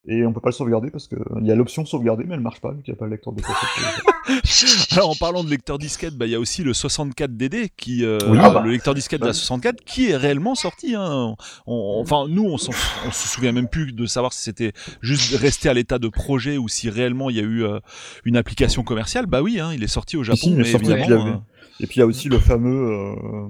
et 0.07 0.25
on 0.27 0.33
peut 0.33 0.41
pas 0.41 0.51
le 0.51 0.55
sauvegarder 0.55 0.91
parce 0.91 1.09
qu'il 1.09 1.19
y 1.43 1.51
a 1.51 1.55
l'option 1.55 1.85
sauvegarder 1.87 2.25
mais 2.25 2.35
elle 2.35 2.41
marche 2.41 2.61
pas 2.61 2.73
vu 2.73 2.83
qu'il 2.83 2.93
n'y 2.93 2.99
a 2.99 3.01
pas 3.01 3.07
le 3.07 3.13
lecteur 3.13 3.33
de 3.33 3.41
cassette. 3.41 4.89
Alors 4.93 5.11
en 5.11 5.15
parlant 5.15 5.45
de 5.45 5.51
lecteur 5.51 5.79
disquette, 5.79 6.15
bah 6.17 6.27
il 6.27 6.33
y 6.33 6.35
a 6.35 6.41
aussi 6.41 6.63
le 6.63 6.73
64DD 6.73 7.71
qui 7.77 8.05
euh, 8.05 8.19
Oui. 8.29 8.39
euh, 8.39 8.41
Ah 8.43 8.51
bah. 8.51 8.63
le 8.65 8.71
lecteur 8.71 8.95
disquette 8.95 9.21
de 9.21 9.25
la 9.27 9.31
Ouais. 9.31 9.35
64 9.35 9.83
qui 9.85 10.11
est 10.11 10.17
réellement 10.17 10.55
sorti. 10.55 10.95
Hein. 10.95 11.35
On- 11.67 12.01
enfin 12.01 12.27
nous 12.29 12.45
on, 12.45 12.59
s'en- 12.59 12.73
on 13.07 13.11
se 13.13 13.29
souvient 13.29 13.53
même 13.53 13.69
plus 13.69 13.93
de 13.93 14.07
savoir 14.07 14.33
si 14.33 14.43
c'était 14.43 14.73
juste 15.03 15.35
resté 15.37 15.69
à 15.69 15.75
l'état 15.75 15.99
de 15.99 16.09
projet 16.09 16.57
ou 16.59 16.69
si 16.69 16.89
réellement 16.91 17.31
il 17.31 17.37
y 17.37 17.41
a 17.41 17.45
eu 17.45 17.65
euh, 17.65 17.81
une 18.25 18.37
application 18.37 18.83
commerciale. 18.83 19.27
Bah 19.27 19.43
oui, 19.43 19.61
hein, 19.61 19.73
il 19.75 19.83
est 19.83 19.87
sorti 19.89 20.17
au 20.17 20.23
Japon. 20.23 20.37
si, 20.39 20.49
il 20.51 20.55
est 20.55 20.59
mais 20.59 20.65
sorti, 20.65 20.91
évidemment, 20.93 21.27
euh, 21.27 21.37
Et 21.81 21.87
puis 21.87 21.97
il 21.97 22.01
y 22.01 22.03
a 22.03 22.07
aussi 22.07 22.29
le 22.29 22.39
fameux 22.39 22.93
euh, 22.93 23.49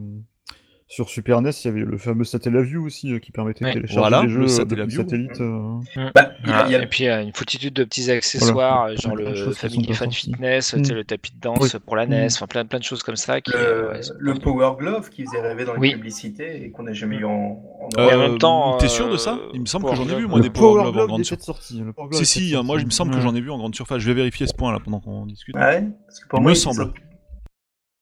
sur 0.87 1.09
Super 1.09 1.41
NES, 1.41 1.51
il 1.51 1.65
y 1.65 1.69
avait 1.71 1.81
le 1.81 1.97
fameux 1.97 2.25
Satellaview 2.25 2.85
aussi 2.85 3.13
euh, 3.15 3.19
qui 3.19 3.33
permettait 3.33 3.65
Ouais. 3.65 3.71
de 3.71 3.77
télécharger 3.81 3.99
Voilà, 4.01 4.21
des 4.21 4.27
le 4.29 4.33
jeux 4.33 4.43
euh, 4.45 4.49
satellite. 4.49 5.41
euh. 5.41 5.79
Bah, 6.15 6.33
il 6.45 6.51
y 6.51 6.53
a- 6.53 6.57
Voilà. 6.57 6.65
il 6.69 6.73
y 6.73 6.77
a- 6.77 6.83
Et 6.83 6.87
puis 6.87 7.09
euh, 7.09 7.23
une 7.23 7.33
foultitude 7.35 7.73
de 7.73 7.85
petits 7.85 8.11
accessoires, 8.11 8.53
Voilà. 8.53 8.93
euh, 8.93 8.97
genre 8.97 9.17
le 9.17 9.35
Family 9.53 9.95
sorties. 9.95 10.15
Fitness, 10.31 10.75
Mm. 10.77 10.93
le 10.93 11.05
tapis 11.05 11.33
de 11.35 11.41
danse 11.41 11.59
Oui. 11.75 11.81
pour 11.85 11.97
la 11.97 12.07
NES, 12.07 12.25
Mm. 12.25 12.29
enfin 12.33 12.47
plein, 12.47 12.65
plein 12.67 12.79
de 12.79 12.85
choses 12.85 13.03
comme 13.03 13.17
ça. 13.17 13.41
Qui, 13.41 13.53
le, 13.53 13.59
euh, 13.59 13.93
ouais. 14.23 14.41
Power 14.41 14.73
Glove 14.79 15.09
qui 15.09 15.25
faisait 15.25 15.41
rêver 15.41 15.65
dans 15.65 15.73
les 15.75 15.81
Oui. 15.81 15.93
publicités 15.95 16.65
et 16.65 16.71
qu'on 16.71 16.83
n'a 16.85 16.93
jamais 16.93 17.17
eu 17.17 17.25
en, 17.25 17.31
en 17.31 17.89
Euh, 17.99 18.15
en 18.15 18.19
même 18.19 18.39
temps, 18.39 18.77
t'es 18.77 18.89
sûr 18.89 19.09
de 19.11 19.17
ça? 19.17 19.39
Il 19.55 19.63
me 19.63 19.67
semble 19.67 19.89
que 19.89 19.97
j'en 19.97 20.05
ai 20.09 20.15
vu 20.17 20.27
moi 20.27 20.41
des 20.41 20.51
Power 20.51 20.83
Glove 20.83 20.99
en 20.99 21.07
grande 21.07 21.25
surface. 21.25 21.73
Si 22.13 22.27
si, 22.27 22.55
hein, 22.55 22.63
moi 22.63 22.77
il 22.79 22.85
me 22.85 22.91
semble 22.91 23.13
que 23.15 23.21
j'en 23.21 23.35
ai 23.35 23.41
vu 23.41 23.51
en 23.51 23.57
grande 23.57 23.75
surface. 23.75 24.01
Je 24.01 24.07
vais 24.09 24.15
vérifier 24.15 24.47
ce 24.47 24.55
point 24.55 24.71
là 24.71 24.81
pendant 24.85 25.01
qu'on 25.01 25.25
discute. 25.27 25.55
Ah 25.59 25.71
ouais? 25.71 25.85
Parce 26.07 26.21
que 26.21 26.29
pour 26.29 26.41
Il 26.41 26.45
me 26.47 26.55
semble. 26.55 26.77
sorti- 26.77 27.01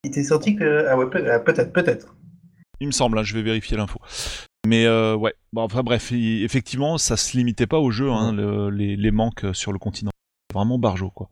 Il 0.04 0.08
était 0.08 0.24
sorti 0.24 0.56
que. 0.56 0.86
Ah 0.88 0.98
ouais, 0.98 1.08
peut- 1.08 1.22
peut-être, 1.44 1.72
peut-être. 1.72 2.16
Il 2.82 2.86
me 2.88 2.92
semble, 2.92 3.16
hein, 3.16 3.22
je 3.22 3.34
vais 3.34 3.42
vérifier 3.42 3.76
l'info. 3.76 4.00
Mais 4.66 4.86
euh, 4.86 5.14
ouais, 5.14 5.34
bon, 5.52 5.62
enfin 5.62 5.82
bref, 5.84 6.10
effectivement, 6.12 6.98
ça 6.98 7.16
se 7.16 7.36
limitait 7.36 7.68
pas 7.68 7.78
au 7.78 7.92
jeu, 7.92 8.10
hein, 8.10 8.32
le- 8.32 8.70
les, 8.70 8.96
les 8.96 9.10
manques 9.12 9.46
sur 9.52 9.72
le 9.72 9.78
continent. 9.78 10.10
Vraiment 10.52 10.78
barjo, 10.78 11.10
quoi. 11.10 11.28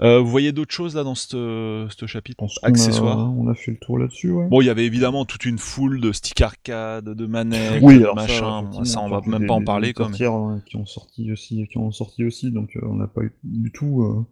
Euh, 0.00 0.20
vous 0.20 0.30
voyez 0.30 0.52
d'autres 0.52 0.72
choses 0.72 0.94
là 0.94 1.02
dans 1.02 1.16
ce 1.16 1.86
chapitre? 2.06 2.44
A- 2.62 2.68
Accessoires? 2.68 3.30
On 3.36 3.48
a 3.48 3.54
fait 3.54 3.72
le 3.72 3.76
tour 3.78 3.98
là-dessus, 3.98 4.30
ouais. 4.30 4.46
Bon, 4.48 4.60
il 4.62 4.66
y 4.66 4.70
avait 4.70 4.86
évidemment 4.86 5.24
toute 5.24 5.44
une 5.44 5.58
foule 5.58 6.00
de 6.00 6.12
stick 6.12 6.40
arcade, 6.40 7.04
de 7.06 7.26
manettes, 7.26 7.82
oui, 7.82 7.98
de 7.98 8.06
machin. 8.14 8.70
ça, 8.72 8.84
ça, 8.84 9.00
on 9.00 9.08
va 9.10 9.20
même 9.26 9.40
des- 9.40 9.46
pas 9.46 9.54
en 9.54 9.64
parler, 9.64 9.92
des 9.92 10.04
mais- 10.04 10.16
qui 10.64 10.76
ont 10.76 10.86
sorti 10.86 11.30
aussi, 11.32 11.66
qui 11.68 11.78
ont 11.78 11.90
sorti 11.90 12.24
aussi, 12.24 12.50
donc 12.52 12.76
euh, 12.76 12.80
on 12.84 12.94
n'a 12.94 13.08
pas 13.08 13.22
eu 13.22 13.32
du 13.42 13.72
tout. 13.72 14.24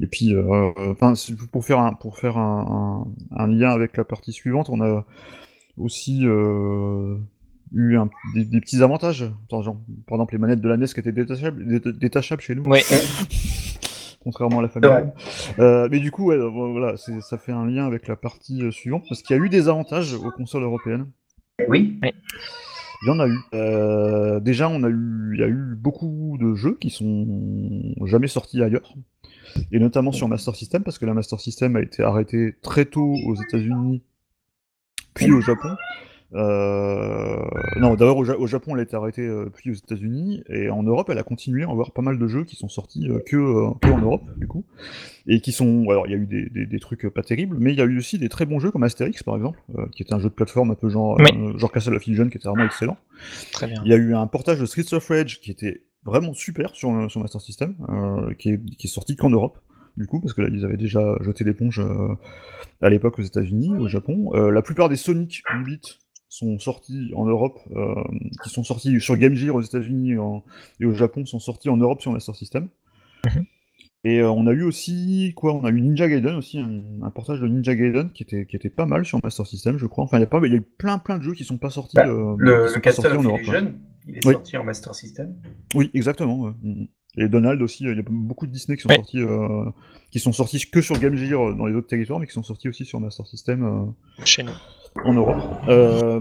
Et 0.00 0.06
puis, 0.08 0.34
enfin, 0.90 1.14
pour 1.52 1.64
faire 1.64 1.78
un 1.78 1.94
pour 1.94 2.18
faire 2.18 2.36
un, 2.36 3.04
un- 3.38 3.42
un 3.44 3.46
lien 3.46 3.70
avec 3.70 3.96
la 3.96 4.04
partie 4.04 4.32
suivante, 4.32 4.68
on 4.68 4.80
a 4.82 5.06
aussi 5.78 6.20
euh, 6.26 7.16
eu 7.72 7.96
un- 7.96 8.10
des, 8.34 8.44
des 8.44 8.60
petits 8.60 8.82
avantages. 8.82 9.24
Attends, 9.46 9.62
genre, 9.62 9.76
par 10.06 10.16
exemple, 10.16 10.34
les 10.34 10.38
manettes 10.38 10.60
de 10.60 10.68
la 10.68 10.76
NES 10.76 10.86
qui 10.86 11.00
étaient 11.00 11.12
détachables, 11.12 11.66
dé- 11.80 11.92
détachables 11.92 12.42
chez 12.42 12.54
nous. 12.54 12.62
Contrairement 14.24 14.58
à 14.58 14.62
la 14.62 14.68
famille. 14.68 14.90
Euh, 15.58 15.88
mais 15.90 16.00
du 16.00 16.10
coup, 16.10 16.26
ouais, 16.26 16.36
euh, 16.36 16.48
voilà, 16.48 16.96
ça 16.96 17.38
fait 17.38 17.52
un 17.52 17.66
lien 17.66 17.86
avec 17.86 18.08
la 18.08 18.16
partie 18.16 18.70
suivante, 18.72 19.04
parce 19.08 19.22
qu'il 19.22 19.36
y 19.36 19.38
a 19.38 19.42
eu 19.42 19.48
des 19.48 19.68
avantages 19.68 20.14
aux 20.14 20.30
consoles 20.32 20.64
européennes. 20.64 21.06
Oui. 21.68 21.98
Il 22.02 23.06
y 23.06 23.10
en 23.10 23.20
a 23.20 23.28
eu. 23.28 23.38
Euh, 23.54 24.40
déjà, 24.40 24.68
on 24.68 24.82
a 24.82 24.88
eu, 24.88 25.30
il 25.34 25.40
y 25.40 25.44
a 25.44 25.48
eu 25.48 25.76
beaucoup 25.76 26.36
de 26.40 26.54
jeux 26.56 26.76
qui 26.80 26.90
sont 26.90 27.94
jamais 28.06 28.26
sortis 28.26 28.60
ailleurs, 28.62 28.92
et 29.70 29.78
notamment 29.78 30.10
sur 30.10 30.26
Master 30.28 30.54
System, 30.56 30.82
parce 30.82 30.98
que 30.98 31.06
la 31.06 31.14
Master 31.14 31.38
System 31.40 31.76
a 31.76 31.80
été 31.80 32.02
arrêtée 32.02 32.56
très 32.60 32.86
tôt 32.86 33.14
aux 33.24 33.34
États-Unis, 33.36 34.02
puis 35.24 35.32
au 35.32 35.40
Japon. 35.40 35.68
Euh, 36.34 37.42
Non, 37.80 37.94
d'abord 37.94 38.18
au, 38.18 38.24
Ja- 38.24 38.36
au 38.38 38.46
Japon, 38.46 38.74
elle 38.74 38.80
a 38.80 38.82
été 38.82 38.94
arrêtée, 38.96 39.26
euh, 39.26 39.50
puis 39.54 39.70
aux 39.70 39.74
États-Unis, 39.74 40.42
et 40.50 40.68
en 40.68 40.82
Europe, 40.82 41.08
elle 41.10 41.18
a 41.18 41.22
continué 41.22 41.64
à 41.64 41.70
avoir 41.70 41.92
pas 41.92 42.02
mal 42.02 42.18
de 42.18 42.26
jeux 42.28 42.44
qui 42.44 42.56
sont 42.56 42.68
sortis 42.68 43.08
euh, 43.08 43.20
que, 43.24 43.36
euh, 43.36 43.70
que 43.80 43.88
en 43.88 43.98
Europe, 43.98 44.22
du 44.36 44.46
coup, 44.46 44.64
et 45.26 45.40
qui 45.40 45.52
sont. 45.52 45.86
Alors, 45.90 46.06
il 46.06 46.10
y 46.12 46.14
a 46.14 46.18
eu 46.18 46.26
des, 46.26 46.48
des- 46.50 46.66
des 46.66 46.80
trucs 46.80 47.08
pas 47.08 47.22
terribles, 47.22 47.56
mais 47.58 47.72
il 47.72 47.78
y 47.78 47.82
a 47.82 47.84
eu 47.86 47.96
aussi 47.98 48.18
des 48.18 48.28
très 48.28 48.44
bons 48.46 48.58
jeux 48.60 48.70
comme 48.70 48.82
Astérix, 48.82 49.22
par 49.22 49.36
exemple, 49.36 49.58
qui 49.92 50.02
était 50.02 50.12
un 50.14 50.18
jeu 50.18 50.28
de 50.28 50.34
plateforme 50.34 50.70
un 50.70 50.74
peu 50.74 50.88
genre, 50.90 51.18
Oui. 51.18 51.58
genre 51.58 51.72
Castle 51.72 51.94
of 51.94 52.06
Illusion, 52.06 52.28
qui 52.28 52.36
était 52.36 52.48
vraiment 52.48 52.64
excellent. 52.66 52.98
Très 53.52 53.66
bien. 53.66 53.80
Il 53.84 53.90
y 53.90 53.94
a 53.94 53.96
eu 53.96 54.14
un 54.14 54.26
portage 54.26 54.60
de 54.60 54.66
Streets 54.66 54.92
of 54.94 55.08
Rage 55.08 55.40
qui 55.40 55.50
était 55.50 55.82
vraiment 56.04 56.32
super 56.34 56.74
sur, 56.74 57.10
sur 57.10 57.20
Master 57.20 57.40
System, 57.40 57.74
qui, 58.38 58.50
est, 58.50 58.60
qui 58.76 58.86
est 58.86 58.90
sorti 58.90 59.16
qu'en 59.16 59.30
Europe, 59.30 59.58
du 59.98 60.06
coup, 60.06 60.20
parce 60.20 60.32
que 60.32 60.40
là, 60.42 60.48
ils 60.52 60.64
avaient 60.64 60.76
déjà 60.76 61.16
jeté 61.20 61.44
l'éponge 61.44 61.80
euh, 61.80 62.14
à 62.80 62.88
l'époque 62.88 63.18
aux 63.18 63.22
États-Unis, 63.22 63.76
au 63.76 63.88
Japon. 63.88 64.30
Euh, 64.34 64.50
la 64.50 64.62
plupart 64.62 64.88
des 64.88 64.96
Sonic 64.96 65.42
8 65.52 65.64
bits 65.64 65.98
sont 66.30 66.58
sortis 66.58 67.12
en 67.16 67.24
Europe, 67.26 67.58
euh, 67.74 67.94
qui 68.42 68.50
sont 68.50 68.62
sortis 68.64 69.00
sur 69.00 69.16
Game 69.16 69.34
Gear 69.34 69.54
aux 69.54 69.62
États-Unis 69.62 70.12
et, 70.80 70.84
au 70.86 70.92
Japon, 70.94 71.26
sont 71.26 71.38
sortis 71.40 71.68
en 71.68 71.76
Europe 71.76 72.00
sur 72.00 72.12
Master 72.12 72.34
System. 72.36 72.68
Mhm. 73.26 73.44
Et 74.04 74.20
euh, 74.20 74.30
on 74.30 74.46
a 74.46 74.52
eu 74.52 74.62
aussi, 74.62 75.32
quoi, 75.34 75.52
on 75.54 75.64
a 75.64 75.70
eu 75.70 75.80
Ninja 75.80 76.08
Gaiden 76.08 76.36
aussi, 76.36 76.60
un, 76.60 76.80
un 77.02 77.10
portage 77.10 77.40
de 77.40 77.48
Ninja 77.48 77.74
Gaiden 77.74 78.10
qui 78.12 78.22
était, 78.22 78.46
qui 78.46 78.54
était 78.54 78.70
pas 78.70 78.86
mal 78.86 79.04
sur 79.04 79.18
Master 79.22 79.44
System, 79.46 79.76
je 79.76 79.86
crois. 79.86 80.04
Enfin, 80.04 80.18
il 80.18 80.20
y 80.20 80.24
a 80.24 80.26
pas, 80.28 80.40
il 80.44 80.52
y 80.52 80.54
a 80.54 80.58
eu 80.58 80.62
plein 80.62 80.98
plein 80.98 81.18
de 81.18 81.24
jeux 81.24 81.34
qui 81.34 81.44
sont 81.44 81.58
pas 81.58 81.70
sortis, 81.70 81.96
Bah, 81.96 82.06
euh, 82.06 82.36
Le, 82.38 82.68
sont 82.68 82.74
le 82.76 82.80
pas 82.80 82.80
Castle 82.80 83.02
sortis 83.02 83.16
of 83.18 83.26
en 83.26 83.28
Europe. 83.28 83.40
hein. 83.40 83.52
Illusion, 83.52 83.74
il 84.06 84.16
est 84.18 84.26
Oui. 84.26 84.32
sorti 84.34 84.56
en 84.56 84.64
Master 84.64 84.94
System. 84.94 85.34
Oui, 85.74 85.90
exactement. 85.94 86.38
ouais. 86.40 86.52
Et 87.20 87.28
Donald 87.28 87.60
aussi, 87.62 87.84
il 87.84 87.96
y 87.96 87.98
a 87.98 88.02
beaucoup 88.08 88.46
de 88.46 88.52
Disney 88.52 88.76
qui 88.76 88.82
sont 88.82 88.88
Ouais. 88.90 88.96
sortis, 88.96 89.20
euh, 89.20 89.64
qui 90.10 90.20
sont 90.20 90.32
sortis 90.32 90.64
que 90.70 90.80
sur 90.80 90.98
Game 90.98 91.16
Gear 91.16 91.48
euh, 91.50 91.54
dans 91.54 91.66
les 91.66 91.74
autres 91.74 91.88
territoires, 91.88 92.20
mais 92.20 92.26
qui 92.26 92.32
sont 92.32 92.42
sortis 92.44 92.68
aussi 92.68 92.84
sur 92.84 93.00
Master 93.00 93.26
System 93.26 93.64
euh, 93.64 94.24
Chez 94.24 94.42
nous. 94.44 94.52
en 95.04 95.12
Europe. 95.14 95.42
Euh, 95.68 96.20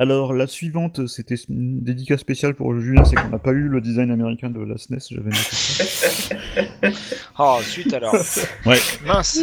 Alors 0.00 0.32
la 0.32 0.46
suivante, 0.46 1.08
c'était 1.08 1.34
une 1.48 1.80
dédicace 1.82 2.20
spéciale 2.20 2.54
pour 2.54 2.72
Julien, 2.78 3.02
c'est 3.04 3.16
qu'on 3.16 3.30
n'a 3.30 3.38
pas 3.40 3.50
eu 3.50 3.66
le 3.68 3.80
design 3.80 4.12
américain 4.12 4.48
de 4.48 4.60
la 4.60 4.78
SNES. 4.78 4.98
J'avais 5.10 5.30
noté 5.30 5.38
ça. 5.40 6.36
Oh, 7.40 7.58
suite 7.62 7.92
alors. 7.94 8.14
Ouais. 8.66 8.78
Mince. 9.06 9.40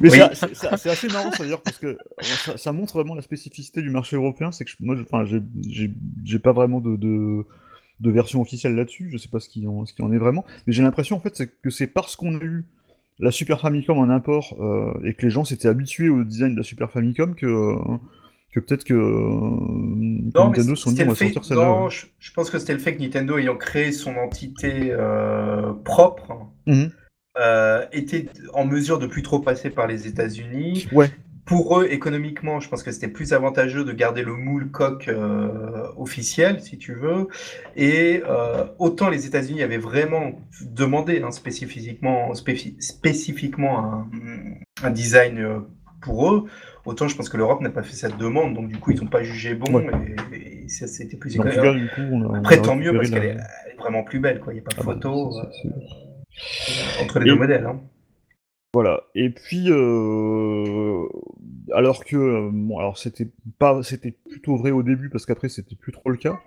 Mais 0.00 0.10
Oui. 0.10 0.18
ça- 0.34 0.48
c'est 0.76 0.90
assez 0.90 1.06
marrant, 1.08 1.30
ça 1.32 1.42
d'ailleurs, 1.44 1.62
parce 1.62 1.78
que 1.78 1.96
ça, 2.20 2.56
ça 2.56 2.72
montre 2.72 2.94
vraiment 2.94 3.14
la 3.14 3.22
spécificité 3.22 3.82
du 3.82 3.90
marché 3.90 4.16
européen. 4.16 4.50
C'est 4.52 4.64
que 4.64 4.70
je- 4.70 4.76
moi, 4.80 4.96
j'ai- 6.24 6.38
pas 6.40 6.52
vraiment 6.52 6.80
de, 6.80 6.96
de, 6.96 7.44
de 8.00 8.10
version 8.10 8.40
officielle 8.40 8.74
là-dessus. 8.74 9.08
Je 9.12 9.18
sais 9.18 9.28
pas 9.28 9.40
ce 9.40 9.48
qu'il 9.48 9.66
en, 9.68 9.84
ce 9.86 9.92
en 10.02 10.12
est 10.12 10.18
vraiment, 10.18 10.44
mais 10.66 10.72
j'ai 10.72 10.82
l'impression 10.82 11.16
en 11.16 11.20
fait 11.20 11.42
que 11.62 11.70
c'est 11.70 11.86
parce 11.86 12.16
qu'on 12.16 12.34
a 12.38 12.42
eu 12.42 12.64
la 13.18 13.30
Super 13.30 13.60
Famicom 13.60 13.98
en 13.98 14.08
import 14.08 14.56
euh, 14.60 14.92
et 15.04 15.12
que 15.14 15.22
les 15.26 15.30
gens 15.30 15.44
s'étaient 15.44 15.68
habitués 15.68 16.08
au 16.08 16.24
design 16.24 16.52
de 16.52 16.56
la 16.58 16.62
Super 16.62 16.90
Famicom 16.90 17.34
que 17.34 17.46
euh, 17.46 17.76
que 18.52 18.58
peut-être 18.60 18.82
que, 18.84 18.94
euh, 18.94 20.30
que 20.32 20.38
Nintendo 20.38 20.74
sont 20.74 20.90
dit 20.90 20.96
c'était 20.96 21.02
on 21.02 21.06
le 21.06 21.10
va 21.10 21.14
fait. 21.14 21.24
sortir 21.26 21.44
celle-là. 21.44 21.64
Non, 21.66 21.84
ouais. 21.84 21.90
je, 21.90 22.06
je 22.18 22.32
pense 22.32 22.50
que 22.50 22.58
c'était 22.58 22.72
le 22.72 22.78
fait 22.80 22.96
que 22.96 23.02
Nintendo 23.02 23.36
ayant 23.38 23.56
créé 23.56 23.92
son 23.92 24.14
entité 24.16 24.88
euh, 24.90 25.72
propre 25.84 26.48
Mhm. 26.66 26.90
était 27.92 28.28
en 28.54 28.64
mesure 28.66 28.98
de 28.98 29.06
plus 29.06 29.22
trop 29.22 29.38
passer 29.40 29.70
par 29.70 29.86
les 29.86 30.06
États-Unis. 30.08 30.88
Ouais. 30.92 31.10
Pour 31.50 31.80
eux, 31.80 31.86
économiquement, 31.90 32.60
je 32.60 32.68
pense 32.68 32.84
que 32.84 32.92
c'était 32.92 33.08
plus 33.08 33.32
avantageux 33.32 33.84
de 33.84 33.92
garder 33.92 34.22
le 34.22 34.34
moule 34.34 34.70
coq 34.70 35.08
euh, 35.08 35.88
officiel, 35.96 36.60
si 36.60 36.78
tu 36.78 36.94
veux. 36.94 37.26
Et 37.74 38.22
euh, 38.24 38.64
autant 38.78 39.10
les 39.10 39.26
États-Unis 39.26 39.62
avaient 39.62 39.76
vraiment 39.76 40.40
demandé 40.62 41.20
hein, 41.22 41.32
spécifiquement, 41.32 42.32
spécifiquement 42.78 43.84
un, 43.84 44.06
un 44.84 44.90
design 44.90 45.38
euh, 45.40 45.58
pour 46.02 46.32
eux, 46.32 46.44
autant 46.86 47.08
je 47.08 47.16
pense 47.16 47.28
que 47.28 47.36
l'Europe 47.36 47.60
n'a 47.62 47.70
pas 47.70 47.82
fait 47.82 47.96
cette 47.96 48.16
demande. 48.16 48.54
Donc 48.54 48.68
du 48.68 48.78
coup, 48.78 48.92
ils 48.92 49.00
n'ont 49.02 49.10
pas 49.10 49.24
jugé 49.24 49.54
bon 49.56 49.74
Ouais. 49.74 49.86
et, 50.32 50.64
et 50.64 50.68
ça 50.68 50.86
c'était 50.86 51.16
plus 51.16 51.34
économique. 51.34 51.60
cas, 51.60 51.74
du 51.74 51.88
coup, 51.88 52.00
on 52.14 52.22
a, 52.22 52.26
on 52.26 52.34
Après, 52.34 52.58
a 52.58 52.62
tant 52.62 52.76
mieux 52.76 52.92
parce 52.94 53.10
qu'elle 53.10 53.24
est, 53.24 53.36
vraiment 53.76 54.04
plus 54.04 54.20
belle. 54.20 54.40
Il 54.46 54.52
n'y 54.52 54.58
a 54.60 54.62
pas 54.62 54.70
de 54.70 54.76
Ah 54.78 54.84
bah, 54.84 54.92
photo 54.94 55.32
euh, 55.36 57.02
entre 57.02 57.18
les 57.18 57.26
Et- 57.26 57.28
deux 57.30 57.36
modèles. 57.38 57.66
hein. 57.66 57.80
Voilà. 58.72 59.00
Et 59.16 59.30
puis, 59.30 59.66
euh, 59.68 61.04
alors 61.74 62.04
que, 62.04 62.16
euh, 62.16 62.50
bon, 62.52 62.78
alors 62.78 62.98
c'était 62.98 63.28
pas, 63.58 63.82
c'était 63.82 64.10
plutôt 64.10 64.56
vrai 64.56 64.70
au 64.70 64.82
début 64.82 65.08
parce 65.08 65.26
qu'après 65.26 65.48
c'était 65.48 65.76
plus 65.76 65.92
trop 65.92 66.10
le 66.10 66.16
cas. 66.16 66.40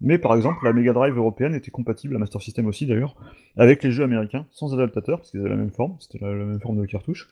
Mais 0.00 0.18
par 0.18 0.36
exemple, 0.36 0.64
la 0.64 0.72
Mega 0.72 0.92
Drive 0.92 1.16
européenne 1.16 1.54
était 1.54 1.70
compatible, 1.70 2.12
la 2.12 2.18
Master 2.20 2.40
System 2.40 2.66
aussi 2.66 2.86
d'ailleurs, 2.86 3.16
avec 3.56 3.82
les 3.82 3.90
jeux 3.90 4.04
américains 4.04 4.46
sans 4.50 4.74
adaptateur 4.74 5.18
parce 5.18 5.30
qu'ils 5.30 5.40
avaient 5.40 5.48
la 5.48 5.56
même 5.56 5.70
forme, 5.70 5.96
c'était 5.98 6.18
la, 6.20 6.32
même 6.32 6.60
forme 6.60 6.80
de 6.80 6.86
cartouche. 6.86 7.28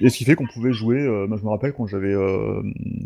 Et 0.00 0.08
ce 0.08 0.16
qui 0.16 0.24
fait 0.24 0.34
qu'on 0.34 0.46
pouvait 0.46 0.72
jouer. 0.72 1.00
euh, 1.00 1.26
moi, 1.26 1.36
je 1.36 1.44
me 1.44 1.50
rappelle 1.50 1.74
quand 1.74 1.86
j'avais, 1.86 2.14
euh, 2.14 2.62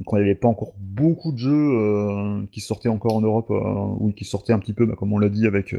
quand 0.07 0.17
il 0.17 0.23
n'y 0.23 0.31
avait 0.31 0.37
pas 0.37 0.47
encore 0.47 0.73
beaucoup 0.79 1.33
de 1.33 1.39
jeux 1.39 2.47
qui 2.53 2.61
sortaient 2.61 2.89
encore 2.89 3.17
en 3.17 3.21
Europe 3.21 3.51
ou 3.51 4.13
qui 4.13 4.25
sortaient 4.25 4.53
un 4.53 4.61
petit 4.61 4.73
peu, 4.73 4.87
bah, 4.87 4.95
comme 4.97 5.13
on 5.13 5.19
l'a 5.19 5.29
dit, 5.29 5.47
avec 5.47 5.75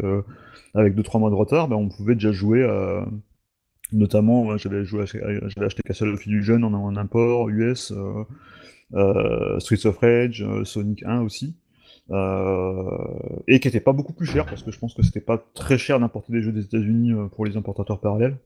avec 0.74 0.96
deux 0.96 1.04
trois 1.04 1.20
mois 1.20 1.30
de 1.30 1.36
retard, 1.36 1.68
bah, 1.68 1.78
on 1.78 1.90
pouvait 1.90 2.16
déjà 2.16 2.32
jouer. 2.32 2.66
Notamment, 3.92 4.58
j'avais 4.58 4.86
j'avais 4.86 5.66
acheté 5.66 5.82
Castle 5.84 6.10
of 6.10 6.26
Illusion 6.26 6.62
en, 6.64 6.74
en 6.74 6.96
import 6.96 7.50
US, 7.50 7.92
euh, 7.92 8.24
euh, 8.94 9.60
Streets 9.60 9.86
of 9.88 9.98
Rage, 9.98 10.44
euh, 10.44 10.64
Sonic 10.66 11.04
1 11.04 11.22
aussi. 11.22 11.56
Euh, 12.10 12.98
et 13.48 13.60
qui 13.62 13.68
était 13.70 13.80
pas 13.80 13.94
beaucoup 13.94 14.12
plus 14.12 14.26
cher 14.26 14.46
parce 14.46 14.64
que 14.64 14.72
je 14.72 14.80
pense 14.80 14.94
que 14.94 15.02
c'était 15.02 15.22
pas 15.22 15.42
très 15.54 15.78
cher 15.78 15.98
d'importer 16.00 16.34
des 16.34 16.42
jeux 16.42 16.52
des 16.52 16.64
États-Unis 16.66 17.14
euh, 17.14 17.28
pour 17.28 17.46
les 17.46 17.56
importateurs 17.56 18.00
parallèles. 18.02 18.38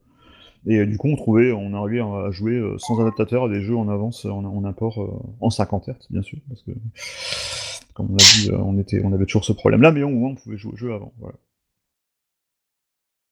Et 0.67 0.79
euh, 0.79 0.85
du 0.85 0.97
coup, 0.97 1.07
on 1.09 1.15
trouvait, 1.15 1.51
on 1.51 1.73
arrivait 1.73 2.01
à 2.01 2.31
jouer 2.31 2.53
euh, 2.55 2.77
sans 2.77 2.99
adaptateur 2.99 3.49
des 3.49 3.61
jeux 3.61 3.75
en 3.77 3.87
avance, 3.89 4.25
en, 4.25 4.43
en 4.43 4.63
import 4.65 5.01
euh, 5.01 5.35
en 5.41 5.49
50 5.49 5.87
Hz, 5.89 6.07
bien 6.09 6.21
sûr, 6.21 6.39
parce 6.47 6.63
que, 6.63 6.71
comme 7.93 8.11
on 8.11 8.15
a 8.15 8.17
dit, 8.17 8.49
euh, 8.51 8.57
on, 8.57 8.77
était, 8.77 9.01
on 9.03 9.13
avait 9.13 9.25
toujours 9.25 9.45
ce 9.45 9.53
problème-là, 9.53 9.91
mais 9.91 10.03
au 10.03 10.09
moins 10.09 10.31
on 10.31 10.35
pouvait 10.35 10.57
jouer 10.57 10.73
au 10.73 10.77
jeu 10.77 10.93
avant. 10.93 11.13
Voilà. 11.19 11.37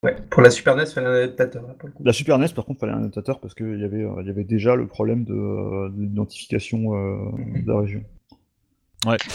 Ouais, 0.04 0.14
pour 0.30 0.42
la 0.42 0.50
Super 0.50 0.76
NES, 0.76 0.84
il 0.84 0.92
fallait 0.92 1.06
un 1.06 1.14
adaptateur. 1.14 1.62
là, 1.66 1.74
pour 1.78 1.88
le 1.88 1.94
coup. 1.94 2.04
La 2.04 2.12
Super 2.12 2.38
NES, 2.38 2.48
par 2.54 2.64
contre, 2.66 2.80
fallait 2.80 2.92
un 2.92 2.98
adaptateur 2.98 3.40
parce 3.40 3.54
qu'il 3.54 3.80
y, 3.80 3.84
avait, 3.84 4.02
euh, 4.04 4.20
il 4.20 4.26
y 4.26 4.30
avait 4.30 4.44
déjà 4.44 4.76
le 4.76 4.86
problème 4.86 5.24
de, 5.24 5.32
euh, 5.34 5.88
d'identification 5.92 6.94
euh, 6.94 7.16
de 7.62 7.66
la 7.72 7.80
région. 7.80 8.04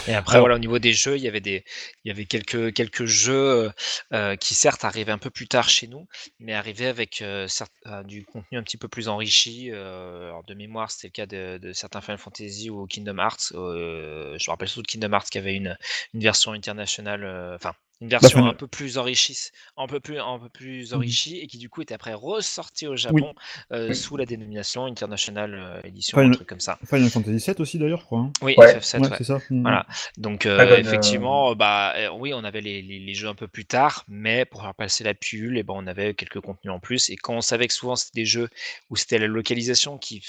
Et 0.07 0.13
après, 0.15 0.33
Alors- 0.37 0.45
voilà, 0.45 0.55
au 0.55 0.59
niveau 0.59 0.79
des 0.79 0.93
jeux, 0.93 1.15
il 1.15 1.21
y 1.21 1.27
avait 1.27 1.41
des, 1.41 1.63
il 2.03 2.07
y 2.07 2.11
avait 2.11 2.25
quelques, 2.25 2.73
quelques 2.73 3.05
jeux 3.05 3.69
euh, 4.13 4.35
qui 4.35 4.55
certes 4.55 4.83
arrivaient 4.83 5.11
un 5.11 5.19
peu 5.19 5.29
plus 5.29 5.47
tard 5.47 5.69
chez 5.69 5.85
nous, 5.87 6.07
mais 6.39 6.53
arrivaient 6.53 6.87
avec 6.87 7.21
euh, 7.21 7.47
certes, 7.47 7.71
euh, 7.85 8.01
du 8.01 8.25
contenu 8.25 8.57
un 8.57 8.63
petit 8.63 8.77
peu 8.77 8.87
plus 8.87 9.09
enrichi. 9.09 9.69
euh, 9.71 10.29
alors 10.29 10.43
de 10.43 10.55
mémoire, 10.55 10.89
c'était 10.89 11.07
le 11.09 11.11
cas 11.11 11.25
de, 11.27 11.59
de 11.59 11.71
certains 11.73 12.01
Final 12.01 12.17
Fantasy 12.17 12.71
ou 12.71 12.87
Kingdom 12.87 13.19
Hearts. 13.19 13.51
euh, 13.53 14.35
je 14.39 14.49
me 14.49 14.51
rappelle 14.51 14.67
surtout 14.69 14.81
de 14.81 14.87
Kingdom 14.87 15.13
Hearts 15.13 15.29
qui 15.29 15.37
avait 15.37 15.55
une, 15.55 15.77
une 16.15 16.21
version 16.21 16.51
internationale, 16.53 17.23
euh, 17.23 17.53
enfin 17.53 17.73
une 18.01 18.07
version 18.09 18.29
Final- 18.39 18.51
un 18.51 18.53
peu 18.53 18.67
plus 18.67 18.97
enrichie, 18.97 19.37
un 19.77 19.87
peu 19.87 19.99
plus, 19.99 20.19
un 20.19 20.39
peu 20.39 20.49
plus 20.49 20.91
Mhm. 20.91 20.97
enrichie, 20.97 21.37
et 21.39 21.47
qui 21.47 21.57
du 21.57 21.69
coup 21.69 21.81
était 21.81 21.93
après 21.93 22.13
ressortie 22.13 22.87
au 22.87 22.95
Japon 22.95 23.33
euh, 23.73 23.93
sous 23.93 24.15
la 24.17 24.25
dénomination 24.25 24.85
International 24.85 25.53
euh, 25.53 25.81
Edition, 25.83 26.17
Final- 26.17 26.31
un 26.31 26.35
truc 26.35 26.47
comme 26.47 26.59
ça. 26.59 26.79
Final 26.87 27.09
Fantasy 27.09 27.51
VII 27.51 27.55
aussi, 27.61 27.77
d'ailleurs, 27.77 27.99
je 27.99 28.05
crois. 28.05 28.19
hein. 28.19 28.31
Oui, 28.41 28.53
Ouais. 28.57 28.73
FF7, 28.77 29.01
Ouais, 29.01 29.09
ouais. 29.09 29.15
c'est 29.17 29.23
ça. 29.25 29.39
Voilà. 29.49 29.85
Donc 30.17 30.45
euh, 30.45 30.55
Dragon, 30.55 30.71
euh, 30.73 30.77
effectivement, 30.77 31.55
bah 31.55 31.93
oui, 32.13 32.33
on 32.33 32.43
avait 32.43 32.61
les, 32.61 32.81
les- 32.81 32.99
les 32.99 33.13
jeux 33.13 33.27
un 33.27 33.35
peu 33.35 33.47
plus 33.47 33.65
tard, 33.65 34.05
mais 34.07 34.45
pour 34.45 34.61
faire 34.61 34.73
passer 34.75 35.03
la 35.03 35.13
pilule, 35.13 35.57
et 35.57 35.63
ben 35.63 35.73
on 35.75 35.87
avait 35.87 36.13
quelques 36.13 36.39
contenus 36.39 36.73
en 36.73 36.79
plus. 36.79 37.09
Et 37.09 37.15
quand 37.17 37.35
on 37.35 37.41
savait 37.41 37.67
que 37.67 37.73
souvent 37.73 37.95
c'était 37.95 38.21
des 38.21 38.25
jeux 38.25 38.49
où 38.89 38.95
c'était 38.95 39.17
la 39.19 39.27
localisation 39.27 39.97
qui 39.97 40.21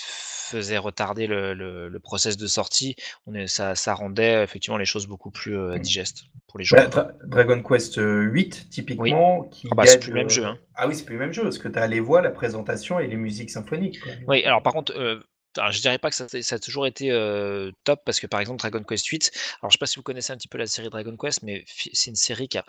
faisait 0.51 0.79
retarder 0.79 1.27
le, 1.27 1.55
le, 1.55 1.89
le 1.89 2.01
process 2.01 2.37
de 2.37 2.47
sortie, 2.47 2.97
on 3.27 3.35
est, 3.35 3.47
ça, 3.47 3.75
ça 3.75 3.95
rendait 3.95 4.43
effectivement 4.43 4.79
les 4.79 4.85
choses 4.85 5.07
beaucoup 5.07 5.31
plus 5.31 5.57
euh, 5.57 5.79
digestes 5.79 6.25
pour 6.49 6.59
les 6.59 6.65
joueurs. 6.65 6.91
Dra- 6.91 7.13
Dragon 7.27 7.63
Quest 7.63 7.99
euh, 7.99 8.23
8, 8.23 8.69
typiquement, 8.71 9.45
qui 9.45 9.69
Ah 9.71 9.75
bah, 9.77 9.87
c'est 9.87 9.99
plus 10.01 10.11
le 10.11 10.19
même 10.19 10.27
euh, 10.27 10.31
jeu, 10.31 10.45
hein. 10.45 10.59
Ah 10.75 10.89
oui, 10.89 10.95
c'est 10.95 11.05
plus 11.05 11.15
le 11.15 11.21
même 11.21 11.33
jeu, 11.33 11.43
parce 11.43 11.59
que 11.59 11.69
tu 11.69 11.79
as 11.79 11.87
les 11.87 12.01
voix, 12.01 12.23
la 12.23 12.31
présentation 12.31 12.99
et 13.01 13.07
les 13.07 13.17
musiques 13.17 13.51
symphoniques. 13.51 14.01
quoi. 14.01 14.13
Oui, 14.29 14.45
alors 14.45 14.63
par 14.63 14.73
contre, 14.73 14.93
euh, 14.97 15.21
alors, 15.57 15.73
je 15.73 15.81
dirais 15.81 15.99
pas 15.99 16.11
que 16.11 16.17
ça, 16.17 16.27
ça 16.29 16.55
a 16.55 16.59
toujours 16.59 16.87
été 16.87 17.11
euh, 17.11 17.73
top 17.85 18.03
parce 18.05 18.21
que 18.21 18.27
par 18.27 18.41
exemple 18.41 18.59
Dragon 18.61 18.83
Quest 18.83 19.05
8, 19.07 19.33
alors 19.61 19.71
je 19.71 19.75
sais 19.77 19.79
pas 19.79 19.87
si 19.87 19.97
vous 19.97 20.03
connaissez 20.03 20.33
un 20.33 20.37
petit 20.37 20.49
peu 20.49 20.59
la 20.59 20.67
série 20.67 20.91
Dragon 20.91 21.17
Quest, 21.17 21.43
mais 21.43 21.65
c'est 21.67 22.11
une 22.11 22.17
série 22.17 22.49
qui 22.49 22.59
a 22.59 22.65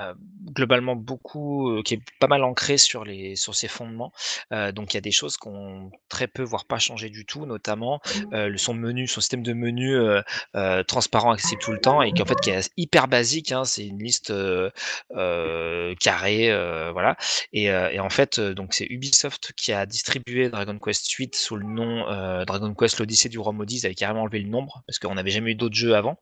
euh, 0.00 0.14
globalement 0.54 0.96
beaucoup, 0.96 1.70
euh, 1.70 1.82
qui 1.82 1.94
est 1.94 2.02
pas 2.18 2.26
mal 2.26 2.42
ancrée 2.44 2.78
sur 2.78 3.04
les 3.04 3.36
sur 3.36 3.54
ses 3.54 3.68
fondements. 3.68 4.12
Euh, 4.52 4.72
donc 4.72 4.94
il 4.94 4.96
y 4.96 4.98
a 4.98 5.02
des 5.02 5.10
choses 5.10 5.36
qu'on 5.36 5.90
très 6.08 6.26
peu, 6.26 6.42
voire 6.42 6.64
pas 6.64 6.78
changé 6.78 7.10
du 7.10 7.24
tout, 7.24 7.46
notamment 7.46 8.00
euh, 8.32 8.48
le 8.48 8.58
son 8.58 8.74
menu, 8.74 9.06
son 9.06 9.20
système 9.20 9.42
de 9.42 9.52
menu 9.52 9.94
euh, 9.94 10.22
euh, 10.56 10.82
transparent, 10.82 11.32
accessible 11.32 11.62
tout 11.62 11.72
le 11.72 11.80
temps, 11.80 12.02
et 12.02 12.12
qui 12.12 12.22
en 12.22 12.26
fait 12.26 12.40
qui 12.40 12.50
est 12.50 12.70
hyper 12.76 13.08
basique. 13.08 13.52
Hein, 13.52 13.64
c'est 13.64 13.86
une 13.86 14.02
liste 14.02 14.30
euh, 14.30 14.70
euh, 15.16 15.94
carrée, 16.00 16.50
euh, 16.50 16.90
voilà. 16.92 17.16
Et, 17.52 17.70
euh, 17.70 17.90
et 17.90 18.00
en 18.00 18.10
fait, 18.10 18.38
euh, 18.38 18.54
donc 18.54 18.74
c'est 18.74 18.86
Ubisoft 18.88 19.52
qui 19.56 19.72
a 19.72 19.86
distribué 19.86 20.48
Dragon 20.48 20.78
Quest 20.78 21.10
8 21.10 21.34
sous 21.34 21.56
le 21.56 21.66
nom 21.66 22.08
euh, 22.08 22.44
Dragon 22.44 22.74
Quest 22.74 22.98
l'Odyssée 22.98 23.28
du 23.28 23.38
roi 23.38 23.52
maudit. 23.52 23.78
Ils 23.78 23.86
avaient 23.86 23.94
carrément 23.94 24.22
enlevé 24.22 24.40
le 24.40 24.48
nombre 24.48 24.82
parce 24.86 24.98
qu'on 24.98 25.14
n'avait 25.14 25.30
jamais 25.30 25.52
eu 25.52 25.54
d'autres 25.54 25.76
jeux 25.76 25.94
avant. 25.94 26.18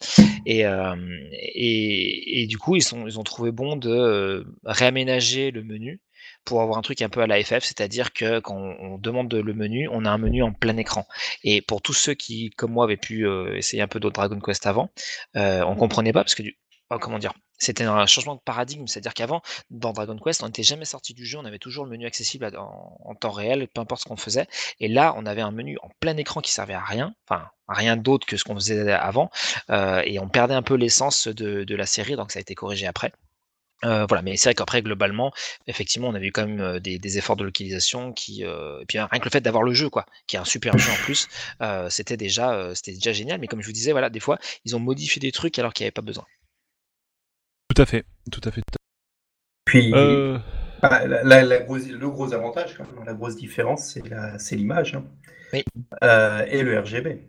Et, 0.47 0.67
euh, 0.67 0.95
et, 1.33 2.43
et 2.43 2.47
du 2.47 2.59
coup, 2.59 2.77
ils, 2.77 2.83
sont, 2.83 3.07
ils 3.07 3.19
ont 3.19 3.25
trouvé 3.25 3.51
bon 3.53 3.68
de 3.77 3.90
euh, 3.90 4.45
réaménager 4.65 5.51
le 5.51 5.62
menu 5.65 6.01
pour 6.45 6.62
avoir 6.62 6.78
un 6.78 6.82
truc 6.82 7.03
un 7.03 7.09
peu 7.09 7.20
à 7.20 7.27
la 7.27 7.43
FF, 7.43 7.65
c'est-à-dire 7.65 8.12
que 8.12 8.40
quand 8.40 8.57
on, 8.57 8.99
demande 8.99 9.32
le 9.32 9.55
menu, 9.55 9.89
on 9.93 10.05
a 10.05 10.11
un 10.11 10.19
menu 10.19 10.43
en 10.43 10.53
plein 10.53 10.77
écran. 10.77 11.07
Et 11.45 11.61
pour 11.62 11.82
tous 11.82 11.93
ceux 11.93 12.15
qui, 12.15 12.51
comme 12.51 12.73
moi, 12.73 12.85
avaient 12.85 12.97
pu 12.97 13.27
euh, 13.27 13.55
essayer 13.57 13.82
un 13.82 13.89
peu 13.89 14.01
d'autres 14.01 14.15
Dragon 14.15 14.40
Quest 14.40 14.66
avant, 14.66 14.90
euh, 15.36 15.62
on 15.65 15.77
comprenait 15.77 16.12
pas 16.12 16.24
parce 16.24 16.35
que 16.35 16.43
oh, 16.90 16.99
comment 16.99 17.19
dire, 17.19 17.35
c'était 17.59 17.85
un 17.85 18.07
changement 18.07 18.36
de 18.36 18.40
paradigme, 18.40 18.86
c'est-à-dire 18.86 19.15
qu'avant, 19.15 19.43
dans 19.70 19.93
Dragon 19.93 20.16
Quest, 20.16 20.43
on 20.43 20.47
n'était 20.47 20.62
jamais 20.62 20.85
sorti 20.85 21.12
du 21.12 21.27
jeu, 21.27 21.39
on 21.39 21.45
avait 21.45 21.59
toujours 21.59 21.85
le 21.85 21.90
menu 21.90 22.07
accessible 22.07 22.51
en, 22.57 23.15
temps 23.16 23.31
réel, 23.31 23.69
peu 23.69 23.81
importe 23.81 24.03
ce 24.03 24.09
qu'on 24.09 24.16
faisait. 24.16 24.47
Et 24.81 24.89
là, 24.89 25.15
on 25.16 25.27
avait 25.27 25.43
un 25.43 25.51
menu 25.51 25.77
en 25.82 25.90
plein 26.01 26.16
écran 26.16 26.40
qui 26.40 26.53
servait 26.53 26.74
à 26.74 26.85
rien, 26.85 27.15
enfin 27.28 27.49
à 27.66 27.74
rien 27.74 27.97
d'autre 27.97 28.27
que 28.27 28.36
ce 28.36 28.45
qu'on 28.45 28.55
faisait 28.55 28.93
avant, 28.93 29.31
euh, 29.70 30.03
et 30.07 30.19
on 30.19 30.28
perdait 30.28 30.55
un 30.55 30.62
peu 30.62 30.74
l'essence 30.74 31.28
de 31.28 31.74
la 31.74 31.86
série, 31.86 32.16
donc 32.16 32.32
ça 32.32 32.39
a 32.39 32.43
été 32.43 32.55
corrigé 32.55 32.86
après. 32.86 33.12
Euh, 33.85 34.07
voilà, 34.07 34.23
mais 34.23 34.37
c'est 34.37 34.49
vrai 34.49 34.55
qu'après, 34.55 34.83
globalement, 34.83 35.33
effectivement, 35.67 36.09
on 36.09 36.15
avait 36.15 36.27
eu 36.27 36.33
quand 36.33 36.47
même 36.47 36.81
des, 36.81 36.99
des 36.99 37.19
efforts 37.19 37.37
de 37.37 37.45
localisation 37.45 38.13
qui, 38.13 38.45
euh, 38.45 38.81
et 38.81 38.87
puis 38.87 38.99
rien 38.99 39.19
que 39.21 39.25
le 39.25 39.31
fait 39.31 39.41
d'avoir 39.41 39.63
le 39.63 39.73
jeu, 39.73 39.89
quoi, 39.89 40.05
qui 40.27 40.37
est 40.37 40.39
un 40.39 40.45
super 40.45 40.77
jeu 40.79 40.91
en 40.91 40.97
plus, 41.05 41.29
euh, 41.63 41.89
c'était 41.89 42.17
déjà, 42.17 42.53
euh, 42.55 42.75
c'était 42.75 42.93
déjà 42.95 43.13
génial. 43.13 43.39
Mais 43.41 43.47
comme 43.47 43.61
je 43.63 43.67
vous 43.67 43.73
disais, 43.73 43.93
voilà, 43.93 44.11
des 44.11 44.21
fois, 44.21 44.39
ils 44.65 44.75
ont 44.75 44.81
modifié 44.81 45.21
des 45.21 45.33
trucs 45.33 45.59
alors 45.59 45.73
qu'il 45.73 45.85
n'y 45.85 45.87
avait 45.89 45.93
pas 45.93 46.03
besoin. 46.03 46.25
Tout 47.75 47.83
à 47.83 47.87
fait, 47.87 48.05
tout 48.33 48.41
à 48.45 48.51
fait. 48.51 48.63
tout 48.63 48.79
Puis. 49.65 49.93
Euh, 49.95 50.39
bah, 50.83 51.07
la- 51.07 51.23
la- 51.23 51.43
la 51.45 51.59
grosse- 51.61 51.89
le 51.89 52.09
gros 52.09 52.33
avantage, 52.33 52.75
quand 52.77 52.85
même, 52.93 53.05
la 53.05 53.15
grosse 53.15 53.37
différence, 53.37 53.93
c'est 53.93 54.09
la- 54.09 54.39
c'est 54.39 54.57
l'image. 54.57 54.95
hein. 54.95 55.05
Oui. 55.53 55.65
Euh, 56.03 56.45
et 56.49 56.63
le 56.63 56.79
RGB. 56.81 57.29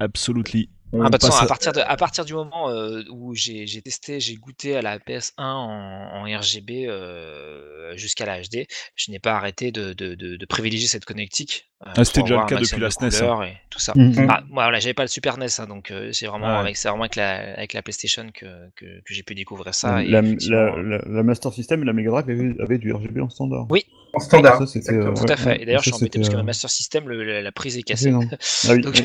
absolutely. 0.00 0.68
Ah 1.00 1.04
bah, 1.04 1.10
de 1.10 1.12
toute 1.12 1.20
passe 1.22 1.30
façon, 1.30 1.40
à 1.42 1.44
à- 1.44 1.48
partir, 1.48 1.72
de, 1.72 1.80
à 1.80 1.96
partir 1.96 2.24
du 2.24 2.34
moment 2.34 2.70
euh, 2.70 3.02
où 3.10 3.34
j'ai 3.34 3.66
j'ai 3.66 3.82
testé, 3.82 4.20
j'ai 4.20 4.34
goûté 4.36 4.76
à 4.76 4.82
la 4.82 4.98
PS1 4.98 5.32
en, 5.38 6.24
en 6.26 6.38
RGB 6.38 6.86
euh, 6.88 7.96
jusqu'à 7.96 8.26
la 8.26 8.40
HD, 8.40 8.66
je 8.96 9.10
n'ai 9.10 9.18
pas 9.18 9.34
arrêté 9.34 9.72
de, 9.72 9.92
de, 9.92 10.14
de, 10.14 10.36
de 10.36 10.46
privilégier 10.46 10.86
cette 10.88 11.04
connectique. 11.04 11.70
euh, 11.86 11.90
Ah, 11.96 12.04
c'était 12.04 12.22
déjà 12.22 12.36
le 12.40 12.46
cas 12.46 12.56
depuis 12.56 12.80
la 12.80 12.90
SNES, 12.90 13.22
hein. 13.22 13.42
Et 13.44 13.56
tout 13.70 13.78
ça. 13.78 13.92
Ah, 13.96 14.42
moi, 14.48 14.64
voilà, 14.64 14.78
j'avais 14.80 14.94
pas 14.94 15.02
le 15.02 15.08
Super 15.08 15.38
NES, 15.38 15.46
hein, 15.58 15.66
donc 15.66 15.90
euh, 15.90 16.12
c'est 16.12 16.26
vraiment, 16.26 16.46
Ouais. 16.46 16.52
avec, 16.60 16.76
c'est 16.76 16.88
vraiment 16.88 17.04
avec, 17.04 17.16
la, 17.16 17.54
avec 17.54 17.72
la 17.72 17.82
PlayStation 17.82 18.26
que, 18.32 18.46
que, 18.76 18.84
que 18.84 19.14
j'ai 19.14 19.22
pu 19.22 19.34
découvrir 19.34 19.74
ça. 19.74 20.02
la, 20.02 20.22
la- 20.22 20.76
la- 20.82 21.02
la 21.06 21.22
Master 21.22 21.52
System 21.52 21.82
et 21.82 21.86
la 21.86 21.92
Mega 21.92 22.10
Drive 22.10 22.28
avaient, 22.30 22.54
avaient 22.62 22.78
du 22.78 22.92
RGB 22.92 23.20
en 23.20 23.28
standard. 23.30 23.66
Oui. 23.70 23.84
En 24.16 24.20
standard. 24.20 24.58
Ça, 24.58 24.66
c'était, 24.66 24.78
exactement. 24.94 25.10
euh, 25.10 25.14
Tout 25.26 25.32
à 25.32 25.36
fait. 25.36 25.48
ouais, 25.50 25.62
Et 25.62 25.66
d'ailleurs, 25.66 25.84
ça, 25.84 25.90
je 25.90 25.94
suis 25.96 26.02
embêté 26.02 26.18
parce 26.18 26.28
que 26.28 26.34
ma 26.34 26.40
euh, 26.40 26.44
Master 26.44 26.70
System, 26.70 27.08
le- 27.08 27.24
la, 27.24 27.42
la 27.42 27.52
prise 27.52 27.76
est 27.78 27.82
cassée. 27.82 28.10
Ah 28.68 28.72
oui, 28.72 28.80
donc, 28.80 28.94
oui. 28.96 29.04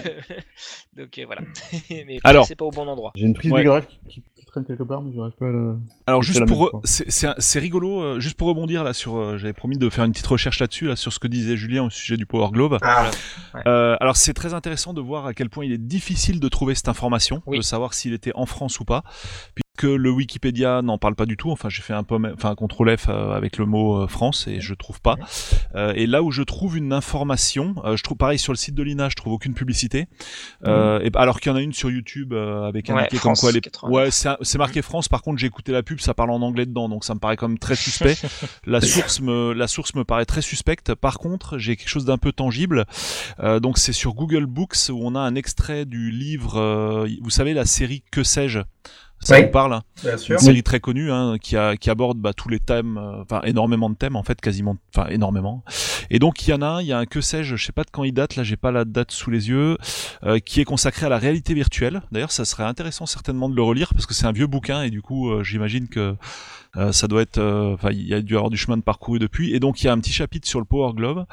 donc, 0.98 1.18
euh, 1.18 1.26
voilà. 1.26 1.41
Mais 1.90 2.19
Alors. 2.23 2.45
c'est 2.45 2.56
pas 2.56 2.65
au 2.65 2.72
bon 2.72 2.88
endroit. 2.88 3.11
j'ai 3.15 3.26
une 3.26 3.34
prise 3.34 3.52
Ouais. 3.52 3.60
Mega 3.60 3.69
Drive 3.81 3.86
qui, 4.10 4.23
traîne 4.49 4.65
quelque 4.65 4.81
part, 4.81 5.03
mais 5.03 5.11
j'arrive 5.15 5.34
pas 5.34 5.45
à 5.45 5.52
la... 5.52 5.76
Alors 6.07 6.23
juste 6.23 6.44
pour 6.48 6.81
c'est 6.84 7.11
c'est 7.11 7.27
un- 7.27 7.36
c'est 7.38 7.60
rigolo 7.60 8.02
euh, 8.02 8.19
juste 8.19 8.36
pour 8.36 8.48
rebondir 8.48 8.84
là 8.84 8.94
sur 8.94 9.15
euh, 9.15 9.38
j'avais 9.38 9.53
promis 9.53 9.77
de 9.77 9.88
faire 9.91 10.06
une 10.06 10.11
petite 10.11 10.26
recherche 10.26 10.60
là-dessus 10.60 10.88
là 10.88 10.95
sur 10.95 11.14
ce 11.14 11.19
que 11.19 11.27
disait 11.27 11.56
Julien 11.56 11.84
au 11.84 11.91
sujet 11.91 12.18
du 12.18 12.26
Power 12.26 12.49
Glove. 12.52 12.80
Ah, 12.81 13.11
Euh, 13.68 13.95
alors 13.99 14.18
c'est 14.18 14.34
très 14.34 14.56
intéressant 14.56 14.95
de 14.95 15.02
voir 15.02 15.27
à 15.27 15.36
quel 15.36 15.52
point 15.52 15.65
il 15.65 15.72
est 15.72 15.77
difficile 15.77 16.40
de 16.40 16.48
trouver 16.49 16.73
cette 16.73 16.88
information, 16.90 17.44
Oui. 17.45 17.57
de 17.57 17.61
savoir 17.61 17.94
s'il 17.94 18.11
était 18.11 18.31
en 18.34 18.48
France 18.48 18.80
ou 18.80 18.86
pas, 18.86 19.03
puisque 19.78 19.91
le 19.91 20.10
Wikipédia 20.12 20.82
n'en 20.82 20.98
parle 20.98 21.16
pas 21.16 21.26
du 21.26 21.38
tout. 21.38 21.52
Enfin 21.52 21.70
j'ai 21.70 21.82
fait 21.82 21.94
un 21.94 22.04
peu 22.04 22.16
enfin 22.34 22.50
un 22.52 22.56
contrôle 22.56 22.96
F 22.98 23.08
euh, 23.10 23.32
avec 23.32 23.58
le 23.58 23.66
mot 23.66 24.02
euh, 24.04 24.08
France 24.08 24.48
et 24.48 24.60
je 24.62 24.74
trouve 24.74 25.02
pas. 25.02 25.16
Euh, 25.76 25.94
et 25.96 26.06
là 26.08 26.24
où 26.24 26.32
je 26.32 26.44
trouve 26.44 26.78
une 26.78 26.91
information, 26.94 27.76
euh, 27.86 27.96
je 27.96 28.04
trouve 28.04 28.18
pareil 28.18 28.40
sur 28.40 28.52
le 28.54 28.58
site 28.58 28.76
de 28.76 28.84
l'INA, 28.84 29.10
je 29.10 29.16
trouve 29.16 29.34
aucune 29.34 29.54
publicité. 29.54 30.08
Euh, 30.66 31.00
et, 31.04 31.12
alors 31.16 31.40
qu'il 31.40 31.52
y 31.52 31.54
en 31.54 31.58
a 31.58 31.62
une 31.62 31.74
sur 31.74 31.90
YouTube 31.90 32.34
euh, 32.34 32.64
avec 32.68 32.90
Ouais, 32.90 32.96
indiqué 33.02 33.18
France 33.18 33.41
comme 33.41 33.50
quoi 33.50 33.52
les 33.54 33.62
89. 33.62 33.94
ouais 34.06 34.12
c'est 34.12 34.30
un- 34.30 34.38
c'est 34.41 34.58
marqué 34.58 34.82
France. 34.82 35.08
Par 35.08 35.22
contre 35.22 35.38
j'ai 35.40 35.48
écouté 35.48 35.72
la 35.72 35.84
pub, 35.84 36.00
ça 36.00 36.14
parle 36.14 36.32
en 36.32 36.41
anglais 36.41 36.66
dedans, 36.66 36.90
donc 36.90 37.04
ça 37.06 37.14
me 37.14 37.20
paraît 37.20 37.38
quand 37.38 37.48
même 37.48 37.60
très 37.60 37.76
suspect. 37.76 38.16
la 38.66 38.82
source 38.82 39.22
me 39.22 39.54
la 39.54 39.68
source 39.68 39.94
me 39.96 40.04
paraît 40.04 40.26
très 40.26 40.41
suspecte. 40.41 40.94
Par 40.96 41.20
contre 41.20 41.58
j'ai 41.58 41.76
quelque 41.76 41.90
chose 41.90 42.06
d'un 42.06 42.18
peu 42.18 42.32
tangible. 42.32 42.86
Euh, 43.40 43.60
donc 43.60 43.78
c'est 43.78 43.94
sur 43.94 44.14
Google 44.14 44.46
Books 44.46 44.76
où 44.90 45.00
on 45.02 45.16
a 45.16 45.20
un 45.20 45.36
extrait 45.36 45.86
du 45.86 46.12
livre. 46.12 46.58
euh, 46.60 47.08
vous 47.22 47.30
savez 47.30 47.54
la 47.54 47.66
série 47.66 48.04
Que 48.12 48.24
sais-je? 48.24 48.60
Ça 49.22 49.36
Oui. 49.36 49.44
vous 49.46 49.52
parle 49.52 49.74
hein 49.74 49.82
bien 50.04 50.18
sûr. 50.18 50.34
une 50.36 50.40
série 50.40 50.64
très 50.64 50.80
connue 50.80 51.12
hein, 51.12 51.36
qui, 51.41 51.58
a, 51.58 51.76
qui 51.78 51.90
aborde 51.90 52.18
bah, 52.20 52.34
tous 52.34 52.50
les 52.50 52.60
thèmes, 52.60 52.98
euh, 52.98 53.22
enfin 53.22 53.41
énormément 53.44 53.90
de 53.90 53.96
thèmes 53.96 54.16
en 54.16 54.24
fait, 54.24 54.40
quasiment, 54.41 54.78
enfin 54.96 55.08
énormément. 55.10 55.64
Et 56.10 56.20
donc 56.20 56.48
il 56.48 56.52
y 56.52 56.54
en 56.54 56.62
a 56.62 56.68
un, 56.68 56.82
il 56.82 56.88
y 56.88 56.94
a 56.94 56.98
un 56.98 57.06
que 57.06 57.22
sais-je, 57.22 57.56
je 57.56 57.66
sais 57.66 57.72
pas 57.72 57.84
de 57.84 57.90
quand 57.91 58.04
il 58.04 58.14
date, 58.14 58.36
là 58.36 58.44
j'ai 58.44 58.58
pas 58.58 58.72
la 58.72 58.86
date 58.86 59.12
sous 59.12 59.30
les 59.32 59.50
yeux, 59.50 59.78
euh, 60.24 60.40
qui 60.40 60.62
est 60.62 60.66
consacré 60.66 61.06
à 61.06 61.10
la 61.10 61.18
réalité 61.18 61.54
virtuelle. 61.54 62.02
D'ailleurs, 62.12 62.32
ça 62.32 62.46
serait 62.46 62.64
intéressant 62.64 63.06
certainement 63.06 63.50
de 63.50 63.56
le 63.56 63.62
relire 63.62 63.94
parce 63.94 64.06
que 64.06 64.14
c'est 64.14 64.26
un 64.26 64.32
vieux 64.32 64.48
bouquin 64.48 64.84
et 64.84 64.90
du 64.90 65.02
coup, 65.02 65.30
euh, 65.30 65.44
j'imagine 65.44 65.88
que 65.88 66.16
euh, 66.78 66.91
ça 66.91 67.08
doit 67.08 67.24
être, 67.24 67.40
euh, 67.40 67.74
enfin, 67.74 67.90
il 67.91 68.08
y 68.08 68.14
a 68.14 68.22
dû 68.22 68.36
avoir 68.36 68.52
du 68.52 68.58
chemin 68.58 68.78
de 68.78 68.84
parcouru 68.84 69.18
depuis. 69.18 69.54
Et 69.56 69.60
donc 69.60 69.82
il 69.82 69.88
y 69.88 69.90
a 69.90 69.94
un 69.94 70.00
petit 70.00 70.12
chapitre 70.12 70.48
sur 70.48 70.60
le 70.60 70.66
Power 70.66 70.94
Glove 70.94 71.26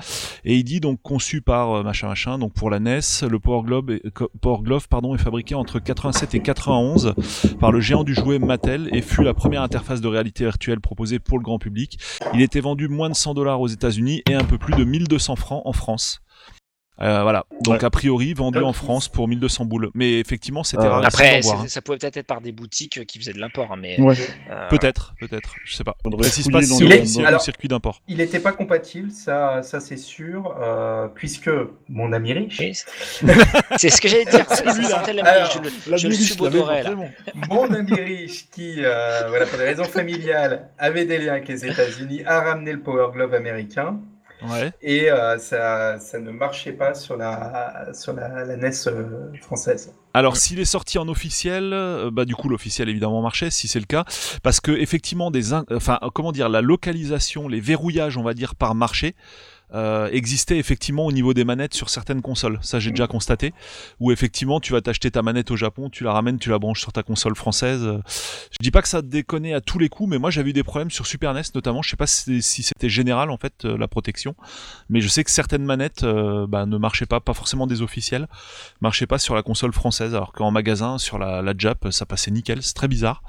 et 0.45 0.57
il 0.57 0.65
dit 0.65 0.81
donc 0.81 1.01
conçu 1.03 1.43
par 1.43 1.73
euh, 1.73 1.83
machin 1.83 2.09
machin, 2.09 2.39
donc 2.39 2.55
pour 2.55 2.71
la 2.71 2.81
NES, 2.81 3.01
le 3.29 3.39
Power 3.39 3.63
Glove, 3.65 3.91
est, 3.91 4.03
Power 4.41 4.63
Glove 4.63 4.89
pardon, 4.89 5.15
est 5.15 5.19
fabriqué 5.19 5.55
entre 5.55 5.79
87 5.79 6.35
et 6.35 6.41
91 6.41 7.15
par 7.61 7.71
le 7.71 7.81
géant 7.81 8.05
du 8.05 8.15
jouet 8.15 8.39
Mattel 8.39 8.89
et 8.93 9.03
fut 9.03 9.23
la 9.23 9.35
première 9.35 9.63
interface 9.63 10.01
de 10.01 10.09
réalité 10.09 10.45
virtuelle 10.45 10.81
proposée 10.81 11.19
pour 11.19 11.39
le 11.39 11.45
grand 11.45 11.59
public. 11.59 11.99
Il 12.33 12.41
était 12.41 12.61
vendu 12.61 12.89
moins 12.89 13.11
de 13.11 13.15
100 13.15 13.35
dollars 13.35 13.61
aux 13.61 13.69
États-Unis 13.69 14.23
et 14.29 14.35
un 14.35 14.45
peu 14.45 14.57
plus 14.57 14.75
de 14.75 14.85
1200 14.85 15.37
francs 15.37 15.63
en 15.65 15.73
France. 15.73 16.23
Euh, 17.03 17.23
voilà, 17.23 17.45
donc 17.61 17.75
Ouais. 17.81 17.85
a 17.85 17.91
priori 17.91 18.33
vendu 18.33 18.59
en 18.61 18.73
France 18.73 19.09
pour 19.09 19.29
1200 19.29 19.67
boules. 19.67 19.91
Mais 19.95 20.19
effectivement, 20.19 20.65
c'était 20.65 20.85
Euh, 20.85 20.89
rare. 20.91 21.05
Après, 21.05 21.41
voir, 21.43 21.61
hein. 21.61 21.69
ça 21.69 21.83
pouvait 21.83 21.99
peut-être 21.99 22.17
être 22.17 22.27
par 22.27 22.41
des 22.41 22.53
boutiques 22.53 23.05
qui 23.07 23.19
faisaient 23.19 23.35
de 23.35 23.39
l'import, 23.39 23.71
hein, 23.73 23.77
mais 23.79 24.01
Ouais. 24.01 24.15
euh, 24.51 24.69
Peut-être, 24.71 25.15
peut-être, 25.21 25.55
je 25.65 25.75
sais 25.75 25.85
pas. 25.85 25.95
Faudrait 26.03 26.29
si 26.31 26.49
dans 26.49 26.59
les- 26.59 26.73
officiel 26.73 27.25
ou 27.25 27.27
Alors- 27.29 27.43
circuit 27.43 27.69
d'import. 27.69 28.01
Il 28.09 28.17
n'était 28.17 28.41
pas 28.41 28.53
compatible, 28.53 29.11
ça, 29.11 29.63
ça 29.63 29.81
c'est 29.81 29.99
sûr, 29.99 30.55
euh, 30.59 31.09
puisque 31.15 31.51
mon 31.89 32.13
ami 32.15 32.33
riche, 32.33 32.59
oui, 32.61 32.73
c'est- 33.77 33.91
ce 33.91 34.01
que 34.01 34.09
j'allais 34.09 34.25
dire. 34.25 34.47
Ça 34.49 34.65
la 35.13 35.25
Alors, 35.25 35.51
je 35.51 35.59
le- 35.59 35.97
Je 35.99 36.09
le 36.09 36.17
mon 37.49 37.73
ami 37.75 37.93
riche 37.95 38.49
qui, 38.51 38.77
euh, 38.79 39.29
voilà, 39.29 39.45
pour 39.47 39.59
des 39.59 39.65
raisons 39.65 39.85
familiales, 39.85 40.71
avait 40.79 41.05
des 41.05 41.19
liens 41.19 41.33
avec 41.33 41.49
les 41.49 41.65
États-Unis, 41.67 42.23
a 42.25 42.41
ramené 42.41 42.73
le 42.73 42.81
Power 42.81 43.09
Glove 43.13 43.35
américain. 43.35 43.99
Ouais. 44.43 44.73
Et 44.83 45.11
euh, 45.11 45.39
ça, 45.39 45.99
ça 45.99 46.19
ne 46.19 46.31
marchait 46.31 46.73
pas 46.73 46.95
sur 46.95 47.17
la, 47.17 47.89
sur 47.95 48.13
la, 48.13 48.45
la 48.45 48.57
NES 48.57 48.71
euh, 48.87 49.33
française. 49.41 49.95
Alors 50.15 50.37
s'il 50.37 50.59
est 50.61 50.65
sorti 50.67 50.99
en 50.99 51.09
officiel, 51.09 51.73
euh, 51.73 52.11
bah 52.11 52.25
du 52.25 52.35
coup 52.35 52.49
l'officiel 52.49 52.89
évidemment 52.89 53.21
marchait 53.23 53.51
si 53.51 53.69
c'est 53.69 53.81
le 53.81 53.87
cas, 53.87 54.05
parce 54.43 54.61
que 54.61 54.73
effectivement 54.73 55.31
des, 55.31 55.53
in- 55.53 55.65
enfin 55.73 55.99
comment 56.15 56.33
dire, 56.33 56.49
la 56.49 56.63
localisation, 56.63 57.49
les 57.49 57.61
verrouillages 57.61 58.17
on 58.17 58.23
va 58.23 58.33
dire 58.35 58.55
par 58.55 58.75
marché. 58.75 59.15
Euh, 59.75 60.09
existaient 60.13 60.59
effectivement 60.59 61.07
au 61.07 61.13
niveau 61.13 61.35
des 61.35 61.45
manettes 61.45 61.75
sur 61.75 61.91
certaines 61.91 62.23
consoles. 62.23 62.59
Ça, 62.63 62.79
j'ai 62.79 62.91
déjà 62.91 63.07
constaté. 63.09 63.53
Où 63.99 64.13
effectivement, 64.13 64.61
tu 64.61 64.73
vas 64.73 64.81
t'acheter 64.81 65.11
ta 65.11 65.23
manette 65.23 65.51
au 65.51 65.57
Japon, 65.57 65.91
tu 65.91 66.05
la 66.05 66.13
ramènes, 66.13 66.39
tu 66.39 66.51
la 66.51 66.59
branches 66.59 66.81
sur 66.81 66.93
ta 66.93 67.03
console 67.03 67.35
française. 67.35 67.83
Euh, 67.83 67.99
Je 68.51 68.59
dis 68.61 68.71
pas 68.71 68.81
que 68.81 68.89
ça 68.89 69.03
déconnait 69.03 69.55
à 69.55 69.61
tous 69.61 69.79
les 69.79 69.89
coups, 69.89 70.09
mais 70.09 70.19
moi 70.19 70.31
j'avais 70.31 70.51
eu 70.51 70.53
des 70.53 70.63
problèmes 70.63 70.91
sur 70.91 71.07
Super 71.07 71.35
NES 71.35 71.43
notamment. 71.55 71.83
Je 71.83 71.91
sais 71.91 71.97
pas 71.97 72.07
si, 72.07 72.43
si 72.43 72.63
c'était 72.63 72.89
général 72.89 73.31
en 73.31 73.39
fait 73.39 73.65
euh, 73.65 73.77
la 73.77 73.89
protection, 73.89 74.37
mais 74.89 75.01
je 75.01 75.09
sais 75.09 75.25
que 75.25 75.31
certaines 75.31 75.65
manettes 75.65 76.05
euh, 76.05 76.47
bah, 76.47 76.65
ne 76.67 76.77
marchaient 76.79 77.07
pas, 77.07 77.21
pas 77.21 77.35
forcément 77.35 77.67
des 77.67 77.83
officiels, 77.83 78.29
marchaient 78.81 79.07
pas 79.07 79.19
sur 79.19 79.35
la 79.35 79.43
console 79.43 79.73
française, 79.73 80.15
alors 80.15 80.33
qu'en 80.33 80.51
magasin 80.51 80.99
sur 80.99 81.19
la, 81.19 81.43
la 81.43 81.55
Jap 81.57 81.89
ça 81.91 82.07
passait 82.07 82.31
nickel. 82.31 82.63
C'est 82.63 82.75
très 82.75 82.89
bizarre. 82.89 83.23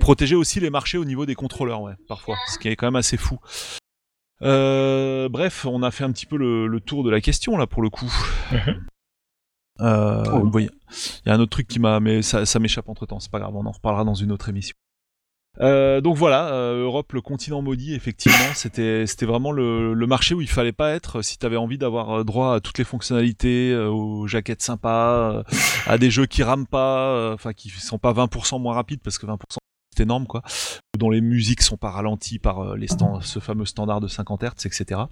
Protéger 0.00 0.36
aussi 0.36 0.60
les 0.60 0.70
marchés 0.70 0.98
au 0.98 1.04
niveau 1.04 1.24
des 1.24 1.34
contrôleurs, 1.34 1.80
ouais, 1.80 1.94
parfois, 2.06 2.36
ce 2.52 2.58
qui 2.58 2.68
est 2.68 2.76
quand 2.76 2.86
même 2.86 2.96
assez 2.96 3.16
fou. 3.16 3.38
Euh, 4.42 5.28
bref, 5.28 5.66
on 5.66 5.82
a 5.82 5.90
fait 5.90 6.04
un 6.04 6.12
petit 6.12 6.26
peu 6.26 6.36
le, 6.36 6.66
le 6.66 6.80
tour 6.80 7.04
de 7.04 7.10
la 7.10 7.20
question 7.20 7.56
là 7.56 7.66
pour 7.66 7.82
le 7.82 7.90
coup. 7.90 8.12
Euh, 9.80 10.22
Oh. 10.26 10.40
vous 10.40 10.50
voyez, 10.50 10.68
il 11.24 11.28
y 11.28 11.32
a 11.32 11.34
un 11.34 11.40
autre 11.40 11.52
truc 11.52 11.66
qui 11.66 11.78
m'a, 11.78 12.00
mais 12.00 12.20
ça, 12.20 12.44
ça 12.44 12.58
m'échappe 12.58 12.88
entre 12.90 13.06
temps, 13.06 13.18
c'est 13.18 13.30
pas 13.30 13.38
grave, 13.38 13.56
on 13.56 13.64
en 13.64 13.70
reparlera 13.70 14.04
dans 14.04 14.14
une 14.14 14.30
autre 14.30 14.50
émission. 14.50 14.74
Euh, 15.60 16.00
donc 16.00 16.16
voilà, 16.16 16.52
euh, 16.52 16.84
Europe, 16.84 17.12
le 17.12 17.20
continent 17.22 17.60
maudit, 17.62 17.94
effectivement, 17.94 18.52
c'était 18.54 19.06
c'était 19.06 19.26
vraiment 19.26 19.52
le, 19.52 19.94
le 19.94 20.06
marché 20.06 20.34
où 20.34 20.40
il 20.40 20.48
fallait 20.48 20.72
pas 20.72 20.90
être 20.92 21.22
si 21.22 21.38
t'avais 21.38 21.56
envie 21.56 21.78
d'avoir 21.78 22.10
euh, 22.20 22.24
droit 22.24 22.54
à 22.54 22.60
toutes 22.60 22.78
les 22.78 22.84
fonctionnalités, 22.84 23.72
euh, 23.72 23.88
aux 23.88 24.26
jaquettes 24.26 24.62
sympas, 24.62 25.32
euh, 25.32 25.42
à 25.86 25.98
des 25.98 26.10
jeux 26.10 26.26
qui 26.26 26.42
rament 26.42 26.66
pas, 26.66 27.08
euh, 27.08 27.34
enfin 27.34 27.52
qui 27.52 27.70
sont 27.70 27.98
pas 27.98 28.12
20% 28.12 28.60
moins 28.60 28.74
rapides 28.74 29.00
parce 29.02 29.18
que 29.18 29.26
20% 29.26 29.38
c'est 30.00 30.04
énorme 30.04 30.26
quoi, 30.26 30.42
dont 30.98 31.10
les 31.10 31.20
musiques 31.20 31.60
sont 31.60 31.76
pas 31.76 31.90
ralenties 31.90 32.38
par 32.38 32.60
euh, 32.60 32.76
les 32.76 32.86
stands, 32.86 33.20
ce 33.20 33.38
fameux 33.38 33.66
standard 33.66 34.00
de 34.00 34.08
50 34.08 34.42
Hz, 34.44 34.66
etc. 34.66 35.02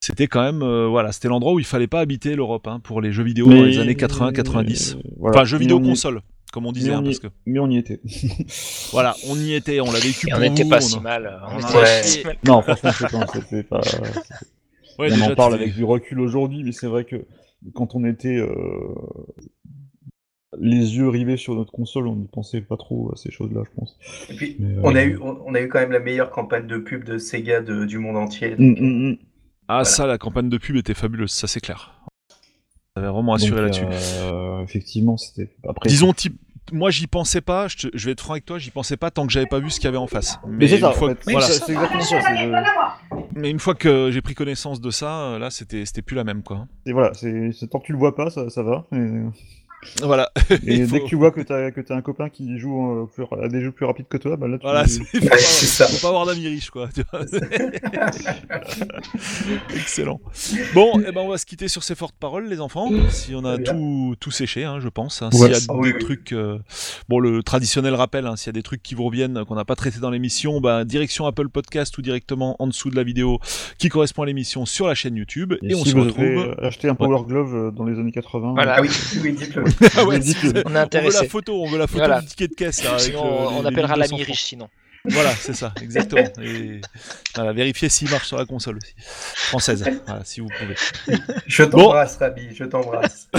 C'était 0.00 0.26
quand 0.28 0.42
même, 0.42 0.62
euh, 0.62 0.86
voilà, 0.86 1.12
c'était 1.12 1.28
l'endroit 1.28 1.52
où 1.52 1.58
il 1.58 1.64
fallait 1.66 1.86
pas 1.86 2.00
habiter 2.00 2.34
l'Europe 2.36 2.66
hein, 2.66 2.80
pour 2.82 3.00
les 3.02 3.12
jeux 3.12 3.22
vidéo 3.22 3.46
dans 3.46 3.62
les 3.62 3.78
années 3.78 3.92
80-90. 3.94 4.94
euh, 4.96 5.00
voilà. 5.18 5.36
Enfin, 5.36 5.44
jeux 5.44 5.58
vidéo 5.58 5.76
on 5.78 5.84
y- 5.84 5.88
console, 5.90 6.22
comme 6.52 6.64
on 6.66 6.72
disait, 6.72 6.90
mais 6.90 6.96
on 6.96 6.98
hein, 7.00 7.02
y- 7.02 7.06
parce 7.06 7.18
que 7.18 7.26
Mais 7.46 7.58
on 7.58 7.68
y 7.68 7.76
était. 7.76 8.00
voilà, 8.92 9.14
on 9.28 9.36
y 9.36 9.52
était, 9.52 9.80
on 9.80 9.92
l'a 9.92 9.98
vécu. 10.00 10.28
et 10.30 10.34
on 10.34 10.40
n'était 10.40 10.64
nous, 10.64 10.70
pas 10.70 10.78
on 10.78 10.80
si 10.80 11.00
mal. 11.00 11.38
On 11.50 11.56
on 11.56 11.58
était 11.58 11.66
a- 11.66 11.76
Ouais. 11.76 11.82
pas 11.82 12.02
si 12.02 12.24
mal. 12.24 12.36
non, 12.46 12.62
franchement, 12.62 12.90
c'est 12.92 13.10
pas- 13.10 13.26
c'était 13.42 13.62
pas. 13.62 13.80
Ouais, 14.98 15.08
on 15.10 15.14
déjà, 15.16 15.32
en 15.32 15.34
parle 15.34 15.54
avec 15.54 15.74
du 15.74 15.82
recul 15.84 16.20
aujourd'hui, 16.20 16.62
mais 16.62 16.70
c'est 16.72 16.86
vrai 16.86 17.04
que 17.04 17.26
quand 17.74 17.94
on 17.96 18.04
était 18.04 18.36
euh, 18.36 18.48
les 20.60 20.96
yeux 20.96 21.08
rivés 21.08 21.36
sur 21.36 21.54
notre 21.54 21.72
console, 21.72 22.06
on 22.08 22.16
n'y 22.16 22.26
pensait 22.28 22.60
pas 22.60 22.76
trop 22.76 23.10
à 23.12 23.16
ces 23.16 23.30
choses-là, 23.30 23.62
je 23.64 23.70
pense. 23.78 23.96
Et 24.30 24.34
puis, 24.34 24.56
Mais, 24.58 24.74
euh, 24.76 24.80
on, 24.84 24.94
a 24.94 25.04
eu, 25.04 25.18
on, 25.22 25.38
on 25.46 25.54
a 25.54 25.60
eu 25.60 25.68
quand 25.68 25.80
même 25.80 25.92
la 25.92 26.00
meilleure 26.00 26.30
campagne 26.30 26.66
de 26.66 26.78
pub 26.78 27.04
de 27.04 27.18
Sega 27.18 27.60
de- 27.60 27.84
du 27.84 27.98
monde 27.98 28.16
entier. 28.16 28.54
hum, 28.58 28.74
hum, 28.78 29.06
hum. 29.10 29.16
Ah, 29.68 29.84
ça, 29.84 30.06
la 30.06 30.18
campagne 30.18 30.48
de 30.50 30.58
pub 30.58 30.76
était 30.76 30.94
fabuleuse, 30.94 31.30
ça 31.32 31.46
c'est 31.46 31.60
clair. 31.60 32.00
Ça 32.94 33.00
avait 33.02 33.08
vraiment 33.08 33.34
assuré 33.34 33.56
Donc, 33.62 33.74
là-dessus. 33.80 33.84
euh, 34.22 34.62
effectivement, 34.62 35.16
c'était. 35.16 35.50
Après, 35.68 35.88
Disons, 35.88 36.12
type, 36.12 36.36
moi 36.72 36.90
j'y 36.90 37.06
pensais 37.06 37.40
pas, 37.40 37.66
je, 37.68 37.76
te- 37.88 37.88
je 37.96 38.06
vais 38.06 38.12
être 38.12 38.20
franc 38.20 38.34
avec 38.34 38.44
toi, 38.44 38.58
j'y 38.58 38.70
pensais 38.70 38.96
pas 38.96 39.10
tant 39.10 39.26
que 39.26 39.32
j'avais 39.32 39.46
pas 39.46 39.58
vu 39.58 39.70
ce 39.70 39.76
qu'il 39.80 39.86
y 39.86 39.88
avait 39.88 39.96
en 39.96 40.06
face. 40.06 40.38
Mais 40.46 40.68
c'est 40.68 40.76
une 40.76 40.80
ça, 40.82 40.92
fois 40.92 41.10
en 41.10 41.14
que- 41.14 41.20
fait. 41.24 41.32
voilà. 41.32 41.46
C'est 41.46 41.64
c'est 41.64 41.72
exactement 41.72 42.00
ça. 42.02 42.20
c'est 42.22 42.46
le- 42.46 43.40
Mais 43.40 43.50
une 43.50 43.58
fois 43.58 43.74
que 43.74 44.10
j'ai 44.12 44.22
pris 44.22 44.34
connaissance 44.34 44.80
de 44.80 44.90
ça, 44.90 45.20
euh, 45.32 45.38
là 45.38 45.50
c'était 45.50 45.84
c'était 45.86 46.02
plus 46.02 46.14
la 46.14 46.24
même 46.24 46.42
quoi. 46.42 46.66
c'est- 46.86 46.92
voilà, 46.92 47.12
c'est 47.14 47.50
c'est- 47.52 47.66
tant 47.66 47.80
que 47.80 47.86
tu 47.86 47.92
le 47.92 47.98
vois 47.98 48.14
pas, 48.14 48.30
ça, 48.30 48.48
ça 48.50 48.62
va. 48.62 48.86
Et, 48.92 48.96
Voilà. 50.02 50.30
et 50.66 50.78
dès 50.86 51.00
que 51.00 51.06
tu 51.06 51.16
vois 51.16 51.30
que 51.30 51.40
t'as 51.40 51.70
que 51.70 51.80
t'as 51.80 51.96
un 51.96 52.02
copain 52.02 52.28
qui 52.28 52.58
joue 52.58 53.02
euh, 53.02 53.06
plus- 53.06 53.24
à 53.42 53.48
des 53.48 53.62
jeux 53.62 53.72
plus 53.72 53.86
rapides 53.86 54.08
que 54.08 54.16
toi, 54.16 54.36
bah 54.36 54.48
là 54.48 54.58
tu. 54.58 54.62
Voilà, 54.64 54.86
c'est- 54.86 55.02
faut, 55.20 55.28
pas, 55.28 55.38
ça. 55.38 55.86
faut 55.86 56.02
pas 56.02 56.08
avoir 56.08 56.26
d'amis 56.26 56.46
riches 56.48 56.70
quoi. 56.70 56.88
tu 56.94 57.02
vois. 57.10 57.24
Excellent. 59.74 60.20
Bon, 60.74 60.98
et 61.00 61.12
ben 61.12 61.20
on 61.20 61.28
va 61.28 61.38
se 61.38 61.46
quitter 61.46 61.68
sur 61.68 61.82
ces 61.82 61.94
fortes 61.94 62.14
paroles, 62.18 62.48
les 62.48 62.60
enfants. 62.60 62.88
Si 63.10 63.34
on 63.34 63.44
a 63.44 63.58
tout, 63.58 64.14
tout 64.20 64.30
séché, 64.30 64.64
hein, 64.64 64.78
je 64.80 64.88
pense. 64.88 65.22
hein. 65.22 65.30
Ouais. 65.32 65.38
S'il 65.38 65.50
y 65.50 65.54
a 65.54 65.58
Ah 65.68 65.72
des 65.82 65.92
oui, 65.92 65.98
trucs, 65.98 66.32
euh, 66.32 66.58
bon, 67.08 67.18
le 67.18 67.42
traditionnel 67.42 67.94
rappel, 67.94 68.26
hein, 68.26 68.36
s'il 68.36 68.48
y 68.48 68.50
a 68.50 68.52
des 68.52 68.62
trucs 68.62 68.82
qui 68.82 68.94
vous 68.94 69.04
reviennent 69.04 69.44
qu'on 69.44 69.54
n'a 69.54 69.64
pas 69.64 69.76
traité 69.76 69.98
dans 70.00 70.10
l'émission, 70.10 70.60
bah, 70.60 70.84
direction 70.84 71.26
Apple 71.26 71.48
Podcast 71.48 71.96
ou 71.98 72.02
directement 72.02 72.56
en 72.58 72.66
dessous 72.66 72.90
de 72.90 72.96
la 72.96 73.04
vidéo 73.04 73.38
qui 73.78 73.88
correspond 73.88 74.22
à 74.22 74.26
l'émission 74.26 74.66
sur 74.66 74.86
la 74.86 74.94
chaîne 74.94 75.16
YouTube. 75.16 75.54
Et, 75.62 75.72
Et, 75.72 75.74
on 75.74 75.84
se 75.84 75.96
retrouve. 75.96 76.54
acheté 76.62 76.88
un 76.88 76.94
Power 76.94 77.24
Glove 77.26 77.54
euh, 77.54 77.70
dans 77.70 77.84
les 77.84 77.98
années 77.98 78.12
80. 78.12 78.52
Voilà. 78.54 78.76
Ah 78.78 78.82
oui, 78.82 78.88
oui, 79.22 79.32
dites-le. 79.32 79.64
Ah 79.96 80.04
ouais, 80.04 80.16
On 80.16 80.20
est 80.20 80.36
on 80.44 80.48
veut 80.68 80.72
la 80.74 80.80
intéressé. 80.82 81.28
photo, 81.28 81.62
on 81.62 81.68
veut 81.70 81.78
la 81.78 81.86
photo 81.86 81.98
Voilà. 81.98 82.20
du 82.20 82.26
ticket 82.26 82.48
de 82.48 82.54
caisse. 82.54 82.82
là, 82.84 82.90
avec 82.90 83.00
Sinon, 83.02 83.24
le- 83.24 83.30
on, 83.48 83.60
les- 83.62 83.68
appellera 83.68 83.94
1200 83.94 84.16
l'ami 84.16 84.22
riche 84.24 84.42
sinon. 84.44 84.68
Voilà, 85.06 85.34
c'est 85.36 85.52
ça, 85.52 85.72
exactement. 85.82 86.22
Et 86.42 86.80
voilà, 87.34 87.52
vérifiez 87.52 87.88
s'il 87.90 88.08
marche 88.10 88.26
sur 88.28 88.38
la 88.38 88.46
console 88.46 88.78
aussi. 88.78 88.94
Française, 88.98 89.84
voilà, 90.06 90.24
si 90.24 90.40
vous 90.40 90.48
pouvez. 90.58 90.76
Je 91.46 91.62
t'embrasse, 91.64 92.16
Rabi, 92.16 92.54
je 92.54 92.64
t'embrasse. 92.64 93.28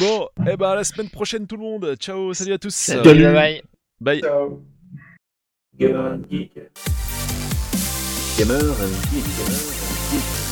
Bon, 0.00 0.28
et 0.50 0.56
ben 0.56 0.70
à 0.70 0.74
la 0.74 0.84
semaine 0.84 1.08
prochaine 1.08 1.46
tout 1.46 1.56
le 1.56 1.62
monde. 1.62 1.94
Ciao, 2.00 2.34
salut 2.34 2.54
à 2.54 2.58
tous. 2.58 2.74
Salut, 2.74 3.02
bye 3.22 3.32
bye. 3.32 3.62
Bye. 4.00 4.20
Ciao. 4.20 4.62
Gamer 5.78 6.12
and 6.14 6.22
Geek. 6.30 6.54
Gamer 8.38 8.54
and 8.56 8.94
Geek. 9.12 9.24
Gamer 9.24 9.54
and 9.54 10.12
Geek. 10.12 10.45